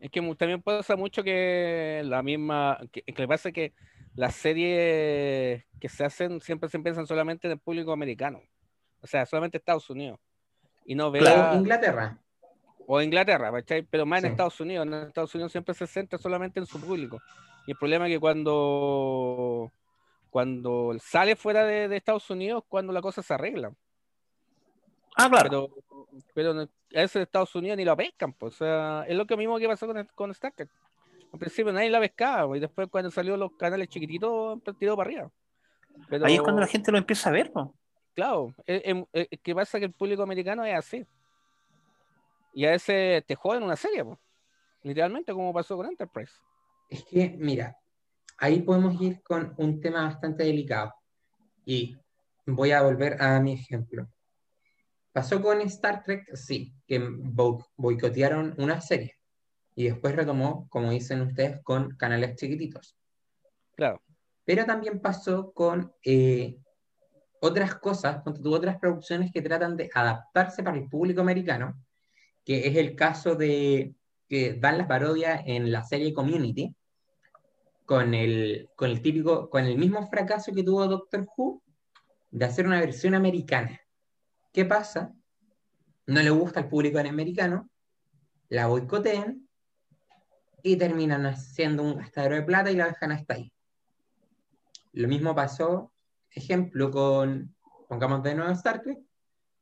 Es 0.00 0.10
que 0.10 0.20
también 0.36 0.62
pasa 0.62 0.94
mucho 0.96 1.22
que 1.22 2.02
la 2.04 2.22
misma, 2.22 2.78
que, 2.92 3.02
que 3.02 3.22
le 3.22 3.28
pasa 3.28 3.50
que 3.50 3.72
las 4.14 4.34
series 4.34 5.64
que 5.80 5.88
se 5.88 6.04
hacen 6.04 6.40
siempre 6.40 6.68
se 6.68 6.78
piensan 6.78 7.06
solamente 7.06 7.46
en 7.48 7.52
el 7.52 7.58
público 7.58 7.92
americano, 7.92 8.40
o 9.00 9.06
sea, 9.06 9.26
solamente 9.26 9.58
Estados 9.58 9.88
Unidos, 9.90 10.18
y 10.84 10.94
no 10.94 11.10
ve 11.10 11.20
Claro, 11.20 11.58
Inglaterra. 11.58 12.18
o 12.86 13.00
Inglaterra, 13.02 13.50
¿cachai? 13.52 13.82
Pero 13.82 14.06
más 14.06 14.18
en 14.22 14.28
Sí. 14.28 14.30
Estados 14.32 14.60
Unidos, 14.60 14.86
en 14.86 14.94
Estados 14.94 15.34
Unidos 15.34 15.52
siempre 15.52 15.74
se 15.74 15.86
centra 15.86 16.18
solamente 16.18 16.60
en 16.60 16.66
su 16.66 16.80
público, 16.80 17.20
y 17.66 17.72
el 17.72 17.76
problema 17.78 18.06
es 18.06 18.12
que 18.14 18.20
cuando 18.20 19.72
cuando 20.30 20.94
sale 21.00 21.36
fuera 21.36 21.64
de, 21.64 21.88
de 21.88 21.96
Estados 21.96 22.28
Unidos, 22.30 22.64
cuando 22.68 22.92
la 22.92 23.00
cosa 23.00 23.22
se 23.22 23.34
arregla, 23.34 23.72
Ah, 25.18 25.30
claro. 25.30 25.70
pero, 25.70 26.06
pero 26.34 26.50
a 26.60 26.66
veces 27.00 27.22
Estados 27.22 27.54
Unidos 27.54 27.78
ni 27.78 27.86
lo 27.86 27.96
pescan, 27.96 28.34
pues, 28.34 28.54
o 28.54 28.56
sea, 28.58 29.04
es 29.08 29.16
lo 29.16 29.24
que 29.26 29.34
mismo 29.36 29.58
que 29.58 29.66
pasó 29.66 29.86
con, 29.86 30.06
con 30.14 30.30
Star 30.32 30.52
Trek. 30.52 30.68
Al 31.32 31.38
principio 31.38 31.72
nadie 31.72 31.88
la 31.88 32.00
pescaba, 32.00 32.46
pues, 32.48 32.58
y 32.58 32.60
después 32.60 32.88
cuando 32.90 33.10
salió 33.10 33.34
los 33.38 33.52
canales 33.56 33.88
chiquititos, 33.88 34.60
tiró 34.78 34.94
para 34.94 35.08
arriba. 35.08 35.30
Pero, 36.10 36.26
Ahí 36.26 36.34
es 36.34 36.42
cuando 36.42 36.60
la 36.60 36.66
gente 36.66 36.92
lo 36.92 36.98
empieza 36.98 37.30
a 37.30 37.32
ver, 37.32 37.50
¿no? 37.54 37.74
Claro, 38.14 38.54
es, 38.66 38.82
es- 39.12 39.28
es 39.30 39.40
que 39.40 39.54
pasa 39.54 39.78
que 39.78 39.86
el 39.86 39.92
público 39.92 40.22
americano 40.22 40.64
es 40.66 40.74
así. 40.76 41.06
Y 42.52 42.66
a 42.66 42.70
veces 42.72 43.24
te 43.26 43.34
joden 43.34 43.62
una 43.62 43.76
serie, 43.76 44.04
pues, 44.04 44.18
literalmente 44.82 45.32
como 45.32 45.52
pasó 45.54 45.76
con 45.78 45.86
Enterprise. 45.86 46.32
Es 46.90 47.04
que, 47.04 47.34
mira, 47.38 47.76
ahí 48.38 48.62
podemos 48.62 49.00
ir 49.00 49.22
con 49.22 49.54
un 49.56 49.80
tema 49.80 50.04
bastante 50.04 50.44
delicado. 50.44 50.94
Y 51.64 51.96
voy 52.46 52.72
a 52.72 52.82
volver 52.82 53.20
a 53.20 53.40
mi 53.40 53.54
ejemplo. 53.54 54.08
Pasó 55.12 55.40
con 55.40 55.60
Star 55.62 56.02
Trek, 56.04 56.34
sí, 56.34 56.74
que 56.86 56.98
bo- 56.98 57.66
boicotearon 57.76 58.54
una 58.58 58.80
serie. 58.80 59.14
Y 59.74 59.84
después 59.84 60.14
retomó, 60.14 60.68
como 60.68 60.90
dicen 60.90 61.22
ustedes, 61.22 61.60
con 61.62 61.96
canales 61.96 62.36
chiquititos. 62.36 62.96
Claro. 63.74 64.00
Pero 64.44 64.64
también 64.64 65.00
pasó 65.00 65.52
con 65.52 65.92
eh, 66.04 66.56
otras 67.40 67.74
cosas, 67.76 68.22
tú, 68.24 68.54
otras 68.54 68.78
producciones 68.78 69.32
que 69.32 69.42
tratan 69.42 69.76
de 69.76 69.90
adaptarse 69.92 70.62
para 70.62 70.78
el 70.78 70.88
público 70.88 71.20
americano, 71.20 71.82
que 72.44 72.66
es 72.68 72.76
el 72.76 72.94
caso 72.94 73.34
de 73.34 73.94
que 74.28 74.54
dan 74.54 74.78
las 74.78 74.86
parodias 74.86 75.42
en 75.46 75.70
la 75.72 75.82
serie 75.84 76.12
Community, 76.14 76.74
con 77.86 78.14
el, 78.14 78.68
con 78.74 78.90
el 78.90 79.00
típico, 79.00 79.48
con 79.48 79.64
el 79.64 79.78
mismo 79.78 80.06
fracaso 80.08 80.52
que 80.52 80.64
tuvo 80.64 80.86
Doctor 80.88 81.26
Who, 81.36 81.62
de 82.30 82.44
hacer 82.44 82.66
una 82.66 82.80
versión 82.80 83.14
americana. 83.14 83.80
¿Qué 84.52 84.64
pasa? 84.64 85.14
No 86.06 86.20
le 86.20 86.30
gusta 86.30 86.60
al 86.60 86.68
público 86.68 86.98
americano, 86.98 87.70
la 88.48 88.66
boicotean 88.66 89.48
y 90.62 90.76
terminan 90.76 91.26
haciendo 91.26 91.84
un 91.84 91.96
gastadero 91.96 92.34
de 92.34 92.42
plata 92.42 92.70
y 92.70 92.76
la 92.76 92.88
dejan 92.88 93.12
hasta 93.12 93.34
ahí. 93.34 93.52
Lo 94.92 95.08
mismo 95.08 95.34
pasó, 95.34 95.92
ejemplo, 96.30 96.90
con, 96.90 97.54
pongamos 97.88 98.22
de 98.22 98.34
nuevo 98.34 98.50
Star 98.52 98.82
Trek, 98.82 98.98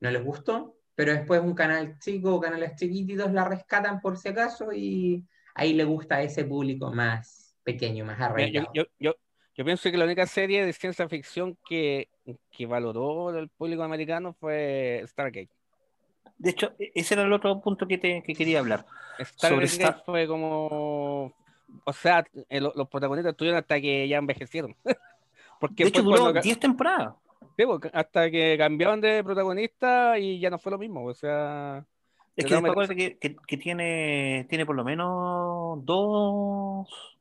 no 0.00 0.10
les 0.10 0.24
gustó, 0.24 0.78
pero 0.94 1.12
después 1.12 1.42
un 1.42 1.54
canal 1.54 1.98
chico 1.98 2.34
o 2.34 2.40
canales 2.40 2.74
chiquititos 2.76 3.32
la 3.32 3.44
rescatan 3.44 4.00
por 4.00 4.16
si 4.16 4.28
acaso 4.28 4.72
y 4.72 5.26
ahí 5.54 5.74
le 5.74 5.84
gusta 5.84 6.16
a 6.16 6.22
ese 6.22 6.44
público 6.44 6.90
más 6.90 7.43
pequeño, 7.64 8.04
más 8.04 8.18
Yo, 8.18 8.24
arraigado. 8.24 8.70
yo, 8.74 8.84
yo, 8.98 9.14
yo 9.56 9.64
pienso 9.64 9.90
que 9.90 9.96
la 9.96 10.04
única 10.04 10.26
serie 10.26 10.64
de 10.64 10.72
ciencia 10.72 11.08
ficción 11.08 11.56
que, 11.68 12.08
que 12.50 12.66
valoró 12.66 13.36
el 13.36 13.48
público 13.48 13.82
americano 13.82 14.34
fue 14.38 15.02
Stargate. 15.06 15.50
De 16.38 16.50
hecho, 16.50 16.72
e- 16.78 16.92
ese 16.94 17.14
era 17.14 17.22
el 17.24 17.32
otro 17.32 17.60
punto 17.60 17.86
que, 17.86 17.98
te, 17.98 18.22
que 18.22 18.34
quería 18.34 18.58
hablar. 18.60 18.84
Stargate 19.20 19.64
Star- 19.66 20.02
fue 20.04 20.26
como. 20.26 21.32
O 21.84 21.92
sea, 21.92 22.24
eh, 22.48 22.60
lo- 22.60 22.72
los 22.76 22.88
protagonistas 22.88 23.32
estuvieron 23.32 23.58
hasta 23.58 23.80
que 23.80 24.06
ya 24.08 24.18
envejecieron. 24.18 24.76
Porque 25.60 25.84
De 25.84 25.88
hecho, 25.90 26.02
duró 26.02 26.16
cuando 26.18 26.34
ca- 26.34 26.40
10 26.42 26.58
temporadas. 26.58 27.14
sí, 27.56 27.64
porque 27.64 27.88
hasta 27.92 28.30
que 28.30 28.56
cambiaron 28.58 29.00
de 29.00 29.22
protagonista 29.24 30.18
y 30.18 30.38
ya 30.40 30.50
no 30.50 30.58
fue 30.58 30.72
lo 30.72 30.78
mismo. 30.78 31.04
O 31.06 31.14
sea, 31.14 31.86
Es 32.36 32.44
que 32.44 32.54
acuérdate 32.54 32.96
que, 32.96 33.18
que- 33.18 33.36
que 33.46 33.56
tiene, 33.56 34.46
tiene 34.50 34.66
por 34.66 34.74
lo 34.74 34.84
menos 34.84 35.78
dos. 35.84 37.13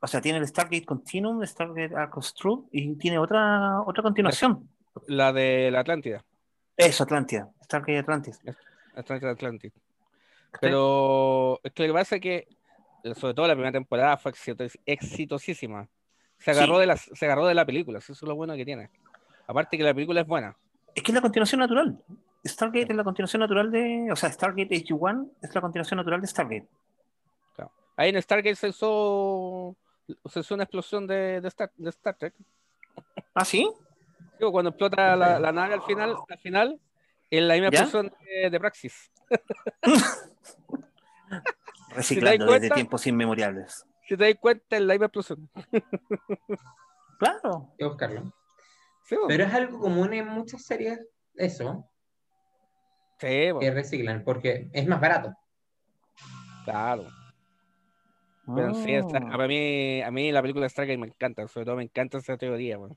O 0.00 0.06
sea, 0.06 0.20
tiene 0.20 0.38
el 0.38 0.46
Stargate 0.46 0.84
Continuum, 0.84 1.44
Stargate 1.44 1.94
Arcos 1.96 2.32
True 2.34 2.62
y 2.72 2.94
tiene 2.96 3.18
otra, 3.18 3.80
otra 3.82 4.02
continuación. 4.02 4.68
la 5.08 5.32
de 5.32 5.70
la 5.70 5.80
Atlántida. 5.80 6.24
Eso, 6.76 7.02
Atlántida. 7.04 7.50
Stargate 7.64 7.98
Atlantis. 7.98 8.40
Atlántida 8.94 9.30
Atlantic. 9.32 9.72
Pero 10.60 11.60
es 11.62 11.72
que 11.72 11.82
lo 11.86 11.92
que 11.94 11.98
pasa 11.98 12.16
es 12.16 12.20
que, 12.22 12.48
sobre 13.16 13.34
todo 13.34 13.46
la 13.46 13.54
primera 13.54 13.72
temporada, 13.72 14.16
fue 14.16 14.32
exito- 14.32 14.70
exitosísima. 14.86 15.88
Se 16.38 16.52
agarró, 16.52 16.74
Sí. 16.74 16.80
de 16.80 16.86
la, 16.86 16.96
se 16.96 17.24
agarró 17.26 17.46
de 17.46 17.54
la 17.54 17.66
película, 17.66 17.98
eso 17.98 18.12
es 18.12 18.22
lo 18.22 18.34
bueno 18.36 18.54
que 18.54 18.64
tiene. 18.64 18.90
Aparte 19.46 19.76
que 19.76 19.82
la 19.82 19.92
película 19.94 20.20
es 20.20 20.26
buena. 20.26 20.56
Es 20.94 21.02
que 21.02 21.10
es 21.10 21.14
la 21.14 21.20
continuación 21.20 21.58
natural. 21.60 21.98
Stargate 22.46 22.86
es 22.90 22.96
la 22.96 23.04
continuación 23.04 23.40
natural 23.40 23.70
de. 23.70 24.08
O 24.12 24.16
sea, 24.16 24.30
Stargate 24.32 24.74
AG1 24.74 25.28
es 25.42 25.54
la 25.54 25.60
continuación 25.60 25.96
natural 25.98 26.20
de 26.20 26.26
Stargate. 26.28 26.68
Ahí 27.96 28.10
en 28.10 28.22
Stargate 28.22 28.54
se 28.54 28.68
hizo, 28.68 29.74
se 30.26 30.40
hizo 30.40 30.54
una 30.54 30.64
explosión 30.64 31.06
de, 31.06 31.40
de 31.40 31.48
Star, 31.48 31.70
de 31.76 31.90
Star 31.90 32.16
Trek. 32.16 32.34
¿Ah, 33.34 33.44
sí? 33.44 33.70
Digo, 34.38 34.52
cuando 34.52 34.70
explota 34.70 35.16
la, 35.16 35.38
la 35.38 35.52
nave 35.52 35.74
al 35.74 35.82
final, 35.82 36.16
al 36.28 36.38
final, 36.38 36.80
en 37.30 37.48
la 37.48 37.54
misma 37.54 37.70
¿Ya? 37.70 37.80
explosión 37.80 38.12
de, 38.24 38.50
de 38.50 38.60
Praxis. 38.60 39.10
Reciclando 41.90 42.46
cuenta? 42.46 42.62
desde 42.62 42.74
tiempos 42.74 43.06
inmemoriales. 43.06 43.86
Si 44.06 44.16
te 44.16 44.24
das 44.24 44.34
cuenta, 44.40 44.76
en 44.76 44.86
la 44.86 44.94
misma 44.94 45.06
explosión. 45.06 45.50
Claro. 47.18 47.68
Hay 47.70 47.76
que 47.78 47.84
buscarlo. 47.84 48.32
Sí. 49.04 49.16
Pero 49.26 49.44
es 49.44 49.52
algo 49.54 49.78
común 49.80 50.12
en 50.12 50.28
muchas 50.28 50.62
series, 50.64 51.00
eso, 51.34 51.88
Sí, 53.20 53.50
que 53.58 53.70
reciclan, 53.72 54.22
porque 54.22 54.68
es 54.72 54.86
más 54.86 55.00
barato. 55.00 55.34
claro. 56.64 57.06
Pero 58.54 58.74
sí, 58.74 58.92
está- 58.94 59.18
Ah. 59.18 59.34
a 59.44 59.46
mí, 59.48 60.00
a 60.02 60.10
mí 60.10 60.32
la 60.32 60.40
película 60.40 60.64
de 60.64 60.70
Stargate 60.70 60.96
me 60.98 61.06
encanta, 61.08 61.46
sobre 61.48 61.66
todo 61.66 61.76
me 61.76 61.82
encanta 61.82 62.18
esa 62.18 62.36
teoría, 62.36 62.78
weón. 62.78 62.96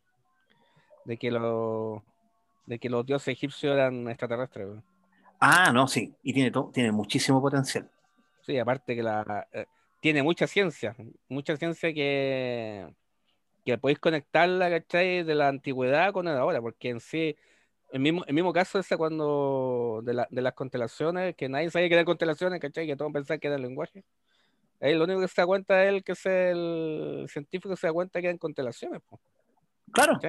De 1.05 1.17
que 1.17 1.31
los 1.31 2.01
de 2.65 2.79
que 2.79 2.89
los 2.89 3.05
dioses 3.05 3.29
egipcios 3.33 3.73
eran 3.73 4.07
extraterrestres, 4.07 4.67
weón. 4.67 4.83
Ah, 5.39 5.71
no, 5.73 5.87
sí. 5.87 6.13
Y 6.23 6.31
tiene, 6.33 6.51
to- 6.51 6.69
tiene 6.73 6.91
muchísimo 6.91 7.41
potencial. 7.41 7.89
Sí, 8.41 8.57
aparte 8.59 8.95
que 8.95 9.03
la 9.03 9.47
eh, 9.51 9.65
tiene 9.99 10.23
mucha 10.23 10.47
ciencia, 10.47 10.95
mucha 11.27 11.57
ciencia 11.57 11.93
que, 11.93 12.87
que 13.65 13.77
podéis 13.77 13.99
conectarla, 13.99 14.69
¿cachai? 14.69 15.23
De 15.23 15.35
la 15.35 15.47
antigüedad 15.47 16.13
con 16.13 16.27
el 16.27 16.37
ahora, 16.37 16.61
porque 16.61 16.89
en 16.89 16.99
sí, 16.99 17.35
el 17.91 17.99
mismo, 17.99 18.23
el 18.25 18.33
mismo 18.33 18.53
caso 18.53 18.79
ese 18.79 18.95
cuando 18.97 20.01
de, 20.03 20.13
la- 20.13 20.27
de 20.29 20.41
las 20.41 20.53
constelaciones, 20.53 21.35
que 21.35 21.49
nadie 21.49 21.69
sabía 21.71 21.87
que 21.89 21.95
eran 21.95 22.05
constelaciones, 22.05 22.59
¿cachai? 22.61 22.85
Que 22.87 22.95
todos 22.95 23.11
pensaban 23.11 23.39
que 23.39 23.47
era 23.47 23.57
el 23.57 23.63
lenguaje. 23.63 24.03
Ahí 24.81 24.95
lo 24.95 25.03
único 25.03 25.21
que 25.21 25.27
se 25.27 25.41
da 25.41 25.45
cuenta 25.45 25.83
es 25.83 25.89
el 25.89 26.03
que 26.03 26.11
es 26.13 26.25
el 26.25 27.25
científico 27.29 27.75
se 27.75 27.87
da 27.87 27.93
cuenta 27.93 28.19
que 28.19 28.27
eran 28.27 28.39
constelaciones, 28.39 29.01
po. 29.07 29.19
Claro. 29.91 30.19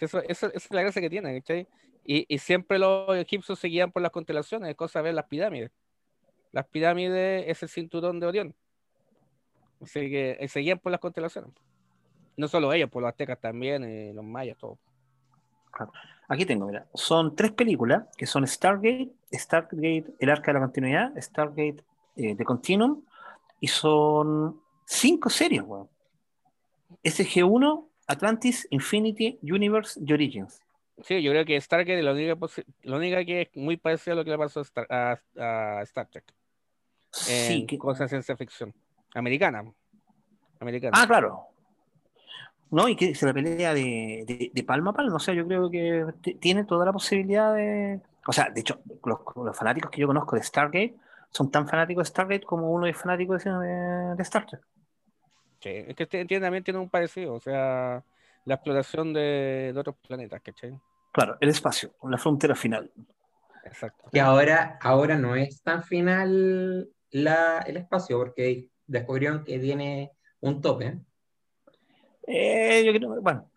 esa 0.00 0.46
es 0.48 0.70
la 0.70 0.82
gracia 0.82 1.02
que 1.02 1.10
tiene, 1.10 1.40
¿cachai? 1.40 1.66
Y, 2.04 2.24
y 2.32 2.38
siempre 2.38 2.78
los 2.78 3.16
egipcios 3.16 3.58
se 3.58 3.68
guían 3.68 3.90
por 3.90 4.02
las 4.02 4.12
constelaciones, 4.12 4.70
es 4.70 4.76
cosa 4.76 5.00
de 5.00 5.04
ver 5.04 5.14
las 5.14 5.26
pirámides. 5.26 5.72
Las 6.52 6.66
pirámides 6.66 7.44
es 7.48 7.62
el 7.62 7.68
cinturón 7.68 8.20
de 8.20 8.26
Orión. 8.26 8.54
Así 9.82 10.08
que 10.08 10.36
eh, 10.38 10.48
se 10.48 10.60
guían 10.60 10.78
por 10.78 10.92
las 10.92 11.00
constelaciones. 11.00 11.50
No 12.36 12.46
solo 12.46 12.72
ellos, 12.72 12.88
por 12.88 13.02
los 13.02 13.08
aztecas 13.10 13.40
también, 13.40 13.84
y 13.84 14.12
los 14.12 14.24
mayas, 14.24 14.56
todo. 14.58 14.78
Aquí 16.28 16.46
tengo, 16.46 16.66
mira. 16.66 16.86
Son 16.94 17.34
tres 17.34 17.52
películas 17.52 18.04
que 18.16 18.26
son 18.26 18.46
Stargate, 18.46 19.10
Stargate, 19.32 20.04
El 20.20 20.30
Arca 20.30 20.52
de 20.52 20.54
la 20.54 20.64
Continuidad, 20.64 21.12
Stargate 21.20 21.84
eh, 22.18 22.34
The 22.36 22.44
Continuum, 22.44 23.02
y 23.60 23.68
son 23.68 24.60
cinco 24.84 25.30
series, 25.30 25.62
weón. 25.62 25.88
SG1, 27.04 27.86
Atlantis, 28.06 28.66
Infinity, 28.70 29.38
Universe 29.42 30.00
y 30.04 30.12
Origins. 30.12 30.60
Sí, 31.02 31.22
yo 31.22 31.30
creo 31.30 31.44
que 31.44 31.60
Stargate 31.60 31.98
es 31.98 32.04
la 32.04 32.12
única, 32.12 32.36
la 32.82 32.96
única 32.96 33.24
que 33.24 33.42
es 33.42 33.48
muy 33.56 33.76
parecida 33.76 34.14
a 34.14 34.16
lo 34.16 34.24
que 34.24 34.30
le 34.30 34.38
pasó 34.38 34.60
a 34.60 34.62
Star, 34.62 34.86
a- 34.90 35.18
a 35.38 35.82
Star 35.82 36.08
Trek. 36.08 36.24
En 37.28 37.48
Sí, 37.48 37.66
que- 37.66 37.78
cosas 37.78 38.00
de 38.00 38.08
ciencia 38.08 38.36
ficción. 38.36 38.74
Americana. 39.14 39.64
Americana. 40.60 40.98
Ah, 41.00 41.06
claro. 41.06 41.44
No, 42.70 42.88
y 42.88 42.96
que 42.96 43.14
se 43.14 43.24
la 43.26 43.32
pelea 43.32 43.72
de, 43.72 44.24
de, 44.26 44.50
de 44.52 44.62
palma 44.64 44.90
a 44.90 44.94
palma. 44.94 45.14
O 45.16 45.18
sea, 45.20 45.32
yo 45.34 45.46
creo 45.46 45.70
que 45.70 46.04
tiene 46.40 46.64
toda 46.64 46.84
la 46.84 46.92
posibilidad 46.92 47.54
de. 47.54 48.00
O 48.26 48.32
sea, 48.32 48.50
de 48.50 48.60
hecho, 48.60 48.80
los, 49.04 49.20
los 49.36 49.56
fanáticos 49.56 49.90
que 49.90 50.00
yo 50.00 50.06
conozco 50.06 50.36
de 50.36 50.42
Stargate 50.42 50.94
son 51.30 51.50
tan 51.50 51.68
fanáticos 51.68 52.04
de 52.04 52.08
Stargate 52.10 52.44
como 52.46 52.70
uno 52.72 52.86
es 52.86 52.96
fanático 52.96 53.36
de, 53.36 53.50
de, 53.50 54.14
de 54.16 54.22
Star 54.22 54.46
Trek. 54.46 54.60
Sí, 55.60 55.70
es 55.70 55.94
que 55.96 56.02
este- 56.04 56.24
tiene- 56.24 56.44
también 56.44 56.64
tiene 56.64 56.78
un 56.80 56.88
parecido, 56.88 57.34
o 57.34 57.40
sea, 57.40 58.02
la 58.44 58.54
exploración 58.54 59.12
de, 59.12 59.72
de 59.74 59.78
otros 59.80 59.96
planetas, 60.06 60.40
¿cachai? 60.40 60.78
Claro, 61.12 61.36
el 61.40 61.48
espacio, 61.48 61.94
la 62.04 62.16
frontera 62.18 62.54
final. 62.54 62.90
Exacto. 63.64 64.04
Que 64.12 64.20
ahora, 64.20 64.78
ahora 64.80 65.16
no 65.18 65.34
es 65.36 65.62
tan 65.62 65.82
final 65.82 66.88
la, 67.10 67.58
el 67.66 67.76
espacio, 67.76 68.18
porque 68.18 68.68
descubrieron 68.86 69.44
que 69.44 69.58
tiene 69.58 70.12
un 70.40 70.60
tope. 70.62 70.98
Eh, 72.26 72.82
yo 72.84 72.92
creo, 72.92 73.20
bueno, 73.20 73.50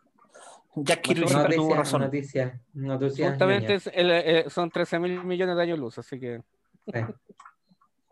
Jack 0.76 1.02
Kirby 1.02 1.28
siempre 1.28 1.56
tuvo 1.56 1.66
Noticia, 1.76 1.78
razón. 1.78 2.02
noticia, 2.02 2.62
noticia 2.74 3.30
Justamente 3.30 3.66
ñoña. 3.68 3.76
es 3.78 3.88
el- 3.94 4.12
eh, 4.12 4.46
son 4.50 4.70
13 4.72 5.00
mil 5.00 5.24
millones 5.24 5.56
de 5.56 5.62
años 5.62 5.80
luz, 5.80 5.98
así 5.98 6.20
que 6.20 6.42
Sí. 6.88 7.00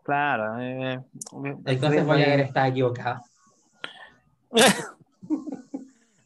Claro. 0.04 0.58
eh, 0.60 1.00
Entonces 1.66 2.04
voy 2.06 2.22
a 2.22 2.26
haber 2.26 2.40
estado 2.40 2.66
equivocado. 2.66 3.20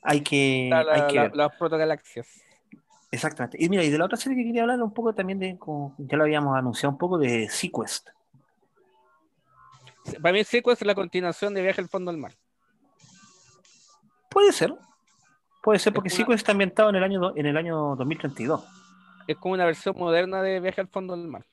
hay 0.03 0.21
que, 0.23 0.69
la- 0.71 0.85
la- 0.85 0.93
hay 0.95 1.07
que 1.09 1.15
la- 1.17 1.23
ver. 1.23 1.37
las 1.37 1.57
protogalaxias. 1.57 2.27
Exactamente. 3.11 3.57
Y 3.63 3.69
mira, 3.69 3.85
y 3.85 3.91
de 3.91 3.99
la 3.99 4.07
otra 4.07 4.17
serie 4.17 4.37
que 4.39 4.45
quería 4.45 4.63
hablar 4.63 4.83
un 4.83 4.93
poco 4.93 5.15
también 5.15 5.39
de, 5.39 5.57
como 5.59 5.95
ya 5.99 6.17
lo 6.17 6.25
habíamos 6.25 6.57
anunciado 6.57 6.93
un 6.93 6.99
poco, 6.99 7.19
de 7.19 7.49
Sequest. 7.49 8.09
Para 10.21 10.33
mí, 10.33 10.45
Sequest 10.45 10.83
es 10.83 10.87
la 10.87 10.95
continuación 10.95 11.55
de 11.55 11.63
Viaje 11.63 11.81
al 11.81 11.89
fondo 11.89 12.11
del 12.11 12.21
mar. 12.21 12.33
Puede 14.31 14.53
ser. 14.53 14.75
Puede 15.63 15.79
ser 15.79 15.93
porque 15.95 16.09
Es 16.09 16.15
una- 16.15 16.25
Sequest 16.25 16.39
está 16.41 16.53
ambientado 16.53 16.91
en 16.91 16.97
el 16.97 17.05
año 17.05 17.33
en 17.37 17.47
el 17.47 17.57
año 17.57 17.95
2032. 17.97 18.65
Es 19.29 19.37
como 19.37 19.55
una 19.55 19.65
versión 19.65 19.95
moderna 19.97 20.43
de 20.43 20.61
Viaje 20.61 20.81
al 20.81 20.89
fondo 20.89 21.17
del 21.17 21.29
mar. 21.29 21.47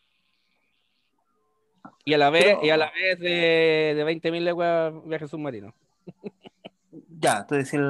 Y 2.06 2.14
a 2.14 2.18
la 2.18 2.30
vez, 2.30 2.44
Pero- 2.46 2.64
y 2.64 2.70
a 2.70 2.78
la 2.78 2.92
vez 2.92 3.20
de, 3.20 3.94
de 3.96 4.06
20.000 4.06 4.42
leguas 4.44 4.94
viaje 5.06 5.28
submarino. 5.28 5.74
Ya, 7.20 7.46
tú 7.46 7.56
decís 7.56 7.74
el- 7.76 7.82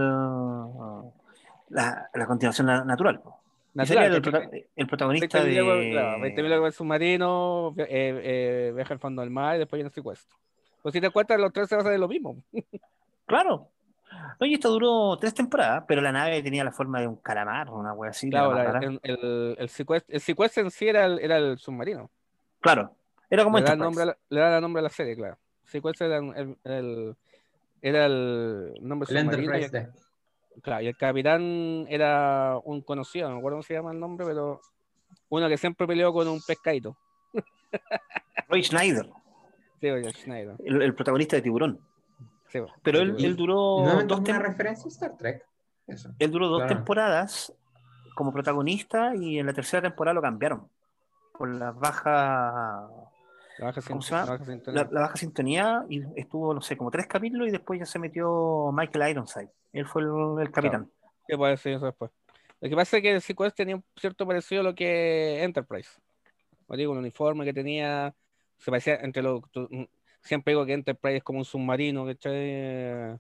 la, 1.70 2.10
la 2.14 2.26
continuación 2.26 2.68
na- 2.68 2.84
natural. 2.84 3.22
Natural, 3.74 4.14
el, 4.16 4.22
¿cachai? 4.22 4.42
prota- 4.50 4.58
el 4.76 4.88
protagonista 4.88 5.40
20.000 5.44 5.80
de... 5.80 5.92
claro, 5.92 6.18
20.000 6.24 6.50
leguas 6.50 6.76
submarino, 6.76 7.74
eh, 7.78 7.86
eh, 7.88 8.74
viaja 8.76 8.94
al 8.94 9.00
fondo 9.00 9.22
del 9.22 9.32
mar 9.32 9.56
y 9.56 9.60
después 9.60 9.78
viene 9.78 9.88
el 9.88 9.94
secuestro. 9.94 10.38
Pues 10.82 10.94
si 10.94 11.00
te 11.00 11.10
cuentas, 11.10 11.40
los 11.40 11.54
tres 11.54 11.70
se 11.70 11.76
basan 11.76 11.94
en 11.94 12.02
lo 12.02 12.08
mismo. 12.08 12.38
Claro. 13.26 13.70
Y 14.42 14.56
esto 14.56 14.70
duró 14.70 15.16
tres 15.18 15.34
temporadas, 15.34 15.86
pero 15.88 16.02
la 16.02 16.12
nave 16.12 16.44
tenía 16.44 16.66
la 16.66 16.74
forma 16.74 17.00
de 17.00 17.08
un 17.08 17.16
calamar 17.16 17.70
o 17.70 17.76
una 17.80 17.94
wea 17.94 18.10
así. 18.10 18.30
Claro, 18.30 18.54
la- 18.54 18.80
el, 18.80 19.00
el, 19.04 19.56
el 19.58 19.70
secuestro, 19.70 20.14
el 20.14 20.20
secuestro 20.20 20.64
en 20.64 20.72
sí 20.72 20.90
era 20.90 21.06
el, 21.06 21.18
era 21.20 21.38
el 21.38 21.58
submarino. 21.58 22.10
Claro. 22.60 22.94
Era 23.32 23.44
como 23.44 23.58
Le 23.58 23.64
da, 23.64 23.74
Enterprise. 23.74 23.84
nombre 23.98 24.06
la, 24.06 24.18
le 24.30 24.40
da 24.40 24.62
nombre 24.62 24.80
a 24.82 24.84
la 24.84 24.90
serie, 24.90 25.16
claro. 25.16 25.38
Secuestro 25.66 26.06
era 26.06 26.18
el, 26.18 26.58
el- 26.66 27.16
era 27.82 28.06
el 28.06 28.74
nombre 28.82 29.08
El 29.10 29.16
y 29.16 29.64
el- 29.64 29.90
claro, 30.62 30.82
y 30.84 30.88
el 30.88 30.98
capitán 30.98 31.88
era 31.90 32.60
un 32.64 32.82
conocido, 32.82 33.28
no 33.30 33.36
me 33.36 33.40
acuerdo 33.40 33.56
cómo 33.56 33.64
se 33.64 33.74
llama 33.74 33.92
el 33.92 34.00
nombre, 34.00 34.26
pero 34.28 34.62
uno 35.30 35.48
que 35.50 35.58
siempre 35.58 35.88
peleó 35.88 36.14
con 36.14 36.28
un 36.28 36.42
pescadito. 36.46 36.96
Roy 38.50 38.64
Schneider, 38.64 39.10
Sí, 39.80 39.90
oye, 39.90 40.12
Schneider. 40.14 40.56
el, 40.64 40.82
el 40.82 40.94
protagonista 40.94 41.38
de 41.38 41.42
Tiburón. 41.42 41.80
Sí, 42.50 42.60
Pero 42.84 43.00
él, 43.00 43.36
duró 43.38 43.78
Nuevamente 43.80 44.14
dos, 44.14 44.20
una 44.20 44.40
referencia 44.40 44.86
a 44.86 44.90
Star 44.90 45.16
Trek. 45.18 45.46
Eso. 45.88 46.14
él 46.20 46.32
duró 46.32 46.50
dos 46.50 46.60
Claro. 46.60 46.76
temporadas 46.76 47.54
como 48.14 48.32
protagonista 48.34 49.16
y 49.16 49.40
en 49.40 49.46
la 49.46 49.54
tercera 49.54 49.82
temporada 49.82 50.14
lo 50.16 50.22
cambiaron 50.22 50.70
por 51.38 51.50
la 51.56 51.72
baja 51.72 52.88
La 53.62 53.68
baja, 53.68 53.82
¿Cómo 53.88 54.02
sin- 54.02 54.18
la 54.18 54.26
baja 54.26 54.44
sintonía. 54.46 54.84
la, 54.84 54.90
la 54.92 55.02
baja 55.02 55.16
sintonía 55.18 55.86
y 55.88 56.02
estuvo, 56.20 56.52
no 56.54 56.62
sé, 56.62 56.76
como 56.76 56.90
tres 56.90 57.06
capítulos 57.06 57.48
y 57.48 57.52
después 57.52 57.80
ya 57.80 57.86
se 57.86 58.00
metió 58.00 58.72
Michael 58.74 59.12
Ironside. 59.12 59.52
Él 59.72 59.86
fue 59.86 60.02
el, 60.02 60.10
el 60.42 60.52
capitán. 60.52 60.90
¿Qué 61.28 61.38
puede 61.38 61.56
ser 61.58 61.74
eso 61.74 61.86
después? 61.86 62.10
Lo 62.60 62.70
que 62.70 62.76
pasa 62.76 62.98
es 62.98 63.04
que 63.04 63.12
el 63.14 63.22
Sequest 63.22 63.56
tenía 63.56 63.76
un 63.76 63.84
cierto 63.96 64.26
parecido 64.26 64.62
a 64.62 64.64
lo 64.64 64.74
que 64.76 65.44
Enterprise. 65.44 65.90
Como 66.66 66.76
digo, 66.76 66.92
un 66.92 66.98
uniforme 66.98 67.46
que 67.46 67.54
tenía, 67.54 68.14
se 68.58 68.72
parecía 68.72 68.96
entre 68.96 69.22
los... 69.22 69.42
tu- 69.52 69.70
Siempre 70.24 70.54
digo 70.54 70.66
que 70.66 70.74
Enterprise 70.74 71.18
es 71.18 71.24
como 71.24 71.40
un 71.40 71.46
submarino, 71.46 72.06
¿cachai? 72.06 72.34
De 72.34 73.20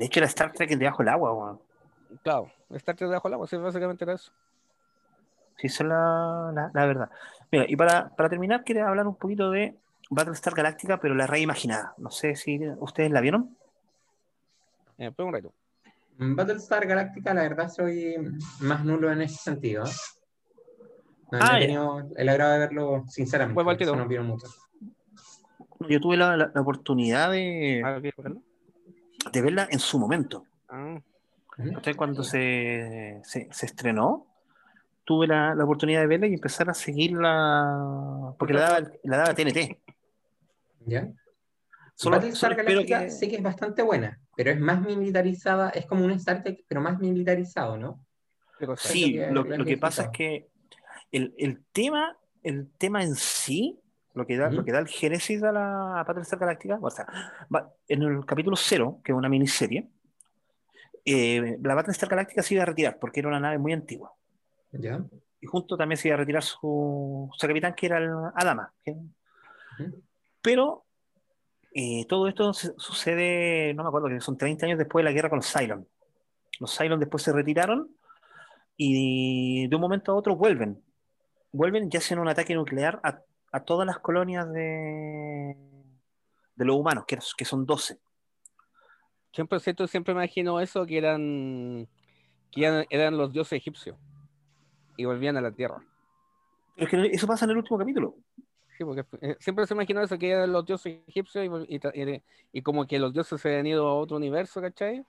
hecho, 0.00 0.20
era 0.20 0.26
Star 0.26 0.52
Trek 0.52 0.70
debajo 0.70 0.98
del 1.02 1.08
agua, 1.08 1.32
weón. 1.32 1.60
Claro, 2.22 2.50
Star 2.70 2.96
Trek 2.96 3.08
debajo 3.08 3.28
del 3.28 3.34
agua, 3.34 3.46
sí, 3.46 3.56
básicamente 3.56 4.04
era 4.04 4.14
eso. 4.14 4.32
Sí, 5.58 5.66
esa 5.68 5.82
es 5.84 5.88
la, 5.88 6.52
la- 6.54 6.70
la 6.74 6.86
verdad. 6.86 7.10
Mira, 7.52 7.64
y 7.68 7.76
para, 7.76 8.08
para 8.16 8.28
terminar, 8.28 8.62
quería 8.64 8.88
hablar 8.88 9.06
un 9.06 9.16
poquito 9.16 9.50
de 9.50 9.74
Battlestar 10.10 10.54
Galactica, 10.54 10.98
pero 11.00 11.14
la 11.14 11.26
reimaginada. 11.26 11.94
No 11.98 12.10
sé 12.10 12.36
si 12.36 12.60
ustedes 12.78 13.10
la 13.10 13.20
vieron. 13.20 13.56
Eh, 14.98 15.10
pues 15.14 15.26
un 15.26 15.32
reto. 15.32 15.52
En 16.18 16.36
Battlestar 16.36 16.86
Galactica, 16.86 17.32
la 17.34 17.42
verdad, 17.42 17.68
soy 17.70 18.14
más 18.60 18.84
nulo 18.84 19.10
en 19.10 19.22
ese 19.22 19.36
sentido. 19.36 19.84
No, 21.32 21.38
no 21.38 21.44
Ah, 21.44 21.56
he 21.56 21.60
ya. 21.60 21.66
tenido 21.66 22.08
el 22.16 22.28
agrado 22.28 22.52
de 22.52 22.58
verlo, 22.58 23.04
sinceramente. 23.08 23.54
Pues, 23.54 23.66
Valtito. 23.66 23.96
no 23.96 24.06
vieron 24.06 24.26
mucho. 24.26 24.46
Yo 25.88 26.00
tuve 26.00 26.16
la, 26.16 26.36
la- 26.36 26.50
la 26.54 26.60
oportunidad 26.60 27.30
de, 27.30 27.82
Ah, 27.84 28.00
de 29.32 29.42
verla 29.42 29.66
en 29.70 29.78
su 29.78 29.98
momento. 29.98 30.44
Ah. 30.68 31.00
¿Cachai? 31.74 31.94
Cuando 31.94 32.22
se, 32.22 33.20
se, 33.24 33.48
se 33.50 33.66
estrenó, 33.66 34.26
tuve 35.10 35.26
la, 35.26 35.56
la 35.56 35.64
oportunidad 35.64 36.02
de 36.02 36.06
verla 36.06 36.28
y 36.28 36.34
empezar 36.34 36.70
a 36.70 36.74
seguirla, 36.74 38.32
porque 38.38 38.54
la 38.54 38.60
daba, 38.60 38.90
la 39.02 39.16
daba 39.16 39.34
TNT. 39.34 39.76
¿Ya? 40.86 41.08
Solo, 41.96 42.16
Battlestar 42.18 42.54
Galactica 42.54 43.00
que... 43.00 43.10
sé 43.10 43.28
que 43.28 43.34
es 43.34 43.42
bastante 43.42 43.82
buena, 43.82 44.20
pero 44.36 44.52
es 44.52 44.60
más 44.60 44.80
militarizada, 44.82 45.70
es 45.70 45.84
como 45.86 46.04
un 46.04 46.12
Star 46.12 46.44
Trek, 46.44 46.64
pero 46.68 46.80
más 46.80 47.00
militarizado, 47.00 47.76
¿no? 47.76 48.06
Sí, 48.76 49.14
lo 49.32 49.42
que- 49.42 49.50
lo, 49.50 49.56
lo 49.58 49.64
que 49.64 49.76
pasa 49.78 50.04
es 50.04 50.08
que 50.10 50.48
el, 51.10 51.34
el 51.38 51.64
tema, 51.72 52.16
el 52.44 52.70
tema 52.78 53.02
en 53.02 53.16
sí, 53.16 53.80
lo 54.14 54.24
que 54.28 54.36
da, 54.36 54.46
Ujú. 54.46 54.58
lo 54.58 54.64
que 54.64 54.70
da 54.70 54.78
el 54.78 54.86
génesis 54.86 55.42
a 55.42 55.50
la 55.50 55.98
a 55.98 56.04
Battlestar 56.04 56.38
Galactica, 56.38 56.78
o 56.80 56.88
sea, 56.90 57.04
va- 57.52 57.68
en 57.88 58.02
el 58.04 58.24
capítulo 58.24 58.54
cero, 58.56 59.00
que 59.02 59.10
es 59.10 59.18
una 59.18 59.28
miniserie, 59.28 59.88
eh, 61.04 61.58
la 61.60 61.74
Battlestar 61.74 62.08
Galactica 62.08 62.42
se 62.44 62.54
iba 62.54 62.62
a 62.62 62.66
retirar 62.66 62.96
porque 63.00 63.18
era 63.18 63.28
una 63.28 63.40
nave 63.40 63.58
muy 63.58 63.72
antigua. 63.72 64.12
¿Ya? 64.72 65.00
Y 65.40 65.46
junto 65.46 65.76
también 65.76 65.96
se 65.96 66.08
iba 66.08 66.16
a 66.16 66.18
retirar 66.18 66.42
su, 66.42 67.30
su 67.32 67.46
capitán, 67.46 67.74
que 67.74 67.86
era 67.86 67.98
el 67.98 68.10
Adama. 68.34 68.72
Pero 70.42 70.84
eh, 71.72 72.04
todo 72.08 72.28
esto 72.28 72.52
sucede, 72.52 73.72
no 73.74 73.82
me 73.82 73.88
acuerdo, 73.88 74.08
que 74.08 74.20
son 74.20 74.36
30 74.36 74.66
años 74.66 74.78
después 74.78 75.02
de 75.02 75.10
la 75.10 75.14
guerra 75.14 75.30
con 75.30 75.38
los 75.38 75.52
Cylon. 75.52 75.86
Los 76.58 76.76
Cylon 76.76 77.00
después 77.00 77.22
se 77.22 77.32
retiraron 77.32 77.90
y 78.76 79.66
de 79.68 79.74
un 79.74 79.80
momento 79.82 80.12
a 80.12 80.14
otro 80.14 80.36
vuelven. 80.36 80.82
Vuelven 81.52 81.88
y 81.90 81.96
hacen 81.96 82.18
un 82.18 82.28
ataque 82.28 82.54
nuclear 82.54 83.00
a, 83.02 83.20
a 83.52 83.60
todas 83.64 83.86
las 83.86 83.98
colonias 83.98 84.50
de, 84.52 85.56
de 86.54 86.64
los 86.64 86.76
humanos, 86.76 87.04
que, 87.06 87.18
que 87.36 87.44
son 87.44 87.64
12. 87.66 87.98
Siempre, 89.32 89.58
siento- 89.60 89.86
siempre 89.86 90.12
me 90.14 90.20
imagino 90.24 90.60
eso, 90.60 90.84
que 90.86 90.98
eran, 90.98 91.88
que 92.50 92.64
eran, 92.64 92.84
eran 92.90 93.16
los 93.16 93.32
dioses 93.32 93.56
egipcios 93.56 93.96
y 95.00 95.04
volvían 95.04 95.36
a 95.36 95.40
la 95.40 95.50
tierra. 95.52 95.82
Pero 96.76 96.84
es 96.86 97.10
que 97.10 97.16
eso 97.16 97.26
pasa 97.26 97.44
en 97.44 97.52
el 97.52 97.56
último 97.58 97.78
capítulo. 97.78 98.14
Sí, 98.76 98.84
porque 98.84 99.04
eh, 99.20 99.36
siempre 99.40 99.66
se 99.66 99.74
imaginó 99.74 100.00
eso, 100.00 100.18
que 100.18 100.30
eran 100.30 100.52
los 100.52 100.64
dioses 100.64 101.00
egipcios 101.06 101.44
y, 101.44 101.48
vol- 101.48 102.22
y 102.52 102.62
como 102.62 102.86
que 102.86 102.98
los 102.98 103.12
dioses 103.12 103.40
se 103.40 103.48
habían 103.48 103.66
ido 103.66 103.86
a 103.86 103.94
otro 103.94 104.16
universo, 104.16 104.60
¿cachai? 104.60 105.04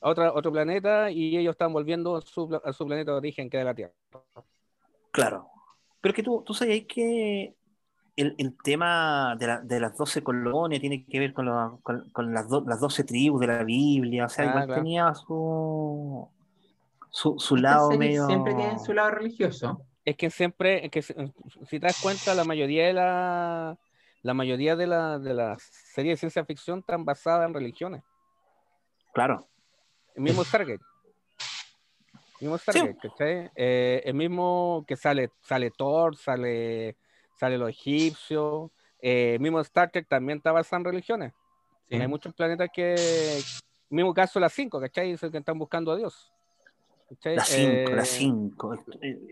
A 0.00 0.08
otra, 0.08 0.32
otro 0.32 0.50
planeta 0.50 1.10
y 1.10 1.36
ellos 1.36 1.52
están 1.52 1.72
volviendo 1.72 2.16
a 2.16 2.22
su, 2.22 2.48
pla- 2.48 2.62
a 2.64 2.72
su 2.72 2.86
planeta 2.86 3.12
de 3.12 3.18
origen, 3.18 3.50
que 3.50 3.56
era 3.58 3.66
la 3.66 3.74
Tierra. 3.74 3.92
Claro. 5.10 5.48
Pero 6.00 6.10
es 6.12 6.16
que 6.16 6.22
tú, 6.22 6.42
tú 6.44 6.54
sabías 6.54 6.86
que 6.88 7.54
el, 8.16 8.34
el 8.38 8.56
tema 8.64 9.36
de, 9.38 9.46
la- 9.46 9.60
de 9.60 9.78
las 9.80 9.96
12 9.96 10.22
colonias 10.22 10.80
tiene 10.80 11.04
que 11.04 11.18
ver 11.18 11.32
con, 11.34 11.44
lo- 11.46 11.78
con- 11.82 12.08
con 12.10 12.32
las, 12.32 12.48
do- 12.48 12.64
las 12.66 12.80
12 12.80 13.04
tribus 13.04 13.40
de 13.40 13.46
la 13.48 13.62
Biblia. 13.62 14.24
O 14.24 14.28
sea, 14.28 14.46
Ah, 14.46 14.48
igual 14.48 14.66
claro. 14.66 14.82
tenía 14.82 15.14
su, 15.14 16.28
su, 17.12 17.38
su 17.38 17.56
lado 17.56 17.90
medio. 17.90 18.26
siempre 18.26 18.54
tienen 18.54 18.80
su 18.80 18.92
lado 18.94 19.10
religioso. 19.10 19.86
Es 20.04 20.16
que 20.16 20.30
siempre, 20.30 20.84
es 20.86 20.90
que 20.90 21.02
si, 21.02 21.14
te 21.14 21.78
das 21.78 22.00
cuenta, 22.00 22.34
la 22.34 22.44
mayoría 22.44 22.86
de 22.86 22.94
la, 22.94 23.78
la 24.22 24.34
mayoría 24.34 24.74
de 24.74 24.86
la, 24.86 25.18
de 25.18 25.34
las 25.34 25.62
series 25.62 26.14
de 26.14 26.20
ciencia 26.20 26.44
ficción 26.44 26.80
están 26.80 27.04
basadas 27.04 27.46
en 27.46 27.54
religiones. 27.54 28.02
Claro. 29.12 29.46
El 30.16 30.22
mismo 30.22 30.42
Stargate. 30.42 30.82
El 32.40 32.48
mismo 32.48 32.58
Stargate, 32.58 32.96
¿cachai? 32.96 33.50
Eh, 33.54 34.02
el 34.04 34.14
mismo 34.14 34.84
que 34.88 34.96
sale, 34.96 35.30
sale 35.42 35.70
Thor, 35.70 36.16
sale, 36.16 36.96
sale 37.38 37.58
los 37.58 37.68
egipcios. 37.68 38.70
eh, 39.00 39.34
el 39.34 39.40
mismo 39.40 39.60
Star 39.60 39.90
Trek 39.90 40.08
también 40.08 40.38
está 40.38 40.50
basado 40.50 40.80
en 40.80 40.86
religiones. 40.86 41.32
Sí. 41.88 41.96
Hay 41.96 42.08
muchos 42.08 42.34
planetas 42.34 42.70
que. 42.72 42.94
El 42.94 43.96
mismo 43.96 44.14
caso 44.14 44.40
las 44.40 44.54
5, 44.54 44.80
¿cachai? 44.80 45.10
Es 45.12 45.22
el 45.22 45.30
que 45.30 45.38
están 45.38 45.58
buscando 45.58 45.92
a 45.92 45.96
Dios. 45.96 46.32
¿Cachai? 47.08 47.36
La 47.36 47.44
5, 47.44 47.70
Eh, 47.70 47.94
la 47.94 48.04
5. 48.04 48.74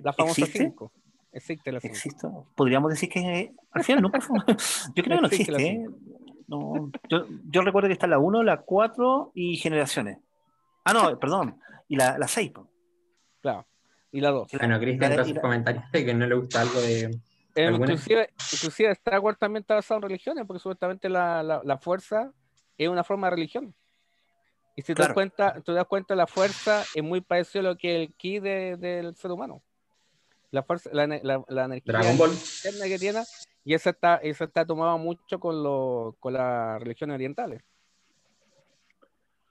La 0.02 0.12
famosa 0.12 0.40
¿Existe? 0.42 0.58
5. 0.66 0.92
Existe 1.32 1.72
la 1.72 1.80
5. 1.80 1.92
¿Existe? 1.94 2.28
Podríamos 2.56 2.90
decir 2.90 3.08
que 3.08 3.52
al 3.72 3.84
final 3.84 4.02
nunca 4.02 4.20
fue. 4.20 4.38
Yo 4.94 5.02
creo 5.04 5.16
que 5.18 5.22
no 5.22 5.26
Existe 5.28 5.52
la 5.52 5.58
existe. 5.58 5.84
¿eh? 5.84 5.88
No, 6.48 6.90
yo, 7.08 7.26
yo 7.48 7.62
recuerdo 7.62 7.86
que 7.86 7.92
está 7.92 8.08
la 8.08 8.18
1, 8.18 8.42
la 8.42 8.62
4 8.62 9.30
y 9.36 9.56
generaciones. 9.56 10.18
Ah, 10.84 10.92
no, 10.92 11.16
perdón. 11.20 11.60
Y 11.86 11.94
la, 11.94 12.18
la 12.18 12.26
6. 12.26 12.50
Claro. 13.40 13.66
Y 14.10 14.20
la 14.20 14.30
2. 14.30 14.48
Bueno, 14.58 14.80
Cristian, 14.80 15.16
La- 15.16 15.24
sus 15.24 15.34
la- 15.34 15.40
comentarios 15.40 15.84
de 15.92 16.04
que 16.04 16.12
no 16.12 16.26
le 16.26 16.34
gusta 16.34 16.62
algo 16.62 16.80
de. 16.80 17.04
Eh, 17.54 17.70
inclusive, 17.72 18.30
inclusive 18.52 18.90
Star 18.92 19.20
Wars 19.20 19.38
también 19.38 19.60
está 19.62 19.74
basado 19.76 19.98
en 19.98 20.02
religiones, 20.02 20.44
porque 20.46 20.58
supuestamente 20.60 21.08
la, 21.08 21.42
la, 21.44 21.60
la 21.64 21.78
fuerza 21.78 22.32
es 22.76 22.88
una 22.88 23.04
forma 23.04 23.28
de 23.28 23.36
religión. 23.36 23.72
Y 24.80 24.82
si 24.82 24.94
te, 24.94 25.02
das 25.02 25.08
Claro. 25.08 25.14
cuenta, 25.14 25.60
te 25.60 25.72
das 25.72 25.84
cuenta, 25.84 26.14
la 26.14 26.26
fuerza 26.26 26.84
es 26.94 27.02
muy 27.02 27.20
parecido 27.20 27.60
a 27.68 27.72
lo 27.72 27.76
que 27.76 27.96
el 28.02 28.14
ki 28.14 28.40
de- 28.40 28.76
del 28.78 29.14
ser 29.14 29.30
humano. 29.30 29.62
La 30.52 30.62
fuerza, 30.62 30.88
la, 30.94 31.04
ene- 31.04 31.20
la, 31.22 31.44
la 31.48 31.66
energía 31.66 31.92
Dragon 31.92 32.16
Ball. 32.16 32.30
interna 32.32 32.86
que 32.86 32.98
tiene, 32.98 33.22
y 33.62 33.74
esa 33.74 33.90
está, 33.90 34.16
esa 34.16 34.44
está 34.44 34.64
tomada 34.64 34.96
mucho 34.96 35.38
con, 35.38 35.62
lo, 35.62 36.16
con 36.18 36.32
las 36.32 36.80
religiones 36.80 37.14
orientales. 37.16 37.62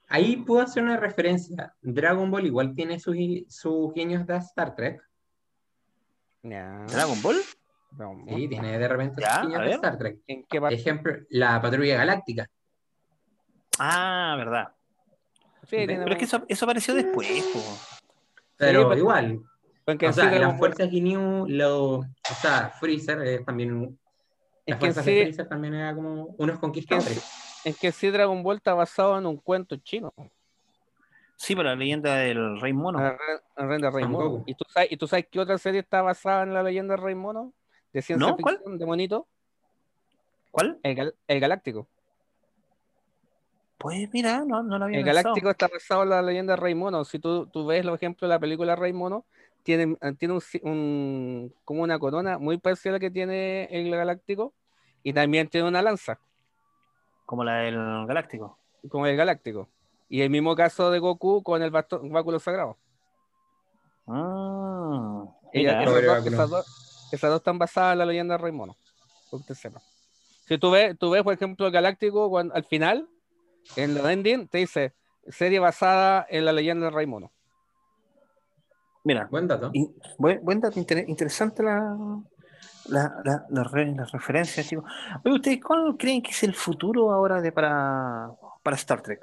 Ahí 0.08 0.34
puedo 0.38 0.62
hacer 0.62 0.82
una 0.82 0.96
referencia. 0.96 1.76
Dragon 1.80 2.28
Ball 2.28 2.46
igual 2.46 2.74
tiene 2.74 2.98
sus, 2.98 3.14
sus 3.48 3.94
guiños 3.94 4.26
de 4.26 4.36
Star 4.38 4.74
Trek. 4.74 5.00
¿Dragon 6.42 7.22
Ball? 7.22 7.36
no, 7.92 8.24
Sí, 8.26 8.48
tiene 8.48 8.76
de 8.80 8.88
repente 8.88 9.20
Ya, 9.20 9.34
sus 9.34 9.42
guiños 9.46 9.64
de. 9.64 9.70
Star 9.74 9.96
Trek. 9.96 10.18
¿En 10.26 10.44
qué 10.46 10.60
parte? 10.60 10.74
Ejemplo, 10.74 11.12
la 11.30 11.62
Patrulla 11.62 11.98
Galáctica. 11.98 12.48
Ah, 13.78 14.34
verdad. 14.36 14.74
Sí, 15.70 15.76
Pero 15.86 16.10
es 16.10 16.16
que 16.18 16.24
eso, 16.24 16.44
eso 16.48 16.64
apareció 16.64 16.94
después. 16.94 17.28
po. 17.52 17.60
Pero 18.56 18.88
pero- 18.88 18.98
igual, 18.98 19.40
en 19.86 19.98
que 19.98 20.08
o 20.08 20.12
sea, 20.12 20.30
las 20.30 20.58
fuerzas 20.58 20.90
Ginyu, 20.90 21.46
lo, 21.48 21.94
o 21.98 22.04
sea, 22.40 22.70
Freezer 22.78 23.20
es 23.22 23.44
también, 23.44 23.98
es 24.66 24.72
las 24.72 24.78
que 24.78 24.80
fuerzas 24.86 25.04
sí- 25.04 25.14
de 25.14 25.22
Freezer 25.22 25.48
también 25.48 25.74
era 25.74 25.94
como 25.94 26.34
unos 26.38 26.58
conquistadores. 26.58 27.60
en 27.64 27.74
que 27.74 27.92
sí 27.92 28.10
Dragon 28.10 28.42
Ball 28.42 28.56
está 28.56 28.74
basado 28.74 29.16
en 29.18 29.26
un 29.26 29.36
cuento 29.38 29.76
chino. 29.76 30.12
Sí, 31.36 31.56
pero 31.56 31.70
la 31.70 31.76
leyenda 31.76 32.16
del 32.16 32.60
Rey 32.60 32.72
Mono. 32.74 32.98
La 33.00 33.12
re- 33.12 33.18
la 33.56 33.64
leyenda 33.64 33.86
del 33.90 33.94
Rey 33.94 34.04
Mono. 34.08 34.28
Goku. 34.30 34.44
¿Y 34.46 34.54
tú, 34.54 34.64
sabes, 34.68 34.92
¿Y 34.92 34.96
tú 34.98 35.06
sabes 35.06 35.26
qué 35.30 35.40
otra 35.40 35.56
serie 35.56 35.80
está 35.80 36.02
basada 36.02 36.42
en 36.42 36.52
la 36.52 36.62
leyenda 36.62 36.94
del 36.96 37.02
Rey 37.02 37.14
Mono? 37.14 37.54
De 37.94 38.02
ciencia 38.02 38.28
¿No? 38.28 38.36
¿Cuál? 38.36 38.56
ficción, 38.56 38.78
de 38.78 38.84
monito. 38.86 39.26
¿Cuál? 40.50 40.78
El, 40.82 41.14
el 41.28 41.40
Galáctico. 41.40 41.88
Pues 43.80 44.10
mira, 44.12 44.44
no, 44.44 44.62
no 44.62 44.78
lo 44.78 44.84
había 44.84 44.98
El 44.98 45.04
pensado. 45.04 45.22
Galáctico 45.24 45.50
está 45.50 45.66
basado 45.68 46.02
en 46.02 46.10
la 46.10 46.20
leyenda 46.20 46.52
del 46.52 46.60
Rey 46.62 46.74
Mono. 46.74 47.02
Si 47.06 47.18
tú, 47.18 47.46
tú 47.46 47.64
ves, 47.66 47.82
por 47.82 47.94
ejemplo, 47.94 48.28
la 48.28 48.38
película 48.38 48.76
Rey 48.76 48.92
Mono, 48.92 49.24
tiene, 49.62 49.96
eh, 50.02 50.12
tiene 50.18 50.38
un, 50.62 51.54
como 51.64 51.82
una 51.82 51.98
corona 51.98 52.38
muy 52.38 52.58
parecida 52.58 52.90
a 52.90 52.92
la 52.94 53.00
que 53.00 53.10
tiene 53.10 53.64
el 53.70 53.90
Galáctico 53.90 54.52
y 55.02 55.14
también 55.14 55.48
tiene 55.48 55.66
una 55.66 55.80
lanza, 55.80 56.18
Como 57.24 57.42
la 57.42 57.56
del 57.60 57.74
Galáctico. 58.06 58.58
como 58.90 59.06
el 59.06 59.16
Galáctico. 59.16 59.68
Y 60.10 60.20
el 60.20 60.28
mismo 60.30 60.54
caso 60.54 60.90
de 60.90 60.98
Goku 60.98 61.42
con 61.42 61.62
el 61.62 61.70
bastón- 61.70 62.10
báculo 62.12 62.38
sagrado. 62.38 62.76
Ah, 64.06 65.24
Ella- 65.52 65.82
esas, 65.82 65.94
dos, 65.94 66.06
báculo. 66.06 66.36
esas 66.36 66.50
dos- 66.50 67.08
esas 67.12 67.30
dos 67.30 67.38
están 67.40 67.58
basadas 67.58 67.92
en 67.94 67.98
la 68.00 68.06
leyenda 68.06 68.34
del 68.34 68.42
Rey 68.42 68.52
Mono. 68.52 68.76
que 69.30 69.36
usted 69.36 69.54
sepa. 69.54 69.80
Si 70.46 70.58
tú 70.58 70.70
ves, 70.72 70.98
tú 70.98 71.10
ves, 71.10 71.22
por 71.22 71.32
ejemplo, 71.32 71.64
el 71.66 71.72
Galáctico, 71.72 72.28
cuando, 72.28 72.52
al 72.54 72.64
final, 72.64 73.08
en 73.76 73.94
la 73.94 74.12
ending, 74.12 74.48
te 74.48 74.58
dice 74.58 74.94
serie 75.28 75.58
basada 75.58 76.26
en 76.28 76.44
la 76.44 76.52
leyenda 76.52 76.86
del 76.86 76.94
Rey 76.94 77.06
Mono. 77.06 77.30
mira. 79.04 79.26
Buen 79.30 79.46
dato. 79.48 79.70
in- 79.72 79.94
buen, 80.18 80.44
buen 80.44 80.60
dato, 80.60 80.78
inter- 80.78 81.08
interesante 81.08 81.62
la, 81.62 81.96
la, 82.86 83.14
la, 83.24 83.44
la 83.48 83.64
re- 83.64 83.94
las 83.94 84.10
referencias, 84.12 84.66
chicos. 84.68 84.84
Oye, 85.24 85.34
¿ustedes 85.34 85.60
cuál 85.62 85.96
creen 85.98 86.22
que 86.22 86.30
es 86.30 86.42
el 86.42 86.54
futuro 86.54 87.10
ahora 87.12 87.40
de 87.40 87.52
para, 87.52 88.30
para 88.62 88.76
Star 88.76 89.02
Trek? 89.02 89.20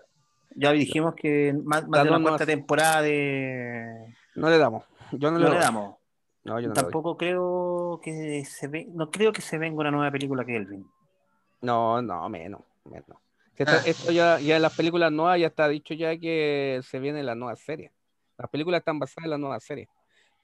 Ya 0.56 0.72
dijimos 0.72 1.14
que 1.16 1.54
más, 1.64 1.88
más 1.88 2.04
de 2.04 2.10
la 2.10 2.20
cuarta 2.20 2.46
temporada 2.46 3.02
de... 3.04 4.16
No 4.36 4.50
le 4.50 4.58
damos. 4.58 4.84
Yo 5.12 5.30
no 5.30 5.38
le 5.38 5.44
No 5.44 5.50
le 5.52 5.56
doy. 5.56 5.64
damos. 5.64 5.96
No, 6.44 6.60
yo 6.60 6.70
no 6.70 6.74
le. 6.74 6.82
Tampoco 6.82 7.16
creo 7.18 8.00
que 8.02 8.44
se 8.46 8.68
ve, 8.68 8.88
no 8.90 9.12
creo 9.12 9.32
que 9.32 9.42
se 9.42 9.58
venga 9.58 9.80
una 9.82 9.92
nueva 9.92 10.12
película 10.12 10.44
que 10.46 10.56
Elvin. 10.56 10.86
No, 11.62 12.02
no, 12.02 12.28
menos, 12.30 12.62
menos. 12.86 13.18
Si 13.58 13.64
esto, 13.64 13.76
Ah. 13.76 13.82
esto 13.86 14.12
ya, 14.12 14.40
ya 14.40 14.56
en 14.58 14.62
las 14.62 14.76
películas 14.76 15.12
nuevas 15.12 15.40
ya 15.40 15.48
está 15.48 15.68
dicho 15.68 15.94
ya 15.96 16.16
que 16.18 16.80
se 16.84 17.00
viene 17.00 17.24
la 17.24 17.36
nueva 17.36 17.56
serie. 17.56 17.92
Las 18.38 18.50
películas 18.50 18.80
están 18.80 19.00
basadas 19.00 19.26
en 19.26 19.32
la 19.32 19.38
nueva 19.38 19.60
serie. 19.60 19.90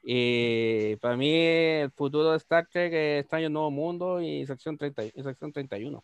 Y 0.01 0.95
para 0.97 1.15
mí 1.15 1.31
el 1.33 1.91
futuro 1.91 2.31
de 2.31 2.37
Star 2.37 2.67
Trek 2.67 2.91
es 2.91 3.21
Extraño 3.21 3.49
Nuevo 3.49 3.71
Mundo 3.71 4.19
y 4.19 4.45
sección, 4.45 4.77
30, 4.77 5.05
y 5.05 5.11
sección 5.23 5.53
31. 5.53 6.03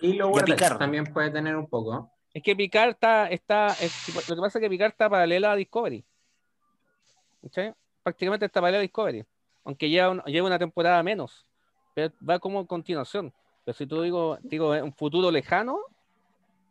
Y 0.00 0.14
lo 0.14 0.32
Picard. 0.32 0.78
también 0.78 1.04
puede 1.12 1.30
tener 1.30 1.56
un 1.56 1.66
poco. 1.68 2.10
Es 2.32 2.42
que 2.42 2.54
Picard 2.56 2.90
está, 2.90 3.28
está 3.28 3.66
es- 3.80 4.28
lo 4.28 4.36
que 4.36 4.40
pasa 4.40 4.58
es 4.58 4.62
que 4.62 4.70
Picard 4.70 4.92
está 4.92 5.10
paralela 5.10 5.52
a 5.52 5.56
Discovery. 5.56 6.04
¿Cachai? 7.42 7.74
Prácticamente 8.02 8.46
está 8.46 8.60
paralela 8.60 8.78
a 8.78 8.82
Discovery. 8.82 9.24
Aunque 9.64 9.88
lleva, 9.90 10.10
un- 10.10 10.22
lleva 10.24 10.46
una 10.46 10.58
temporada 10.58 11.02
menos. 11.02 11.44
Pero 11.94 12.14
va 12.26 12.38
como 12.38 12.66
continuación. 12.66 13.32
Pero 13.64 13.76
si 13.76 13.86
tú 13.86 14.00
digo, 14.02 14.38
digo 14.42 14.70
un 14.70 14.92
futuro 14.94 15.30
lejano, 15.30 15.78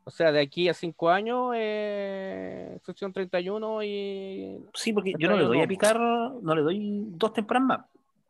o 0.09 0.11
sea, 0.11 0.31
de 0.31 0.41
aquí 0.41 0.67
a 0.67 0.73
cinco 0.73 1.09
años, 1.11 1.51
eh, 1.55 2.79
sección 2.83 3.13
31 3.13 3.83
y. 3.83 4.57
Sí, 4.73 4.91
porque 4.91 5.13
yo 5.19 5.29
no 5.29 5.37
le 5.37 5.43
doy 5.43 5.61
a 5.61 5.67
picar, 5.67 5.99
no 5.99 6.55
le 6.55 6.63
doy 6.63 7.03
dos 7.11 7.31
temporadas 7.31 7.67
más. 7.67 7.79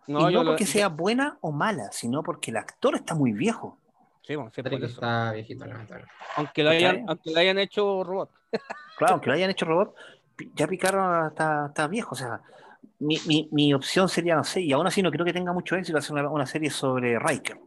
No, 0.08 0.30
y 0.30 0.34
no 0.34 0.44
lo- 0.44 0.52
porque 0.52 0.66
sea 0.66 0.90
buena 0.90 1.38
o 1.40 1.54
mala, 1.54 1.90
sino 1.94 2.22
porque 2.22 2.52
el 2.52 2.58
actor 2.58 2.96
está 2.96 3.16
muy 3.16 3.32
viejo. 3.32 3.78
Sí, 4.24 4.36
bueno, 4.36 4.52
sí, 4.54 4.62
por 4.62 4.74
eso. 4.74 4.86
está 4.88 5.32
viejito, 5.32 5.66
lamentablemente. 5.66 6.14
Aunque 6.36 6.64
lo, 6.64 6.70
hayan, 6.72 7.06
aunque 7.08 7.32
lo 7.32 7.40
hayan 7.40 7.58
hecho 7.60 8.04
robot. 8.04 8.30
Claro, 8.98 9.14
aunque 9.14 9.28
lo 9.30 9.36
hayan 9.36 9.50
hecho 9.52 9.66
robot, 9.66 9.96
ya 10.56 10.68
Picard 10.68 11.28
está, 11.28 11.68
está 11.68 11.88
viejo. 11.88 12.16
O 12.16 12.18
sea, 12.18 12.42
mi, 13.00 13.18
mi, 13.28 13.48
mi 13.54 13.74
opción 13.74 14.10
sería, 14.10 14.36
no 14.36 14.44
sé, 14.44 14.60
y 14.60 14.74
aún 14.74 14.86
así 14.86 15.02
no 15.02 15.10
creo 15.10 15.24
que 15.26 15.32
tenga 15.32 15.54
mucho 15.54 15.78
éxito 15.78 15.98
hacer 15.98 16.12
una, 16.12 16.30
una 16.30 16.46
serie 16.46 16.70
sobre 16.70 17.18
Riker. 17.18 17.58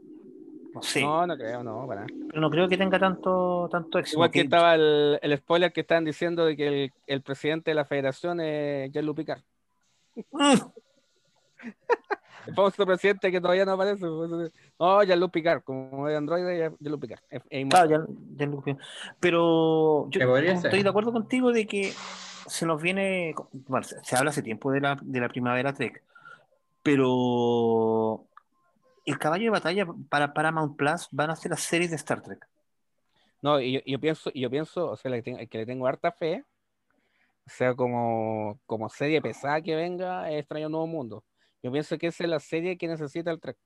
No 0.74 0.82
sé, 0.82 1.03
No, 1.03 1.27
no 1.27 1.36
creo, 1.36 1.62
no, 1.62 1.86
para. 1.86 2.03
nada. 2.07 2.12
pero 2.28 2.40
no 2.40 2.51
creo 2.51 2.69
que 2.69 2.78
tenga 2.78 2.99
tanto, 2.99 3.69
tanto 3.70 3.99
éxito. 3.99 4.16
Igual 4.16 4.31
que 4.31 4.40
estaba 4.40 4.74
el, 4.74 5.19
el 5.20 5.36
spoiler 5.36 5.73
que 5.73 5.82
estaban 5.82 6.05
diciendo 6.05 6.44
de 6.47 6.57
que 6.57 6.66
el, 6.85 6.93
el 7.07 7.23
presidente 7.23 7.70
de 7.70 7.74
la 7.74 7.85
federación 7.85 8.40
es 8.40 8.90
Jean-Luc 8.93 9.16
Picard. 9.19 9.43
Mm, 10.31 10.55
El 12.44 12.55
famoso 12.57 12.85
presidente 12.85 13.31
que 13.31 13.40
todavía 13.40 13.65
no 13.65 13.73
aparece. 13.73 14.05
pues, 14.05 14.53
No, 14.78 15.03
Jean-Luc 15.05 15.31
Picard, 15.31 15.62
como 15.62 16.09
de 16.09 16.16
Android, 16.16 16.43
Jean-Luc 16.81 17.01
Picard. 17.01 17.20
Es- 17.31 17.43
es 17.49 17.69
Claro, 17.69 17.90
inmortal. 17.90 18.16
ya, 18.36 18.47
ya 18.47 18.47
lo- 18.47 18.78
pero 19.20 20.09
yo 20.11 20.20
estoy 20.20 20.82
de 20.82 20.89
acuerdo 20.89 21.12
contigo 21.12 21.53
de 21.53 21.66
que 21.69 21.93
se 22.47 22.66
nos 22.66 22.82
viene, 22.82 23.32
bueno, 23.69 23.85
se, 23.85 24.03
se 24.03 24.16
habla 24.16 24.31
hace 24.31 24.43
tiempo 24.43 24.73
de 24.73 24.81
la, 24.81 24.99
de 25.01 25.20
la 25.20 25.28
primavera 25.28 25.73
Trek, 25.73 26.03
pero 26.82 28.24
el 29.04 29.18
caballo 29.18 29.44
de 29.44 29.50
batalla 29.50 29.86
para 30.08 30.32
Paramount 30.32 30.76
Plus 30.76 31.08
van 31.10 31.30
a 31.30 31.36
ser 31.36 31.50
las 31.50 31.60
series 31.60 31.90
de 31.90 31.96
Star 31.96 32.22
Trek. 32.22 32.46
No, 33.40 33.60
y 33.60 33.72
yo, 33.72 33.80
yo 33.84 33.98
pienso, 34.00 34.30
yo 34.34 34.48
pienso, 34.50 34.90
o 34.90 34.96
sea, 34.96 35.20
ten- 35.22 35.48
que 35.48 35.58
le 35.58 35.66
tengo 35.66 35.86
harta 35.86 36.12
fe, 36.12 36.44
o 37.44 37.50
sea, 37.50 37.74
como, 37.74 38.60
como 38.66 38.88
serie 38.88 39.20
pesada 39.20 39.60
que 39.60 39.74
venga, 39.74 40.30
es 40.30 40.40
Extraño 40.40 40.68
Nuevo 40.68 40.86
Mundo. 40.86 41.24
Yo 41.62 41.72
pienso 41.72 41.98
que 41.98 42.06
esa 42.08 42.22
es 42.24 42.30
la 42.30 42.38
serie 42.40 42.78
que 42.78 42.86
necesita 42.86 43.30
el 43.32 43.40
Trek. 43.40 43.56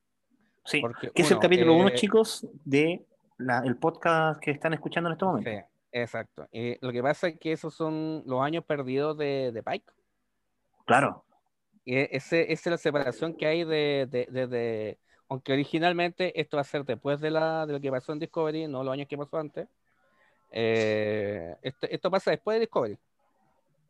Sí, 0.65 0.81
Porque, 0.81 1.11
que 1.11 1.23
es 1.23 1.31
el 1.31 1.39
capítulo 1.39 1.73
eh, 1.75 1.81
uno, 1.81 1.91
chicos, 1.91 2.47
de 2.65 3.05
la- 3.39 3.59
el 3.65 3.77
podcast 3.77 4.41
que 4.41 4.51
están 4.51 4.73
escuchando 4.73 5.11
en 5.11 5.13
este 5.13 5.25
momento. 5.27 5.51
Sí, 5.51 5.57
exacto. 5.93 6.49
Y 6.51 6.79
lo 6.85 6.91
que 6.91 7.03
pasa 7.03 7.29
es 7.29 7.39
que 7.39 7.53
esos 7.53 7.75
son 7.75 8.23
los 8.27 8.41
años 8.43 8.65
perdidos 8.65 9.17
de, 9.19 9.53
de 9.53 9.63
Pike. 9.63 9.93
Claro, 10.87 11.25
Y 11.85 11.97
e- 11.97 12.09
ese, 12.13 12.51
esa 12.53 12.71
es 12.71 12.73
la 12.73 12.79
separación 12.79 13.37
que 13.37 13.47
hay 13.47 13.65
de, 13.65 14.09
de- 14.11 14.47
de- 14.47 14.99
aunque 15.29 15.53
originalmente 15.53 16.39
esto 16.41 16.57
va 16.57 16.61
a 16.63 16.65
ser 16.65 16.85
después 16.85 17.21
de, 17.21 17.31
la, 17.31 17.67
de 17.67 17.73
lo 17.75 17.81
que 17.81 17.91
pasó 17.91 18.13
en 18.13 18.19
Discovery, 18.21 18.69
no 18.69 18.83
los 18.85 18.93
años 18.93 19.09
que 19.09 19.17
pasó 19.19 19.39
antes. 19.39 19.69
eh, 20.53 21.57
esto, 21.63 21.87
esto 21.91 22.11
pasa 22.11 22.31
después 22.31 22.57
de 22.57 22.61
Discovery. 22.61 22.99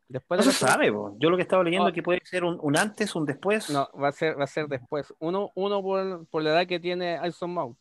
Después 0.09 0.39
no 0.39 0.45
de 0.45 0.51
se 0.53 0.65
la- 0.65 0.71
sabe, 0.71 0.91
po. 0.91 1.15
yo 1.19 1.29
lo 1.29 1.35
que 1.35 1.43
estaba 1.43 1.63
leyendo 1.63 1.83
No. 1.85 1.89
es 1.89 1.95
que 1.95 2.01
puede 2.03 2.21
ser 2.23 2.43
un, 2.43 2.57
un 2.61 2.77
antes, 2.77 3.13
un 3.15 3.25
después. 3.25 3.69
No, 3.69 3.89
va 4.01 4.07
a 4.07 4.11
ser, 4.13 4.39
va 4.39 4.45
a 4.45 4.47
ser 4.47 4.67
después. 4.67 5.13
Uno, 5.19 5.51
uno 5.55 5.81
por, 5.81 6.25
por 6.27 6.41
la 6.43 6.51
edad 6.51 6.67
que 6.67 6.79
tiene 6.79 7.17
Alison 7.17 7.53
Mount. 7.53 7.77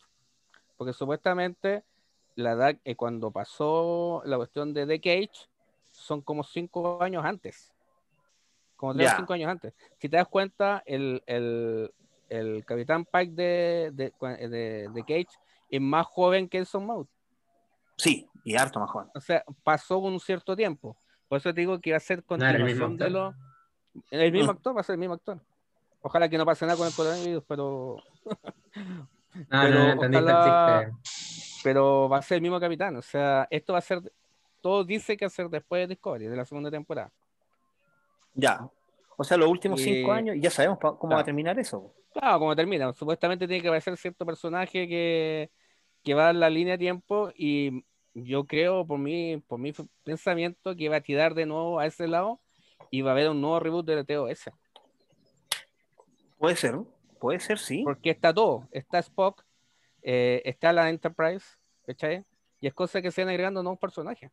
Porque 0.77 0.93
supuestamente 0.93 1.85
la 2.35 2.53
edad 2.53 2.77
eh, 2.85 2.97
cuando 2.97 3.31
pasó 3.31 4.23
la 4.25 4.37
cuestión 4.37 4.75
de 4.75 4.87
The 4.87 5.01
Cage 5.01 5.49
son 5.93 6.21
como 6.21 6.43
cinco 6.45 7.01
años 7.03 7.25
antes. 7.25 7.73
Como 8.77 8.93
tres 8.95 9.13
o 9.15 9.17
cinco 9.17 9.33
años 9.33 9.49
antes. 9.51 9.73
Si 9.99 10.09
te 10.09 10.17
das 10.17 10.29
cuenta, 10.29 10.83
el, 10.85 11.23
el, 11.27 11.91
el 12.29 12.65
Capitán 12.65 13.05
Pike 13.05 13.33
de, 13.33 13.91
de, 13.93 14.13
de, 14.49 14.89
de 14.93 15.01
Cage 15.03 15.29
es 15.71 15.81
más 15.81 16.07
joven 16.07 16.49
que 16.49 16.59
Alison 16.59 16.85
Mount. 16.87 17.09
Sí, 17.97 18.29
y 18.45 18.57
harto 18.57 18.79
más 18.81 18.91
joven. 18.91 19.09
O 19.15 19.21
sea, 19.21 19.43
pasó 19.63 19.99
un 19.99 20.21
cierto 20.21 20.55
tiempo. 20.55 20.97
Por 21.29 21.39
eso 21.39 21.53
te 21.55 21.61
digo 21.61 21.81
que 21.81 21.91
va 21.93 21.97
a 21.97 22.01
ser 22.01 22.19
mismo 22.19 22.27
continuación 22.29 22.97
de 22.97 23.05
actor. 23.07 23.11
lo. 23.11 23.35
El 24.11 24.31
mismo 24.33 24.53
Mm. 24.53 24.57
actor 24.57 24.77
va 24.77 24.81
a 24.81 24.85
ser 24.85 24.95
el 24.95 24.99
mismo 25.01 25.15
actor. 25.15 25.41
Ojalá 26.03 26.29
que 26.29 26.37
no 26.39 26.45
pase 26.47 26.67
nada 26.67 26.77
con 26.77 26.87
el 26.87 26.95
coronavirus, 26.95 27.43
pero, 27.49 27.97
Ah, 29.51 29.65
Pero 29.65 29.75
no, 29.75 29.93
entendiste 29.93 30.33
ojalá- 30.33 30.91
pero 31.63 32.09
va 32.09 32.19
a 32.19 32.23
ser 32.23 32.37
el 32.37 32.43
mismo 32.43 32.59
capitán. 32.61 32.97
O 32.97 33.03
sea, 33.03 33.47
esto 33.51 33.73
va 33.75 33.81
a 33.81 33.83
ser. 33.83 34.01
Todo 34.63 34.83
dice 34.85 35.17
que 35.17 35.25
va 35.25 35.29
a 35.29 35.31
ser 35.31 35.49
después 35.51 35.81
de 35.83 35.89
Discovery, 35.89 36.27
de 36.27 36.37
la 36.37 36.45
segunda 36.45 36.71
temporada. 36.71 37.11
Ya. 38.35 38.69
O 39.17 39.25
sea, 39.25 39.37
los 39.37 39.49
últimos 39.49 39.81
cinco 39.81 40.13
años, 40.13 40.37
y 40.37 40.41
ya 40.41 40.51
sabemos 40.51 40.79
cómo 40.79 41.15
va 41.15 41.21
a 41.21 41.25
terminar 41.25 41.59
eso. 41.59 41.95
Claro, 42.13 42.39
como 42.39 42.57
termina. 42.57 42.93
Supuestamente 42.93 43.47
tiene 43.47 43.63
que 43.63 43.69
aparecer 43.69 43.97
cierto 43.97 44.27
personaje 44.27 44.87
que, 44.87 45.51
que 46.03 46.15
va 46.15 46.23
a 46.23 46.27
dar 46.27 46.35
la 46.35 46.51
línea 46.51 46.75
de 46.75 46.79
tiempo 46.79 47.31
y 47.35 47.85
yo 48.15 48.45
creo, 48.45 48.87
por 48.87 48.99
mi, 48.99 49.39
por 49.39 49.59
mi 49.59 49.73
pensamiento, 50.03 50.75
que 50.77 50.89
va 50.89 50.97
a 50.97 51.01
tirar 51.01 51.35
de 51.35 51.47
nuevo 51.47 51.79
a 51.79 51.87
ese 51.87 52.09
lado 52.09 52.41
y 52.91 53.03
va 53.03 53.11
a 53.11 53.13
haber 53.13 53.31
un 53.31 53.41
nuevo 53.41 53.61
reboot 53.61 53.87
de 53.87 54.05
TOS. 54.05 54.51
Puede 56.39 56.57
ser, 56.57 56.75
¿no? 56.75 56.87
puede 57.19 57.41
ser, 57.41 57.59
sí. 57.59 57.83
Porque 57.83 58.11
está 58.11 58.33
todo. 58.33 58.69
Está 58.71 58.99
Spock, 58.99 59.45
eh, 60.03 60.43
está 60.45 60.73
la 60.73 60.89
Enterprise, 60.89 61.47
¿cachai? 61.87 62.25
Y 62.61 62.67
es 62.67 62.75
cosa 62.75 63.03
que 63.03 63.11
se 63.11 63.23
van 63.23 63.31
agregando 63.31 63.63
nuevos 63.63 63.79
personajes. 63.79 64.31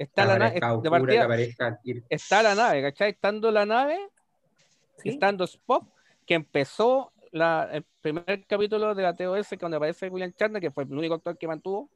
Está 0.00 0.24
la 0.24 0.38
nave, 0.38 0.54
de 0.54 0.90
partida, 0.90 1.24
aparezca 1.24 1.78
está 2.08 2.42
la 2.42 2.54
nave, 2.54 2.80
¿cachai? 2.80 3.10
Estando 3.10 3.50
la 3.50 3.66
nave, 3.66 3.98
Sí. 4.96 5.10
estando 5.10 5.44
Spock, 5.44 5.88
que 6.26 6.34
empezó 6.34 7.12
la, 7.32 7.68
el 7.70 7.84
primer 8.00 8.46
capítulo 8.46 8.94
de 8.94 9.02
la 9.02 9.14
TOS 9.14 9.48
cuando 9.58 9.76
aparece 9.76 10.08
William 10.08 10.32
Shatner, 10.38 10.60
que 10.62 10.70
fue 10.70 10.84
el 10.84 10.92
único 10.94 11.14
actor 11.14 11.36
que 11.36 11.46
mantuvo, 11.46 11.90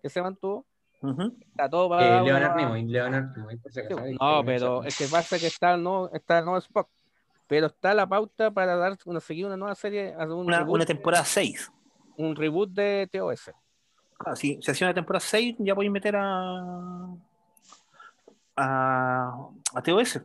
que 0.00 0.08
se 0.08 0.22
mantuvo. 0.22 0.64
Ujú. 1.02 1.36
Está 1.40 1.68
todo 1.68 1.86
Eh, 1.86 1.88
para. 1.90 2.22
Leonard 2.22 2.56
Nimoy, 2.56 2.84
Leonard 2.86 3.36
Nimoy, 3.36 3.56
por 3.58 3.70
si 3.70 3.80
acaso, 3.80 4.02
Sí, 4.06 4.16
No, 4.18 4.42
pero 4.46 4.82
es 4.84 4.96
que 4.96 5.06
pasa 5.08 5.38
que 5.38 5.48
está 5.48 5.74
el 5.74 5.82
no, 5.82 6.08
está 6.10 6.38
el 6.38 6.46
no 6.46 6.56
Spock. 6.56 6.88
Pero 7.48 7.66
está 7.66 7.92
la 7.92 8.06
pauta 8.06 8.50
para 8.50 8.76
dar 8.76 8.96
una, 9.04 9.20
seguir 9.20 9.44
una 9.44 9.58
nueva 9.58 9.74
serie, 9.74 10.14
un, 10.16 10.46
Una, 10.46 10.60
reboot, 10.60 10.74
una 10.76 10.86
temporada 10.86 11.24
6. 11.26 11.70
un 12.16 12.34
reboot 12.34 12.70
de 12.70 13.10
TOS. 13.12 13.50
si 14.36 14.58
se 14.62 14.70
hacía 14.70 14.86
una 14.86 14.94
temporada 14.94 15.20
6, 15.20 15.56
ya 15.58 15.74
podéis 15.74 15.92
meter 15.92 16.16
a. 16.16 17.14
a, 18.56 19.48
a 19.74 19.82
TOS. 19.82 20.20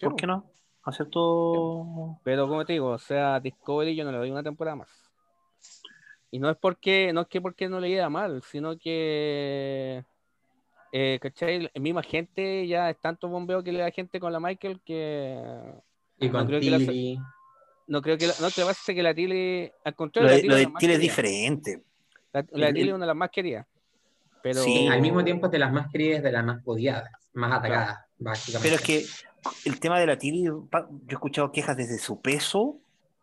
¿Por 0.00 0.10
po. 0.10 0.16
qué 0.16 0.26
no? 0.26 0.50
Hacer 0.84 1.08
todo. 1.10 2.18
Pero 2.24 2.48
como 2.48 2.64
te 2.64 2.72
digo, 2.72 2.88
o 2.88 2.98
sea, 2.98 3.38
Discovery 3.40 3.94
yo 3.94 4.04
no 4.04 4.12
le 4.12 4.18
doy 4.18 4.30
una 4.30 4.42
temporada 4.42 4.76
más. 4.76 4.88
Y 6.30 6.38
no 6.38 6.48
es 6.48 6.56
porque, 6.56 7.12
no 7.12 7.22
es 7.22 7.26
que 7.26 7.40
porque 7.40 7.68
no 7.68 7.80
le 7.80 7.88
iba 7.90 8.08
mal, 8.08 8.42
sino 8.42 8.78
que 8.78 10.04
eh, 10.92 11.18
¿cachai? 11.20 11.70
La 11.74 11.80
misma 11.80 12.02
gente 12.02 12.66
ya 12.66 12.88
es 12.90 12.98
tanto 13.00 13.28
bombeo 13.28 13.62
que 13.62 13.72
le 13.72 13.80
da 13.80 13.90
gente 13.90 14.18
con 14.20 14.32
la 14.32 14.40
Michael 14.40 14.80
que 14.84 15.38
Y 16.18 16.28
con 16.30 16.46
creo 16.46 16.60
que 16.60 16.70
la- 16.70 16.78
Tilly. 16.78 17.18
no 17.88 18.00
creo 18.00 18.16
que 18.16 18.28
la, 18.28 18.34
no 18.40 18.48
que 18.48 18.62
pasa 18.62 18.92
es 18.92 18.94
que 18.96 19.02
la 19.02 19.12
Tilly 19.14 19.70
al 19.84 19.92
Lo 19.92 19.96
contrario, 19.96 20.28
la 20.30 20.36
de, 20.36 20.40
Tilly 20.42 20.48
lo 20.50 20.56
es 20.56 20.66
de 20.66 20.72
la 20.72 20.78
Tilly 20.78 20.92
es 20.92 20.98
querida. 20.98 20.98
diferente. 20.98 21.82
La, 22.32 22.46
la 22.52 22.72
Tilly 22.72 22.88
es 22.88 22.94
una 22.94 23.04
de 23.04 23.08
las 23.08 23.16
más 23.16 23.30
queridas. 23.30 23.66
Pero 24.42 24.62
Sí, 24.62 24.86
Al 24.88 25.00
mismo 25.02 25.22
tiempo 25.24 25.46
es 25.46 25.52
de 25.52 25.58
las 25.58 25.72
más 25.72 25.90
queridas, 25.90 26.22
de 26.22 26.32
las 26.32 26.44
más 26.44 26.60
odiadas, 26.64 27.10
más 27.34 27.52
atacadas, 27.52 27.98
básicamente. 28.18 28.68
Pero 28.68 28.76
es 28.76 28.82
que 28.82 29.68
el 29.68 29.80
tema 29.80 29.98
de 30.00 30.06
la 30.06 30.16
Tilly, 30.18 30.48
pa- 30.70 30.88
yo 30.90 30.98
he 31.10 31.14
escuchado 31.14 31.52
quejas 31.52 31.76
desde 31.76 31.98
su 31.98 32.20
peso 32.20 32.76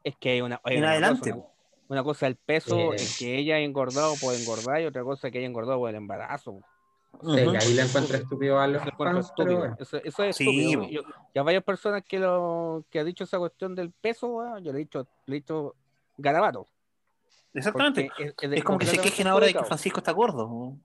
es 0.03 0.15
que 0.17 0.29
hay 0.31 0.41
una, 0.41 0.61
hay 0.63 0.75
en 0.75 0.83
una 0.83 0.91
adelante. 0.91 1.31
cosa, 1.31 1.35
una, 1.35 1.45
una 1.89 2.03
cosa 2.03 2.27
el 2.27 2.35
peso, 2.35 2.93
Eh. 2.93 2.97
es 2.97 3.17
que 3.17 3.37
ella 3.37 3.55
haya 3.55 3.65
engordado 3.65 4.13
por 4.21 4.33
engordar 4.35 4.81
y 4.81 4.85
otra 4.85 5.03
cosa 5.03 5.31
que 5.31 5.39
haya 5.39 5.47
engordado 5.47 5.79
por 5.79 5.89
el 5.89 5.95
embarazo. 5.95 6.59
Sí, 7.21 7.35
que 7.35 7.47
Ujú. 7.47 7.57
ahí 7.57 7.73
le 7.73 7.81
encuentro 7.81 8.15
estúpido 8.17 8.59
a 8.59 8.67
los 8.67 8.75
Eso 8.81 8.85
lo 8.85 8.91
encuentro 8.91 9.21
fans, 9.23 9.33
pero 9.35 9.49
estúpido. 9.49 9.59
bueno. 9.59 9.75
Eso, 9.79 9.97
eso 10.03 10.23
es 10.23 10.35
Sí, 10.35 10.43
estúpido. 10.71 10.89
Yo- 10.89 11.01
ya 11.33 11.41
varias 11.41 11.63
personas 11.63 12.03
que 12.03 12.19
lo 12.19 12.83
que 12.91 12.99
ha 12.99 13.03
dicho 13.03 13.23
esa 13.23 13.39
cuestión 13.39 13.73
del 13.73 13.91
peso, 13.91 14.27
weón, 14.27 14.63
yo 14.63 14.71
le 14.71 14.77
he 14.77 14.81
dicho, 14.81 15.07
le 15.25 15.37
he 15.37 15.39
dicho 15.39 15.73
garabato. 16.17 16.67
Exactamente. 17.57 18.09
es, 18.17 18.33
Es 18.39 18.63
como 18.63 18.77
que 18.77 18.85
se 18.85 18.97
quejen 18.99 19.27
ahora 19.27 19.47
de 19.47 19.53
que. 19.53 19.63
Francisco 19.63 19.99
está 19.99 20.11
gordo. 20.11 20.47
Cuando 20.47 20.77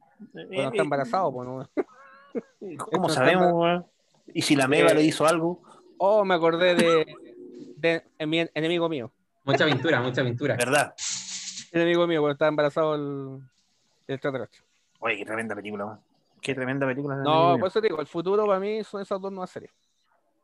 Eh, 0.52 0.66
está 0.66 0.82
embarazado, 0.82 1.32
pues, 1.32 1.48
¿no? 1.48 1.62
eh, 1.62 2.76
¿Cómo 2.78 3.08
está 3.08 3.20
sabemos? 3.20 3.84
Y 4.34 4.42
si 4.42 4.56
la 4.56 4.68
Meva 4.68 4.90
Eh, 4.90 4.94
le 4.94 5.02
hizo 5.02 5.26
algo, 5.26 5.60
Oh, 5.98 6.24
me 6.24 6.34
acordé 6.34 6.74
de, 6.74 7.16
de, 7.76 8.02
de 8.18 8.26
mi 8.26 8.40
enemigo 8.54 8.88
mío. 8.88 9.12
Mucha 9.44 9.64
aventura, 9.64 10.00
mucha 10.00 10.20
aventura. 10.20 10.56
¿verdad? 10.56 10.94
Enemigo 11.70 12.06
mío, 12.06 12.20
cuando 12.20 12.32
estaba 12.32 12.48
embarazado 12.48 12.94
el, 12.94 13.40
el 14.08 14.14
extraterrestre. 14.14 14.62
Oye, 14.98 15.16
qué 15.18 15.24
tremenda 15.24 15.54
película. 15.54 16.00
Qué 16.40 16.54
tremenda 16.54 16.86
película. 16.86 17.16
No, 17.16 17.56
por 17.58 17.68
eso 17.68 17.80
te 17.80 17.88
digo, 17.88 18.00
el 18.00 18.06
futuro 18.08 18.46
para 18.46 18.58
mí 18.58 18.82
son 18.82 19.00
esas 19.02 19.20
dos 19.20 19.30
nuevas 19.30 19.50
series. 19.50 19.72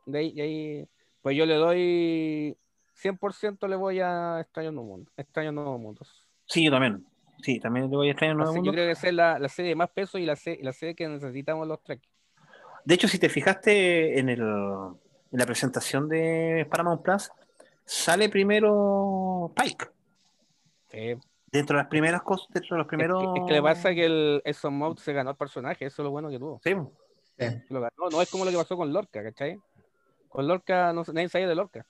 De 0.07 0.19
ahí, 0.19 0.33
de 0.33 0.43
ahí, 0.43 0.89
pues 1.23 1.37
yo 1.37 1.45
le 1.45 1.55
doy 1.55 2.57
100% 3.03 3.67
le 3.69 3.77
voy 3.77 4.01
a 4.01 4.41
Extraños 4.41 4.73
Nuevos 4.75 4.91
Mundos. 4.91 5.13
Extraños 5.17 5.55
Nuevos 5.55 5.81
Mundos. 5.81 6.18
Sí, 6.49 6.65
yo 6.65 6.71
también. 6.71 7.05
Sí, 7.43 7.61
también 7.61 7.89
le 7.91 7.97
voy 7.97 8.09
a 8.09 8.11
extrañar 8.11 8.37
Nuevo 8.37 8.51
Así, 8.51 8.59
Mundo. 8.59 8.73
yo 8.73 8.75
creo 8.75 8.87
que 8.87 8.93
esa 8.93 9.07
es 9.09 9.15
la, 9.15 9.39
la 9.39 9.49
serie 9.49 9.71
de 9.71 9.77
más 9.77 9.91
peso 9.91 10.19
y 10.19 10.27
la, 10.27 10.35
se- 10.35 10.59
la 10.63 10.73
serie 10.73 10.95
que 10.97 11.07
necesitamos 11.09 11.69
los 11.69 11.81
tres. 11.85 12.01
De 12.85 12.95
hecho, 12.95 13.07
si 13.07 13.19
te 13.19 13.29
fijaste 13.29 14.19
en, 14.19 14.29
el, 14.29 14.41
en 14.41 15.39
la 15.39 15.47
presentación 15.47 16.09
de 16.09 16.67
Paramount 16.69 17.03
Plus, 17.03 17.31
sale 17.85 18.29
primero 18.29 19.53
Pike. 19.55 19.87
Sí. 20.91 21.15
Dentro 21.53 21.77
de 21.77 21.83
las 21.83 21.89
primeras 21.91 22.23
cosas, 22.23 22.49
dentro 22.51 22.77
de 22.77 22.79
los 22.79 22.87
Es, 22.87 22.89
primeros. 22.89 23.23
que, 23.35 23.41
es 23.41 23.47
que 23.47 23.53
le 23.53 23.63
pasa 23.63 23.95
que 23.95 24.05
el 24.05 24.43
Edson 24.45 24.75
Mount 24.77 24.99
se 24.99 25.13
ganó 25.13 25.31
el 25.31 25.37
personaje, 25.37 25.87
eso 25.87 26.03
es 26.03 26.05
lo 26.05 26.11
bueno 26.11 26.29
que 26.31 26.39
tuvo. 26.39 26.61
Sí, 26.65 26.75
Sí. 27.39 27.47
Lo 27.69 27.81
ganó. 27.81 27.95
No 28.11 28.21
es 28.21 28.29
como 28.31 28.45
lo 28.45 28.51
que 28.51 28.57
pasó 28.57 28.77
con 28.77 28.93
Lorca, 28.93 29.23
¿cachai? 29.23 29.61
Con 30.29 30.49
Lorca, 30.49 30.93
no, 30.93 31.05
nadie 31.13 31.29
sabía 31.29 31.47
de 31.47 31.55
Lorca. 31.55 31.87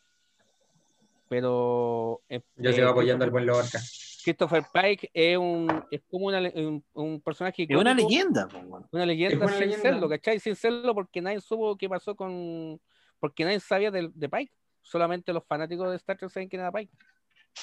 Pero 1.28 2.20
eh, 2.28 2.40
Yo 2.56 2.70
eh, 2.70 2.72
sigo 2.74 2.88
apoyando 2.88 3.24
al 3.24 3.30
buen 3.30 3.46
Lorca. 3.46 3.78
Christopher 4.22 4.64
Pike 4.72 5.10
es 5.14 5.38
un 5.38 5.84
es 5.90 6.02
como 6.10 6.26
una 6.26 6.40
un, 6.40 6.84
un 6.94 7.20
personaje 7.20 7.66
es 7.68 7.76
una 7.76 7.94
leyenda. 7.94 8.48
una 8.90 9.06
leyenda 9.06 9.46
una 9.46 9.48
sin 9.54 9.60
leyenda. 9.60 9.82
serlo, 9.82 10.08
¿cachai? 10.08 10.40
Sin 10.40 10.56
serlo 10.56 10.94
porque 10.94 11.20
nadie 11.20 11.40
supo 11.40 11.76
qué 11.76 11.88
pasó 11.88 12.16
con 12.16 12.80
porque 13.20 13.44
nadie 13.44 13.60
sabía 13.60 13.90
de, 13.90 14.10
de 14.12 14.28
Pike. 14.28 14.52
Solamente 14.82 15.32
los 15.32 15.44
fanáticos 15.44 15.90
de 15.90 15.96
Star 15.96 16.16
Trek 16.16 16.30
saben 16.30 16.48
quién 16.48 16.60
era 16.60 16.72
Pike. 16.72 16.92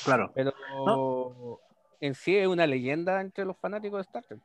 Claro. 0.04 0.32
Pero 0.36 0.54
en 2.00 2.14
sí 2.14 2.36
es 2.36 2.48
una 2.48 2.68
leyenda 2.68 3.22
entre 3.22 3.46
los 3.46 3.58
fanáticos 3.58 3.98
de 3.98 4.02
Star 4.02 4.24
Trek. 4.24 4.40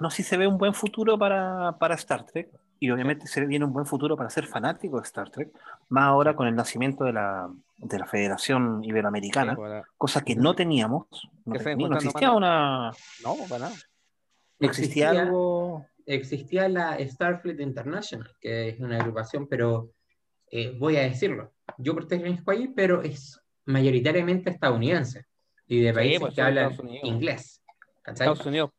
No 0.00 0.10
sé 0.10 0.18
si 0.18 0.22
se 0.24 0.36
ve 0.36 0.46
un 0.46 0.58
buen 0.58 0.74
futuro 0.74 1.18
para, 1.18 1.76
para 1.78 1.94
Star 1.94 2.24
Trek. 2.24 2.50
Y 2.80 2.90
obviamente 2.90 3.26
se 3.26 3.44
viene 3.46 3.64
un 3.64 3.72
buen 3.72 3.86
futuro 3.86 4.16
para 4.16 4.30
ser 4.30 4.46
fanático 4.46 4.98
de 4.98 5.02
Star 5.04 5.30
Trek. 5.30 5.50
Más 5.88 6.04
ahora 6.04 6.34
con 6.36 6.46
el 6.46 6.54
nacimiento 6.54 7.04
de 7.04 7.12
la, 7.12 7.50
de 7.78 7.98
la 7.98 8.06
Federación 8.06 8.82
Iberoamericana. 8.84 9.52
Sí, 9.54 9.60
para- 9.60 9.82
cosa 9.96 10.22
que 10.24 10.36
no 10.36 10.54
teníamos. 10.54 11.06
No, 11.44 11.52
Que 11.54 11.58
se 11.58 11.64
tenía- 11.64 11.76
no 11.88 11.96
encontrando 11.96 12.08
existía 12.08 12.30
una. 12.32 12.90
No, 13.24 13.36
para 13.48 13.68
nada. 13.68 13.76
No 14.60 14.68
existía 14.68 15.10
algo. 15.10 15.86
existía 16.06 16.68
la 16.68 16.98
Starfleet 17.06 17.60
International, 17.60 18.30
que 18.40 18.70
es 18.70 18.80
una 18.80 18.96
agrupación, 18.96 19.46
pero 19.46 19.90
eh, 20.50 20.74
voy 20.78 20.96
a 20.96 21.02
decirlo, 21.02 21.52
yo 21.76 21.94
pertenezco 21.94 22.50
ahí, 22.50 22.68
pero 22.68 23.02
es 23.02 23.38
mayoritariamente 23.66 24.50
estadounidense 24.50 25.26
y 25.66 25.80
de 25.82 25.92
países 25.92 26.20
pues, 26.20 26.34
que 26.34 26.40
hablan 26.40 26.72
inglés. 27.02 27.62
¿cachai? 28.02 28.26
Estados 28.28 28.46
Unidos, 28.46 28.70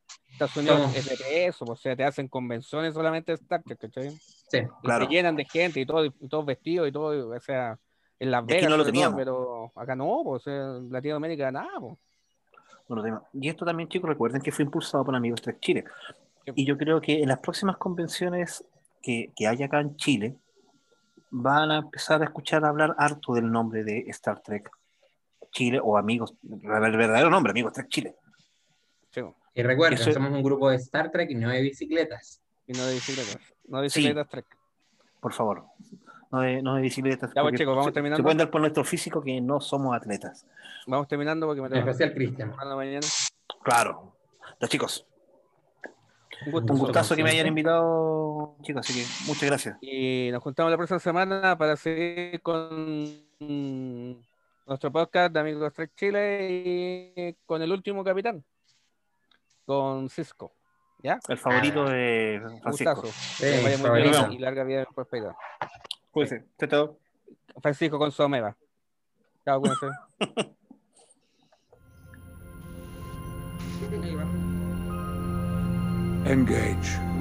Estados 0.46 0.58
Unidos 0.58 0.96
es 0.96 1.10
de 1.10 1.18
peso, 1.18 1.66
o 1.66 1.76
sea, 1.76 1.96
te 1.96 2.04
hacen 2.04 2.28
convenciones 2.28 2.94
solamente 2.94 3.32
de 3.32 3.36
Star 3.36 3.62
Trek, 3.64 3.80
¿cachai? 3.80 4.10
Sí. 4.12 4.58
Y 4.58 4.68
Claro. 4.84 5.06
se 5.06 5.12
llenan 5.12 5.36
de 5.36 5.46
gente 5.46 5.80
y 5.80 5.86
todo, 5.86 6.06
y 6.06 6.12
todos 6.30 6.46
vestidos 6.46 6.88
y 6.88 6.92
todo, 6.92 7.30
o 7.30 7.40
sea, 7.40 7.78
en 8.20 8.32
Las 8.32 8.46
Vegas, 8.46 8.70
no 8.70 8.78
lo 8.78 8.84
sobre 8.84 8.84
todo, 8.84 8.92
teníamos. 8.92 9.18
pero 9.18 9.72
acá 9.76 9.96
no, 9.96 10.22
pues, 10.24 10.42
o 10.42 10.44
sea, 10.44 10.78
en 10.78 10.92
Latinoamérica 10.92 11.52
nada, 11.52 11.70
pues. 11.80 11.98
Bueno, 12.88 13.04
tema. 13.04 13.24
Y 13.34 13.50
esto 13.50 13.66
también, 13.66 13.88
chicos, 13.88 14.10
recuerden 14.10 14.42
que 14.42 14.52
fue 14.52 14.66
impulsado 14.66 15.06
por 15.06 15.16
Amigos 15.16 15.42
Trek 15.42 15.60
Chile. 15.60 15.84
Y 16.56 16.66
yo 16.66 16.76
creo 16.78 17.00
que 17.00 17.22
en 17.22 17.30
las 17.30 17.38
próximas 17.40 17.78
convenciones 17.78 18.66
que, 19.02 19.32
que 19.36 19.48
hay 19.48 19.62
acá 19.62 19.80
en 19.80 19.96
Chile, 19.96 20.36
van 21.30 21.70
a 21.70 21.78
empezar 21.78 22.22
a 22.22 22.26
escuchar 22.26 22.66
hablar 22.66 22.96
harto 22.98 23.34
del 23.36 23.52
nombre 23.52 23.84
de 23.84 24.00
Star 24.08 24.42
Trek 24.42 24.72
Chile 25.52 25.80
o 25.84 25.98
Amigos, 25.98 26.34
el 26.50 26.60
verdadero 26.98 27.30
nombre, 27.30 27.52
Amigos 27.52 27.74
Trek 27.74 27.88
Chile. 27.90 28.16
Sí, 29.12 29.22
pues, 29.22 29.36
Y 29.60 29.64
recuerden, 29.64 30.00
Eso- 30.00 30.12
somos 30.14 30.32
un 30.32 30.42
grupo 30.44 30.70
de 30.70 30.78
Star 30.78 31.12
Trek 31.12 31.30
y 31.32 31.36
no 31.36 31.50
de 31.50 31.62
bicicletas. 31.62 32.42
y 32.68 32.74
no 32.74 32.86
de 32.86 32.94
bicicletas, 32.94 33.38
no 33.68 33.82
de 33.82 33.90
Sí. 33.90 34.00
bicicletas 34.00 34.30
Trek. 34.30 34.46
Por 35.20 35.34
favor. 35.34 35.66
No 36.32 36.42
de, 36.42 36.62
no 36.62 36.76
de 36.76 36.82
bicicletas. 36.84 37.32
Ya, 37.36 37.42
pues, 37.42 37.56
chicos, 37.56 37.72
vamos 37.76 37.88
se- 37.88 37.92
terminando. 37.94 38.18
Se 38.18 38.24
pueden 38.24 38.38
dar 38.38 38.52
por 38.52 38.62
nuestro 38.62 38.84
físico 38.84 39.22
que 39.22 39.42
no 39.42 39.60
somos 39.60 39.96
atletas. 39.96 40.46
Vamos 40.86 41.08
terminando 41.08 41.48
porque 41.48 41.62
me 41.62 41.68
En 41.68 41.74
tengo 41.74 41.86
que 41.86 41.92
especial 41.92 42.14
Cristian. 42.14 42.54
mañana. 42.76 43.06
Claro. 43.64 44.16
Los 44.60 44.70
chicos, 44.70 45.06
Un 46.46 46.52
gusto. 46.52 46.74
un 46.74 46.80
gustazo 46.80 47.16
que 47.16 47.24
me 47.24 47.32
hayan 47.32 47.48
invitado, 47.48 48.56
chicos, 48.62 48.88
así 48.88 49.00
que 49.02 49.08
muchas 49.28 49.44
gracias. 49.44 49.78
Y 49.82 50.30
nos 50.32 50.44
juntamos 50.44 50.70
la 50.72 50.78
próxima 50.78 51.00
semana 51.00 51.58
para 51.58 51.76
seguir 51.76 52.40
con 52.42 53.16
nuestro 54.68 54.92
podcast 54.92 55.34
de 55.34 55.40
Amigos 55.40 55.74
Trek 55.74 55.92
Chile 55.96 56.48
y 57.18 57.34
con 57.46 57.62
el 57.62 57.72
último 57.72 58.04
capitán, 58.04 58.44
con 59.70 60.10
Cisco. 60.10 60.52
¿Ya? 61.04 61.20
El 61.28 61.38
favorito 61.38 61.84
Ah. 61.84 61.92
de 61.92 62.42
Francisco. 62.64 63.06
Sí, 63.06 63.44
Que 63.44 63.62
vaya 63.64 63.78
muy 63.78 64.02
bien 64.02 64.32
y 64.32 64.40
larga 64.40 64.64
vida 64.64 64.84
prosperidad. 64.96 65.36
Cuídense. 66.10 66.48
Chao, 66.58 66.70
chao. 66.70 66.98
Francisco 67.62 68.00
con 68.00 68.12
su 68.12 68.24
ameba. 68.24 68.58
Chao, 69.46 69.62
cuídense. 69.62 69.88
Engage. 76.26 77.19